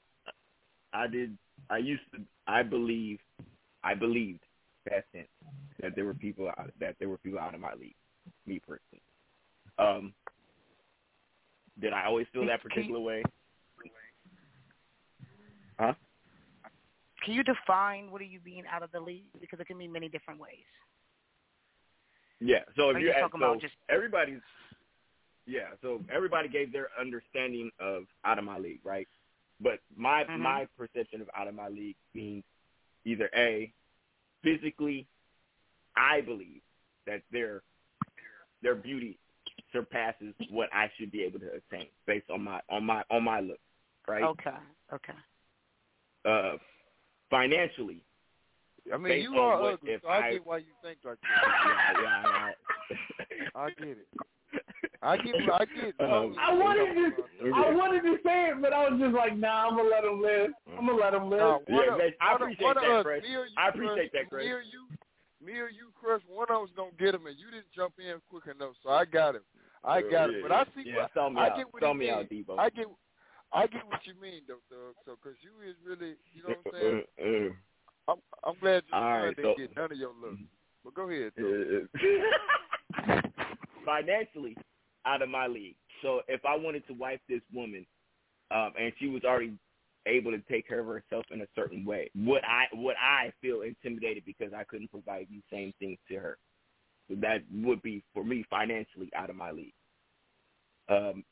I 0.93 1.07
did. 1.07 1.37
I 1.69 1.77
used 1.79 2.03
to. 2.13 2.21
I 2.47 2.63
believe. 2.63 3.19
I 3.83 3.93
believed 3.93 4.39
past 4.87 5.05
tense 5.13 5.27
that 5.81 5.95
there 5.95 6.05
were 6.05 6.13
people 6.13 6.47
out, 6.47 6.71
that 6.79 6.95
there 6.99 7.09
were 7.09 7.17
people 7.17 7.39
out 7.39 7.53
of 7.53 7.59
my 7.59 7.73
league. 7.73 7.95
Me 8.45 8.61
personally. 8.65 9.01
Um. 9.77 10.13
Did 11.79 11.93
I 11.93 12.05
always 12.05 12.27
feel 12.33 12.45
that 12.47 12.61
particular 12.61 12.99
way? 12.99 13.23
Huh? 15.79 15.93
Can 17.23 17.33
you 17.33 17.43
define 17.43 18.11
what 18.11 18.21
are 18.21 18.25
you 18.25 18.39
being 18.39 18.63
out 18.71 18.83
of 18.83 18.91
the 18.91 18.99
league? 18.99 19.27
Because 19.39 19.59
it 19.59 19.67
can 19.67 19.77
mean 19.77 19.91
many 19.91 20.09
different 20.09 20.39
ways. 20.39 20.65
Yeah. 22.39 22.59
So 22.75 22.89
if 22.89 22.97
Are 22.97 22.99
you 22.99 23.07
you 23.07 23.11
ask, 23.11 23.19
talking 23.21 23.39
so 23.41 23.45
about 23.51 23.61
just- 23.61 23.75
everybody's, 23.89 24.41
yeah. 25.45 25.69
So 25.81 26.03
everybody 26.09 26.47
gave 26.49 26.71
their 26.71 26.89
understanding 26.99 27.71
of 27.79 28.05
out 28.23 28.39
of 28.39 28.45
my 28.45 28.57
league, 28.57 28.79
right? 28.85 29.07
But 29.59 29.79
my 29.95 30.23
Mhm. 30.23 30.39
my 30.39 30.65
perception 30.77 31.21
of 31.21 31.29
out 31.35 31.47
of 31.49 31.55
my 31.55 31.67
league 31.67 31.97
means 32.13 32.45
either 33.03 33.29
a 33.35 33.73
physically, 34.41 35.07
I 35.95 36.21
believe 36.21 36.61
that 37.05 37.23
their 37.31 37.63
their 38.61 38.75
beauty 38.75 39.19
surpasses 39.71 40.33
what 40.49 40.69
I 40.73 40.89
should 40.97 41.11
be 41.11 41.23
able 41.23 41.39
to 41.39 41.47
attain 41.47 41.87
based 42.07 42.29
on 42.29 42.43
my 42.43 42.61
on 42.69 42.83
my 42.85 43.03
on 43.11 43.23
my 43.23 43.39
look, 43.39 43.59
right? 44.07 44.23
Okay. 44.23 44.49
Okay. 44.93 45.13
Uh, 46.25 46.57
financially, 47.29 48.03
I 48.93 48.97
mean, 48.97 49.21
you 49.21 49.35
are 49.37 49.61
what 49.61 49.73
ugly, 49.75 49.95
so 50.01 50.07
I, 50.09 50.17
I- 50.27 50.31
get 50.33 50.45
why 50.45 50.57
you 50.57 50.73
think 50.83 50.97
like 51.05 51.17
that. 51.21 51.95
yeah, 52.01 52.23
yeah, 52.91 52.97
I 53.55 53.69
get 53.69 53.97
it. 53.97 54.07
I 55.01 55.15
get. 55.17 55.35
I 55.35 55.65
get. 55.65 55.93
Um, 56.01 56.35
I 56.41 56.53
wanted 56.53 56.93
to, 56.93 57.53
I 57.55 57.71
wanted 57.73 58.01
to 58.01 58.17
say 58.25 58.49
it, 58.49 58.61
but 58.61 58.73
I 58.73 58.89
was 58.89 58.99
just 58.99 59.13
like, 59.15 59.37
nah, 59.37 59.67
I'm 59.69 59.77
gonna 59.77 59.87
let 59.89 60.03
him 60.03 60.21
live. 60.21 60.51
I'm 60.77 60.85
gonna 60.87 60.97
let 60.99 61.13
him 61.13 61.29
live. 61.29 61.39
No, 61.39 61.61
one 61.67 61.85
Yeah, 61.85 61.91
of- 61.93 61.97
man, 61.99 62.11
I 62.19 62.33
appreciate 62.35 62.65
one 62.65 62.77
of 62.77 62.83
that, 62.83 62.91
us, 62.99 63.03
Chris. 63.05 63.23
me 63.23 63.35
I 63.57 63.69
appreciate 63.69 64.11
that, 64.13 64.29
Chris. 64.29 64.43
Me 64.45 64.51
or 64.51 64.61
you, 64.61 64.81
me 65.45 65.53
or 65.59 65.69
you, 65.69 65.93
Chris. 65.95 66.19
One 66.27 66.47
of 66.49 66.63
us 66.63 66.69
gonna 66.75 66.91
get 66.99 67.15
him, 67.15 67.27
and 67.27 67.37
you 67.39 67.47
didn't 67.51 67.71
jump 67.73 67.93
in 67.99 68.19
quick 68.29 68.53
enough, 68.53 68.73
so 68.83 68.89
I 68.89 69.05
got 69.05 69.35
him. 69.35 69.43
I 69.83 70.01
got 70.01 70.11
yeah, 70.11 70.25
him. 70.25 70.35
But 70.41 70.51
I 70.51 70.63
see. 70.75 70.83
yeah, 70.85 71.07
what, 71.15 71.33
me 71.33 71.39
I 71.41 71.49
out. 71.49 71.57
get 71.57 71.73
what 71.73 71.83
he 71.83 71.93
me 71.93 72.05
mean. 72.05 72.13
out, 72.13 72.29
Debo. 72.29 72.59
I 72.59 72.69
get. 72.69 72.85
I 73.51 73.65
get 73.65 73.87
what 73.87 73.99
you 74.05 74.13
mean, 74.21 74.41
though, 74.47 74.61
Doug. 74.69 74.93
So, 75.05 75.17
cause 75.23 75.33
you 75.41 75.67
is 75.67 75.75
really, 75.83 76.13
you 76.33 76.43
know 76.43 76.55
what 76.63 76.75
I'm 76.75 76.79
saying. 76.79 77.03
Uh, 77.19 77.23
uh, 77.23 78.13
I'm, 78.13 78.19
I'm 78.45 78.59
glad 78.59 78.83
your 78.87 79.01
All 79.01 79.09
son 79.09 79.25
right, 79.25 79.35
didn't 79.35 79.55
so- 79.55 79.57
get 79.57 79.75
none 79.75 79.91
of 79.91 79.97
your 79.97 80.13
looks. 80.21 80.41
But 80.83 80.93
go 80.93 81.09
ahead. 81.09 81.31
Though. 81.35 81.87
uh, 83.09 83.21
financially 83.85 84.55
out 85.05 85.21
of 85.21 85.29
my 85.29 85.47
league. 85.47 85.75
So 86.01 86.21
if 86.27 86.41
I 86.45 86.55
wanted 86.55 86.85
to 86.87 86.93
wife 86.93 87.19
this 87.27 87.41
woman, 87.53 87.85
um, 88.51 88.73
and 88.79 88.93
she 88.99 89.07
was 89.07 89.23
already 89.23 89.53
able 90.05 90.31
to 90.31 90.39
take 90.49 90.67
care 90.67 90.79
of 90.79 90.87
herself 90.87 91.25
in 91.31 91.41
a 91.41 91.47
certain 91.55 91.85
way, 91.85 92.09
would 92.15 92.43
I 92.43 92.65
would 92.73 92.95
I 93.01 93.31
feel 93.41 93.61
intimidated 93.61 94.23
because 94.25 94.53
I 94.53 94.63
couldn't 94.63 94.91
provide 94.91 95.27
these 95.29 95.43
same 95.51 95.73
things 95.79 95.97
to 96.09 96.15
her? 96.17 96.37
That 97.09 97.43
would 97.51 97.81
be 97.81 98.03
for 98.13 98.23
me 98.23 98.45
financially 98.49 99.09
out 99.15 99.29
of 99.29 99.35
my 99.35 99.51
league. 99.51 99.73
Um, 100.89 101.23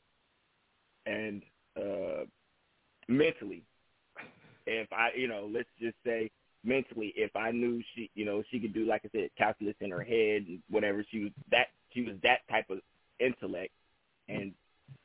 and 1.06 1.42
uh, 1.76 2.24
mentally, 3.08 3.62
if 4.66 4.92
I, 4.92 5.10
you 5.16 5.28
know, 5.28 5.48
let's 5.52 5.68
just 5.80 5.96
say 6.04 6.30
mentally, 6.64 7.12
if 7.16 7.34
I 7.34 7.50
knew 7.50 7.82
she, 7.94 8.10
you 8.14 8.24
know, 8.24 8.42
she 8.50 8.60
could 8.60 8.74
do 8.74 8.84
like 8.84 9.02
I 9.04 9.08
said, 9.12 9.30
calculus 9.36 9.74
in 9.80 9.90
her 9.90 10.02
head 10.02 10.44
and 10.48 10.60
whatever, 10.68 11.04
she 11.10 11.24
was 11.24 11.32
that 11.50 11.68
she 11.92 12.02
was 12.02 12.14
that 12.22 12.40
type 12.50 12.68
of 12.70 12.78
intellect, 13.18 13.72
and 14.28 14.52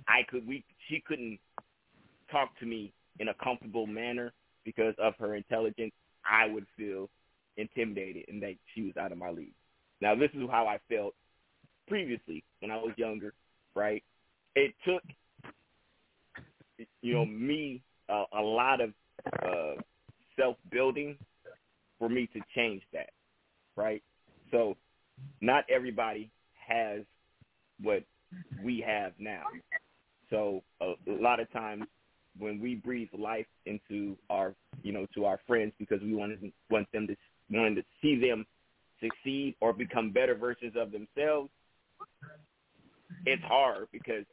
I 0.07 0.23
could 0.29 0.45
we 0.47 0.63
she 0.89 1.01
couldn't 1.05 1.39
talk 2.31 2.57
to 2.59 2.65
me 2.65 2.93
in 3.19 3.29
a 3.29 3.33
comfortable 3.35 3.87
manner 3.87 4.33
because 4.65 4.95
of 4.97 5.13
her 5.19 5.35
intelligence. 5.35 5.93
I 6.29 6.47
would 6.47 6.65
feel 6.77 7.09
intimidated 7.57 8.25
and 8.27 8.41
that 8.43 8.55
she 8.73 8.81
was 8.83 8.97
out 8.97 9.11
of 9.11 9.17
my 9.17 9.29
league. 9.29 9.53
Now 10.03 10.15
this 10.15 10.29
is 10.33 10.41
how 10.51 10.67
I 10.67 10.79
felt 10.93 11.13
previously 11.87 12.43
when 12.59 12.71
I 12.71 12.75
was 12.75 12.91
younger, 12.97 13.33
right? 13.73 14.03
It 14.53 14.75
took 14.85 15.01
you 17.01 17.13
know 17.13 17.25
me 17.25 17.81
uh, 18.09 18.25
a 18.37 18.41
lot 18.41 18.81
of 18.81 18.89
uh, 19.41 19.81
self 20.37 20.57
building 20.69 21.17
for 21.99 22.09
me 22.09 22.27
to 22.33 22.41
change 22.53 22.81
that, 22.91 23.11
right? 23.77 24.03
So 24.51 24.75
not 25.39 25.63
everybody 25.73 26.29
has 26.67 27.03
what 27.81 28.03
we 28.61 28.83
have 28.85 29.13
now. 29.19 29.43
So 30.29 30.63
a, 30.81 30.95
a 31.09 31.15
lot 31.21 31.39
of 31.39 31.49
times 31.53 31.85
when 32.37 32.59
we 32.59 32.75
breathe 32.75 33.07
life 33.17 33.45
into 33.65 34.17
our, 34.29 34.53
you 34.81 34.91
know, 34.91 35.07
to 35.15 35.23
our 35.23 35.39
friends 35.47 35.71
because 35.79 36.01
we 36.01 36.13
want 36.13 36.33
want 36.69 36.91
them 36.91 37.07
to 37.07 37.15
want 37.49 37.77
to 37.77 37.83
see 38.01 38.19
them 38.19 38.45
succeed 39.01 39.55
or 39.61 39.73
become 39.73 40.11
better 40.11 40.35
versions 40.35 40.73
of 40.75 40.91
themselves, 40.91 41.49
it's 43.25 43.43
hard 43.43 43.87
because 43.91 44.25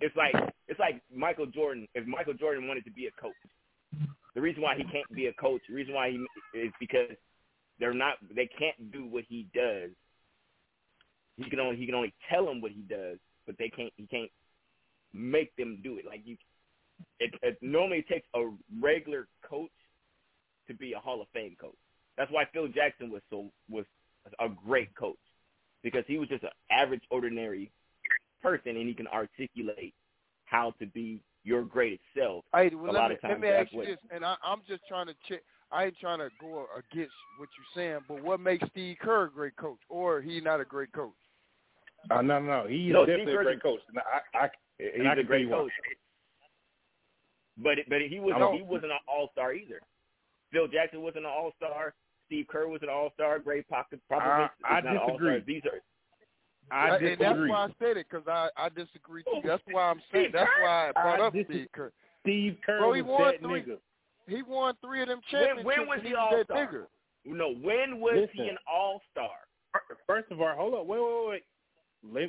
it's 0.00 0.16
like 0.16 0.34
it's 0.68 0.80
like 0.80 1.02
Michael 1.14 1.46
Jordan. 1.46 1.86
If 1.94 2.06
Michael 2.06 2.34
Jordan 2.34 2.66
wanted 2.66 2.84
to 2.84 2.90
be 2.90 3.06
a 3.06 3.20
coach, 3.20 3.32
the 4.34 4.40
reason 4.40 4.62
why 4.62 4.76
he 4.76 4.84
can't 4.84 5.10
be 5.14 5.26
a 5.26 5.32
coach, 5.34 5.60
the 5.68 5.74
reason 5.74 5.94
why 5.94 6.10
he 6.10 6.58
is 6.58 6.72
because 6.80 7.16
they're 7.78 7.94
not 7.94 8.14
they 8.34 8.48
can't 8.58 8.92
do 8.92 9.06
what 9.06 9.24
he 9.28 9.48
does. 9.54 9.90
He 11.36 11.48
can 11.48 11.60
only 11.60 11.76
he 11.76 11.86
can 11.86 11.94
only 11.94 12.14
tell 12.30 12.46
them 12.46 12.60
what 12.60 12.72
he 12.72 12.82
does, 12.82 13.18
but 13.46 13.56
they 13.58 13.68
can't 13.68 13.92
he 13.96 14.06
can't 14.06 14.30
make 15.12 15.54
them 15.56 15.80
do 15.82 15.98
it. 15.98 16.06
Like 16.06 16.20
you, 16.24 16.36
it, 17.20 17.34
it 17.42 17.58
normally 17.60 18.04
takes 18.08 18.26
a 18.34 18.50
regular 18.80 19.28
coach 19.48 19.70
to 20.68 20.74
be 20.74 20.92
a 20.92 20.98
Hall 20.98 21.20
of 21.20 21.28
Fame 21.32 21.56
coach. 21.60 21.74
That's 22.16 22.30
why 22.30 22.44
Phil 22.52 22.68
Jackson 22.68 23.10
was 23.10 23.22
so 23.30 23.50
was 23.68 23.84
a 24.40 24.48
great 24.48 24.94
coach 24.94 25.16
because 25.82 26.04
he 26.06 26.18
was 26.18 26.28
just 26.28 26.44
an 26.44 26.50
average, 26.70 27.02
ordinary 27.10 27.72
person, 28.42 28.76
and 28.76 28.88
he 28.88 28.94
can 28.94 29.06
articulate 29.08 29.94
how 30.44 30.74
to 30.78 30.86
be 30.86 31.20
your 31.44 31.62
greatest 31.62 32.02
self. 32.16 32.44
Hey, 32.54 32.70
a 32.72 32.76
lot 32.76 33.08
me, 33.08 33.16
of 33.16 33.20
times 33.20 33.30
let 33.32 33.40
me 33.40 33.48
ask 33.48 33.72
you 33.72 33.84
this, 33.84 33.98
and 34.14 34.24
I, 34.24 34.36
I'm 34.44 34.60
just 34.68 34.82
trying 34.88 35.06
to 35.06 35.14
check. 35.28 35.42
I 35.70 35.86
ain't 35.86 35.98
trying 35.98 36.18
to 36.18 36.28
go 36.40 36.66
against 36.76 37.14
what 37.38 37.48
you're 37.56 37.74
saying, 37.74 38.00
but 38.06 38.22
what 38.22 38.40
makes 38.40 38.66
Steve 38.70 38.98
Kerr 39.00 39.24
a 39.24 39.30
great 39.30 39.56
coach, 39.56 39.78
or 39.88 40.20
he 40.20 40.40
not 40.40 40.60
a 40.60 40.64
great 40.64 40.92
coach? 40.92 41.12
Uh, 42.10 42.20
no, 42.20 42.40
no, 42.40 42.66
he's 42.68 42.92
No, 42.92 43.06
definitely 43.06 43.32
Steve 43.32 43.40
a 43.40 43.44
great 43.44 43.62
coach. 43.62 43.80
And 43.88 43.98
I, 43.98 44.44
I, 44.44 44.48
He's 44.78 44.90
and 44.98 45.08
I 45.08 45.12
a 45.12 45.22
great 45.22 45.28
tell 45.28 45.38
you 45.38 45.48
why. 45.48 45.56
coach. 45.58 45.72
But 47.58 47.78
but 47.88 48.00
he 48.02 48.18
was 48.18 48.34
he 48.56 48.62
wasn't 48.62 48.92
an 48.92 48.98
all 49.06 49.28
star 49.32 49.52
either. 49.54 49.80
Phil 50.52 50.68
Jackson 50.68 51.02
wasn't 51.02 51.24
an 51.24 51.30
all 51.30 51.52
star. 51.56 51.94
Steve 52.32 52.46
Kerr 52.48 52.66
was 52.66 52.80
an 52.82 52.88
all 52.88 53.10
star. 53.12 53.38
Gregg 53.38 53.68
Pop- 53.68 53.90
Popovich 54.10 54.50
I- 54.64 54.74
I 54.74 54.78
is 54.78 54.84
not 54.84 54.92
an 54.92 54.98
all 54.98 55.18
star. 55.18 55.38
disagree. 55.38 55.54
These 55.54 55.62
are 55.66 55.80
I 56.70 56.96
and 56.96 57.20
that's 57.20 57.38
why 57.38 57.66
I 57.66 57.68
said 57.78 57.96
it 57.98 58.06
because 58.08 58.26
I 58.26 58.48
I 58.56 58.68
disagree 58.70 59.22
too. 59.24 59.32
Oh, 59.34 59.40
that's 59.44 59.62
why 59.70 59.90
I'm 59.90 60.00
saying. 60.10 60.30
That's 60.32 60.50
why 60.62 60.88
I 60.88 60.92
brought 60.92 61.20
I 61.20 61.24
up 61.26 61.32
disagree. 61.34 61.56
Steve 61.56 61.68
Kerr. 61.74 61.92
Steve 62.22 62.56
Kerr 62.64 62.78
Bro, 62.78 62.92
he 62.94 63.02
was 63.02 63.10
won 63.10 63.32
that 63.32 63.40
three. 63.40 63.62
nigga. 63.62 63.78
He 64.28 64.42
won 64.42 64.74
three 64.80 65.02
of 65.02 65.08
them 65.08 65.20
championships. 65.30 65.66
when 65.66 65.86
was 65.86 65.98
he 66.02 66.08
he 66.10 66.14
all 66.14 66.30
that 66.34 66.46
star? 66.46 66.66
nigga. 66.66 66.86
No, 67.26 67.52
when 67.54 68.00
was 68.00 68.28
he 68.32 68.48
an 68.48 68.56
all 68.66 69.02
star? 69.10 69.28
First 70.06 70.30
of 70.30 70.40
all, 70.40 70.54
hold 70.56 70.74
up, 70.74 70.86
wait, 70.86 71.00
wait, 71.00 71.28
wait. 71.28 71.42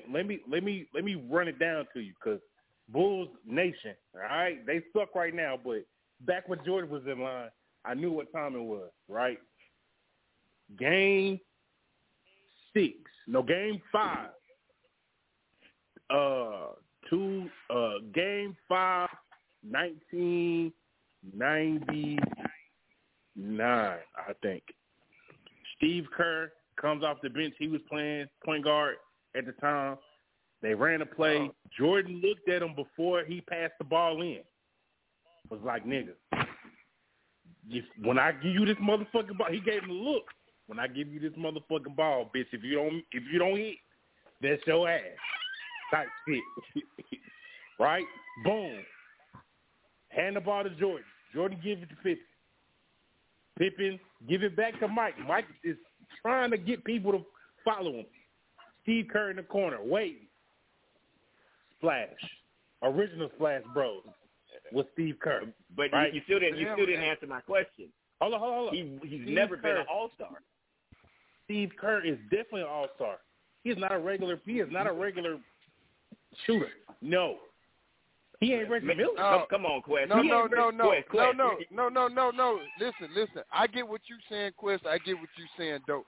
Let, 0.04 0.14
let 0.14 0.28
me 0.28 0.40
let 0.50 0.64
me 0.64 0.88
let 0.94 1.06
me 1.06 1.16
run 1.16 1.48
it 1.48 1.58
down 1.60 1.86
to 1.94 2.02
you 2.02 2.14
because 2.22 2.42
Bulls 2.90 3.30
Nation, 3.48 3.96
all 4.16 4.22
right, 4.22 4.66
they 4.66 4.82
suck 4.92 5.16
right 5.16 5.34
now. 5.34 5.58
But 5.64 5.86
back 6.22 6.50
when 6.50 6.60
Jordan 6.66 6.90
was 6.90 7.04
in 7.10 7.22
line, 7.22 7.50
I 7.86 7.94
knew 7.94 8.12
what 8.12 8.32
time 8.34 8.56
it 8.56 8.62
was. 8.62 8.90
Right, 9.08 9.40
game 10.78 11.40
six, 12.74 12.96
no, 13.28 13.44
game 13.44 13.82
five. 13.92 14.30
Uh, 16.10 16.74
two, 17.10 17.50
uh, 17.70 17.94
game 18.14 18.56
five, 18.68 19.10
nineteen 19.64 20.72
ninety 21.36 22.20
nine, 23.36 24.00
I 24.16 24.34
think. 24.42 24.64
Steve 25.78 26.06
Kerr 26.16 26.52
comes 26.80 27.04
off 27.04 27.18
the 27.22 27.30
bench. 27.30 27.54
He 27.58 27.68
was 27.68 27.82
playing 27.90 28.28
point 28.46 28.64
guard 28.64 28.96
at 29.36 29.46
the 29.46 29.54
time. 29.54 29.98
They 30.62 30.74
ran 30.74 31.02
a 31.02 31.06
play. 31.06 31.50
Jordan 31.78 32.22
looked 32.24 32.48
at 32.48 32.62
him 32.62 32.74
before 32.76 33.24
he 33.26 33.42
passed 33.42 33.74
the 33.80 33.86
ball 33.86 34.22
in. 34.22 34.40
Was 35.50 35.60
like, 35.66 35.86
nigga, 35.86 36.14
if, 37.70 37.84
when 38.02 38.18
I 38.18 38.32
give 38.32 38.54
you 38.54 38.66
this 38.66 38.78
motherfucking 38.78 39.38
ball, 39.38 39.52
he 39.52 39.60
gave 39.60 39.84
him 39.84 39.90
a 39.90 39.94
look. 39.94 40.24
When 40.68 40.80
I 40.80 40.88
give 40.88 41.10
you 41.10 41.20
this 41.20 41.34
motherfucking 41.38 41.96
ball, 41.96 42.32
bitch, 42.36 42.46
if 42.52 42.64
you 42.64 42.76
don't 42.76 43.04
if 43.12 43.24
you 43.32 43.40
don't 43.40 43.58
hit, 43.58 43.76
that's 44.42 44.62
your 44.66 44.90
ass. 44.90 45.02
Type 45.92 46.08
shit. 46.28 46.84
right? 47.80 48.06
Boom. 48.44 48.80
Hand 50.10 50.36
the 50.36 50.42
ball 50.42 50.64
to 50.64 50.70
Jordan. 50.72 51.06
Jordan 51.34 51.60
give 51.64 51.80
it 51.80 51.90
to 51.90 51.96
Pippen. 51.96 52.24
Pippen 53.58 54.00
give 54.28 54.44
it 54.44 54.56
back 54.56 54.80
to 54.80 54.88
Mike. 54.88 55.16
Mike 55.28 55.46
is 55.64 55.78
trying 56.22 56.52
to 56.52 56.58
get 56.58 56.84
people 56.86 57.12
to 57.12 57.26
follow 57.66 57.92
him. 57.94 58.06
Steve 58.84 59.08
Kerr 59.12 59.32
in 59.32 59.38
the 59.38 59.44
corner, 59.44 59.78
waiting. 59.84 60.28
Splash. 61.78 62.10
Original 62.82 63.30
Splash 63.36 63.64
Bros 63.74 64.04
with 64.72 64.88
Steve 64.94 65.16
Kerr. 65.22 65.44
But 65.76 65.92
right? 65.94 66.14
you, 66.14 66.20
you 66.20 66.22
still 66.26 66.40
didn't. 66.40 66.60
You 66.60 66.68
still 66.74 66.86
didn't 66.86 67.04
answer 67.04 67.28
my 67.28 67.42
question. 67.42 67.90
Hold 68.22 68.34
on, 68.34 68.40
hold 68.40 68.52
on, 68.52 68.58
hold 68.58 68.70
on. 68.70 68.76
He 68.76 69.08
he's 69.08 69.22
Steve 69.24 69.36
never 69.36 69.58
been 69.58 69.78
an 69.78 69.86
all 69.92 70.10
star. 70.16 70.38
Steve 71.46 71.72
Kerr 71.80 72.06
is 72.06 72.18
definitely 72.30 72.62
an 72.62 72.68
all 72.68 72.88
star. 72.96 73.18
He 73.64 73.70
is 73.70 73.78
not 73.78 73.92
a 73.92 74.00
regular. 74.00 74.40
He 74.46 74.60
is 74.60 74.68
not 74.72 74.88
a 74.88 74.94
regular 74.94 75.38
shooter. 76.46 76.68
No, 77.02 77.38
he 78.40 78.54
ain't 78.54 78.70
Reggie 78.70 78.88
Miller. 78.88 79.14
No. 79.16 79.46
Come 79.50 79.66
on, 79.66 79.82
Quest. 79.82 80.10
No, 80.10 80.22
He 80.22 80.28
no, 80.28 80.46
no, 80.46 80.70
no, 80.70 80.86
Quest, 80.88 81.38
no, 81.38 81.56
Quest. 81.56 81.72
no, 81.72 81.90
no, 81.90 81.90
no, 81.90 82.08
no, 82.08 82.30
no. 82.32 82.60
Listen, 82.80 83.14
listen. 83.16 83.42
I 83.52 83.68
get 83.68 83.88
what 83.88 84.02
you 84.08 84.18
saying, 84.30 84.52
Quest. 84.58 84.86
I 84.86 84.98
get 85.00 85.16
what 85.16 85.30
you 85.38 85.46
saying, 85.58 85.80
dope. 85.88 86.06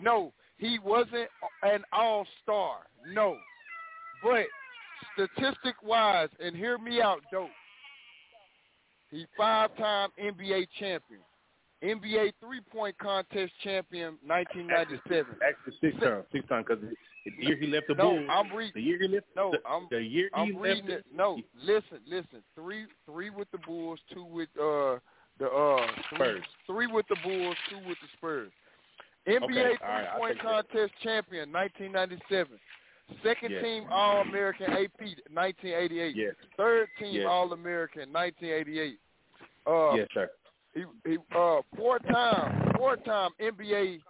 No, 0.00 0.32
he 0.58 0.78
wasn't 0.84 1.28
an 1.62 1.82
all 1.92 2.26
star. 2.42 2.78
No, 3.12 3.36
but 4.22 4.46
statistic 5.14 5.76
wise, 5.82 6.28
and 6.40 6.56
hear 6.56 6.78
me 6.78 7.00
out, 7.00 7.20
dope. 7.30 7.48
He 9.10 9.24
five 9.36 9.74
time 9.76 10.10
NBA 10.22 10.66
champion, 10.78 11.20
NBA 11.82 12.32
three 12.40 12.60
point 12.72 12.98
contest 12.98 13.52
champion, 13.62 14.18
1997. 14.26 15.36
Actually, 15.46 15.74
six 15.80 15.96
times, 16.02 16.24
six 16.32 16.48
times 16.48 16.66
because 16.68 16.82
the 16.82 17.32
year 17.46 17.56
he 17.56 17.66
left 17.68 17.86
the 17.88 17.94
No, 17.94 18.10
Bulls, 18.10 18.28
I'm 18.30 18.56
reading. 18.56 18.72
the 18.74 18.82
year 18.82 18.98
he 19.00 19.08
left, 19.08 19.26
No, 19.36 19.52
the, 19.52 19.58
I'm 19.68 19.86
the 19.90 20.02
year 20.02 20.28
he 20.34 20.40
I'm 20.40 20.60
left 20.60 20.88
it. 20.88 21.04
No, 21.14 21.38
listen, 21.62 22.00
listen. 22.06 22.42
Three, 22.56 22.86
three 23.06 23.30
with 23.30 23.48
the 23.52 23.58
Bulls, 23.58 24.00
two 24.12 24.24
with 24.24 24.48
uh 24.60 24.98
the 25.38 25.46
uh 25.46 25.86
Spurs. 26.14 26.42
three 26.66 26.88
with 26.88 27.06
the 27.08 27.16
Bulls, 27.22 27.56
two 27.70 27.78
with 27.86 27.98
the 28.02 28.08
Spurs. 28.16 28.50
NBA 29.28 29.44
Okay, 29.44 29.52
three 29.52 29.86
I'll 29.86 30.18
point 30.18 30.34
take 30.38 30.42
that. 30.42 30.68
contest 30.72 30.92
champion, 31.02 31.52
1997. 31.52 32.58
Second 33.22 33.52
Yes. 33.52 33.62
team 33.62 33.84
All 33.90 34.20
American 34.22 34.72
AP, 34.72 35.00
1988. 35.30 36.16
Yes. 36.16 36.34
Third 36.56 36.88
team 36.98 37.14
Yes. 37.14 37.26
All 37.28 37.52
American, 37.52 38.12
1988. 38.12 38.98
Uh, 39.66 39.94
yes, 39.94 40.08
sir. 40.12 40.30
He, 40.74 40.84
he 41.04 41.16
uh 41.34 41.60
four 41.76 41.98
time 41.98 42.72
four 42.76 42.96
time 42.96 43.30
NBA 43.40 44.00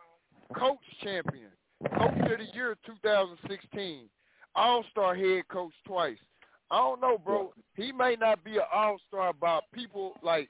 coach 0.56 0.78
champion, 1.02 1.50
coach 1.98 2.32
of 2.32 2.38
the 2.38 2.46
year 2.54 2.76
2016, 2.86 4.08
All 4.54 4.84
Star 4.90 5.14
head 5.14 5.46
coach 5.48 5.72
twice. 5.86 6.18
I 6.70 6.78
don't 6.78 7.00
know, 7.00 7.18
bro. 7.18 7.52
He 7.76 7.92
may 7.92 8.16
not 8.20 8.44
be 8.44 8.56
an 8.56 8.64
All 8.72 8.98
Star 9.08 9.32
by 9.32 9.60
people 9.72 10.14
like 10.22 10.48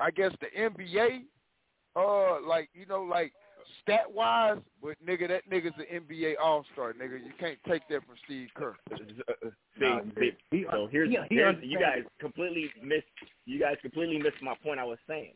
I 0.00 0.10
guess 0.10 0.32
the 0.40 0.46
NBA, 0.58 1.22
uh, 1.96 2.46
like 2.46 2.68
you 2.74 2.86
know, 2.86 3.02
like 3.02 3.32
stat 3.82 4.10
wise, 4.12 4.58
but 4.82 4.96
nigga, 5.04 5.28
that 5.28 5.48
nigga's 5.50 5.74
an 5.78 6.02
NBA 6.08 6.34
All 6.42 6.64
Star, 6.72 6.92
nigga. 6.92 7.18
You 7.24 7.32
can't 7.38 7.58
take 7.68 7.82
that 7.88 8.04
from 8.06 8.16
Steve 8.24 8.48
Kerr. 8.54 8.76
See, 9.78 9.84
Nah, 9.84 10.00
see, 10.18 10.32
he- 10.50 10.66
uh, 10.66 10.72
so 10.72 10.88
here's, 10.90 11.08
he- 11.08 11.16
he 11.28 11.34
here's 11.36 11.56
you 11.62 11.78
guys 11.78 12.02
completely 12.20 12.70
missed 12.82 13.04
you 13.46 13.60
guys 13.60 13.76
completely 13.80 14.18
missed 14.18 14.42
my 14.42 14.54
point 14.62 14.80
I 14.80 14.84
was 14.84 14.98
saying. 15.08 15.32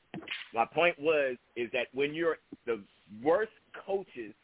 My 0.55 0.65
point 0.67 0.99
was 0.99 1.37
is 1.57 1.71
that 1.73 1.87
when 1.95 2.13
you're 2.15 2.39
the 2.67 2.81
worst 3.23 3.53
coaches 3.87 4.35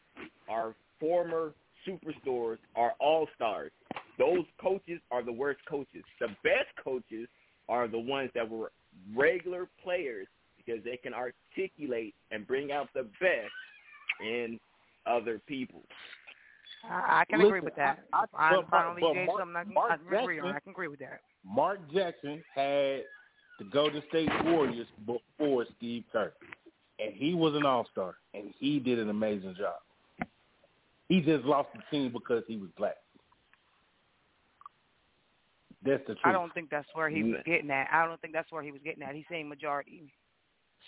are 0.48 0.74
former 1.01 1.52
superstars 1.86 2.59
are 2.77 2.93
all 3.01 3.27
stars. 3.35 3.73
Those 4.19 4.44
coaches 4.60 5.01
are 5.10 5.23
the 5.23 5.32
worst 5.32 5.60
coaches. 5.69 6.05
The 6.20 6.28
best 6.43 6.69
coaches 6.82 7.28
are 7.69 7.86
the 7.89 7.98
ones 7.98 8.31
that 8.35 8.48
were 8.48 8.73
regular 9.15 9.69
players 9.82 10.27
because 10.56 10.82
they 10.85 10.97
can 10.97 11.12
articulate 11.15 12.15
and 12.31 12.47
bring 12.47 12.73
out 12.73 12.89
the 12.94 13.05
best 13.20 13.51
in 14.20 14.59
other 15.07 15.40
people. 15.47 15.82
I, 16.89 17.20
I 17.20 17.24
can 17.24 17.40
agree 17.40 17.61
with 17.61 17.74
that. 17.77 18.05
I- 18.12 18.24
I 18.35 18.57
but- 18.57 18.70
finally 18.70 19.01
but 19.01 19.15
gave 19.15 19.27
Mark- 19.27 19.40
something 19.40 19.57
I 19.57 19.65
can, 19.65 19.74
Mark 19.74 19.90
I 19.93 19.97
can 19.97 20.07
agree 20.23 20.39
on. 20.39 20.45
Jackson- 20.47 20.57
I 20.57 20.61
can 20.61 20.70
agree 20.70 20.89
with 20.89 21.01
that. 21.01 21.20
Mark 21.45 21.81
Jackson 21.93 22.43
had 22.55 23.03
the 23.59 23.65
Golden 23.73 24.03
State 24.09 24.31
Warriors 24.45 24.86
before 25.05 25.66
Steve 25.77 26.05
Kerr, 26.12 26.32
and 26.99 27.12
he 27.15 27.35
was 27.35 27.55
an 27.55 27.65
All 27.66 27.86
Star, 27.93 28.15
and 28.35 28.53
he 28.59 28.78
did 28.78 28.99
an 28.99 29.11
amazing 29.11 29.55
job. 29.57 29.81
He 31.09 31.20
just 31.20 31.45
lost 31.45 31.69
the 31.74 31.81
team 31.90 32.12
because 32.12 32.45
he 32.47 32.57
was 32.57 32.69
black. 32.77 32.97
That's 35.85 36.03
the 36.07 36.15
truth. 36.15 36.20
I 36.24 36.32
don't 36.32 36.53
think 36.55 36.70
that's 36.70 36.89
where 36.93 37.09
he 37.09 37.23
was 37.23 37.40
getting 37.47 37.70
at. 37.70 37.89
I 37.93 38.05
don't 38.07 38.20
think 38.20 38.35
that's 38.35 38.51
where 38.51 38.62
he 38.62 38.73
was 38.73 38.81
getting 38.85 39.03
at. 39.03 39.15
He's 39.15 39.24
saying 39.31 39.49
majority. 39.49 40.12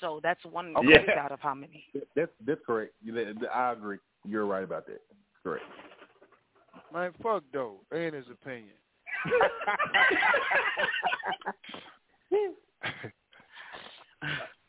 So 0.00 0.20
that's 0.22 0.44
one 0.44 0.74
oh, 0.76 0.80
Okay. 0.80 0.98
case 1.06 1.16
out 1.18 1.32
of 1.32 1.40
how 1.40 1.54
many. 1.54 1.84
That's 2.14 2.30
that's 2.46 2.60
correct. 2.66 2.94
I 3.52 3.72
agree. 3.72 3.98
You're 4.24 4.46
right 4.46 4.62
about 4.62 4.86
that. 4.86 5.02
Correct. 5.42 5.64
Man, 6.92 7.12
fuck 7.22 7.42
though, 7.52 7.80
and 7.90 8.14
his 8.14 8.26
opinion. 8.30 8.76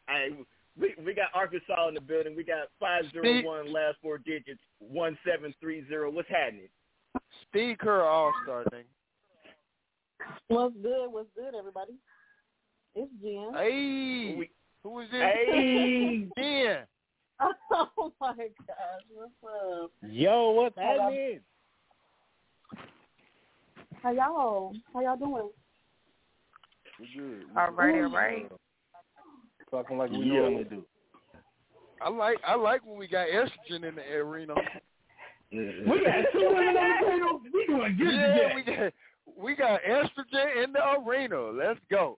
Hey, 0.07 0.30
we 0.80 0.93
we 1.06 1.14
got 1.14 1.30
Arkansas 1.34 1.88
in 1.88 1.93
the 1.93 2.02
building. 2.02 2.35
We 2.35 2.43
got 2.43 2.68
five 2.80 3.06
zero 3.11 3.43
one 3.43 3.72
last 3.72 3.98
four 4.02 4.18
digits 4.18 4.60
one 4.80 5.18
seven 5.26 5.53
three 5.61 5.85
zero. 5.88 6.11
What's 6.11 6.30
happening? 6.30 6.68
Steve 7.49 7.77
Kerr 7.77 8.02
All 8.03 8.34
Star 8.43 8.64
thing. 8.72 8.84
What's 10.48 10.76
good? 10.81 11.07
What's 11.10 11.30
good, 11.35 11.56
everybody? 11.57 11.93
It's 12.95 13.11
Jen. 13.22 13.53
Hey, 13.53 14.49
who 14.84 14.99
is 14.99 15.08
it? 15.12 15.36
Hey. 15.52 16.28
Jen. 16.38 16.78
Oh 17.74 18.12
my 18.22 18.34
gosh, 18.36 19.03
what's 19.14 19.32
up? 19.84 19.91
Yo, 20.08 20.52
what's 20.52 20.76
How 20.78 20.84
y'all- 20.95 21.02
happening? 21.03 21.40
How 24.03 24.12
y'all? 24.12 24.74
How 24.94 24.99
y'all 25.02 25.18
doing? 25.18 25.49
We 26.99 27.08
good. 27.16 27.44
We 27.49 27.60
All 27.60 27.68
good. 27.68 27.78
right, 27.78 28.03
all 28.03 28.12
right. 28.12 28.52
Talking 29.72 29.98
like 29.98 30.12
we 30.12 30.18
Yeah. 30.20 30.34
normally 30.41 30.64
do. 30.66 30.84
I 31.99 32.10
like 32.10 32.38
I 32.48 32.56
like 32.56 32.86
when 32.86 32.98
we 32.99 33.08
got 33.08 33.28
estrogen 33.28 33.88
in 33.88 33.95
the 33.95 34.14
arena. 34.14 34.53
We 35.52 35.58
got 35.60 36.26
two 36.32 36.40
women 36.48 36.78
on 36.78 37.02
the 37.02 37.08
panel. 37.10 37.41
We 37.53 37.66
doing 37.68 37.98
good 37.98 38.14
yeah, 38.14 38.53
today. 38.53 38.53
we 38.56 38.64
got 38.64 38.94
we 39.38 39.56
got 39.56 39.82
estrogen 39.82 40.64
in 40.64 40.72
the 40.74 40.80
arena. 41.06 41.41
Let's 41.52 41.80
go. 41.90 42.18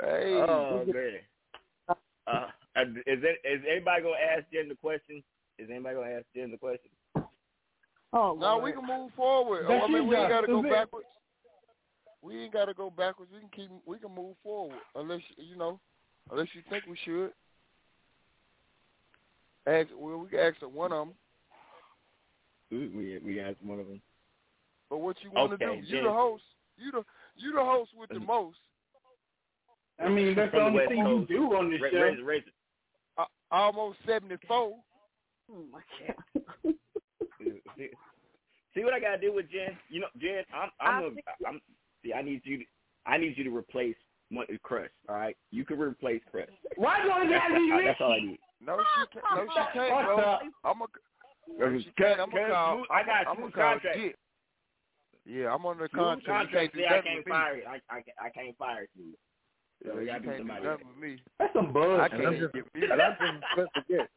Hey. 0.00 0.34
Oh 0.34 0.84
man. 0.86 1.96
Uh, 2.26 2.46
is 2.76 2.86
it, 3.06 3.38
is 3.44 3.60
anybody 3.68 4.02
gonna 4.02 4.14
ask 4.16 4.44
Jen 4.52 4.68
the 4.68 4.76
question? 4.76 5.22
Is 5.58 5.68
anybody 5.70 5.96
gonna 5.96 6.10
ask 6.10 6.24
Jen 6.34 6.50
the 6.50 6.56
question? 6.56 6.90
Oh, 8.14 8.36
no, 8.38 8.58
we 8.58 8.72
can 8.72 8.86
move 8.86 9.10
forward. 9.16 9.64
That's 9.68 9.84
I 9.84 9.88
mean, 9.88 10.06
we 10.06 10.16
ain't 10.16 10.28
got 10.28 10.42
to 10.42 10.46
go 10.46 10.62
backwards. 10.62 11.06
We 12.20 12.42
ain't 12.42 12.52
got 12.52 12.66
to 12.66 12.74
go 12.74 12.90
backwards. 12.90 13.32
We 13.32 13.40
can 13.40 13.48
keep. 13.54 13.70
We 13.86 13.98
can 13.98 14.14
move 14.14 14.36
forward 14.42 14.78
unless 14.94 15.20
you 15.36 15.56
know, 15.56 15.80
unless 16.30 16.48
you 16.54 16.62
think 16.68 16.84
we 16.86 16.96
should. 17.04 17.32
Ask. 19.66 19.88
Well, 19.96 20.18
we 20.18 20.28
can 20.28 20.40
ask 20.40 20.56
one 20.60 20.92
of 20.92 21.06
them. 21.06 21.14
We 22.70 22.88
we, 22.88 23.18
we 23.24 23.40
asked 23.40 23.62
one 23.62 23.80
of 23.80 23.86
them. 23.86 24.00
But 24.90 24.98
what 24.98 25.16
you 25.22 25.30
want 25.30 25.58
to 25.58 25.64
Okay, 25.64 25.80
do? 25.80 25.86
You 25.86 25.96
Jen. 25.96 26.04
the 26.04 26.12
host. 26.12 26.44
You 26.76 26.92
the 26.92 27.04
you 27.42 27.52
the 27.52 27.64
host 27.64 27.90
with 27.96 28.10
the 28.10 28.20
most. 28.20 28.58
I 30.02 30.08
mean, 30.08 30.34
that's 30.34 30.52
the 30.52 30.60
only 30.60 30.78
West 30.78 30.88
thing 30.88 30.98
you 30.98 31.26
do 31.28 31.54
on 31.54 31.70
this 31.70 31.80
Ra- 31.80 31.90
show. 31.90 32.00
raise 32.02 32.22
raise 32.24 32.42
it. 32.46 32.52
Uh, 33.18 33.24
almost 33.50 33.98
seventy 34.06 34.36
four. 34.48 34.78
Oh 35.50 35.64
my 35.70 35.80
god. 36.64 36.74
See, 37.76 37.88
see 38.74 38.84
what 38.84 38.94
I 38.94 39.00
gotta 39.00 39.18
do 39.18 39.34
with 39.34 39.50
Jen? 39.50 39.76
You 39.90 40.00
know, 40.00 40.06
Jen, 40.20 40.44
I'm 40.54 40.70
I'm 40.80 41.02
a, 41.02 41.48
I'm 41.48 41.60
see. 42.04 42.12
I 42.12 42.22
need 42.22 42.40
you. 42.44 42.58
To, 42.58 42.64
I 43.06 43.18
need 43.18 43.36
you 43.36 43.44
to 43.44 43.54
replace 43.56 43.96
one, 44.30 44.46
Crush. 44.62 44.88
All 45.08 45.16
right, 45.16 45.36
you 45.50 45.64
can 45.64 45.78
replace 45.78 46.22
Crush. 46.30 46.48
Why 46.76 47.02
do 47.02 47.10
I 47.10 47.26
That's, 47.28 47.48
gotta 47.48 47.54
be 47.54 47.72
I- 47.72 47.82
that's 47.84 48.00
all 48.00 48.12
I 48.12 48.20
need. 48.20 48.38
No, 48.60 48.78
she 48.78 49.06
can't. 49.20 49.24
No, 49.36 49.52
she 49.52 49.78
can't, 49.78 49.92
What's 49.94 50.06
bro. 50.06 50.18
up? 50.18 50.40
I'm 50.64 50.80
a. 50.82 50.86
No, 51.58 51.78
she 51.80 51.90
can't. 51.98 52.20
I'm 52.20 52.30
gonna 52.30 52.48
call. 52.48 52.84
I 52.90 53.02
got 53.04 53.26
I'm 53.26 53.36
smooth 53.36 53.52
gonna 53.52 53.64
call 53.64 53.72
contract. 53.74 53.98
Jit. 53.98 54.16
Yeah, 55.24 55.54
I'm 55.54 55.64
on 55.66 55.78
the 55.78 55.88
Smooth 55.92 56.24
contract. 56.24 56.52
You 56.52 56.58
can't 56.58 56.72
do 56.72 56.78
See, 56.78 56.86
I 56.86 57.00
can't 57.00 57.16
with 57.18 57.26
me. 57.26 57.32
fire. 57.32 57.62
I 57.68 57.94
I 57.94 58.26
I 58.26 58.30
can't 58.30 58.56
fire 58.58 58.86
you. 58.96 59.12
So 59.84 59.90
Yeah, 59.90 59.94
we 59.94 60.00
you 60.00 60.06
gotta 60.06 60.20
do 60.20 60.26
can't 60.26 60.36
do 60.36 60.40
somebody 60.42 60.64
nothing 60.66 60.86
with 60.88 60.98
me. 60.98 61.22
That's 61.38 61.52
some 61.54 61.76
I 61.76 62.08
can't 62.08 62.26
I'm 62.26 62.38
just, 62.38 62.54
get 62.54 62.74
me. 62.74 62.82
I'm 62.90 62.98
just 62.98 63.44
supposed 63.50 63.70
to 63.74 63.82
get. 63.88 64.08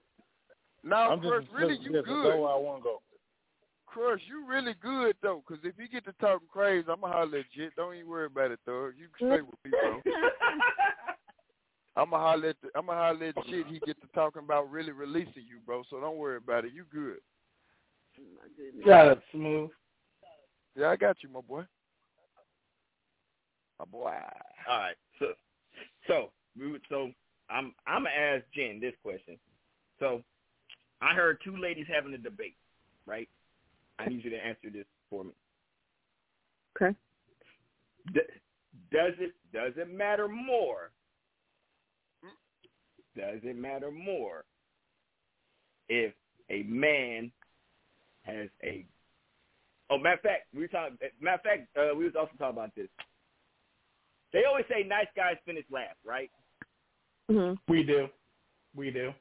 No, 0.84 0.96
I'm 0.96 1.20
Crush, 1.20 1.44
really, 1.54 1.78
you 1.82 1.88
to 1.88 1.90
get 1.94 1.98
to 1.98 2.04
good. 2.04 2.24
go 2.24 2.42
where 2.42 2.52
I 2.54 2.58
want 2.58 2.80
to 2.80 2.84
go. 2.84 3.02
Crush, 3.88 4.22
you 4.28 4.46
really 4.48 4.76
good 4.82 5.16
though. 5.22 5.42
Cause 5.48 5.58
if 5.64 5.74
you 5.80 5.88
get 5.88 6.06
to 6.06 6.14
talking 6.20 6.48
crazy, 6.52 6.86
I'ma 6.90 7.08
holler 7.08 7.40
at 7.40 7.46
Jit. 7.56 7.76
Don't 7.76 7.96
even 7.96 8.08
worry 8.10 8.26
about 8.26 8.52
it, 8.52 8.60
though. 8.66 8.92
You 8.98 9.08
can 9.18 9.30
stay 9.30 9.42
with 9.42 9.56
me, 9.64 9.72
bro. 9.72 10.02
I'ma 11.96 12.18
holler 12.20 12.50
at 12.50 12.58
the, 12.62 12.70
I'ma 12.76 12.94
holler 12.94 13.26
at 13.26 13.36
Jit. 13.48 13.68
He 13.68 13.80
get 13.86 14.00
to 14.02 14.08
talking 14.14 14.44
about 14.44 14.70
really 14.70 14.92
releasing 14.92 15.46
you, 15.48 15.60
bro. 15.66 15.84
So 15.90 16.00
don't 16.00 16.18
worry 16.18 16.38
about 16.38 16.66
it. 16.66 16.74
You 16.74 16.84
good. 16.92 17.18
Oh, 18.20 18.86
Shut 18.86 19.08
up, 19.08 19.22
smooth. 19.32 19.70
Yeah, 20.76 20.90
I 20.90 20.96
got 20.96 21.18
you, 21.24 21.30
my 21.30 21.42
boy. 21.42 21.64
My 23.80 23.86
boy. 23.86 24.14
All 24.70 24.78
right. 24.78 24.96
So 25.20 25.28
so 26.08 26.32
we 26.60 26.72
would 26.72 26.82
so 26.90 27.12
I'm 27.50 27.74
I'm 27.88 28.04
gonna 28.04 28.10
ask 28.10 28.44
Jen 28.54 28.80
this 28.80 28.94
question. 29.04 29.38
So 30.00 30.24
I 31.02 31.14
heard 31.14 31.40
two 31.44 31.58
ladies 31.58 31.86
having 31.94 32.14
a 32.14 32.18
debate, 32.18 32.58
right? 33.06 33.30
I 34.00 34.08
need 34.08 34.24
you 34.24 34.30
to 34.30 34.46
answer 34.46 34.70
this 34.72 34.86
for 35.10 35.24
me. 35.24 35.32
Okay. 36.76 36.96
D- 38.14 38.22
does 38.92 39.14
it 39.20 39.34
does 39.54 39.74
it 39.78 39.90
matter 39.90 40.28
more? 40.28 40.92
Does 43.16 43.40
it 43.44 43.58
matter 43.58 43.92
more 43.92 44.44
if 45.88 46.14
a 46.50 46.64
man 46.64 47.32
has 48.24 48.50
a 48.64 48.86
Oh, 49.90 49.98
matter 49.98 50.16
of 50.16 50.22
fact, 50.22 50.44
we 50.54 50.62
were 50.62 50.68
talking. 50.68 50.98
Matter 51.22 51.36
of 51.36 51.42
fact, 51.42 51.68
uh, 51.78 51.96
we 51.96 52.06
was 52.06 52.16
also 52.18 52.32
talking 52.40 52.58
about 52.58 52.74
this. 52.76 52.88
They 54.34 54.44
always 54.46 54.66
say 54.70 54.84
nice 54.84 55.08
guys 55.16 55.36
finish 55.46 55.66
last, 55.72 55.98
right? 56.04 56.30
hmm 57.30 57.54
We 57.68 57.84
do. 57.84 58.08
We 58.76 58.92
do. 58.92 59.14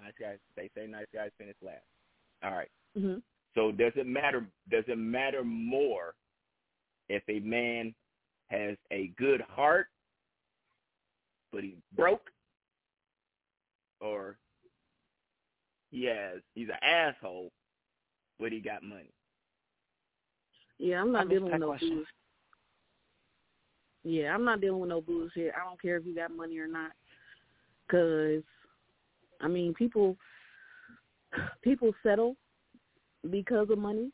Nice 0.00 0.14
guys. 0.18 0.38
They 0.56 0.70
say 0.76 0.86
nice 0.86 1.06
guys 1.12 1.30
finish 1.38 1.56
last. 1.62 1.84
All 2.42 2.52
right. 2.52 2.68
hmm 2.96 3.16
So 3.54 3.72
does 3.72 3.92
it 3.96 4.06
matter? 4.06 4.46
Does 4.70 4.84
it 4.86 4.96
matter 4.98 5.44
more 5.44 6.14
if 7.08 7.22
a 7.28 7.40
man 7.40 7.94
has 8.48 8.76
a 8.92 9.08
good 9.18 9.40
heart, 9.42 9.88
but 11.52 11.62
he's 11.64 11.74
broke, 11.96 12.30
or 14.00 14.36
he 15.90 16.04
has 16.04 16.38
he's 16.54 16.68
an 16.68 16.82
asshole, 16.82 17.50
but 18.38 18.52
he 18.52 18.60
got 18.60 18.82
money? 18.82 19.10
Yeah, 20.80 21.02
I'm 21.02 21.12
not 21.12 21.28
dealing 21.28 21.52
with 21.52 21.60
no 21.60 21.66
question. 21.66 21.96
booze. 21.96 22.06
Yeah, 24.02 24.34
I'm 24.34 24.46
not 24.46 24.62
dealing 24.62 24.80
with 24.80 24.88
no 24.88 25.02
bullshit. 25.02 25.52
I 25.54 25.62
don't 25.68 25.80
care 25.80 25.98
if 25.98 26.06
you 26.06 26.14
got 26.14 26.34
money 26.34 26.58
or 26.58 26.66
not. 26.66 26.92
Cause, 27.90 28.42
I 29.42 29.48
mean, 29.48 29.74
people, 29.74 30.16
people 31.62 31.92
settle 32.02 32.34
because 33.30 33.68
of 33.68 33.76
money. 33.76 34.10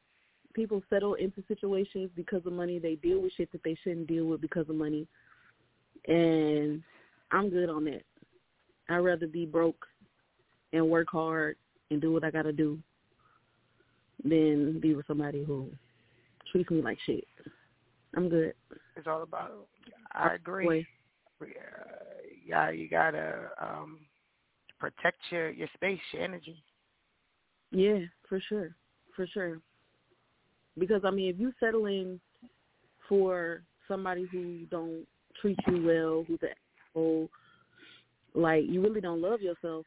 People 0.55 0.83
settle 0.91 1.15
into 1.15 1.45
situations 1.47 2.11
because 2.17 2.45
of 2.47 2.53
money. 2.53 2.81
They 2.81 2.97
deal 2.97 3.23
with 3.23 3.33
shit 3.37 3.53
that 3.53 3.63
they 3.63 3.77
shouldn't 3.85 4.09
deal 4.09 4.25
with 4.25 4.41
because 4.41 4.69
of 4.69 4.75
money. 4.75 5.07
And 6.09 6.83
I'm 7.31 7.49
good 7.49 7.69
on 7.69 7.85
that. 7.85 8.03
I'd 8.89 8.99
rather 8.99 9.29
be 9.29 9.47
broke 9.47 9.87
and 10.73 10.91
work 10.91 11.09
hard 11.13 11.57
and 11.93 12.01
do 12.01 12.13
what 12.13 12.25
I 12.25 12.31
gotta 12.33 12.53
do 12.53 12.79
than 14.25 14.81
be 14.81 14.95
with 14.95 15.07
somebody 15.07 15.45
who 15.45 15.71
treats 16.51 16.71
me 16.71 16.83
like 16.83 16.99
shit. 17.07 17.25
I'm 18.17 18.29
good. 18.29 18.55
It's 18.97 19.07
all 19.07 19.23
about. 19.23 19.67
I 20.13 20.35
agree. 20.35 20.65
Boy. 20.65 20.87
Yeah, 22.47 22.71
you 22.71 22.89
gotta 22.89 23.51
um 23.61 23.99
protect 24.79 25.19
your 25.31 25.51
your 25.51 25.69
space, 25.75 26.01
your 26.13 26.23
energy. 26.23 26.63
Yeah, 27.71 27.99
for 28.29 28.41
sure, 28.49 28.75
for 29.15 29.27
sure. 29.27 29.59
Because 30.79 31.03
I 31.05 31.11
mean, 31.11 31.35
if 31.35 31.39
you 31.41 31.53
settle 31.61 31.87
in 31.87 32.21
for 33.09 33.63
somebody 33.89 34.27
who 34.31 34.67
don't 34.71 35.07
treat 35.41 35.59
you 35.67 35.85
well, 35.85 36.25
who's 36.27 36.39
an 36.43 36.49
asshole, 36.91 37.29
like 38.35 38.65
you 38.67 38.83
really 38.83 39.01
don't 39.01 39.21
love 39.21 39.41
yourself. 39.41 39.85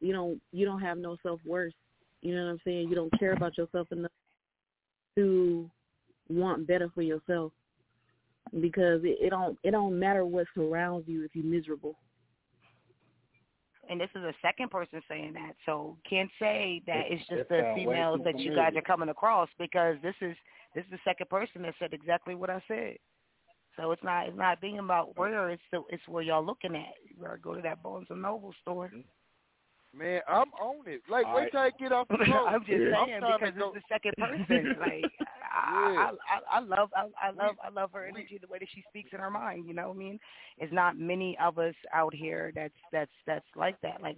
You 0.00 0.12
don't. 0.12 0.40
You 0.52 0.66
don't 0.66 0.80
have 0.80 0.98
no 0.98 1.16
self 1.22 1.40
worth. 1.46 1.72
You 2.20 2.34
know 2.34 2.44
what 2.44 2.50
I'm 2.50 2.60
saying? 2.64 2.88
You 2.88 2.94
don't 2.94 3.18
care 3.18 3.32
about 3.32 3.56
yourself 3.56 3.86
enough 3.92 4.10
to 5.18 5.70
want 6.28 6.66
better 6.66 6.88
for 6.94 7.02
yourself. 7.02 7.52
Because 8.60 9.02
it, 9.04 9.18
it 9.20 9.30
don't. 9.30 9.58
It 9.62 9.72
don't 9.72 9.98
matter 9.98 10.24
what 10.24 10.46
surrounds 10.54 11.06
you 11.06 11.22
if 11.24 11.32
you're 11.34 11.44
miserable. 11.44 11.96
And 13.90 14.00
this 14.00 14.10
is 14.14 14.22
a 14.22 14.34
second 14.42 14.70
person 14.70 15.00
saying 15.08 15.32
that, 15.34 15.52
so 15.64 15.96
can't 16.08 16.30
say 16.38 16.82
that 16.86 17.04
it's 17.08 17.26
just 17.28 17.40
It 17.40 17.48
the 17.48 17.72
females 17.74 18.20
that 18.24 18.38
you 18.38 18.54
guys 18.54 18.72
are 18.76 18.82
coming 18.82 19.08
across 19.08 19.48
because 19.58 19.96
this 20.02 20.14
is 20.20 20.36
this 20.74 20.84
is 20.84 20.90
the 20.90 20.98
second 21.04 21.28
person 21.30 21.62
that 21.62 21.74
said 21.78 21.94
exactly 21.94 22.34
what 22.34 22.50
I 22.50 22.62
said. 22.68 22.96
So 23.76 23.92
it's 23.92 24.02
not 24.02 24.28
it's 24.28 24.36
not 24.36 24.60
being 24.60 24.78
about 24.78 25.16
where 25.16 25.50
it's 25.50 25.62
the, 25.72 25.82
it's 25.88 26.06
where 26.06 26.22
y'all 26.22 26.44
looking 26.44 26.76
at. 26.76 26.94
You 27.08 27.24
gotta 27.24 27.38
go 27.38 27.54
to 27.54 27.62
that 27.62 27.82
Barnes 27.82 28.08
and 28.10 28.20
Noble 28.20 28.54
store. 28.60 28.90
Man, 29.98 30.20
I'm 30.28 30.52
on 30.60 30.86
it. 30.86 31.02
Like, 31.10 31.26
All 31.26 31.34
wait 31.34 31.42
right. 31.42 31.50
till 31.52 31.60
I 31.60 31.70
get 31.70 31.92
off 31.92 32.06
the 32.08 32.18
phone. 32.18 32.46
I'm 32.48 32.60
just 32.64 32.72
I'm 32.96 33.06
saying 33.08 33.20
because 33.20 33.54
to 33.54 33.58
go. 33.58 33.72
it's 33.74 33.84
the 33.88 33.94
second 33.94 34.14
person. 34.18 34.76
Like 34.80 35.10
I, 35.52 35.96
I, 35.96 36.10
I, 36.54 36.58
I 36.58 36.60
love, 36.60 36.90
I, 36.96 37.06
I 37.20 37.30
love, 37.30 37.56
I 37.64 37.68
love 37.70 37.90
her 37.94 38.06
energy, 38.06 38.38
the 38.40 38.46
way 38.46 38.58
that 38.60 38.68
she 38.74 38.84
speaks 38.88 39.10
in 39.12 39.18
her 39.18 39.30
mind. 39.30 39.66
You 39.66 39.74
know 39.74 39.88
what 39.88 39.96
I 39.96 39.98
mean? 39.98 40.20
It's 40.58 40.72
not 40.72 40.96
many 40.98 41.36
of 41.42 41.58
us 41.58 41.74
out 41.92 42.14
here 42.14 42.52
that's 42.54 42.74
that's 42.92 43.10
that's 43.26 43.44
like 43.56 43.80
that. 43.82 44.00
Like 44.00 44.16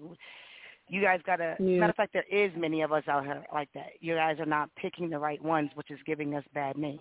you 0.89 1.01
guys 1.01 1.21
gotta. 1.25 1.57
Yeah. 1.59 1.79
Matter 1.81 1.91
of 1.91 1.97
fact, 1.97 2.13
there 2.13 2.25
is 2.31 2.51
many 2.57 2.83
of 2.83 2.93
us 2.93 3.05
out 3.09 3.25
here 3.25 3.43
like 3.53 3.69
that. 3.75 3.93
You 4.01 4.15
guys 4.17 4.39
are 4.39 4.47
not 4.47 4.69
picking 4.77 5.09
the 5.09 5.19
right 5.19 5.43
ones, 5.43 5.71
which 5.75 5.91
is 5.91 5.99
giving 6.05 6.35
us 6.35 6.45
bad 6.53 6.77
names. 6.77 7.01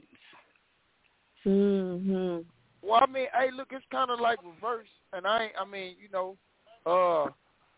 Mhm. 1.45 2.45
Well, 2.81 3.01
I 3.01 3.11
mean, 3.11 3.27
hey, 3.33 3.49
look, 3.53 3.69
it's 3.71 3.85
kind 3.91 4.09
of 4.09 4.19
like 4.19 4.39
reverse, 4.43 4.87
and 5.13 5.25
I, 5.27 5.43
ain't- 5.45 5.53
I 5.59 5.65
mean, 5.65 5.95
you 6.01 6.09
know, 6.11 6.37
uh, 6.85 7.29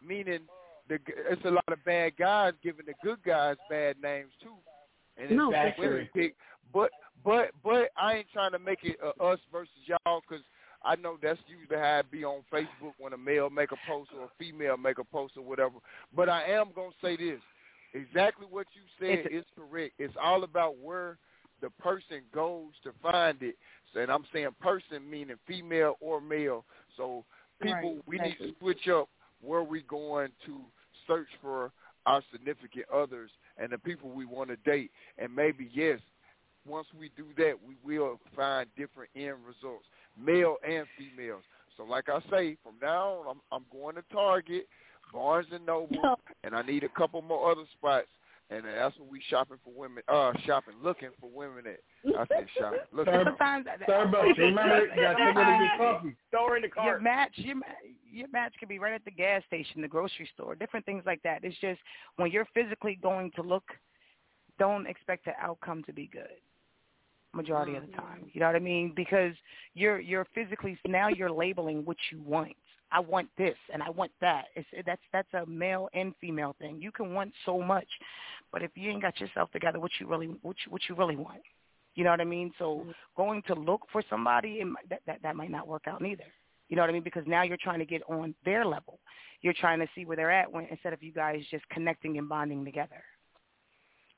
meaning 0.05 0.41
the 0.89 0.99
it's 1.29 1.45
a 1.45 1.51
lot 1.51 1.67
of 1.71 1.83
bad 1.85 2.17
guys 2.17 2.53
giving 2.63 2.85
the 2.85 2.93
good 3.03 3.21
guys 3.23 3.55
bad 3.69 3.95
names 4.01 4.31
too, 4.41 4.55
and 5.17 5.31
it's 5.31 5.37
No, 5.37 5.51
for 5.51 5.73
women 5.77 6.09
pick. 6.13 6.35
But 6.73 6.91
but 7.23 7.51
but 7.63 7.89
I 7.97 8.15
ain't 8.15 8.27
trying 8.31 8.51
to 8.51 8.59
make 8.59 8.79
it 8.83 8.97
uh, 9.03 9.23
us 9.23 9.39
versus 9.51 9.73
y'all 9.85 10.21
because 10.27 10.43
I 10.83 10.95
know 10.95 11.17
that's 11.21 11.39
usually 11.47 11.77
how 11.77 11.99
it 11.99 12.11
be 12.11 12.23
on 12.23 12.41
Facebook 12.51 12.93
when 12.97 13.13
a 13.13 13.17
male 13.17 13.49
make 13.49 13.71
a 13.71 13.77
post 13.87 14.09
or 14.17 14.25
a 14.25 14.29
female 14.39 14.77
make 14.77 14.97
a 14.97 15.03
post 15.03 15.37
or 15.37 15.43
whatever. 15.43 15.75
But 16.15 16.29
I 16.29 16.43
am 16.45 16.69
gonna 16.75 16.89
say 17.01 17.17
this: 17.17 17.39
exactly 17.93 18.47
what 18.49 18.67
you 18.73 18.81
said 18.99 19.25
It's- 19.25 19.43
is 19.43 19.45
correct. 19.55 19.93
It's 19.99 20.15
all 20.21 20.43
about 20.43 20.77
where 20.77 21.17
the 21.61 21.69
person 21.69 22.21
goes 22.33 22.71
to 22.83 22.91
find 23.03 23.41
it. 23.43 23.55
So, 23.93 23.99
and 23.99 24.11
I'm 24.11 24.25
saying 24.33 24.49
person 24.59 25.07
meaning 25.07 25.37
female 25.45 25.95
or 25.99 26.19
male. 26.19 26.65
So 26.97 27.23
people, 27.61 27.95
Right, 27.95 28.07
we 28.07 28.17
need 28.17 28.37
to 28.39 28.55
switch 28.59 28.87
up 28.87 29.09
where 29.41 29.63
we 29.63 29.81
going 29.83 30.29
to 30.45 30.59
search 31.07 31.27
for 31.41 31.71
our 32.05 32.21
significant 32.31 32.85
others 32.93 33.29
and 33.57 33.71
the 33.71 33.77
people 33.77 34.09
we 34.09 34.25
want 34.25 34.49
to 34.49 34.55
date. 34.57 34.91
And 35.17 35.35
maybe 35.35 35.69
yes, 35.73 35.99
once 36.67 36.87
we 36.99 37.11
do 37.15 37.25
that, 37.37 37.53
we 37.65 37.75
will 37.83 38.19
find 38.35 38.67
different 38.77 39.09
end 39.15 39.35
results, 39.45 39.85
male 40.19 40.55
and 40.67 40.85
females. 40.97 41.43
So 41.77 41.83
like 41.83 42.09
I 42.09 42.19
say, 42.29 42.57
from 42.63 42.75
now 42.81 43.09
on, 43.09 43.27
I'm, 43.27 43.41
I'm 43.51 43.65
going 43.71 43.95
to 43.95 44.03
Target, 44.11 44.67
Barnes 45.13 45.47
and 45.51 45.65
Noble, 45.65 46.15
and 46.43 46.55
I 46.55 46.61
need 46.61 46.83
a 46.83 46.89
couple 46.89 47.21
more 47.21 47.51
other 47.51 47.63
spots. 47.77 48.07
And 48.51 48.65
that's 48.65 48.97
what 48.99 49.09
we 49.09 49.21
shopping 49.29 49.57
for 49.63 49.71
women. 49.73 50.03
Uh, 50.09 50.33
shopping, 50.45 50.73
looking 50.83 51.09
for 51.21 51.29
women 51.33 51.63
at. 51.67 51.79
I 52.19 52.25
said 52.27 52.47
shopping, 52.59 52.79
looking. 52.91 53.13
Star- 53.13 53.23
Sometimes 53.25 53.65
Starbucks. 53.87 54.37
Remember, 54.37 54.85
you 54.93 55.01
gotta 55.01 55.17
take 55.25 55.35
her 55.35 55.57
to 55.57 55.67
get 55.69 55.77
coffee. 55.77 56.15
Throw 56.31 56.55
in 56.55 56.61
the 56.61 56.67
Your 56.67 56.75
cart. 56.75 57.03
match, 57.03 57.31
your 57.35 57.55
ma- 57.55 57.65
your 58.11 58.27
match 58.27 58.53
could 58.59 58.67
be 58.67 58.77
right 58.77 58.93
at 58.93 59.05
the 59.05 59.11
gas 59.11 59.41
station, 59.47 59.81
the 59.81 59.87
grocery 59.87 60.29
store, 60.33 60.53
different 60.55 60.85
things 60.85 61.03
like 61.05 61.21
that. 61.23 61.45
It's 61.45 61.57
just 61.61 61.79
when 62.17 62.29
you're 62.29 62.47
physically 62.53 62.99
going 63.01 63.31
to 63.37 63.41
look, 63.41 63.63
don't 64.59 64.85
expect 64.85 65.23
the 65.25 65.31
outcome 65.41 65.83
to 65.85 65.93
be 65.93 66.07
good. 66.11 66.27
majority 67.33 67.75
of 67.75 67.85
the 67.87 67.93
time. 67.95 68.29
You 68.33 68.41
know 68.41 68.47
what 68.47 68.57
I 68.57 68.59
mean? 68.59 68.91
Because 68.93 69.33
you're 69.75 70.01
you're 70.01 70.27
physically 70.35 70.77
now 70.85 71.07
you're 71.07 71.31
labeling 71.31 71.85
what 71.85 71.95
you 72.11 72.19
want. 72.21 72.51
I 72.93 72.99
want 72.99 73.29
this 73.37 73.55
and 73.73 73.81
I 73.81 73.89
want 73.89 74.11
that. 74.19 74.47
It's 74.57 74.67
that's 74.85 75.01
that's 75.13 75.33
a 75.33 75.45
male 75.45 75.87
and 75.93 76.13
female 76.19 76.57
thing. 76.59 76.81
You 76.81 76.91
can 76.91 77.13
want 77.13 77.31
so 77.45 77.61
much, 77.61 77.87
but 78.51 78.63
if 78.63 78.71
you 78.75 78.89
ain't 78.89 79.01
got 79.01 79.19
yourself 79.19 79.51
together, 79.51 79.79
what 79.79 79.91
you 79.99 80.07
really 80.07 80.27
what 80.41 80.55
you, 80.65 80.71
what 80.71 80.81
you 80.89 80.95
really 80.95 81.15
want. 81.15 81.41
You 81.95 82.03
know 82.03 82.11
what 82.11 82.21
I 82.21 82.25
mean? 82.25 82.51
So 82.57 82.85
going 83.17 83.41
to 83.47 83.53
look 83.53 83.81
for 83.91 84.01
somebody, 84.09 84.63
might, 84.63 84.87
that, 84.89 85.01
that 85.07 85.19
that 85.23 85.35
might 85.35 85.51
not 85.51 85.67
work 85.67 85.83
out 85.87 86.01
neither. 86.01 86.23
You 86.69 86.77
know 86.77 86.83
what 86.83 86.89
I 86.89 86.93
mean? 86.93 87.03
Because 87.03 87.23
now 87.27 87.43
you're 87.43 87.57
trying 87.61 87.79
to 87.79 87.85
get 87.85 88.01
on 88.09 88.33
their 88.45 88.63
level. 88.65 88.99
You're 89.41 89.53
trying 89.53 89.79
to 89.79 89.87
see 89.93 90.05
where 90.05 90.15
they're 90.15 90.31
at 90.31 90.51
when, 90.51 90.67
instead 90.71 90.93
of 90.93 91.03
you 91.03 91.11
guys 91.11 91.41
just 91.51 91.67
connecting 91.69 92.17
and 92.17 92.29
bonding 92.29 92.63
together. 92.63 93.03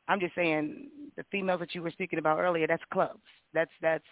I'm 0.07 0.19
just 0.19 0.35
saying 0.35 0.89
the 1.17 1.23
females 1.31 1.61
that 1.61 1.73
you 1.73 1.81
were 1.81 1.91
speaking 1.91 2.19
about 2.19 2.39
earlier, 2.39 2.67
that's 2.67 2.83
clubs. 2.91 3.21
That's 3.53 3.71
that's 3.81 4.03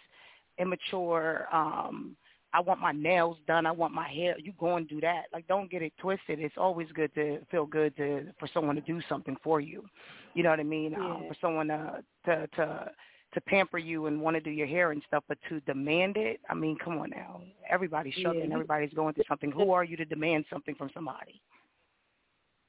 immature. 0.57 1.47
Um, 1.53 2.15
I 2.53 2.59
want 2.59 2.79
my 2.79 2.91
nails 2.91 3.37
done. 3.47 3.65
I 3.65 3.71
want 3.71 3.93
my 3.93 4.09
hair. 4.09 4.35
You 4.37 4.53
go 4.59 4.75
and 4.75 4.87
do 4.87 4.99
that. 5.01 5.23
Like, 5.31 5.47
don't 5.47 5.71
get 5.71 5.81
it 5.81 5.93
twisted. 5.97 6.39
It's 6.39 6.57
always 6.57 6.87
good 6.93 7.13
to 7.15 7.39
feel 7.49 7.65
good 7.65 7.95
to 7.97 8.27
for 8.39 8.47
someone 8.53 8.75
to 8.75 8.81
do 8.81 9.01
something 9.07 9.37
for 9.43 9.61
you. 9.61 9.85
You 10.33 10.43
know 10.43 10.49
what 10.49 10.59
I 10.59 10.63
mean? 10.63 10.95
Um, 10.95 11.25
for 11.27 11.35
someone 11.39 11.67
to 11.67 12.03
to 12.25 12.47
to 12.55 12.91
to 13.33 13.41
pamper 13.41 13.77
you 13.77 14.07
and 14.07 14.19
want 14.19 14.35
to 14.35 14.41
do 14.41 14.49
your 14.49 14.67
hair 14.67 14.91
and 14.91 15.01
stuff, 15.07 15.23
but 15.29 15.37
to 15.47 15.61
demand 15.61 16.17
it, 16.17 16.41
I 16.49 16.53
mean, 16.53 16.77
come 16.83 16.97
on 16.97 17.11
now. 17.11 17.41
Everybody's 17.69 18.15
struggling. 18.15 18.49
Yeah. 18.49 18.55
Everybody's 18.55 18.93
going 18.93 19.13
through 19.13 19.23
something. 19.27 19.51
Who 19.51 19.71
are 19.71 19.85
you 19.85 19.95
to 19.97 20.05
demand 20.05 20.45
something 20.49 20.75
from 20.75 20.89
somebody? 20.93 21.41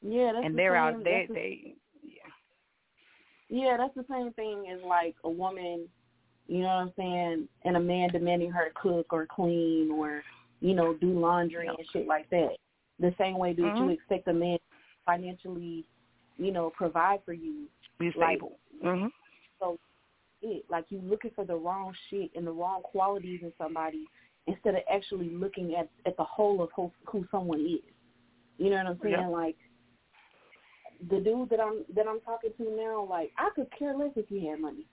Yeah, 0.00 0.32
that's 0.34 0.46
and 0.46 0.54
the 0.54 0.56
they're 0.56 0.74
same, 0.74 0.96
out. 0.96 1.04
They 1.04 1.10
that's 1.10 1.28
the- 1.28 1.34
they 1.34 1.74
Yeah, 3.48 3.76
that's 3.76 3.94
the 3.94 4.04
same 4.08 4.32
thing 4.32 4.68
as 4.72 4.80
like 4.82 5.16
a 5.24 5.30
woman, 5.30 5.88
you 6.46 6.60
know 6.60 6.66
what 6.66 6.74
I'm 6.74 6.92
saying, 6.96 7.48
and 7.64 7.76
a 7.76 7.80
man 7.80 8.10
demanding 8.10 8.50
her 8.50 8.68
to 8.68 8.74
cook 8.74 9.06
or 9.12 9.26
clean 9.26 9.90
or, 9.90 10.22
you 10.60 10.74
know, 10.74 10.94
do 10.94 11.18
laundry 11.18 11.68
and 11.68 11.78
shit 11.92 12.06
like 12.06 12.28
that. 12.30 12.56
The 12.98 13.14
same 13.18 13.38
way 13.38 13.52
that 13.52 13.62
you 13.62 13.86
Mhm. 13.86 13.92
expect 13.92 14.28
a 14.28 14.32
man 14.32 14.58
financially, 15.04 15.84
you 16.36 16.52
know, 16.52 16.70
provide 16.70 17.24
for 17.24 17.32
you. 17.32 17.68
be 17.98 18.12
Like, 18.16 18.38
stable. 18.38 18.58
hmm 18.80 19.06
so 19.60 19.78
it 20.40 20.68
like 20.68 20.90
you 20.90 20.98
looking 21.00 21.30
for 21.30 21.44
the 21.44 21.54
wrong 21.54 21.94
shit 22.08 22.30
and 22.34 22.46
the 22.46 22.50
wrong 22.50 22.82
qualities 22.82 23.40
in 23.42 23.52
somebody 23.56 24.06
instead 24.48 24.74
of 24.74 24.82
actually 24.92 25.30
looking 25.30 25.76
at 25.76 25.88
at 26.04 26.16
the 26.16 26.24
whole 26.24 26.62
of 26.62 26.70
who, 26.74 26.90
who 27.06 27.24
someone 27.30 27.60
is. 27.60 27.94
You 28.58 28.70
know 28.70 28.76
what 28.78 28.86
I'm 28.86 28.98
saying? 29.02 29.12
Yeah. 29.12 29.28
Like 29.28 29.56
the 31.10 31.20
dude 31.20 31.50
that 31.50 31.60
I'm 31.60 31.84
that 31.94 32.06
I'm 32.08 32.20
talking 32.20 32.52
to 32.58 32.76
now, 32.76 33.06
like 33.08 33.32
I 33.38 33.50
could 33.54 33.68
care 33.76 33.96
less 33.96 34.12
if 34.16 34.28
he 34.28 34.46
had 34.46 34.60
money. 34.60 34.86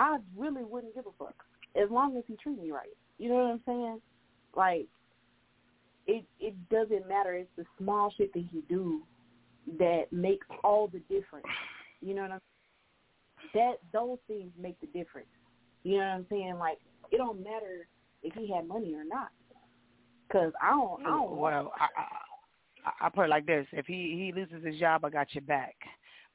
I 0.00 0.16
really 0.34 0.64
wouldn't 0.64 0.94
give 0.94 1.04
a 1.06 1.10
fuck 1.22 1.34
as 1.76 1.90
long 1.90 2.16
as 2.16 2.24
he 2.26 2.34
treat 2.36 2.58
me 2.58 2.70
right. 2.70 2.96
You 3.18 3.28
know 3.28 3.34
what 3.34 3.50
I'm 3.50 3.60
saying? 3.66 4.00
Like 4.56 4.86
it 6.06 6.24
it 6.40 6.54
doesn't 6.70 7.06
matter. 7.06 7.34
It's 7.34 7.50
the 7.58 7.66
small 7.78 8.12
shit 8.16 8.32
that 8.32 8.44
he 8.50 8.62
do 8.66 9.02
that 9.78 10.04
makes 10.10 10.46
all 10.64 10.88
the 10.88 11.00
difference. 11.00 11.46
You 12.00 12.14
know 12.14 12.22
what 12.22 12.30
I'm 12.32 12.40
that 13.52 13.74
those 13.92 14.16
things 14.26 14.50
make 14.58 14.80
the 14.80 14.86
difference. 14.86 15.28
You 15.82 15.98
know 15.98 16.04
what 16.04 16.14
I'm 16.14 16.26
saying? 16.30 16.54
Like 16.58 16.78
it 17.12 17.18
don't 17.18 17.44
matter 17.44 17.86
if 18.22 18.32
he 18.32 18.50
had 18.50 18.66
money 18.66 18.94
or 18.94 19.04
not. 19.04 19.28
Cause 20.32 20.52
I 20.62 20.70
don't, 20.70 21.02
I 21.04 21.10
don't. 21.10 21.36
Well, 21.36 21.72
I, 21.78 21.88
I 22.00 23.06
I 23.06 23.08
put 23.10 23.26
it 23.26 23.28
like 23.28 23.44
this: 23.44 23.66
if 23.72 23.84
he 23.84 24.16
he 24.16 24.32
loses 24.34 24.64
his 24.64 24.76
job, 24.76 25.04
I 25.04 25.10
got 25.10 25.34
your 25.34 25.42
back. 25.42 25.74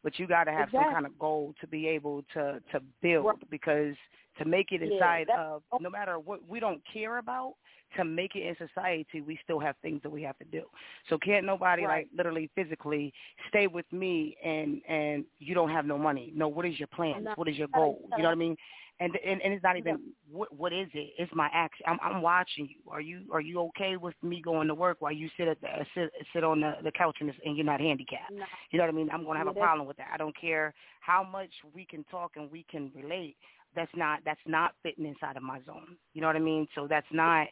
But 0.06 0.20
you 0.20 0.28
got 0.28 0.44
to 0.44 0.52
have 0.52 0.70
some 0.72 0.94
kind 0.94 1.08
of 1.08 1.18
goal 1.18 1.56
to 1.60 1.66
be 1.66 1.88
able 1.88 2.24
to 2.36 2.62
to 2.72 2.80
build 3.02 3.38
because 3.50 3.96
to 4.38 4.46
make 4.46 4.72
it 4.72 4.84
inside 4.84 5.28
that- 5.30 5.40
of 5.40 5.64
no 5.82 5.90
matter 5.90 6.20
what 6.20 6.48
we 6.48 6.60
don't 6.60 6.82
care 6.94 7.18
about 7.18 7.56
to 7.96 8.04
make 8.06 8.36
it 8.36 8.44
in 8.46 8.56
society, 8.68 9.22
we 9.22 9.40
still 9.44 9.58
have 9.58 9.76
things 9.78 10.02
that 10.04 10.10
we 10.12 10.22
have 10.22 10.38
to 10.38 10.46
do. 10.46 10.64
So 11.10 11.18
can't 11.18 11.46
nobody 11.46 11.86
Right. 11.86 12.06
like 12.06 12.08
literally 12.16 12.48
physically 12.54 13.14
stay 13.48 13.66
with 13.66 13.92
me 13.92 14.38
and 14.44 14.80
and 14.88 15.26
you 15.40 15.56
don't 15.56 15.70
have 15.72 15.88
no 15.88 15.98
money. 15.98 16.32
No, 16.36 16.50
what 16.50 16.68
is 16.68 16.80
your 16.80 16.88
plans? 16.90 17.28
What 17.36 17.48
is 17.48 17.58
your 17.58 17.70
goal? 17.70 18.08
You 18.12 18.20
know 18.20 18.30
what 18.30 18.32
I 18.34 18.36
mean? 18.36 18.58
And 19.00 19.16
and 19.26 19.42
and 19.42 19.54
it's 19.54 19.64
not 19.64 19.78
even 19.78 20.00
what 20.32 20.54
what 20.56 20.72
is 20.72 20.88
it? 20.94 21.14
It's 21.18 21.32
my 21.34 21.50
action. 21.54 21.86
I'm 21.88 22.00
I'm 22.02 22.22
watching 22.22 22.68
you. 22.70 22.92
Are 22.92 23.02
you 23.02 23.24
are 23.32 23.42
you 23.42 23.60
okay 23.70 23.98
with 23.98 24.16
me 24.24 24.42
going 24.42 24.68
to 24.68 24.76
work 24.76 24.98
while 25.00 25.12
you 25.12 25.30
sit 25.38 25.48
at 25.48 25.60
the 25.62 25.86
sit 25.94 26.12
sit 26.34 26.44
on 26.44 26.62
the 26.62 26.74
the 26.84 26.92
couch 26.92 27.18
and, 27.20 27.32
and 27.44 27.58
you're 27.58 27.66
not 27.66 27.82
handicapped? 27.82 28.32
No. 28.32 28.46
You 28.72 28.78
know 28.80 28.86
what 28.86 28.94
I 28.94 28.96
mean? 28.96 29.10
I'm 29.12 29.26
gonna 29.26 29.40
have 29.40 29.48
Yeah, 29.48 29.52
a 29.52 29.54
problem 29.54 29.88
with 29.88 29.98
that. 29.98 30.10
I 30.14 30.18
don't 30.18 30.36
care 30.40 30.74
how 31.02 31.24
much 31.24 31.52
we 31.74 31.86
can 31.86 32.04
talk 32.06 32.34
and 32.38 32.50
we 32.52 32.66
can 32.70 32.92
relate. 32.96 33.36
That's 33.76 33.92
not 33.96 34.20
that's 34.26 34.40
not 34.46 34.74
fitting 34.82 35.06
inside 35.06 35.36
of 35.36 35.44
my 35.44 35.60
zone. 35.66 35.98
You 36.14 36.22
know 36.22 36.28
what 36.28 36.36
I 36.38 36.40
mean? 36.40 36.68
So 36.74 36.88
that's 36.88 37.08
not 37.12 37.48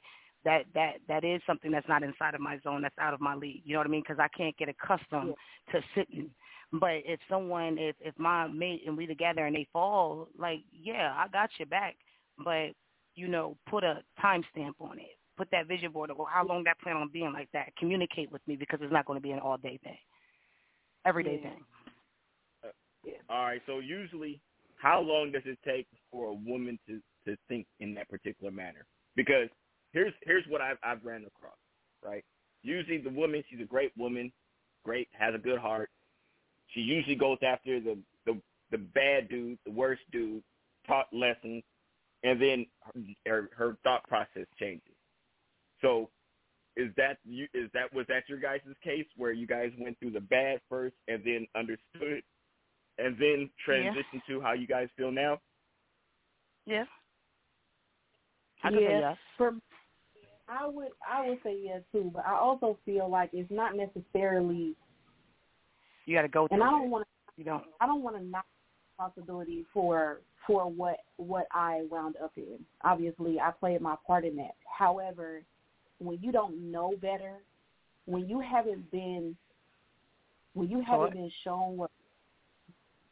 that 0.46 0.64
that 0.74 0.94
that 1.08 1.24
is 1.24 1.42
something 1.46 1.72
that's 1.72 1.88
not 1.88 2.04
inside 2.04 2.36
of 2.36 2.42
my 2.42 2.60
zone. 2.64 2.82
That's 2.82 2.98
out 3.00 3.14
of 3.14 3.22
my 3.22 3.36
league. 3.36 3.62
You 3.66 3.74
know 3.74 3.80
what 3.80 3.88
I 3.88 3.90
mean? 3.90 4.02
Because 4.08 4.20
I 4.20 4.28
can't 4.36 4.56
get 4.58 4.70
accustomed 4.70 5.34
to 5.72 5.82
sitting. 5.96 6.30
But 6.74 7.04
if 7.06 7.20
someone, 7.30 7.78
if 7.78 7.96
if 8.00 8.18
my 8.18 8.48
mate 8.48 8.82
and 8.88 8.98
we 8.98 9.06
together 9.06 9.46
and 9.46 9.56
they 9.56 9.68
fall, 9.72 10.28
like 10.38 10.62
yeah, 10.72 11.14
I 11.16 11.28
got 11.28 11.52
your 11.60 11.68
back. 11.68 11.96
But 12.44 12.72
you 13.16 13.28
know, 13.28 13.58
put 13.70 13.84
a 13.84 14.02
timestamp 14.24 14.74
on 14.80 14.98
it. 14.98 15.18
Put 15.38 15.50
that 15.52 15.68
vision 15.68 15.92
board. 15.92 16.10
Or 16.10 16.28
how 16.28 16.46
long 16.46 16.64
that 16.64 16.80
plan 16.80 16.98
on 16.98 17.10
being 17.14 17.32
like 17.32 17.50
that. 17.54 17.76
Communicate 17.78 18.32
with 18.32 18.42
me 18.48 18.56
because 18.56 18.80
it's 18.82 18.92
not 18.92 19.06
going 19.06 19.18
to 19.18 19.22
be 19.22 19.32
an 19.32 19.40
all 19.40 19.58
day 19.58 19.80
thing. 19.84 19.98
Everyday 21.06 21.40
Yeah. 21.44 21.50
thing. 21.50 21.66
Uh, 22.64 23.34
all 23.34 23.46
right. 23.46 23.62
So 23.68 23.78
usually, 23.78 24.42
how 24.78 25.00
long 25.00 25.32
does 25.32 25.44
it 25.46 25.60
take 25.64 25.88
for 26.12 26.28
a 26.28 26.34
woman 26.34 26.80
to 26.88 27.00
to 27.28 27.38
think 27.48 27.68
in 27.82 27.94
that 27.94 28.10
particular 28.10 28.52
manner? 28.52 28.88
Because 29.16 29.48
here's 29.92 30.14
here's 30.24 30.46
what 30.48 30.62
I've 30.62 30.78
I've 30.82 31.06
ran 31.06 31.26
across. 31.26 31.58
Right. 32.04 32.24
Usually, 32.64 32.98
the 32.98 33.12
woman 33.12 33.44
she's 33.48 33.62
a 33.62 33.66
great 33.66 33.92
woman, 33.96 34.32
great 34.84 35.08
has 35.12 35.36
a 35.36 35.38
good 35.38 35.60
heart. 35.60 35.92
She 36.74 36.82
usually 36.82 37.16
goes 37.16 37.38
after 37.42 37.80
the 37.80 37.98
the 38.26 38.40
the 38.72 38.78
bad 38.78 39.30
dude, 39.30 39.60
the 39.66 39.72
worst 39.72 40.02
dude, 40.12 40.44
taught 40.88 41.08
lessons, 41.14 41.64
and 42.24 42.42
then 42.42 42.66
her 43.26 43.50
her 43.56 43.78
thought 43.84 44.08
process 44.08 44.48
changes. 44.60 44.96
So 45.82 46.10
is 46.76 46.90
that 46.98 47.18
you 47.24 47.48
is 47.54 47.70
that 47.74 47.94
was 47.94 48.06
that 48.08 48.24
your 48.28 48.40
guys' 48.40 48.62
case 48.84 49.06
where 49.18 49.32
you 49.32 49.46
guys 49.46 49.72
went 49.78 50.00
through 50.00 50.12
the 50.12 50.22
bad 50.22 50.60
first 50.70 50.96
and 51.08 51.22
then 51.24 51.46
understood 51.56 52.24
and 52.98 53.18
then 53.20 53.50
transition 53.64 54.22
to 54.28 54.42
how 54.42 54.54
you 54.54 54.68
guys 54.68 54.88
feel 54.98 55.12
now? 55.12 55.40
Yeah. 56.66 56.86
I 58.64 58.70
could 58.70 58.82
yeah, 58.82 58.88
say 58.88 59.00
yes. 59.00 59.18
For 59.38 59.54
I 60.48 60.68
would 60.68 60.90
I 61.08 61.30
would 61.30 61.40
say 61.44 61.58
yes 61.62 61.82
too, 61.92 62.12
but 62.14 62.26
I 62.26 62.34
also 62.34 62.78
feel 62.86 63.10
like 63.10 63.30
it's 63.34 63.52
not 63.52 63.76
necessarily 63.76 64.76
You 66.06 66.16
got 66.16 66.24
to 66.24 66.28
go 66.28 66.48
through 66.48 66.56
and 66.56 66.64
I 66.64 66.70
don't 66.70 66.90
want 66.90 67.04
to. 67.04 67.10
You 67.38 67.46
don't. 67.46 67.64
I 67.82 67.88
don't 67.88 68.04
want 68.04 68.18
to 68.18 68.24
knock 68.24 68.46
responsibility 68.92 69.66
for 69.74 70.22
for 70.46 70.70
what 70.70 70.98
what 71.18 71.48
I 71.52 71.84
wound 71.90 72.16
up 72.24 72.34
in. 72.38 72.60
Obviously, 72.84 73.40
I 73.40 73.52
played 73.52 73.82
my 73.82 73.96
part 74.06 74.26
in 74.26 74.36
that. 74.38 74.56
However, 74.66 75.44
when 76.00 76.20
you 76.22 76.32
don't 76.32 76.72
know 76.72 76.94
better, 77.02 77.38
when 78.06 78.28
you 78.28 78.40
haven't 78.40 78.90
been 78.92 79.36
when 80.54 80.70
you 80.70 80.82
haven't 80.82 81.08
Taught. 81.08 81.14
been 81.14 81.32
shown 81.44 81.78
what 81.78 81.92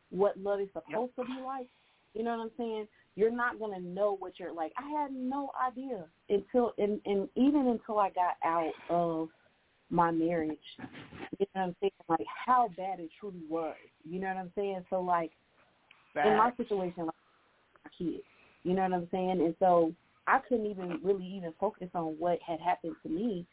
what 0.10 0.38
love 0.38 0.60
is 0.60 0.68
supposed 0.74 1.16
to 1.16 1.24
be 1.24 1.42
like, 1.46 1.68
you 2.14 2.24
know 2.24 2.38
what 2.38 2.44
I'm 2.44 2.52
saying? 2.58 2.88
You're 3.16 3.32
not 3.32 3.60
gonna 3.60 3.80
know 3.80 4.16
what 4.20 4.40
you're 4.40 4.54
like. 4.54 4.74
I 4.78 4.90
had 4.90 5.12
no 5.14 5.52
idea 5.66 6.06
until 6.30 6.74
and 6.78 7.00
and 7.06 7.30
even 7.36 7.68
until 7.68 8.00
I 8.00 8.10
got 8.10 8.36
out 8.44 8.74
of 8.90 9.30
my 9.92 10.10
marriage. 10.12 10.58
You 11.40 11.46
know 11.56 11.62
what 11.62 11.62
I'm 11.62 11.76
saying? 11.82 11.92
Like 12.10 12.26
how 12.46 12.70
bad 12.78 13.00
it 13.00 13.10
truly 13.20 13.42
was. 13.50 13.76
You 14.10 14.20
know 14.20 14.28
what 14.28 14.38
I'm 14.38 14.52
saying? 14.56 14.86
So 14.90 15.02
like 15.02 15.32
in 16.26 16.38
my 16.38 16.52
situation, 16.58 17.06
like 17.06 17.16
my 17.86 17.92
kids. 17.98 18.24
You 18.64 18.74
know 18.74 18.84
what 18.84 18.94
I'm 18.94 19.08
saying? 19.12 19.42
And 19.42 19.56
so 19.60 19.94
I 20.28 20.40
couldn't 20.48 20.66
even 20.66 21.00
really 21.04 21.26
even 21.26 21.54
focus 21.60 21.90
on 21.94 22.16
what 22.20 22.40
had 22.46 22.60
happened 22.60 22.96
to 23.04 23.10
me 23.10 23.46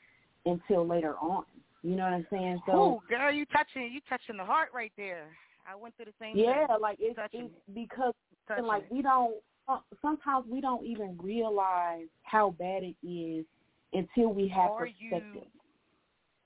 until 0.46 0.86
later 0.86 1.16
on. 1.18 1.44
You 1.82 1.96
know 1.96 2.04
what 2.04 2.12
I'm 2.12 2.26
saying? 2.30 2.60
So 2.66 2.72
Ooh, 2.72 3.00
girl, 3.08 3.32
you 3.32 3.46
touching 3.46 3.90
you 3.92 4.00
touching 4.08 4.36
the 4.36 4.44
heart 4.44 4.70
right 4.74 4.92
there. 4.96 5.28
I 5.70 5.76
went 5.76 5.96
through 5.96 6.06
the 6.06 6.12
same 6.20 6.36
yeah, 6.36 6.66
thing. 6.66 6.76
like 6.80 6.96
it's, 7.00 7.18
it's 7.32 7.52
because 7.74 8.14
touching 8.46 8.64
like 8.64 8.84
it. 8.84 8.92
we 8.92 9.02
don't 9.02 9.34
sometimes 10.00 10.46
we 10.50 10.60
don't 10.60 10.84
even 10.84 11.18
realize 11.22 12.06
how 12.22 12.54
bad 12.58 12.82
it 12.82 12.96
is 13.06 13.44
until 13.92 14.32
we 14.32 14.48
have 14.48 14.70
Or 14.70 14.86
you- 14.86 15.10
perspective. 15.10 15.48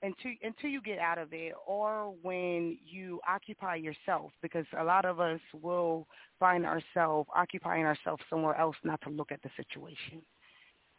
Until 0.03 0.31
until 0.43 0.69
you 0.69 0.81
get 0.81 0.99
out 0.99 1.17
of 1.17 1.29
it 1.31 1.53
or 1.65 2.13
when 2.21 2.77
you 2.85 3.19
occupy 3.27 3.75
yourself 3.75 4.31
because 4.41 4.65
a 4.79 4.83
lot 4.83 5.05
of 5.05 5.19
us 5.19 5.39
will 5.61 6.05
find 6.39 6.65
ourselves 6.65 7.27
occupying 7.35 7.85
ourselves 7.85 8.21
somewhere 8.29 8.55
else 8.59 8.75
not 8.83 9.01
to 9.01 9.09
look 9.09 9.31
at 9.31 9.41
the 9.41 9.49
situation. 9.55 10.21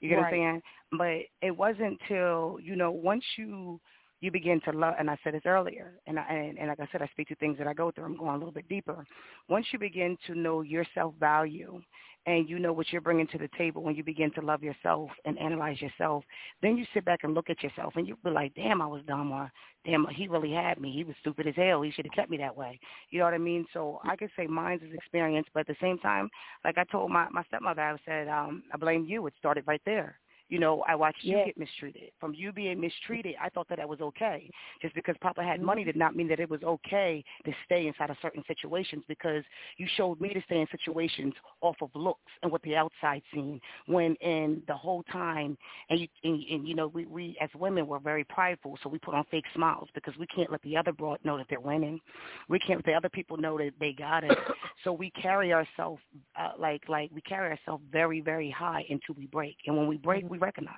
You 0.01 0.09
get 0.09 0.19
what 0.19 0.27
i'm 0.27 0.33
saying? 0.33 0.63
But 0.99 1.47
it 1.47 1.57
wasn't 1.57 1.99
till 2.09 2.59
you 2.61 2.75
know 2.75 2.91
once 2.91 3.25
you 3.37 3.81
you 4.25 4.31
begin 4.31 4.59
to 4.63 4.73
love. 4.73 4.95
And 4.99 5.11
I 5.11 5.19
said 5.23 5.35
this 5.35 5.43
earlier, 5.45 5.93
and 6.07 6.19
I, 6.19 6.23
and, 6.23 6.59
and 6.59 6.69
like 6.69 6.81
I 6.81 6.89
said, 6.91 7.03
I 7.03 7.07
speak 7.09 7.29
to 7.29 7.35
things 7.37 7.59
that 7.59 7.67
I 7.67 7.75
go 7.75 7.91
through. 7.91 8.05
I'm 8.05 8.17
going 8.17 8.35
a 8.35 8.39
little 8.39 8.53
bit 8.53 8.69
deeper. 8.69 9.05
Once 9.49 9.67
you 9.71 9.79
begin 9.79 10.17
to 10.27 10.35
know 10.35 10.63
your 10.63 10.87
self 10.95 11.15
value 11.21 11.83
and 12.27 12.49
you 12.49 12.59
know 12.59 12.73
what 12.73 12.91
you're 12.91 13.03
bringing 13.03 13.27
to 13.27 13.37
the 13.37 13.51
table 13.59 13.83
when 13.83 13.95
you 13.95 14.03
begin 14.03 14.31
to 14.33 14.41
love 14.41 14.63
yourself 14.63 15.11
and 15.27 15.39
analyze 15.39 15.79
yourself, 15.83 16.25
then 16.63 16.79
you 16.79 16.87
sit 16.95 17.05
back 17.05 17.21
and 17.23 17.35
look 17.35 17.51
at 17.51 17.63
yourself 17.63 17.93
and 17.97 18.09
you 18.09 18.17
be 18.25 18.31
like, 18.31 18.55
damn, 18.55 18.81
I 18.81 18.87
was 18.87 19.03
dumb 19.07 19.31
or 19.31 19.53
damn, 19.85 20.07
he 20.07 20.27
really 20.27 20.53
had 20.53 20.81
me. 20.81 20.91
He 20.91 21.05
was 21.05 21.17
stupid 21.21 21.47
as 21.47 21.55
hell. 21.55 21.83
He 21.83 21.91
should 21.91 22.07
have 22.07 22.15
kept 22.15 22.31
me 22.31 22.39
that 22.39 22.57
way. 22.57 22.81
You 23.11 23.19
know 23.19 23.27
what 23.27 23.35
I 23.35 23.39
mean? 23.39 23.67
So 23.75 24.01
I 24.05 24.17
could 24.17 24.31
say 24.39 24.47
mine's 24.47 24.83
is 24.83 24.95
experience, 24.95 25.47
but 25.53 25.61
at 25.61 25.67
the 25.67 25.77
same 25.83 25.99
time, 25.99 26.31
like 26.65 26.79
I 26.79 26.85
told 26.85 27.11
my, 27.11 27.29
my 27.31 27.43
stepmother, 27.45 27.83
I 27.83 27.97
said, 28.07 28.29
um, 28.29 28.63
I 28.73 28.79
blame 28.79 29.05
you. 29.05 29.27
It 29.27 29.35
started 29.39 29.65
right 29.67 29.83
there. 29.85 30.19
You 30.49 30.59
know, 30.59 30.83
I 30.87 30.95
watched 30.95 31.25
Yeah. 31.25 31.39
you 31.39 31.45
get 31.47 31.59
mistreated. 31.59 32.11
From 32.21 32.35
you 32.35 32.53
being 32.53 32.81
mistreated, 32.81 33.37
I 33.41 33.49
thought 33.49 33.69
that 33.69 33.79
that 33.79 33.89
was 33.89 34.01
okay. 34.01 34.51
Just 34.83 34.95
because 34.95 35.17
Papa 35.21 35.43
had 35.43 35.59
Mm-hmm. 35.59 35.67
money 35.67 35.85
did 35.85 35.97
not 35.97 36.15
mean 36.17 36.29
that 36.29 36.41
it 36.41 36.51
was 36.51 36.63
okay 36.63 37.25
to 37.45 37.53
stay 37.65 37.87
inside 37.87 38.11
of 38.11 38.17
certain 38.21 38.45
situations 38.47 39.03
because 39.09 39.45
you 39.77 39.87
showed 39.97 40.21
me 40.21 40.33
to 40.35 40.43
stay 40.43 40.61
in 40.61 40.67
situations 40.71 41.35
off 41.61 41.77
of 41.81 41.91
looks 41.95 42.33
and 42.43 42.51
what 42.53 42.63
the 42.63 42.77
outside 42.77 43.23
seen 43.33 43.61
when 43.87 44.15
in 44.17 44.63
the 44.67 44.75
whole 44.77 45.03
time 45.05 45.57
and 45.91 46.01
you 46.01 46.09
and, 46.23 46.43
and 46.51 46.69
you 46.69 46.75
know 46.75 46.89
we 46.89 47.07
we 47.07 47.37
as 47.41 47.49
women 47.55 47.87
we're 47.87 47.99
very 47.99 48.25
prideful 48.25 48.79
so 48.83 48.89
we 48.89 48.99
put 48.99 49.15
on 49.15 49.25
fake 49.31 49.45
smiles 49.55 49.89
because 49.95 50.15
we 50.19 50.27
can't 50.27 50.51
let 50.51 50.61
the 50.63 50.77
other 50.77 50.93
broad 50.93 51.19
know 51.25 51.37
that 51.37 51.47
they're 51.49 51.61
winning 51.61 52.01
we 52.49 52.59
can't 52.61 52.79
let 52.79 52.85
the 52.87 52.95
other 52.95 53.09
people 53.09 53.37
know 53.37 53.57
that 53.59 53.73
they 53.81 53.93
got 53.93 54.25
it 54.25 54.39
so 54.85 54.93
we 54.93 55.11
carry 55.11 55.53
ourselves 55.53 56.01
uh, 56.39 56.53
like 56.59 56.83
like 56.89 57.11
we 57.15 57.21
carry 57.23 57.51
ourselves 57.51 57.83
very 57.91 58.21
very 58.21 58.51
high 58.51 58.85
until 58.91 59.15
we 59.17 59.27
break 59.27 59.57
and 59.67 59.77
when 59.77 59.87
we 59.87 59.97
break 59.97 60.29
we 60.35 60.39
recognize. 60.39 60.77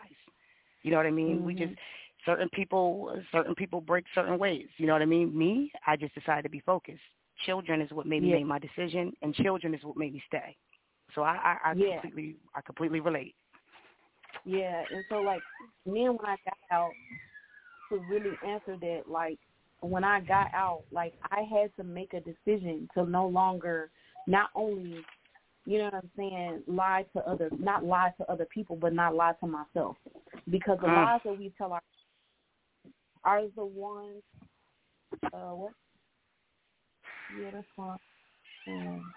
You 0.82 0.90
know 0.90 0.98
what 0.98 1.06
i 1.06 1.10
mean? 1.10 1.44
We 1.44 1.54
mm-hmm. 1.54 1.64
just 1.64 1.78
certain 2.24 2.48
people 2.50 3.20
certain 3.32 3.54
people 3.54 3.80
break 3.80 4.04
certain 4.14 4.38
ways. 4.38 4.66
You 4.76 4.86
know 4.86 4.92
what 4.92 5.02
i 5.02 5.06
mean? 5.06 5.36
Me 5.36 5.72
i 5.86 5.96
just 5.96 6.14
decided 6.14 6.42
to 6.42 6.48
be 6.48 6.60
focused. 6.60 7.00
Children 7.44 7.80
is 7.80 7.90
what 7.90 8.06
made 8.06 8.22
me 8.22 8.30
Yeah. 8.30 8.36
make 8.36 8.46
my 8.46 8.58
decision 8.58 9.12
and 9.22 9.34
children 9.34 9.74
is 9.74 9.82
what 9.82 9.96
made 9.96 10.12
me 10.12 10.22
stay. 10.26 10.56
So 11.14 11.22
i 11.22 11.36
i, 11.64 11.70
I 11.70 11.74
Yeah. 11.74 12.00
completely 12.00 12.36
i 12.54 12.60
completely 12.60 13.00
relate. 13.00 13.34
Yeah, 14.44 14.84
and 14.92 15.04
so 15.08 15.16
like 15.16 15.42
then 15.84 15.94
when 15.94 16.26
I 16.26 16.36
got 16.44 16.58
out 16.70 16.92
to 17.90 17.98
really 18.10 18.36
answer 18.46 18.76
that, 18.80 19.02
like 19.08 19.38
when 19.80 20.04
I 20.04 20.20
got 20.20 20.48
out, 20.54 20.82
like 20.92 21.14
I 21.30 21.42
had 21.42 21.74
to 21.76 21.84
make 21.84 22.12
a 22.12 22.20
decision 22.20 22.88
to 22.94 23.04
no 23.06 23.26
longer 23.26 23.90
not 24.26 24.50
only 24.54 25.04
you 25.66 25.78
know 25.78 25.84
what 25.84 25.94
I'm 25.94 26.10
saying, 26.16 26.62
lie 26.68 27.04
to 27.14 27.28
other 27.28 27.50
not 27.58 27.84
lie 27.84 28.14
to 28.18 28.30
other 28.30 28.46
people 28.46 28.76
but 28.76 28.92
not 28.92 29.14
lie 29.14 29.34
to 29.40 29.46
myself. 29.46 29.96
Because 30.48 30.78
the 30.80 30.86
Mm. 30.86 31.04
lies 31.04 31.20
that 31.24 31.36
we 31.38 31.50
tell 31.58 31.72
our 31.72 31.82
are 33.24 33.42
the 33.56 33.64
ones 33.64 34.22
uh 35.32 35.54
what 35.54 35.72
yeah, 37.38 37.50
that's 37.52 37.66
fine. 37.76 37.98
Um, 38.68 39.12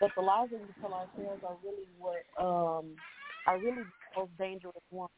but- 0.00 0.14
the 0.16 0.20
lies 0.20 0.50
that 0.50 0.60
we 0.60 0.74
tell 0.80 0.92
ourselves 0.92 1.42
are 1.44 1.56
really 1.64 1.86
what 1.98 2.22
um 2.38 2.94
are 3.46 3.58
really 3.58 3.82
the 3.82 4.20
most 4.20 4.36
dangerous 4.36 4.74
ones 4.90 5.10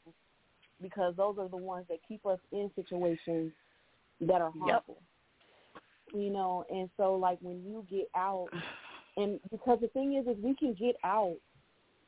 because 0.81 1.15
those 1.17 1.37
are 1.39 1.49
the 1.49 1.57
ones 1.57 1.87
that 1.89 1.99
keep 2.07 2.25
us 2.27 2.39
in 2.53 2.71
situations 2.77 3.53
that 4.21 4.41
are 4.41 4.53
harmful. 4.59 5.03
You 6.15 6.31
know, 6.31 6.65
and 6.71 6.89
so 6.97 7.17
like 7.17 7.39
when 7.41 7.63
you 7.65 7.85
get 7.91 8.09
out 8.15 8.49
and 9.17 9.41
because 9.51 9.79
the 9.81 9.89
thing 9.89 10.15
is 10.15 10.27
is 10.27 10.43
we 10.43 10.55
can 10.55 10.75
get 10.75 10.97
out 11.05 11.37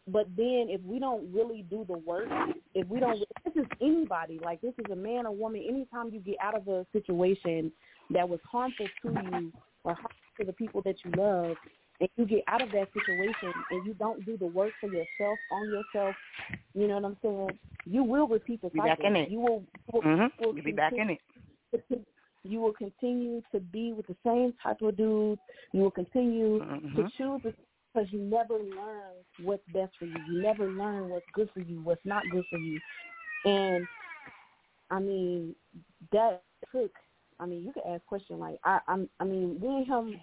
but 0.09 0.29
then 0.37 0.69
if 0.69 0.81
we 0.83 1.01
don't 1.01 1.33
really 1.33 1.63
do 1.69 1.85
the 1.89 1.99
work, 1.99 2.29
if 2.75 2.87
we 2.89 3.01
don't 3.01 3.19
this 3.45 3.57
is 3.57 3.67
anybody, 3.81 4.39
like 4.43 4.61
this 4.61 4.73
is 4.79 4.91
a 4.93 4.97
man 4.97 5.27
or 5.27 5.35
woman, 5.35 5.65
anytime 5.69 6.11
you 6.13 6.21
get 6.21 6.37
out 6.41 6.55
of 6.55 6.69
a 6.69 6.87
situation 6.93 7.73
that 8.11 8.29
was 8.29 8.39
harmful 8.51 8.87
to 9.03 9.09
you 9.09 9.53
or 9.83 9.95
harmful 9.95 10.11
to 10.39 10.47
the 10.47 10.53
people 10.53 10.81
that 10.83 10.97
you 11.05 11.11
love, 11.17 11.57
and 11.99 12.09
you 12.17 12.25
get 12.25 12.45
out 12.47 12.63
of 12.63 12.71
that 12.71 12.89
situation 12.93 13.53
and 13.71 13.85
you 13.85 13.95
don't 13.95 14.25
do 14.25 14.37
the 14.37 14.47
work 14.47 14.71
for 14.81 14.87
yourself 14.87 15.39
on 15.51 15.71
yourself, 15.71 16.15
you 16.75 16.87
know 16.87 16.95
what 16.95 17.05
I'm 17.05 17.17
saying? 17.23 17.59
You 17.85 18.05
will 18.05 18.29
repeat 18.29 18.63
the 18.63 18.69
cycle. 18.69 18.85
back 18.85 19.01
in 19.01 19.17
it. 19.17 19.31
You 19.31 19.41
will, 19.41 19.65
will, 19.93 20.03
Mhm. 20.03 20.31
will 20.39 20.55
You'll 20.55 20.65
be 20.65 20.73
back 20.73 20.93
in 20.93 21.11
it. 21.11 21.21
You 22.49 22.61
will 22.61 22.73
continue 22.73 23.43
to 23.53 23.61
be 23.61 23.93
with 23.93 24.07
the 24.07 24.17
same 24.25 24.55
type 24.63 24.83
of 24.83 24.97
dudes. 24.97 25.41
You 25.73 25.83
will 25.83 25.91
continue 25.91 26.61
to 26.61 27.03
Mhm. 27.03 27.13
choose 27.17 27.41
because 27.43 28.13
you 28.13 28.21
never 28.21 28.55
learn 28.55 29.15
what's 29.43 29.67
best 29.73 29.93
for 29.99 30.07
you. 30.07 30.17
You 30.31 30.43
never 30.43 30.69
learn 30.69 31.09
what's 31.09 31.27
good 31.35 31.51
for 31.53 31.61
you, 31.61 31.81
what's 31.83 32.05
not 32.05 32.29
good 32.31 32.45
for 32.51 32.59
you. 32.59 32.81
And 33.45 33.87
I 34.91 35.01
mean, 35.01 35.55
that 36.13 36.43
took. 36.73 36.91
I 37.39 37.47
mean, 37.47 37.65
you 37.65 37.73
could 37.73 37.83
ask 37.87 38.05
question 38.07 38.39
like 38.39 38.59
I. 38.65 38.81
I'm. 38.89 39.09
I 39.21 39.25
mean, 39.25 39.61
me 39.61 39.79
and 39.79 39.87
him, 39.87 40.21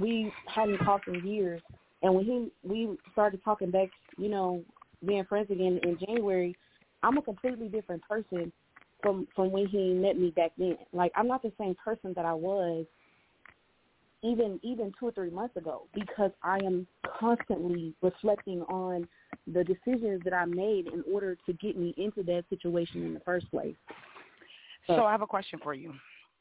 we 0.00 0.32
hadn't 0.46 0.78
talked 0.78 1.08
in 1.08 1.26
years, 1.26 1.62
and 2.02 2.14
when 2.14 2.24
he 2.24 2.48
we 2.62 2.96
started 3.12 3.42
talking 3.44 3.70
back, 3.70 3.88
you 4.18 4.28
know, 4.28 4.62
being 5.06 5.24
friends 5.24 5.50
again 5.50 5.80
in 5.82 5.98
January, 5.98 6.56
I'm 7.02 7.18
a 7.18 7.22
completely 7.22 7.68
different 7.68 8.02
person 8.08 8.52
from 9.02 9.26
from 9.34 9.50
when 9.50 9.66
he 9.66 9.92
met 9.94 10.18
me 10.18 10.30
back 10.30 10.52
then. 10.58 10.76
Like 10.92 11.12
I'm 11.16 11.28
not 11.28 11.42
the 11.42 11.52
same 11.58 11.74
person 11.82 12.12
that 12.14 12.24
I 12.24 12.34
was 12.34 12.86
even 14.22 14.60
even 14.62 14.92
two 14.98 15.08
or 15.08 15.12
three 15.12 15.30
months 15.30 15.56
ago 15.56 15.86
because 15.94 16.30
I 16.42 16.58
am 16.58 16.86
constantly 17.18 17.94
reflecting 18.02 18.62
on 18.62 19.08
the 19.46 19.64
decisions 19.64 20.22
that 20.24 20.34
I 20.34 20.44
made 20.44 20.88
in 20.88 21.02
order 21.10 21.36
to 21.46 21.52
get 21.54 21.76
me 21.76 21.94
into 21.96 22.22
that 22.24 22.44
situation 22.50 23.04
in 23.04 23.14
the 23.14 23.20
first 23.20 23.50
place. 23.50 23.76
So 24.86 25.04
I 25.04 25.12
have 25.12 25.22
a 25.22 25.26
question 25.26 25.58
for 25.62 25.74
you. 25.74 25.94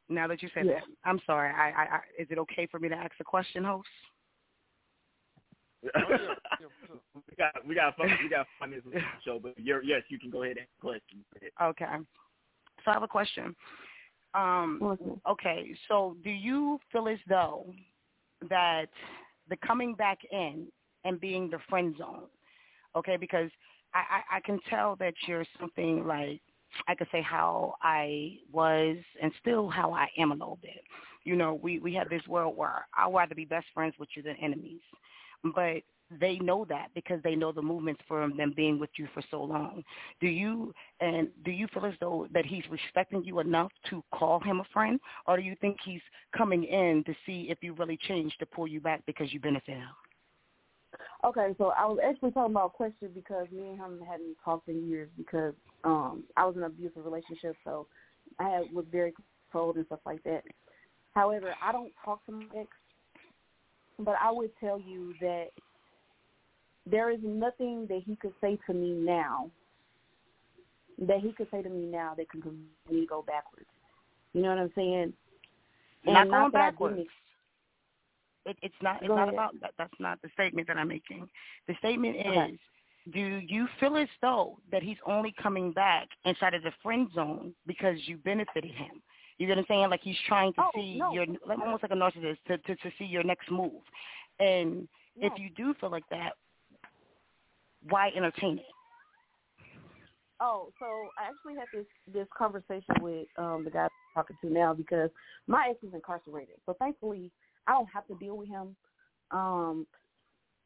Now 0.10 0.28
that 0.28 0.42
you 0.42 0.50
said 0.54 0.66
Yeah. 0.66 0.74
that, 0.74 0.84
I'm 1.06 1.20
sorry. 1.26 1.52
I, 1.52 1.70
I, 1.70 1.96
I, 1.98 2.00
is 2.18 2.28
it 2.32 2.40
okay 2.40 2.66
for 2.66 2.80
me 2.80 2.90
to 2.90 2.96
ask 2.96 3.12
a 3.20 3.24
question, 3.24 3.64
host? 3.64 3.88
Oh, 5.96 6.36
we 7.16 7.36
got 7.38 7.68
we 7.68 7.76
got 7.76 7.96
fun 7.96 8.10
we 8.22 8.30
got 8.30 8.48
fun 8.58 8.72
this 8.72 9.04
show, 9.24 9.40
but 9.42 9.54
you're, 9.58 9.82
yes, 9.82 10.02
you 10.10 10.20
can 10.20 10.30
go 10.30 10.44
ahead 10.44 10.58
and 10.58 10.66
ask 10.66 10.82
questions. 10.82 11.24
Okay. 11.62 11.86
So 12.84 12.92
I 12.92 12.94
have 12.94 13.04
a 13.04 13.08
question. 13.08 13.56
Um, 14.34 15.20
okay, 15.28 15.76
so 15.88 16.16
do 16.24 16.30
you 16.30 16.80
feel 16.92 17.08
as 17.08 17.18
though 17.28 17.74
that 18.50 18.90
the 19.50 19.58
coming 19.58 19.96
back 19.96 20.20
in 20.32 20.68
and 21.04 21.20
being 21.20 21.50
the 21.50 21.58
friend 21.68 21.96
zone, 21.98 22.26
okay, 22.96 23.18
because 23.18 23.50
I, 23.94 24.00
I, 24.00 24.38
I 24.38 24.40
can 24.42 24.60
tell 24.70 24.96
that 24.98 25.14
you're 25.28 25.46
something 25.60 26.06
like 26.06 26.42
I 26.88 26.94
could 26.94 27.08
say 27.12 27.22
how 27.22 27.76
I 27.82 28.38
was 28.52 28.98
and 29.22 29.32
still 29.42 29.68
how 29.70 29.92
I 29.92 30.08
am 30.18 30.32
a 30.32 30.36
little 30.36 30.60
bit. 30.62 30.84
You 31.24 31.36
know, 31.36 31.60
we, 31.62 31.80
we 31.80 31.94
have 31.96 32.10
this 32.10 32.26
world 32.28 32.56
where 32.56 32.88
I'd 32.98 33.14
rather 33.14 33.36
be 33.36 33.46
best 33.46 33.68
friends 33.74 33.96
with 34.00 34.10
you 34.16 34.22
than 34.22 34.36
enemies. 34.42 34.82
But 35.56 35.82
they 36.20 36.38
know 36.40 36.66
that 36.70 36.88
because 36.96 37.22
they 37.24 37.36
know 37.36 37.52
the 37.52 37.62
movements 37.62 38.02
from 38.08 38.36
them 38.36 38.54
being 38.56 38.80
with 38.80 38.90
you 38.98 39.08
for 39.14 39.22
so 39.30 39.44
long. 39.44 39.84
Do 40.20 40.28
you 40.28 40.74
and 41.00 41.30
do 41.46 41.52
you 41.52 41.68
feel 41.74 41.86
as 41.86 41.94
though 42.00 42.28
that 42.34 42.46
he's 42.46 42.64
respecting 42.70 43.24
you 43.24 43.40
enough 43.40 43.72
to 43.90 44.04
call 44.14 44.40
him 44.40 44.60
a 44.60 44.66
friend, 44.74 45.00
or 45.28 45.38
do 45.38 45.44
you 45.44 45.56
think 45.62 45.78
he's 45.84 46.02
coming 46.36 46.64
in 46.64 47.04
to 47.06 47.14
see 47.26 47.48
if 47.50 47.60
you 47.62 47.74
really 47.74 47.98
changed 48.08 48.40
to 48.40 48.46
pull 48.46 48.68
you 48.68 48.80
back 48.80 49.06
because 49.06 49.32
you 49.34 49.40
benefit 49.40 49.76
him? 49.76 49.90
Okay, 51.24 51.54
so 51.58 51.74
I 51.78 51.86
was 51.86 52.00
actually 52.04 52.32
talking 52.32 52.54
about 52.54 52.68
a 52.68 52.70
question 52.70 53.10
because 53.14 53.48
me 53.52 53.70
and 53.70 53.78
him 53.78 54.00
hadn't 54.10 54.36
talked 54.44 54.68
in 54.70 54.88
years 54.88 55.10
because 55.18 55.54
um 55.84 56.24
I 56.38 56.46
was 56.46 56.56
in 56.56 56.64
an 56.64 56.68
abusive 56.68 57.06
relationship, 57.06 57.56
so 57.64 57.88
I 58.40 58.64
was 58.74 58.86
very 58.92 59.14
controlled 59.52 59.76
and 59.76 59.86
stuff 59.86 60.00
like 60.06 60.24
that. 60.24 60.44
However, 61.14 61.54
I 61.64 61.72
don't 61.72 61.92
talk 62.04 62.26
to 62.26 62.32
my 62.32 62.46
ex, 62.58 62.70
but 64.00 64.16
I 64.22 64.32
would 64.32 64.52
tell 64.60 64.80
you 64.80 65.14
that 65.22 65.48
there 66.90 67.10
is 67.10 67.20
nothing 67.24 67.88
that 67.88 68.02
he 68.06 68.16
could 68.16 68.34
say 68.42 68.58
to 68.68 68.74
me 68.74 68.92
now 68.92 69.50
that 71.08 71.20
he 71.20 71.32
could 71.34 71.48
say 71.52 71.62
to 71.62 71.70
me 71.70 71.86
now 71.86 72.14
that 72.18 72.30
can 72.30 72.42
cause 72.42 72.54
me 72.90 73.02
to 73.02 73.06
go 73.06 73.22
backwards. 73.22 73.68
You 74.34 74.42
know 74.42 74.50
what 74.50 74.58
I'm 74.58 74.72
saying? 74.76 75.14
And 76.06 76.14
not 76.14 76.30
going 76.30 76.52
backwards. 76.52 77.02
It, 78.46 78.58
it's 78.62 78.76
not. 78.82 78.98
It's 78.98 79.08
Go 79.08 79.16
not 79.16 79.24
ahead. 79.24 79.34
about 79.34 79.54
that. 79.62 79.72
That's 79.78 79.94
not 80.00 80.22
the 80.22 80.30
statement 80.34 80.68
that 80.68 80.78
I'm 80.78 80.88
making. 80.88 81.28
The 81.68 81.76
statement 81.80 82.16
Okay. 82.16 82.54
is: 82.54 82.60
Do 83.14 83.20
you 83.20 83.68
feel 83.80 83.98
as 83.98 84.08
though 84.22 84.58
that 84.72 84.82
he's 84.82 84.98
only 85.06 85.34
coming 85.42 85.72
back 85.72 86.08
inside 86.26 86.54
of 86.54 86.64
the 86.64 86.72
friend 86.82 87.10
zone 87.14 87.54
because 87.68 87.98
you 88.06 88.18
benefited 88.18 88.72
him? 88.72 89.02
You 89.38 89.48
get 89.48 89.56
what 89.58 89.62
I'm 89.62 89.66
saying? 89.68 89.90
Like 89.90 90.02
he's 90.04 90.18
trying 90.28 90.54
to 90.54 90.62
Oh, 90.62 90.72
see 90.76 90.98
no. 90.98 91.14
your, 91.14 91.26
like 91.48 91.60
almost 91.60 91.84
like 91.84 91.92
a 91.92 91.96
narcissist, 91.96 92.38
to, 92.48 92.58
to 92.58 92.76
to 92.76 92.92
see 92.98 93.06
your 93.06 93.24
next 93.24 93.52
move. 93.52 93.82
And 94.40 94.88
if 95.18 95.34
you 95.38 95.50
do 95.56 95.74
feel 95.80 95.92
like 95.92 96.04
that, 96.12 96.34
why 97.88 98.10
entertain 98.16 98.58
it? 98.58 98.66
Oh, 100.42 100.72
so 100.80 100.86
I 101.18 101.30
actually 101.30 101.56
had 101.56 101.68
this 101.74 101.86
this 102.14 102.28
conversation 102.38 102.96
with 103.02 103.28
um 103.38 103.64
the 103.64 103.72
guy 103.72 103.84
I'm 103.84 103.90
talking 104.16 104.38
to 104.42 104.50
now 104.52 104.74
because 104.74 105.10
my 105.48 105.68
ex 105.70 105.84
is 105.84 105.94
incarcerated. 105.94 106.56
So 106.66 106.76
thankfully 106.80 107.32
I 107.68 107.74
don't 107.74 107.90
have 107.94 108.08
to 108.08 108.16
deal 108.16 108.38
with 108.38 108.48
him. 108.48 108.76
Um, 109.32 109.86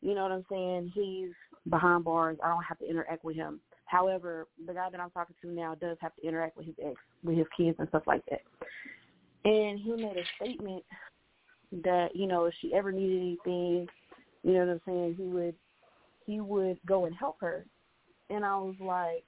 you 0.01 0.13
know 0.13 0.23
what 0.23 0.31
I'm 0.31 0.45
saying? 0.49 0.91
He's 0.93 1.31
behind 1.69 2.03
bars. 2.03 2.37
I 2.43 2.49
don't 2.49 2.63
have 2.63 2.79
to 2.79 2.89
interact 2.89 3.23
with 3.23 3.35
him. 3.35 3.59
However, 3.85 4.47
the 4.65 4.73
guy 4.73 4.89
that 4.91 4.99
I'm 4.99 5.11
talking 5.11 5.35
to 5.41 5.51
now 5.51 5.75
does 5.75 5.97
have 6.01 6.15
to 6.15 6.27
interact 6.27 6.57
with 6.57 6.67
his 6.67 6.75
ex, 6.83 6.95
with 7.23 7.37
his 7.37 7.47
kids 7.55 7.77
and 7.79 7.87
stuff 7.89 8.03
like 8.05 8.23
that. 8.29 8.41
And 9.45 9.79
he 9.79 9.91
made 9.91 10.17
a 10.17 10.43
statement 10.43 10.83
that 11.83 12.09
you 12.15 12.27
know 12.27 12.45
if 12.45 12.53
she 12.61 12.73
ever 12.73 12.91
needed 12.91 13.17
anything, 13.21 13.87
you 14.43 14.53
know 14.53 14.59
what 14.59 14.69
I'm 14.69 14.81
saying, 14.85 15.15
he 15.17 15.23
would 15.23 15.55
he 16.25 16.41
would 16.41 16.77
go 16.85 17.05
and 17.05 17.15
help 17.15 17.37
her. 17.41 17.65
And 18.29 18.45
I 18.45 18.55
was 18.55 18.75
like, 18.79 19.25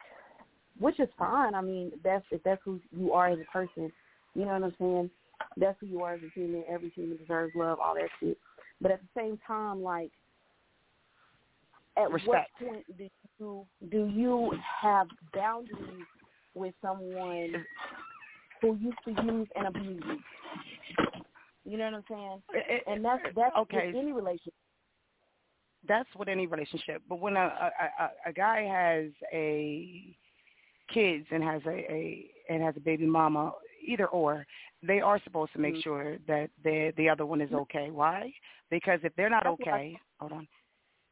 which 0.79 0.99
is 0.99 1.09
fine. 1.17 1.55
I 1.55 1.61
mean, 1.61 1.91
that's 2.03 2.25
if 2.31 2.43
that's 2.43 2.61
who 2.63 2.79
you 2.95 3.13
are 3.13 3.27
as 3.27 3.39
a 3.39 3.51
person. 3.51 3.91
You 4.33 4.45
know 4.45 4.53
what 4.53 4.63
I'm 4.63 4.75
saying? 4.79 5.09
That's 5.57 5.77
who 5.79 5.87
you 5.87 6.01
are 6.01 6.13
as 6.13 6.21
a 6.21 6.29
human. 6.33 6.63
Every 6.69 6.89
human 6.89 7.17
deserves 7.17 7.53
love, 7.55 7.79
all 7.79 7.95
that 7.95 8.09
shit. 8.19 8.37
But 8.81 8.91
at 8.91 9.01
the 9.01 9.19
same 9.19 9.39
time, 9.47 9.81
like, 9.81 10.11
at 11.97 12.11
Respect. 12.11 12.49
what 12.59 12.69
point 12.69 12.85
do 12.97 13.09
you 13.39 13.65
do 13.89 14.05
you 14.13 14.51
have 14.81 15.07
boundaries 15.33 16.05
with 16.53 16.73
someone 16.81 17.65
who 18.61 18.75
used 18.75 18.97
to 19.05 19.11
use 19.23 19.47
and 19.55 19.67
abuse 19.67 20.03
you? 20.05 20.17
You 21.65 21.77
know 21.77 21.85
what 21.85 21.93
I'm 21.93 22.41
saying? 22.51 22.83
and 22.87 23.03
that's 23.03 23.23
that's 23.35 23.55
okay. 23.59 23.91
any 23.95 24.11
relationship. 24.11 24.53
That's 25.87 26.09
with 26.15 26.27
any 26.27 26.47
relationship. 26.47 27.01
But 27.07 27.19
when 27.19 27.35
a 27.35 27.45
a, 27.45 28.03
a, 28.03 28.11
a 28.27 28.33
guy 28.33 28.63
has 28.63 29.11
a 29.33 30.15
kids 30.93 31.25
and 31.31 31.43
has 31.43 31.61
a, 31.65 31.69
a 31.91 32.29
and 32.49 32.61
has 32.63 32.75
a 32.77 32.79
baby 32.81 33.05
mama, 33.05 33.53
either 33.85 34.07
or, 34.07 34.45
they 34.83 34.99
are 34.99 35.19
supposed 35.23 35.53
to 35.53 35.59
make 35.59 35.75
Mhm. 35.75 35.83
sure 35.83 36.17
that 36.27 36.49
the 36.63 36.93
the 36.97 37.09
other 37.09 37.25
one 37.25 37.41
is 37.41 37.51
okay. 37.51 37.89
Why? 37.91 38.33
Because 38.69 38.99
if 39.03 39.13
they're 39.15 39.29
not 39.29 39.43
That's 39.43 39.53
okay, 39.61 39.99
hold 40.19 40.31
on. 40.33 40.47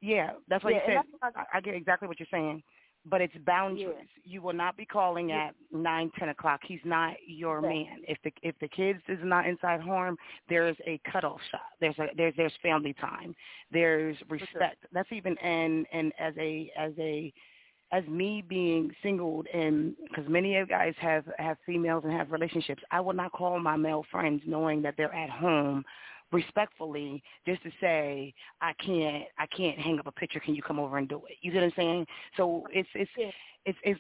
Yeah, 0.01 0.31
that's 0.47 0.63
what 0.63 0.73
Yeah, 0.73 0.79
you 0.87 0.95
said. 1.21 1.31
I, 1.35 1.57
I 1.57 1.61
get 1.61 1.75
exactly 1.75 2.07
what 2.07 2.19
you're 2.19 2.27
saying, 2.31 2.61
but 3.05 3.21
it's 3.21 3.35
boundaries. 3.45 4.07
You 4.23 4.41
will 4.41 4.53
not 4.53 4.77
be 4.77 4.85
calling 4.85 5.31
at 5.31 5.55
nine, 5.71 6.11
ten 6.17 6.29
o'clock. 6.29 6.61
He's 6.65 6.79
not 6.85 7.15
your 7.27 7.61
man. 7.61 8.01
If 8.07 8.17
the 8.23 8.31
if 8.41 8.55
the 8.59 8.67
kids 8.67 8.99
is 9.07 9.19
not 9.23 9.45
inside 9.45 9.81
harm, 9.81 10.17
there 10.49 10.67
is 10.67 10.77
a 10.87 10.99
cutoff 11.11 11.39
shot. 11.51 11.61
There's 11.81 11.97
a 11.99 12.07
there's 12.15 12.33
there's 12.37 12.53
family 12.61 12.93
time. 12.93 13.35
There's 13.71 14.15
respect. 14.29 14.85
That's 14.93 15.11
even 15.11 15.37
and 15.39 15.85
and 15.91 16.13
as 16.17 16.33
a 16.39 16.71
as 16.77 16.93
a 16.97 17.33
as 17.91 18.05
me 18.07 18.43
being 18.47 18.91
singled 19.03 19.47
and 19.53 19.93
because 20.09 20.27
many 20.27 20.55
of 20.57 20.67
you 20.67 20.73
guys 20.73 20.93
have 20.99 21.25
have 21.37 21.57
females 21.65 22.03
and 22.05 22.13
have 22.13 22.31
relationships, 22.31 22.81
I 22.89 23.01
will 23.01 23.13
not 23.13 23.33
call 23.33 23.59
my 23.59 23.75
male 23.75 24.05
friends 24.09 24.41
knowing 24.47 24.81
that 24.83 24.95
they're 24.97 25.13
at 25.13 25.29
home 25.29 25.83
respectfully 26.33 27.23
just 27.45 27.63
to 27.63 27.71
say 27.79 28.33
I 28.61 28.73
can't 28.73 29.25
I 29.37 29.45
can't 29.47 29.77
hang 29.77 29.99
up 29.99 30.07
a 30.07 30.11
picture. 30.11 30.39
Can 30.39 30.55
you 30.55 30.61
come 30.61 30.79
over 30.79 30.97
and 30.97 31.07
do 31.07 31.21
it? 31.29 31.37
You 31.41 31.51
get 31.51 31.59
what 31.59 31.65
I'm 31.65 31.73
saying? 31.75 32.07
So 32.35 32.65
it's 32.71 32.89
it's 32.95 33.11
it's 33.65 33.77
it's 33.83 33.99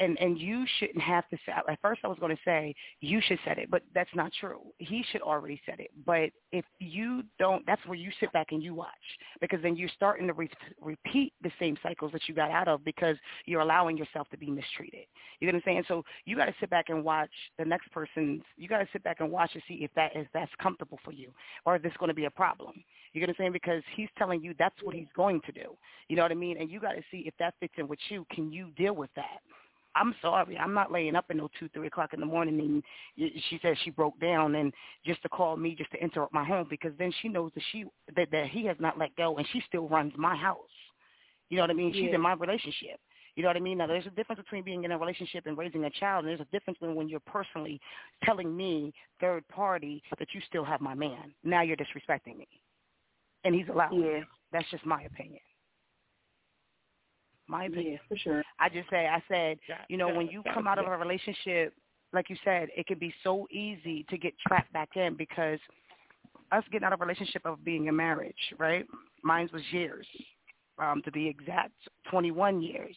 and 0.00 0.18
and 0.20 0.38
you 0.38 0.64
shouldn't 0.78 1.00
have 1.00 1.28
to 1.30 1.36
say. 1.46 1.52
At 1.52 1.80
first, 1.80 2.00
I 2.04 2.08
was 2.08 2.18
going 2.18 2.34
to 2.34 2.42
say 2.44 2.74
you 3.00 3.20
should 3.20 3.38
set 3.44 3.58
it, 3.58 3.70
but 3.70 3.82
that's 3.94 4.10
not 4.14 4.32
true. 4.40 4.60
He 4.78 5.04
should 5.10 5.22
already 5.22 5.60
set 5.66 5.78
it. 5.78 5.90
But 6.04 6.30
if 6.52 6.64
you 6.80 7.22
don't, 7.38 7.64
that's 7.66 7.84
where 7.86 7.96
you 7.96 8.10
sit 8.18 8.32
back 8.32 8.48
and 8.50 8.62
you 8.62 8.74
watch 8.74 8.88
because 9.40 9.60
then 9.62 9.76
you're 9.76 9.90
starting 9.94 10.26
to 10.26 10.32
re- 10.32 10.50
repeat 10.80 11.32
the 11.42 11.50
same 11.60 11.76
cycles 11.82 12.12
that 12.12 12.22
you 12.28 12.34
got 12.34 12.50
out 12.50 12.66
of 12.66 12.84
because 12.84 13.16
you're 13.46 13.60
allowing 13.60 13.96
yourself 13.96 14.28
to 14.30 14.36
be 14.36 14.50
mistreated. 14.50 15.06
You 15.40 15.46
know 15.46 15.52
what 15.52 15.58
I'm 15.58 15.62
saying? 15.64 15.84
So 15.88 16.04
you 16.24 16.36
got 16.36 16.46
to 16.46 16.54
sit 16.58 16.70
back 16.70 16.86
and 16.88 17.04
watch 17.04 17.30
the 17.58 17.64
next 17.64 17.90
person's. 17.92 18.42
You 18.56 18.68
got 18.68 18.78
to 18.78 18.88
sit 18.92 19.04
back 19.04 19.20
and 19.20 19.30
watch 19.30 19.50
and 19.54 19.62
see 19.68 19.74
if 19.84 19.92
that 19.94 20.12
if 20.14 20.26
that's 20.34 20.52
comfortable 20.60 20.98
for 21.04 21.12
you 21.12 21.30
or 21.66 21.76
if 21.76 21.84
it's 21.84 21.96
going 21.98 22.08
to 22.08 22.14
be 22.14 22.24
a 22.24 22.30
problem. 22.30 22.82
You 23.12 23.20
get 23.20 23.28
what 23.28 23.36
I'm 23.38 23.44
saying? 23.44 23.52
Because 23.52 23.82
he's 23.94 24.08
telling 24.18 24.42
you 24.42 24.54
that's 24.58 24.74
what 24.82 24.94
he's 24.94 25.06
going 25.14 25.40
to 25.46 25.52
do. 25.52 25.76
You 26.08 26.16
know 26.16 26.22
what 26.22 26.32
I 26.32 26.34
mean? 26.34 26.60
And 26.60 26.68
you 26.68 26.80
got 26.80 26.92
to 26.92 27.02
see 27.12 27.22
if 27.26 27.34
that 27.38 27.54
fits 27.60 27.74
in 27.76 27.86
with 27.86 28.00
you. 28.08 28.26
Can 28.32 28.50
you 28.50 28.70
deal 28.76 28.94
with 28.94 29.03
that? 29.16 29.40
I'm 29.96 30.14
sorry. 30.20 30.58
I'm 30.58 30.74
not 30.74 30.90
laying 30.90 31.14
up 31.14 31.26
at 31.30 31.36
no 31.36 31.48
two, 31.58 31.68
three 31.68 31.86
o'clock 31.86 32.14
in 32.14 32.20
the 32.20 32.26
morning 32.26 32.58
and 32.60 33.32
she 33.48 33.58
says 33.62 33.76
she 33.84 33.90
broke 33.90 34.18
down 34.20 34.56
and 34.56 34.72
just 35.06 35.22
to 35.22 35.28
call 35.28 35.56
me 35.56 35.74
just 35.76 35.90
to 35.92 36.02
interrupt 36.02 36.34
my 36.34 36.44
home 36.44 36.66
because 36.68 36.92
then 36.98 37.12
she 37.22 37.28
knows 37.28 37.52
that 37.54 37.62
she 37.70 37.84
that, 38.16 38.28
that 38.32 38.48
he 38.48 38.66
has 38.66 38.76
not 38.80 38.98
let 38.98 39.14
go 39.16 39.36
and 39.36 39.46
she 39.52 39.62
still 39.68 39.88
runs 39.88 40.12
my 40.16 40.34
house. 40.34 40.58
You 41.48 41.58
know 41.58 41.62
what 41.62 41.70
I 41.70 41.74
mean? 41.74 41.92
She's 41.92 42.12
in 42.12 42.20
my 42.20 42.32
relationship. 42.32 42.98
You 43.36 43.42
know 43.42 43.48
what 43.48 43.56
I 43.56 43.60
mean? 43.60 43.78
Now 43.78 43.86
there's 43.86 44.06
a 44.06 44.10
difference 44.10 44.40
between 44.40 44.64
being 44.64 44.84
in 44.84 44.92
a 44.92 44.98
relationship 44.98 45.46
and 45.46 45.58
raising 45.58 45.84
a 45.84 45.90
child, 45.90 46.24
and 46.24 46.30
there's 46.30 46.46
a 46.46 46.50
difference 46.52 46.80
when 46.80 46.94
when 46.94 47.08
you're 47.08 47.20
personally 47.20 47.80
telling 48.24 48.56
me 48.56 48.92
third 49.20 49.46
party 49.48 50.02
that 50.18 50.28
you 50.32 50.40
still 50.48 50.64
have 50.64 50.80
my 50.80 50.94
man. 50.94 51.34
Now 51.42 51.62
you're 51.62 51.76
disrespecting 51.76 52.36
me, 52.36 52.48
and 53.44 53.54
he's 53.54 53.68
allowed. 53.68 53.92
Yeah. 53.92 54.20
That's 54.52 54.70
just 54.70 54.86
my 54.86 55.02
opinion. 55.02 55.40
My 57.46 57.64
opinion. 57.64 57.92
Yeah, 57.92 57.98
for 58.08 58.16
sure. 58.16 58.42
I 58.58 58.68
just 58.68 58.88
say, 58.90 59.06
I 59.06 59.22
said, 59.28 59.58
you 59.88 59.96
know, 59.96 60.08
when 60.14 60.28
you 60.28 60.42
come 60.52 60.66
out 60.66 60.78
of 60.78 60.86
a 60.86 60.96
relationship, 60.96 61.74
like 62.12 62.30
you 62.30 62.36
said, 62.44 62.68
it 62.76 62.86
can 62.86 62.98
be 62.98 63.12
so 63.22 63.46
easy 63.50 64.06
to 64.08 64.16
get 64.16 64.34
trapped 64.46 64.72
back 64.72 64.90
in 64.96 65.16
because 65.16 65.58
us 66.52 66.64
getting 66.70 66.86
out 66.86 66.92
of 66.92 67.00
a 67.00 67.04
relationship 67.04 67.42
of 67.44 67.64
being 67.64 67.86
in 67.86 67.96
marriage, 67.96 68.54
right? 68.58 68.86
Mine 69.22 69.48
was 69.52 69.62
years, 69.72 70.06
um, 70.78 71.02
to 71.04 71.10
be 71.10 71.28
exact, 71.28 71.72
21 72.10 72.62
years. 72.62 72.96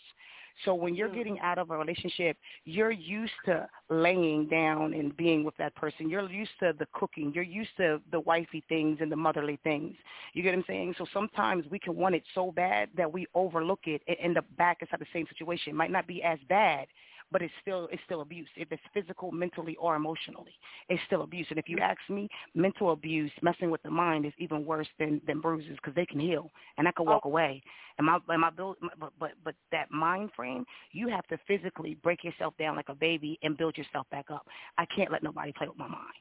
So 0.66 0.74
when 0.74 0.96
you're 0.96 1.08
mm-hmm. 1.08 1.18
getting 1.18 1.40
out 1.40 1.58
of 1.58 1.70
a 1.72 1.78
relationship, 1.78 2.38
you're 2.66 2.92
used 2.92 3.34
to 3.46 3.68
laying 3.90 4.48
down 4.48 4.94
and 4.94 5.16
being 5.16 5.44
with 5.44 5.56
that 5.58 5.76
person. 5.76 6.10
You're 6.10 6.30
used 6.30 6.52
to 6.60 6.74
the 6.78 6.88
cooking. 6.94 7.32
You're 7.34 7.44
used 7.44 7.72
to 7.78 8.02
the 8.12 8.20
wifey 8.22 8.64
things 8.68 9.00
and 9.02 9.12
the 9.12 9.16
motherly 9.16 9.60
things. 9.64 9.96
You 10.34 10.44
get 10.44 10.50
what 10.50 10.60
I'm 10.60 10.66
saying? 10.68 10.96
So 10.98 11.06
sometimes 11.14 11.66
we 11.70 11.80
can 11.80 11.96
want 11.96 12.16
it 12.16 12.24
so 12.34 12.52
bad 12.52 12.90
that 12.98 13.12
we 13.12 13.28
overlook 13.36 13.82
it 13.86 14.02
and 14.08 14.18
end 14.20 14.38
up 14.38 14.46
back 14.58 14.78
inside 14.82 15.00
the 15.00 15.06
same 15.14 15.26
situation. 15.30 15.72
It 15.72 15.76
might 15.76 15.92
not 15.92 16.08
be 16.08 16.24
as 16.24 16.40
bad, 16.50 16.88
but 17.32 17.41
it's 17.41 17.54
still 17.62 17.88
it's 17.91 18.02
still 18.06 18.22
abuse. 18.22 18.48
If 18.56 18.72
it's 18.72 18.82
physical, 18.94 19.32
mentally, 19.32 19.76
or 19.80 19.95
emotionally, 19.95 20.54
it's 20.90 21.02
still 21.08 21.24
abuse. 21.24 21.48
And 21.49 21.60
if 21.60 21.68
you 21.68 21.78
ask 21.80 21.99
me, 22.10 22.28
mental 22.56 22.91
abuse, 22.91 23.32
messing 23.41 23.72
with 23.72 23.82
the 23.84 23.90
mind, 23.90 24.26
is 24.26 24.34
even 24.38 24.66
worse 24.66 24.88
than 24.99 25.22
than 25.28 25.41
bruises 25.41 25.76
because 25.76 25.95
they 25.95 26.06
can 26.06 26.20
heal 26.20 26.49
and 26.78 26.88
I 26.88 26.91
can 26.91 27.08
oh. 27.08 27.12
walk 27.12 27.26
away. 27.26 27.62
And 27.98 28.08
my 28.08 28.20
and 28.30 28.41
my 28.41 28.49
build, 28.49 28.78
but 28.99 29.12
but 29.20 29.32
but 29.44 29.56
that 29.72 29.91
mind 29.91 30.30
frame, 30.36 30.66
you 30.91 31.08
have 31.10 31.28
to 31.28 31.38
physically 31.48 31.98
break 32.04 32.24
yourself 32.24 32.54
down 32.58 32.76
like 32.76 32.90
a 32.90 32.95
baby 32.95 33.40
and 33.44 33.58
build 33.58 33.78
yourself 33.78 34.08
back 34.12 34.26
up. 34.32 34.45
I 34.78 34.86
can't 34.86 35.12
let 35.12 35.24
nobody 35.24 35.52
play 35.52 35.68
with 35.68 35.78
my 35.78 35.88
mind. 35.88 36.14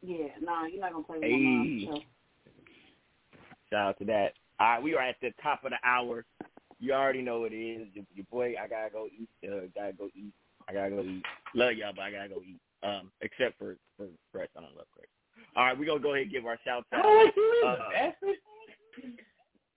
Yeah, 0.00 0.28
nah, 0.40 0.66
you're 0.66 0.80
not 0.80 0.92
gonna 0.92 1.04
play 1.04 1.18
with 1.18 1.24
Hey. 1.24 1.36
my 1.36 1.50
mind. 1.50 1.88
So. 1.90 2.02
Shout 3.70 3.88
out 3.88 3.98
to 3.98 4.04
that. 4.06 4.32
All 4.60 4.66
right, 4.66 4.82
we 4.82 4.94
are 4.94 5.02
at 5.02 5.16
the 5.20 5.32
top 5.42 5.64
of 5.64 5.70
the 5.70 5.78
hour. 5.84 6.24
You 6.80 6.92
already 6.94 7.22
know 7.22 7.40
what 7.40 7.52
it 7.52 7.56
is. 7.56 7.88
Your, 7.92 8.04
your 8.14 8.26
boy, 8.30 8.54
I 8.62 8.68
gotta 8.68 8.90
go 8.90 9.06
eat. 9.06 9.28
Uh, 9.44 9.66
gotta 9.74 9.92
go 9.92 10.08
eat. 10.14 10.32
I 10.68 10.72
gotta 10.72 10.90
go 10.90 11.02
eat. 11.02 11.22
Love 11.54 11.72
y'all, 11.74 11.92
but 11.94 12.02
I 12.02 12.10
gotta 12.12 12.28
go 12.28 12.40
eat. 12.46 12.60
Um, 12.82 13.10
except 13.20 13.58
for 13.58 13.76
for 13.96 14.06
Chris, 14.32 14.48
I 14.56 14.60
don't 14.60 14.76
love 14.76 14.86
Chris. 14.94 15.08
All 15.56 15.64
right, 15.64 15.78
we 15.78 15.86
gonna 15.86 16.00
go 16.00 16.14
ahead 16.14 16.24
and 16.24 16.32
give 16.32 16.46
our 16.46 16.58
shout 16.64 16.84
out. 16.92 17.04
Oh, 17.04 17.28
Uh. 17.66 18.12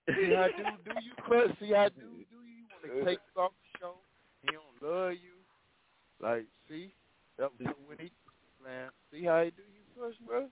See 0.08 0.34
how 0.34 0.48
do 0.48 0.64
do 0.86 0.92
you 1.02 1.14
crush? 1.18 1.50
See 1.60 1.72
how 1.72 1.90
do 1.90 2.02
do 2.02 2.38
you 2.46 2.66
want 2.70 2.84
to 2.84 3.06
take 3.06 3.20
off 3.38 3.52
the 3.52 3.80
show? 3.80 3.94
He 4.42 4.50
don't 4.52 4.92
love 4.92 5.14
you. 5.14 5.38
Like, 6.20 6.46
see, 6.68 6.94
that 7.38 7.50
was 7.60 7.74
when 7.88 7.98
he 7.98 8.12
man. 8.64 8.90
See 9.12 9.26
how 9.26 9.44
he 9.44 9.52
do 9.52 9.62
you 9.62 9.84
crush, 9.96 10.16
bro? 10.26 10.48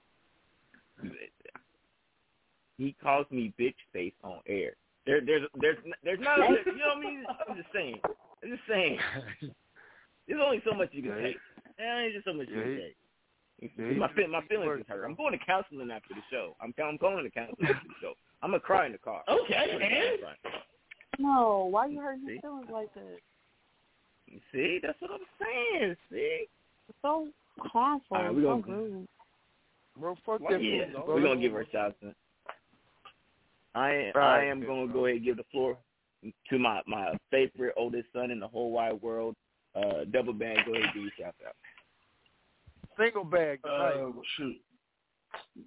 he 2.78 2.96
calls 3.02 3.26
me 3.32 3.54
bitch 3.60 3.76
face 3.94 4.14
on 4.24 4.40
air. 4.48 4.74
There, 5.10 5.22
there's, 5.26 5.41
there's, 5.60 5.77
there's 6.03 6.19
not. 6.22 6.38
You 6.38 6.77
know 6.77 6.94
what 6.94 6.98
I 6.98 6.99
mean? 7.02 7.23
I'm 7.49 7.57
just 7.57 7.69
saying. 7.73 7.98
I'm 8.44 8.49
just 8.52 8.61
saying. 8.69 8.99
There's 10.27 10.40
only 10.45 10.61
so 10.64 10.77
much 10.77 10.90
you 10.91 11.02
can 11.02 11.18
take. 11.23 11.38
There's 11.80 12.14
just 12.14 12.26
so 12.26 12.34
much 12.34 12.45
you 12.49 12.61
can 12.61 12.77
he- 13.57 13.68
take. 13.73 13.98
my 13.98 14.07
my 14.30 14.45
feelings 14.45 14.68
work, 14.68 14.80
is 14.81 14.86
hurt. 14.88 15.03
I'm 15.03 15.15
going 15.15 15.34
to 15.34 15.44
counseling 15.44 15.90
after 15.90 16.14
the 16.14 16.22
show. 16.30 16.56
I'm 16.61 16.72
I'm 16.77 16.98
going 16.98 17.23
to 17.23 17.31
counseling 17.31 17.57
after 17.68 17.88
the 17.88 17.95
show. 17.99 18.14
I'm 18.44 18.52
gonna 18.52 18.60
cry 18.61 18.86
in 18.86 18.91
the 18.91 18.99
car. 18.99 19.23
Okay, 19.27 19.56
and? 19.81 20.22
No, 21.18 21.68
why 21.72 21.88
you 21.88 21.99
hurting 21.99 22.27
your 22.27 22.40
feelings 22.41 22.68
like 22.72 22.94
that? 22.94 23.18
See, 24.53 24.80
that's 24.84 25.02
what 25.02 25.10
I'm 25.11 25.26
saying. 25.41 25.95
See, 26.11 26.45
It's 26.88 26.98
so 27.02 27.27
harmful. 27.57 28.15
All 28.15 28.23
right, 28.23 28.34
we 28.36 28.44
so 28.44 28.57
gonna- 28.61 28.77
rude. 28.77 29.07
Bro, 29.99 30.15
fuck 30.26 30.40
Well, 30.41 30.52
that. 30.52 30.64
yeah, 30.64 30.86
fool, 30.94 31.06
we're 31.07 31.22
gonna 31.23 31.41
give 31.41 31.52
her 31.53 31.61
a 31.61 31.69
shout 31.72 31.95
out. 32.06 32.14
I 33.76 33.91
am, 33.91 34.12
I 34.16 34.44
am 34.46 34.66
gonna 34.66 34.91
go 34.91 35.06
ahead 35.06 35.18
and 35.18 35.26
give 35.26 35.38
the 35.38 35.44
floor 35.52 35.78
to 36.50 36.60
my 36.60 36.82
my 36.88 37.14
favorite 37.32 37.74
oldest 37.78 38.08
son 38.14 38.32
in 38.32 38.40
the 38.40 38.48
whole 38.48 38.72
wide 38.72 39.02
world. 39.02 39.36
Uh, 39.76 40.04
double 40.12 40.34
bag. 40.34 40.58
Go 40.66 40.72
ahead 40.74 40.86
and 40.86 40.94
give 40.94 41.04
your 41.04 41.12
shout 41.18 41.36
out. 41.48 41.56
Single 42.98 43.24
bag 43.24 43.60
Uh, 43.64 43.68
tonight. 43.70 43.96
well, 43.98 44.22
shoot. 44.38 44.58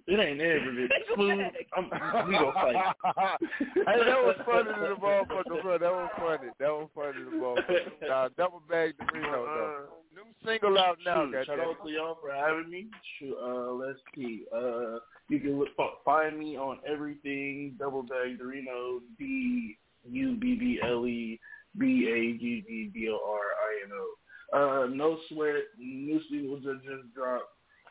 It 0.06 0.18
ain't 0.18 0.40
ever 0.40 0.72
been 0.72 0.88
smooth. 1.14 1.40
I'm, 1.76 1.84
we 2.28 2.34
gonna 2.34 2.52
fight. 2.52 2.76
hey, 3.40 4.04
that 4.04 4.22
was 4.22 4.36
funny 4.44 4.64
to 4.64 4.88
the 4.88 5.00
motherfucker, 5.00 5.62
bro. 5.62 5.78
That 5.78 5.92
was 5.92 6.10
funny. 6.16 6.50
That 6.58 6.68
was 6.70 6.88
funny 6.94 7.12
to 7.12 7.24
the 7.24 7.36
motherfucker. 7.36 8.08
Nah, 8.08 8.28
double 8.36 8.62
bag 8.68 8.94
the 8.98 9.06
Reno 9.12 9.44
though. 9.44 9.84
New 10.14 10.24
single 10.44 10.78
out 10.78 10.98
now, 11.04 11.26
Shoot, 11.26 11.46
shout 11.46 11.60
out 11.60 11.76
to 11.84 11.90
y'all 11.90 12.18
for 12.20 12.32
having 12.32 12.70
me. 12.70 12.86
Shoot, 13.18 13.36
uh, 13.42 13.72
let's 13.72 13.98
see. 14.14 14.44
Uh, 14.54 14.98
you 15.28 15.40
can 15.40 15.58
look, 15.58 15.68
find 16.04 16.38
me 16.38 16.56
on 16.56 16.78
everything. 16.86 17.76
Double 17.78 18.02
bag 18.02 18.38
Dorino, 18.38 19.00
D 19.18 19.76
U 20.10 20.36
B 20.36 20.54
B 20.54 20.80
L 20.82 21.06
E 21.06 21.38
B 21.78 22.08
A 22.08 22.38
G 22.38 22.64
G 22.66 22.90
B 22.92 23.08
O 23.08 23.18
R 23.26 23.38
I 23.38 23.84
N 23.84 23.90
O. 23.92 24.14
Uh, 24.52 24.86
no 24.86 25.18
sweat. 25.28 25.62
New 25.78 26.20
singles 26.30 26.62
that 26.64 26.82
just 26.82 27.14
dropped. 27.14 27.44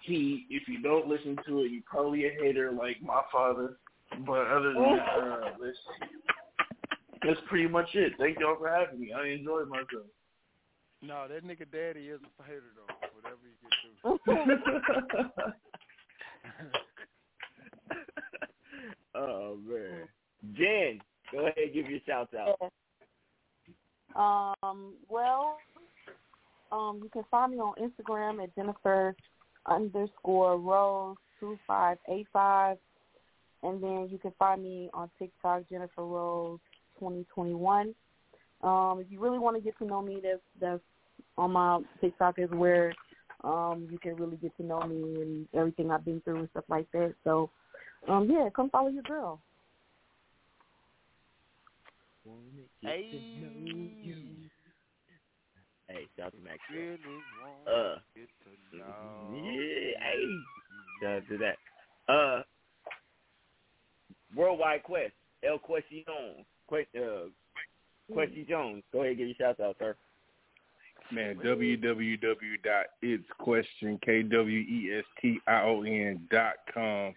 Heat. 0.03 0.47
If 0.49 0.67
you 0.67 0.81
don't 0.81 1.07
listen 1.07 1.37
to 1.47 1.59
it, 1.59 1.71
you're 1.71 1.81
probably 1.85 2.25
a 2.25 2.31
hater 2.41 2.71
like 2.71 3.01
my 3.01 3.21
father. 3.31 3.77
But 4.25 4.47
other 4.47 4.73
than 4.73 4.83
that, 4.83 5.07
uh, 5.21 5.51
that's, 5.61 5.77
that's 7.23 7.39
pretty 7.47 7.67
much 7.67 7.87
it. 7.93 8.13
Thank 8.17 8.39
y'all 8.39 8.57
for 8.57 8.69
having 8.69 8.99
me. 8.99 9.13
I 9.13 9.27
enjoyed 9.27 9.69
myself. 9.69 10.07
No, 11.03 11.27
that 11.27 11.43
nigga 11.43 11.65
daddy 11.71 12.07
is 12.07 12.19
a 12.39 12.43
hater 12.43 12.73
though. 12.75 12.93
Whatever 13.15 13.39
you 13.47 13.55
get 13.63 13.73
through. 14.01 14.19
oh 19.15 19.57
man, 19.67 20.07
Jen, 20.53 21.01
go 21.31 21.39
ahead 21.39 21.57
and 21.57 21.73
give 21.73 21.89
your 21.89 21.99
shout 22.05 22.29
out. 22.35 22.71
Um, 24.63 24.93
well, 25.09 25.57
um, 26.71 26.99
you 27.01 27.09
can 27.09 27.23
find 27.31 27.53
me 27.53 27.59
on 27.59 27.73
Instagram 27.81 28.43
at 28.43 28.53
Jennifer 28.55 29.15
underscore 29.65 30.57
Rose 30.57 31.17
two 31.39 31.57
five 31.67 31.97
eight 32.09 32.27
five, 32.31 32.77
and 33.63 33.81
then 33.81 34.07
you 34.11 34.17
can 34.17 34.31
find 34.37 34.63
me 34.63 34.89
on 34.93 35.09
TikTok 35.19 35.63
Jennifer 35.69 36.05
Rose 36.05 36.59
twenty 36.99 37.25
twenty 37.33 37.53
one. 37.53 37.93
Um, 38.61 38.99
if 39.03 39.11
you 39.11 39.19
really 39.19 39.39
want 39.39 39.55
to 39.57 39.61
get 39.61 39.77
to 39.79 39.85
know 39.85 40.01
me, 40.01 40.19
that's 40.23 40.41
that's 40.59 40.81
on 41.37 41.51
my 41.51 41.79
TikTok 41.99 42.39
is 42.39 42.49
where 42.51 42.93
um 43.43 43.87
you 43.91 43.97
can 43.97 44.15
really 44.15 44.37
get 44.37 44.55
to 44.57 44.63
know 44.63 44.81
me 44.81 45.21
and 45.21 45.47
everything 45.55 45.89
I've 45.89 46.05
been 46.05 46.21
through 46.21 46.39
and 46.39 46.49
stuff 46.51 46.65
like 46.69 46.91
that. 46.91 47.15
So, 47.23 47.49
um, 48.07 48.29
yeah, 48.29 48.49
come 48.55 48.69
follow 48.69 48.89
your 48.89 49.03
girl. 49.03 49.41
Hey. 52.83 54.50
Hey, 55.91 56.07
shout 56.15 56.27
out 56.27 56.33
to 56.33 56.39
Max. 56.43 56.59
Uh, 57.67 57.95
yeah, 58.73 58.81
hey, 59.99 60.23
shout 61.01 61.17
out 61.17 61.27
to 61.29 61.37
that. 61.37 61.57
Uh, 62.11 62.43
Worldwide 64.35 64.83
Quest, 64.83 65.13
El 65.43 65.59
Question, 65.59 66.03
Quest, 66.67 66.87
uh, 66.95 67.27
Questy 68.13 68.47
Jones. 68.47 68.83
Go 68.93 68.99
ahead, 68.99 69.09
and 69.11 69.17
give 69.17 69.27
your 69.27 69.35
shout 69.37 69.59
out, 69.59 69.75
sir. 69.79 69.95
Man, 71.11 71.35
www.itsquestion, 71.43 73.99
K-W-E-S-T-I-O-N 74.01 76.27
dot 76.31 76.53
com 76.73 77.13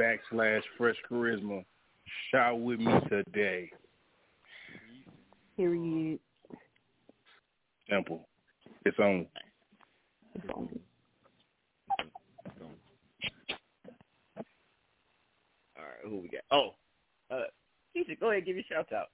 backslash 0.00 0.62
fresh 0.78 0.96
charisma. 1.10 1.62
Shout 2.30 2.58
with 2.58 2.80
me 2.80 3.00
today. 3.10 3.70
Period. 5.56 6.20
Simple. 7.90 8.28
It's 8.84 8.98
on. 8.98 9.26
All 10.48 10.64
right, 15.76 16.04
who 16.04 16.20
we 16.20 16.28
got? 16.28 16.42
Oh, 16.52 16.70
uh, 17.30 17.42
Keisha, 17.96 18.18
go 18.18 18.30
ahead, 18.30 18.38
and 18.38 18.46
give 18.46 18.56
your 18.56 18.64
shout 18.70 18.92
out. 18.92 19.08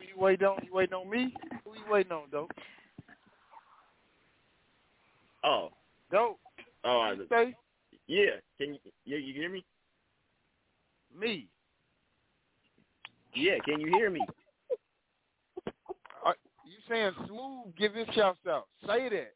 You 0.00 0.16
waiting 0.16 0.46
on? 0.46 0.58
You 0.64 0.72
waiting 0.72 0.94
on 0.94 1.10
me? 1.10 1.34
Who 1.64 1.74
you 1.74 1.84
waiting 1.90 2.12
on, 2.12 2.28
though? 2.30 2.48
Oh, 5.44 5.70
Dope. 6.12 6.38
oh, 6.84 7.00
I, 7.00 7.16
say 7.28 7.54
yeah. 8.06 8.40
Can 8.58 8.74
you, 8.74 8.80
yeah, 9.04 9.18
you 9.18 9.34
hear 9.34 9.50
me? 9.50 9.64
me. 11.18 11.48
Yeah, 13.34 13.58
can 13.64 13.80
you 13.80 13.88
hear 13.88 14.10
me? 14.10 14.20
Are 16.24 16.34
you 16.64 16.78
saying 16.88 17.12
smooth? 17.26 17.74
Give 17.76 17.94
his 17.94 18.08
shouts 18.14 18.38
out. 18.48 18.66
Say 18.86 19.08
that. 19.08 19.34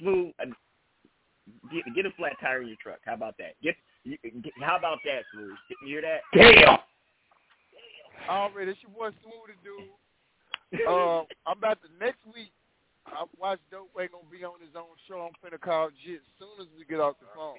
Smooth. 0.00 0.32
uh, 0.40 0.46
Get 1.72 1.82
get 1.94 2.06
a 2.06 2.10
flat 2.16 2.32
tire 2.40 2.62
in 2.62 2.68
your 2.68 2.76
truck. 2.82 2.98
How 3.04 3.14
about 3.14 3.36
that? 3.38 3.54
Get, 3.62 3.74
get 4.04 4.52
how 4.62 4.76
about 4.76 4.98
that, 5.04 5.22
smooth? 5.32 5.56
Can 5.66 5.88
you 5.88 5.98
hear 5.98 6.02
that? 6.02 6.20
Damn. 6.34 6.78
All 8.28 8.50
right, 8.54 8.68
it's 8.68 8.78
your 8.82 8.92
boy 8.92 9.10
Smooth 9.22 9.50
the 9.50 9.56
Dude. 9.64 10.86
Uh, 10.86 11.26
I'm 11.46 11.58
about 11.58 11.78
to 11.82 11.88
next 11.98 12.22
week. 12.26 12.52
I 13.06 13.24
watch 13.38 13.58
Dope 13.72 13.90
Way 13.94 14.06
gonna 14.06 14.28
be 14.30 14.44
on 14.44 14.60
his 14.60 14.76
own 14.76 14.94
show. 15.08 15.26
I'm 15.26 15.34
finna 15.42 15.58
call 15.58 15.90
Jit 16.04 16.20
as 16.22 16.30
soon 16.38 16.60
as 16.60 16.68
we 16.78 16.84
get 16.84 17.00
off 17.00 17.16
the 17.18 17.26
phone. 17.34 17.58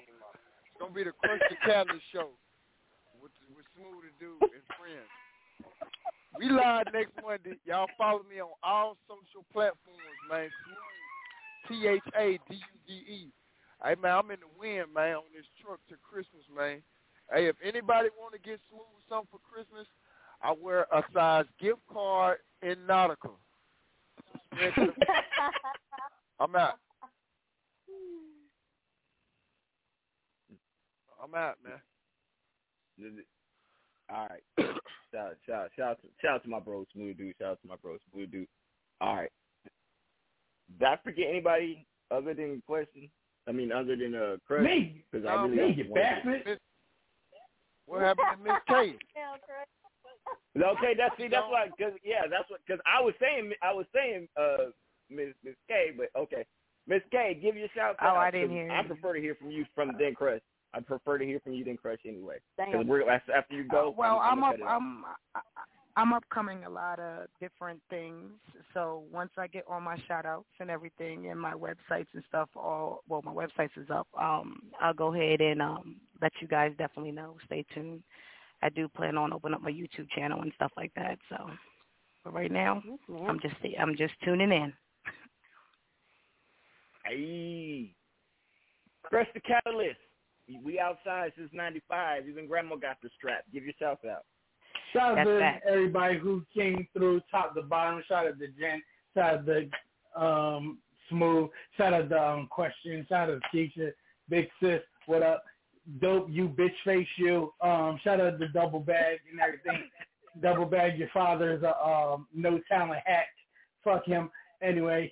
Gonna 0.82 0.94
be 0.94 1.04
the 1.04 1.12
Question 1.14 1.56
Catalyst 1.64 2.02
show 2.12 2.30
with 3.22 3.30
with 3.54 3.64
Smooth 3.78 4.02
the 4.02 4.12
Dude 4.18 4.42
and 4.42 4.66
friends. 4.74 5.06
We 6.36 6.50
live 6.50 6.86
next 6.92 7.12
Monday. 7.22 7.54
Y'all 7.64 7.86
follow 7.96 8.22
me 8.28 8.40
on 8.42 8.50
all 8.64 8.96
social 9.06 9.46
platforms, 9.52 10.18
man. 10.28 10.50
Smooth 10.66 11.78
T 11.80 11.86
H 11.86 12.02
A 12.18 12.26
D 12.50 12.58
U 12.58 12.78
D 12.88 12.92
E. 12.94 13.28
Hey 13.84 13.94
man, 14.02 14.10
I'm 14.18 14.30
in 14.32 14.40
the 14.40 14.50
wind, 14.58 14.92
man, 14.92 15.22
on 15.22 15.30
this 15.32 15.46
truck 15.62 15.78
to 15.88 15.94
Christmas, 16.02 16.42
man. 16.50 16.82
Hey, 17.32 17.46
if 17.46 17.54
anybody 17.62 18.08
want 18.18 18.34
to 18.34 18.40
get 18.40 18.58
smooth 18.68 18.82
something 19.08 19.28
for 19.30 19.38
Christmas, 19.38 19.86
I 20.42 20.52
wear 20.60 20.86
a 20.92 21.04
size 21.14 21.46
gift 21.60 21.78
card 21.92 22.38
in 22.62 22.74
nautical. 22.88 23.38
Spread 24.52 24.74
to 24.74 24.86
the- 24.86 25.06
I'm 26.40 26.56
out. 26.56 26.74
I'm 31.22 31.34
out, 31.34 31.56
man. 31.62 31.80
All 34.10 34.28
right. 34.28 34.42
shout, 35.14 35.36
shout, 35.46 35.70
shout, 35.76 35.98
to, 36.02 36.08
shout 36.20 36.34
out 36.36 36.42
to 36.44 36.48
my 36.50 36.60
bro 36.60 36.84
Smooth 36.92 37.16
Dude. 37.18 37.34
Shout 37.40 37.52
out 37.52 37.62
to 37.62 37.68
my 37.68 37.76
bro 37.82 37.96
Smooth 38.12 38.30
Dude. 38.32 38.48
All 39.00 39.16
right. 39.16 39.30
Did 40.78 40.86
I 40.88 40.96
forget 41.04 41.26
anybody 41.30 41.86
other 42.10 42.34
than 42.34 42.62
question? 42.66 43.08
I 43.48 43.52
mean, 43.52 43.72
other 43.72 43.96
than 43.96 44.14
uh, 44.14 44.36
Craig? 44.46 44.64
Me. 44.64 45.04
Because 45.10 45.26
I 45.26 45.34
really 45.44 45.56
me, 45.56 45.74
you 45.76 45.84
want 45.90 45.94
bastard. 46.02 46.58
What 47.86 48.00
happened 48.02 48.26
to 48.38 48.44
Miss 48.44 48.60
K? 48.68 48.96
Okay, 50.54 50.92
that's 50.96 51.16
see, 51.16 51.28
that's 51.28 51.46
why, 51.48 51.66
cause 51.80 51.94
yeah, 52.04 52.22
that's 52.30 52.48
what, 52.50 52.60
cause 52.68 52.78
I 52.84 53.00
was 53.00 53.14
saying, 53.18 53.52
I 53.62 53.72
was 53.72 53.86
saying, 53.94 54.28
uh, 54.38 54.68
Miss 55.10 55.28
Miss 55.42 55.54
K, 55.66 55.92
but 55.96 56.08
okay, 56.18 56.44
Miss 56.86 57.00
K, 57.10 57.38
give 57.40 57.56
your 57.56 57.68
shout 57.74 57.96
Oh, 58.02 58.08
out. 58.08 58.16
I 58.18 58.30
didn't 58.30 58.48
'cause 58.48 58.54
hear 58.56 58.70
I 58.70 58.82
you. 58.82 58.88
prefer 58.88 59.14
to 59.14 59.20
hear 59.20 59.34
from 59.34 59.50
you 59.50 59.64
from 59.74 59.92
then 59.98 60.14
Crush. 60.14 60.40
I 60.74 60.80
prefer 60.80 61.18
to 61.18 61.24
hear 61.24 61.40
from 61.40 61.54
you 61.54 61.64
than 61.64 61.76
Crush 61.76 61.98
anyway. 62.06 62.36
Because 62.56 62.72
Damn. 62.72 62.88
we're 62.88 63.08
after 63.10 63.32
after 63.32 63.54
you 63.54 63.64
go. 63.64 63.88
Uh, 63.88 63.94
well, 63.96 64.20
I'm, 64.22 64.40
gonna 64.40 64.52
up. 64.52 64.60
cut 64.60 64.60
it. 64.60 64.68
I'm 64.68 65.04
I'm 65.96 66.12
upcoming 66.14 66.64
a 66.64 66.70
lot 66.70 66.98
of 66.98 67.26
different 67.40 67.80
things. 67.90 68.30
So 68.72 69.04
once 69.12 69.30
I 69.36 69.46
get 69.46 69.64
all 69.68 69.80
my 69.80 69.96
shout 70.08 70.24
outs 70.24 70.48
and 70.60 70.70
everything 70.70 71.28
and 71.28 71.38
my 71.38 71.52
websites 71.52 72.06
and 72.14 72.22
stuff, 72.28 72.48
all 72.56 73.02
well, 73.08 73.22
my 73.24 73.32
websites 73.32 73.76
is 73.76 73.90
up. 73.90 74.08
Um, 74.18 74.62
I'll 74.80 74.94
go 74.94 75.14
ahead 75.14 75.40
and 75.40 75.60
um 75.60 75.96
let 76.20 76.32
you 76.40 76.48
guys 76.48 76.72
definitely 76.78 77.12
know. 77.12 77.36
Stay 77.46 77.64
tuned. 77.74 78.02
I 78.62 78.68
do 78.68 78.88
plan 78.88 79.18
on 79.18 79.32
opening 79.32 79.56
up 79.56 79.62
my 79.62 79.72
YouTube 79.72 80.08
channel 80.14 80.40
and 80.40 80.52
stuff 80.54 80.72
like 80.76 80.92
that. 80.94 81.18
So, 81.28 81.50
but 82.24 82.32
right 82.32 82.52
now, 82.52 82.82
I'm 83.28 83.40
just 83.40 83.56
I'm 83.78 83.96
just 83.96 84.14
tuning 84.24 84.52
in. 84.52 84.72
Hey, 87.04 87.94
Crush 89.02 89.26
the 89.34 89.40
Catalyst. 89.40 89.98
We 90.64 90.78
outside 90.78 91.32
since 91.36 91.50
'95. 91.52 92.28
Even 92.28 92.46
Grandma 92.46 92.76
got 92.76 92.96
the 93.02 93.10
strap. 93.16 93.44
Give 93.52 93.64
yourself 93.64 93.98
shout 94.02 94.10
out. 94.10 94.24
Shout 94.92 95.10
out 95.10 95.14
That's 95.16 95.28
to 95.28 95.38
that. 95.38 95.60
everybody 95.68 96.18
who 96.18 96.44
came 96.54 96.86
through 96.92 97.20
top 97.30 97.54
to 97.54 97.62
bottom. 97.62 98.02
Shout 98.08 98.26
out 98.26 98.38
to 98.38 98.46
Jen. 98.48 98.82
Shout 99.14 99.38
out 99.38 99.46
to 99.46 100.22
um, 100.22 100.78
Smooth. 101.08 101.50
Shout 101.76 101.94
out 101.94 102.08
to 102.10 102.22
um, 102.22 102.48
Question. 102.50 103.06
Shout 103.08 103.30
out 103.30 103.40
to 103.40 103.56
Keisha. 103.56 103.92
Big 104.28 104.48
Sis. 104.60 104.80
What 105.06 105.22
up? 105.22 105.42
Dope, 106.00 106.28
you 106.30 106.48
bitch 106.48 106.70
face 106.84 107.08
you. 107.16 107.52
Um, 107.60 107.98
shout 108.04 108.20
out 108.20 108.38
to 108.38 108.48
Double 108.48 108.80
Bag 108.80 109.18
and 109.30 109.40
everything. 109.40 109.88
Double 110.42 110.64
Bag, 110.64 110.98
your 110.98 111.08
father's 111.12 111.62
a 111.62 111.76
um, 111.86 112.26
no 112.34 112.60
talent 112.68 113.00
hack. 113.04 113.26
Fuck 113.84 114.06
him. 114.06 114.30
Anyway, 114.62 115.10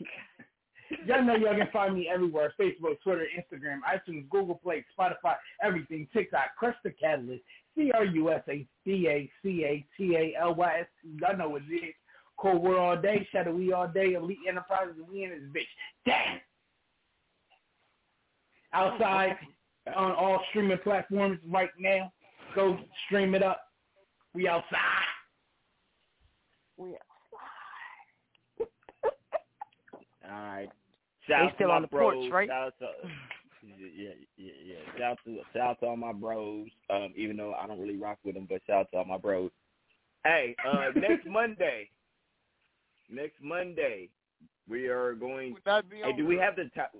y'all 1.06 1.24
know 1.24 1.36
y'all 1.36 1.56
can 1.56 1.68
find 1.72 1.94
me 1.94 2.08
everywhere: 2.12 2.52
Facebook, 2.58 3.00
Twitter, 3.02 3.26
Instagram, 3.36 3.78
iTunes, 3.88 4.28
Google 4.28 4.56
Play, 4.56 4.84
Spotify, 4.98 5.36
everything. 5.62 6.08
TikTok, 6.12 6.56
Crush 6.58 6.76
the 6.84 6.90
Catalyst. 6.90 7.42
C 7.76 7.92
R 7.92 8.04
U 8.04 8.30
S 8.30 8.42
A 8.48 8.66
C 8.84 9.06
A 9.08 9.30
C 9.42 9.64
A 9.64 9.86
T 9.96 10.16
A 10.16 10.40
L 10.40 10.54
Y 10.54 10.80
S. 10.80 10.86
Y'all 11.20 11.36
know 11.36 11.48
what 11.48 11.62
it 11.68 11.74
is. 11.74 11.94
Cold 12.40 12.62
War 12.62 12.78
all 12.78 12.96
day, 13.00 13.26
Shadow 13.30 13.52
We 13.54 13.72
all 13.72 13.88
day, 13.88 14.14
Elite 14.14 14.38
Enterprises, 14.48 14.94
we 15.10 15.24
in 15.24 15.30
this 15.30 15.40
bitch. 15.54 15.66
Damn. 16.06 16.40
Outside 18.72 19.36
on 19.94 20.12
all 20.12 20.40
streaming 20.48 20.78
platforms 20.78 21.38
right 21.48 21.70
now. 21.78 22.12
Go 22.54 22.78
stream 23.06 23.34
it 23.34 23.42
up. 23.42 23.60
We 24.34 24.48
outside. 24.48 24.78
We 26.76 26.90
outside. 26.90 27.00
All 30.30 30.42
right. 30.42 30.70
They 31.31 31.36
Shout 31.36 31.47
out 31.47 31.55
still 31.55 31.69
to 31.69 31.74
on 31.74 31.82
the 31.82 31.89
bros. 31.89 32.15
porch, 32.15 32.32
right? 32.32 32.48
Shout 32.48 32.66
out 32.66 32.74
to, 32.81 32.86
Yeah, 33.65 34.11
yeah, 34.36 34.52
yeah. 34.65 34.74
Shout 34.98 35.12
out 35.12 35.19
to 35.24 35.39
shout 35.52 35.62
out 35.62 35.81
to 35.81 35.86
all 35.86 35.97
my 35.97 36.12
bros. 36.12 36.66
Um, 36.90 37.12
even 37.16 37.36
though 37.36 37.55
I 37.55 37.69
don't 37.69 37.78
really 37.78 37.97
rock 37.97 38.19
with 38.24 38.35
them, 38.35 38.48
but 38.51 38.61
shout 38.66 38.81
out 38.81 38.90
to 38.90 38.98
all 38.98 39.05
my 39.05 39.16
bros. 39.16 39.52
Hey, 40.24 40.57
uh, 40.66 40.86
next 40.97 41.28
Monday, 41.28 41.89
next 43.09 43.40
Monday, 43.40 44.09
we 44.69 44.89
are 44.89 45.15
going. 45.15 45.55
Hey, 45.65 46.12
do 46.16 46.27
we 46.27 46.36
have 46.36 46.57
the 46.57 46.69
top? 46.74 46.90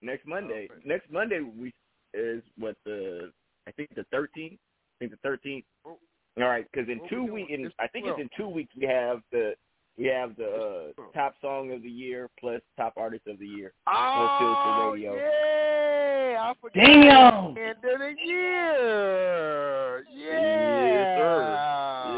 next 0.00 0.26
Monday. 0.26 0.70
Next 0.86 1.12
Monday 1.12 1.40
we 1.40 1.70
is 2.14 2.42
what 2.58 2.76
the 2.86 3.30
I 3.66 3.72
think 3.72 3.94
the 3.94 4.04
thirteenth. 4.04 4.54
I 4.54 4.94
think 5.00 5.10
the 5.10 5.18
thirteenth. 5.18 5.66
All 5.84 5.98
right, 6.44 6.66
because 6.72 6.88
in 6.88 7.00
two 7.10 7.24
weeks, 7.30 7.50
I 7.78 7.88
think 7.88 8.06
it's 8.06 8.18
in 8.18 8.30
two 8.38 8.48
weeks 8.48 8.72
we 8.74 8.86
have 8.86 9.20
the 9.32 9.52
we 9.98 10.06
have 10.06 10.36
the 10.36 10.92
uh, 10.96 11.02
top 11.12 11.34
song 11.42 11.72
of 11.72 11.82
the 11.82 11.88
year 11.90 12.30
plus 12.38 12.60
top 12.76 12.94
artist 12.96 13.26
of 13.26 13.38
the 13.40 13.46
year. 13.46 13.72
No 13.86 14.36
filter 14.38 14.92
radio. 14.92 15.14
yeah, 15.16 16.38
I 16.40 16.54
forgot. 16.60 16.74
Damn. 16.74 17.46
End 17.58 17.78
of 17.82 17.98
the 17.98 18.14
year. 18.24 20.04
Yeah. 20.14 20.84
Yes, 20.86 21.18
sir. 21.18 21.34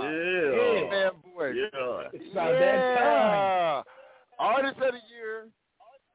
Yeah. 0.03 0.83
Yeah, 0.83 0.91
man, 0.91 1.11
boy. 1.35 1.53
Yeah. 1.53 2.09
It's 2.13 2.33
about 2.33 2.53
that 2.53 2.99
time. 2.99 3.85
Artist 4.39 4.77
of 4.77 4.93
the 4.93 5.01
year, 5.15 5.47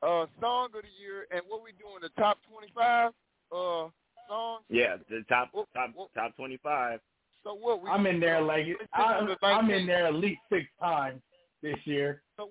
uh, 0.04 0.26
song 0.40 0.68
of 0.68 0.84
the 0.84 1.02
year, 1.02 1.26
and 1.32 1.42
what 1.48 1.64
we 1.64 1.72
doing? 1.72 2.02
The 2.02 2.10
top 2.22 2.38
twenty-five 2.50 3.12
uh 3.52 3.90
songs. 4.28 4.64
Yeah, 4.70 4.98
the 5.10 5.24
top 5.30 5.52
top 5.74 5.92
top 6.16 6.36
twenty 6.36 6.58
five. 6.58 7.00
So 7.44 7.56
what? 7.56 7.84
We 7.84 7.90
I'm 7.90 8.06
in 8.08 8.20
there 8.20 8.42
like 8.42 8.66
I, 8.94 9.22
I'm 9.44 9.70
in 9.70 9.86
there 9.86 10.08
at 10.08 10.16
least 10.16 10.42
six 10.50 10.66
times 10.80 11.22
this 11.66 11.82
year. 11.86 12.22
So, 12.38 12.50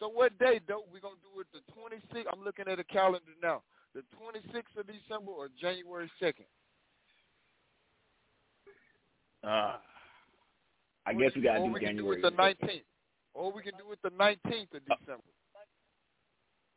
so 0.00 0.08
what 0.08 0.36
day, 0.38 0.60
though? 0.66 0.84
We 0.92 1.00
gonna 1.00 1.14
do 1.22 1.40
it 1.40 1.46
the 1.52 1.62
26th? 1.72 2.26
I'm 2.32 2.44
looking 2.44 2.66
at 2.66 2.78
the 2.78 2.84
calendar 2.84 3.32
now. 3.42 3.62
The 3.94 4.02
26th 4.18 4.78
of 4.78 4.86
December 4.86 5.30
or 5.30 5.48
January 5.60 6.10
2nd? 6.20 6.46
Uh, 9.44 9.76
I 11.06 11.14
guess 11.14 11.30
we 11.34 11.42
gotta 11.42 11.60
or 11.60 11.66
do 11.68 11.72
we 11.72 11.80
can 11.80 11.96
do 11.96 12.12
January. 12.12 12.18
it 12.18 12.22
the 12.22 12.66
19th. 12.66 12.82
Or 13.34 13.52
we 13.52 13.62
can 13.62 13.72
do 13.78 13.92
it 13.92 13.98
the 14.02 14.10
19th 14.10 14.74
of 14.74 14.84
December. 14.84 15.22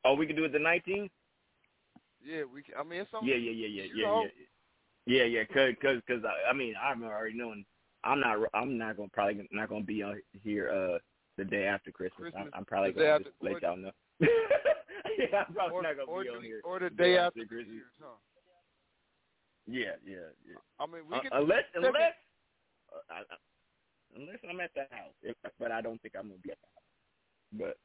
Oh, 0.03 0.15
we 0.15 0.25
can 0.25 0.35
do 0.35 0.45
it 0.45 0.51
the 0.51 0.59
nineteenth. 0.59 1.11
Yeah, 2.23 2.43
we. 2.51 2.63
Can, 2.63 2.75
I 2.79 2.83
mean, 2.83 3.01
it's 3.01 3.11
on. 3.13 3.25
Yeah, 3.25 3.35
yeah, 3.35 3.51
yeah, 3.51 3.67
yeah, 3.67 3.83
yeah, 3.93 4.05
know. 4.05 4.25
yeah, 5.05 5.23
yeah, 5.23 5.23
yeah. 5.25 5.43
Cause, 5.45 5.73
cause, 5.81 6.01
cause 6.07 6.21
I, 6.25 6.49
I 6.49 6.53
mean, 6.53 6.73
I'm 6.81 7.03
already 7.03 7.37
knowing. 7.37 7.65
I'm 8.03 8.19
not. 8.19 8.37
I'm 8.53 8.77
not 8.77 8.97
gonna 8.97 9.09
probably 9.13 9.47
not 9.51 9.69
gonna 9.69 9.83
be 9.83 10.01
on 10.01 10.19
here 10.43 10.69
uh 10.69 10.97
the 11.37 11.45
day 11.45 11.65
after 11.65 11.91
Christmas. 11.91 12.31
Christmas, 12.31 12.43
I'm, 12.53 12.59
I'm 12.59 12.65
probably 12.65 12.91
gonna 12.91 13.19
just 13.19 13.35
let 13.41 13.53
or- 13.53 13.59
y'all 13.61 13.77
know. 13.77 13.91
yeah, 14.21 15.43
I'm 15.47 15.53
probably 15.53 15.75
or, 15.77 15.83
not 15.83 15.95
gonna 15.97 16.23
be 16.23 16.29
the, 16.29 16.35
on 16.35 16.43
here. 16.43 16.61
or 16.63 16.79
the 16.79 16.89
day 16.89 17.03
day 17.03 17.17
after 17.17 17.41
after 17.41 17.45
Christmas. 17.47 17.81
Christmas, 17.81 18.01
huh? 18.01 18.17
Yeah, 19.67 19.95
yeah, 20.05 20.29
yeah. 20.47 20.57
I 20.79 20.85
mean, 20.85 21.03
we 21.09 21.15
Uh, 21.15 21.21
can 21.21 21.31
unless, 21.33 21.63
unless, 21.75 22.13
uh, 22.91 22.99
I, 23.09 23.19
I, 23.19 23.35
unless 24.15 24.37
I'm 24.49 24.59
at 24.59 24.73
the 24.73 24.85
house, 24.91 25.13
if, 25.21 25.35
but 25.59 25.71
I 25.71 25.81
don't 25.81 26.01
think 26.01 26.15
I'm 26.17 26.27
gonna 26.29 26.39
be 26.43 26.51
at 26.51 26.57
the 26.61 26.67
house. 26.75 26.83
But 27.53 27.77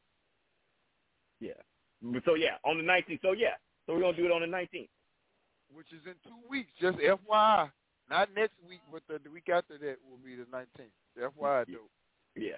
yeah, 1.40 2.20
so 2.24 2.34
yeah, 2.34 2.56
on 2.64 2.78
the 2.78 2.84
19th. 2.84 3.20
So 3.22 3.32
yeah, 3.32 3.54
so 3.86 3.94
we're 3.94 4.00
gonna 4.00 4.16
do 4.16 4.24
it 4.26 4.32
on 4.32 4.40
the 4.40 4.46
19th. 4.46 4.88
which 5.74 5.92
is 5.92 6.00
in 6.06 6.14
two 6.24 6.38
weeks. 6.48 6.70
Just 6.80 6.98
FYI, 6.98 7.70
not 8.08 8.28
next 8.34 8.54
week, 8.68 8.80
but 8.90 9.02
the, 9.08 9.18
the 9.22 9.30
week 9.30 9.48
after 9.52 9.76
that 9.78 9.96
will 10.08 10.18
be 10.24 10.36
the 10.36 10.44
19th. 10.44 10.94
FYI, 11.18 11.66
though. 11.66 11.90
Yeah. 12.36 12.56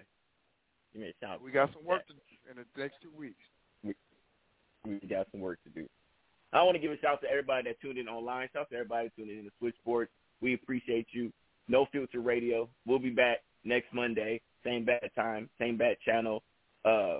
Give 0.98 1.06
me 1.06 1.14
a 1.20 1.24
shout. 1.24 1.40
We 1.40 1.52
got 1.52 1.70
some 1.72 1.84
work 1.84 2.04
to 2.08 2.12
do 2.12 2.20
in 2.50 2.56
the 2.56 2.82
next 2.82 2.96
two 3.00 3.10
weeks. 3.16 3.38
we 3.84 4.98
got 5.08 5.28
some 5.30 5.40
work 5.40 5.60
to 5.62 5.70
do. 5.70 5.88
I 6.52 6.60
want 6.64 6.74
to 6.74 6.80
give 6.80 6.90
a 6.90 6.98
shout 6.98 7.12
out 7.12 7.20
to 7.20 7.30
everybody 7.30 7.68
that 7.68 7.80
tuned 7.80 7.98
in 7.98 8.08
online. 8.08 8.48
Shout 8.52 8.62
out 8.62 8.70
to 8.70 8.76
everybody 8.76 9.08
tuning 9.16 9.38
in 9.38 9.44
to 9.44 9.50
Switchboard. 9.60 10.08
We 10.40 10.54
appreciate 10.54 11.06
you. 11.12 11.32
No 11.68 11.86
Filter 11.92 12.20
Radio. 12.20 12.68
We'll 12.84 12.98
be 12.98 13.10
back 13.10 13.38
next 13.62 13.94
Monday. 13.94 14.40
Same 14.64 14.84
bad 14.84 15.08
time, 15.14 15.48
same 15.60 15.76
bad 15.76 15.98
channel. 16.04 16.42
Uh, 16.84 17.18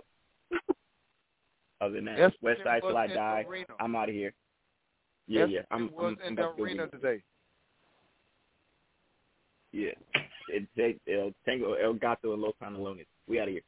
other 1.81 1.95
than 1.95 2.07
that, 2.07 2.33
West 2.43 2.61
Side 2.65 2.83
Till 2.83 2.97
I 2.97 3.07
Die. 3.07 3.45
I'm 3.79 3.95
out 3.95 4.09
of 4.09 4.15
here. 4.15 4.33
Yeah, 5.29 5.45
yeah. 5.45 5.61
I'm, 5.71 5.93
was 5.93 6.17
I'm, 6.21 6.27
in 6.27 6.29
I'm 6.31 6.35
the 6.35 6.43
to 6.57 6.63
arena 6.63 6.89
today. 6.89 7.23
Yeah. 9.71 9.91
It, 10.49 10.67
it, 10.75 11.01
El 11.09 11.33
Tango, 11.47 11.75
El 11.75 11.95
Gato, 11.95 12.33
and 12.33 12.43
Los 12.43 12.55
Pantalones. 12.61 13.07
We 13.29 13.39
out 13.41 13.49
of 13.49 13.53
here. 13.53 13.63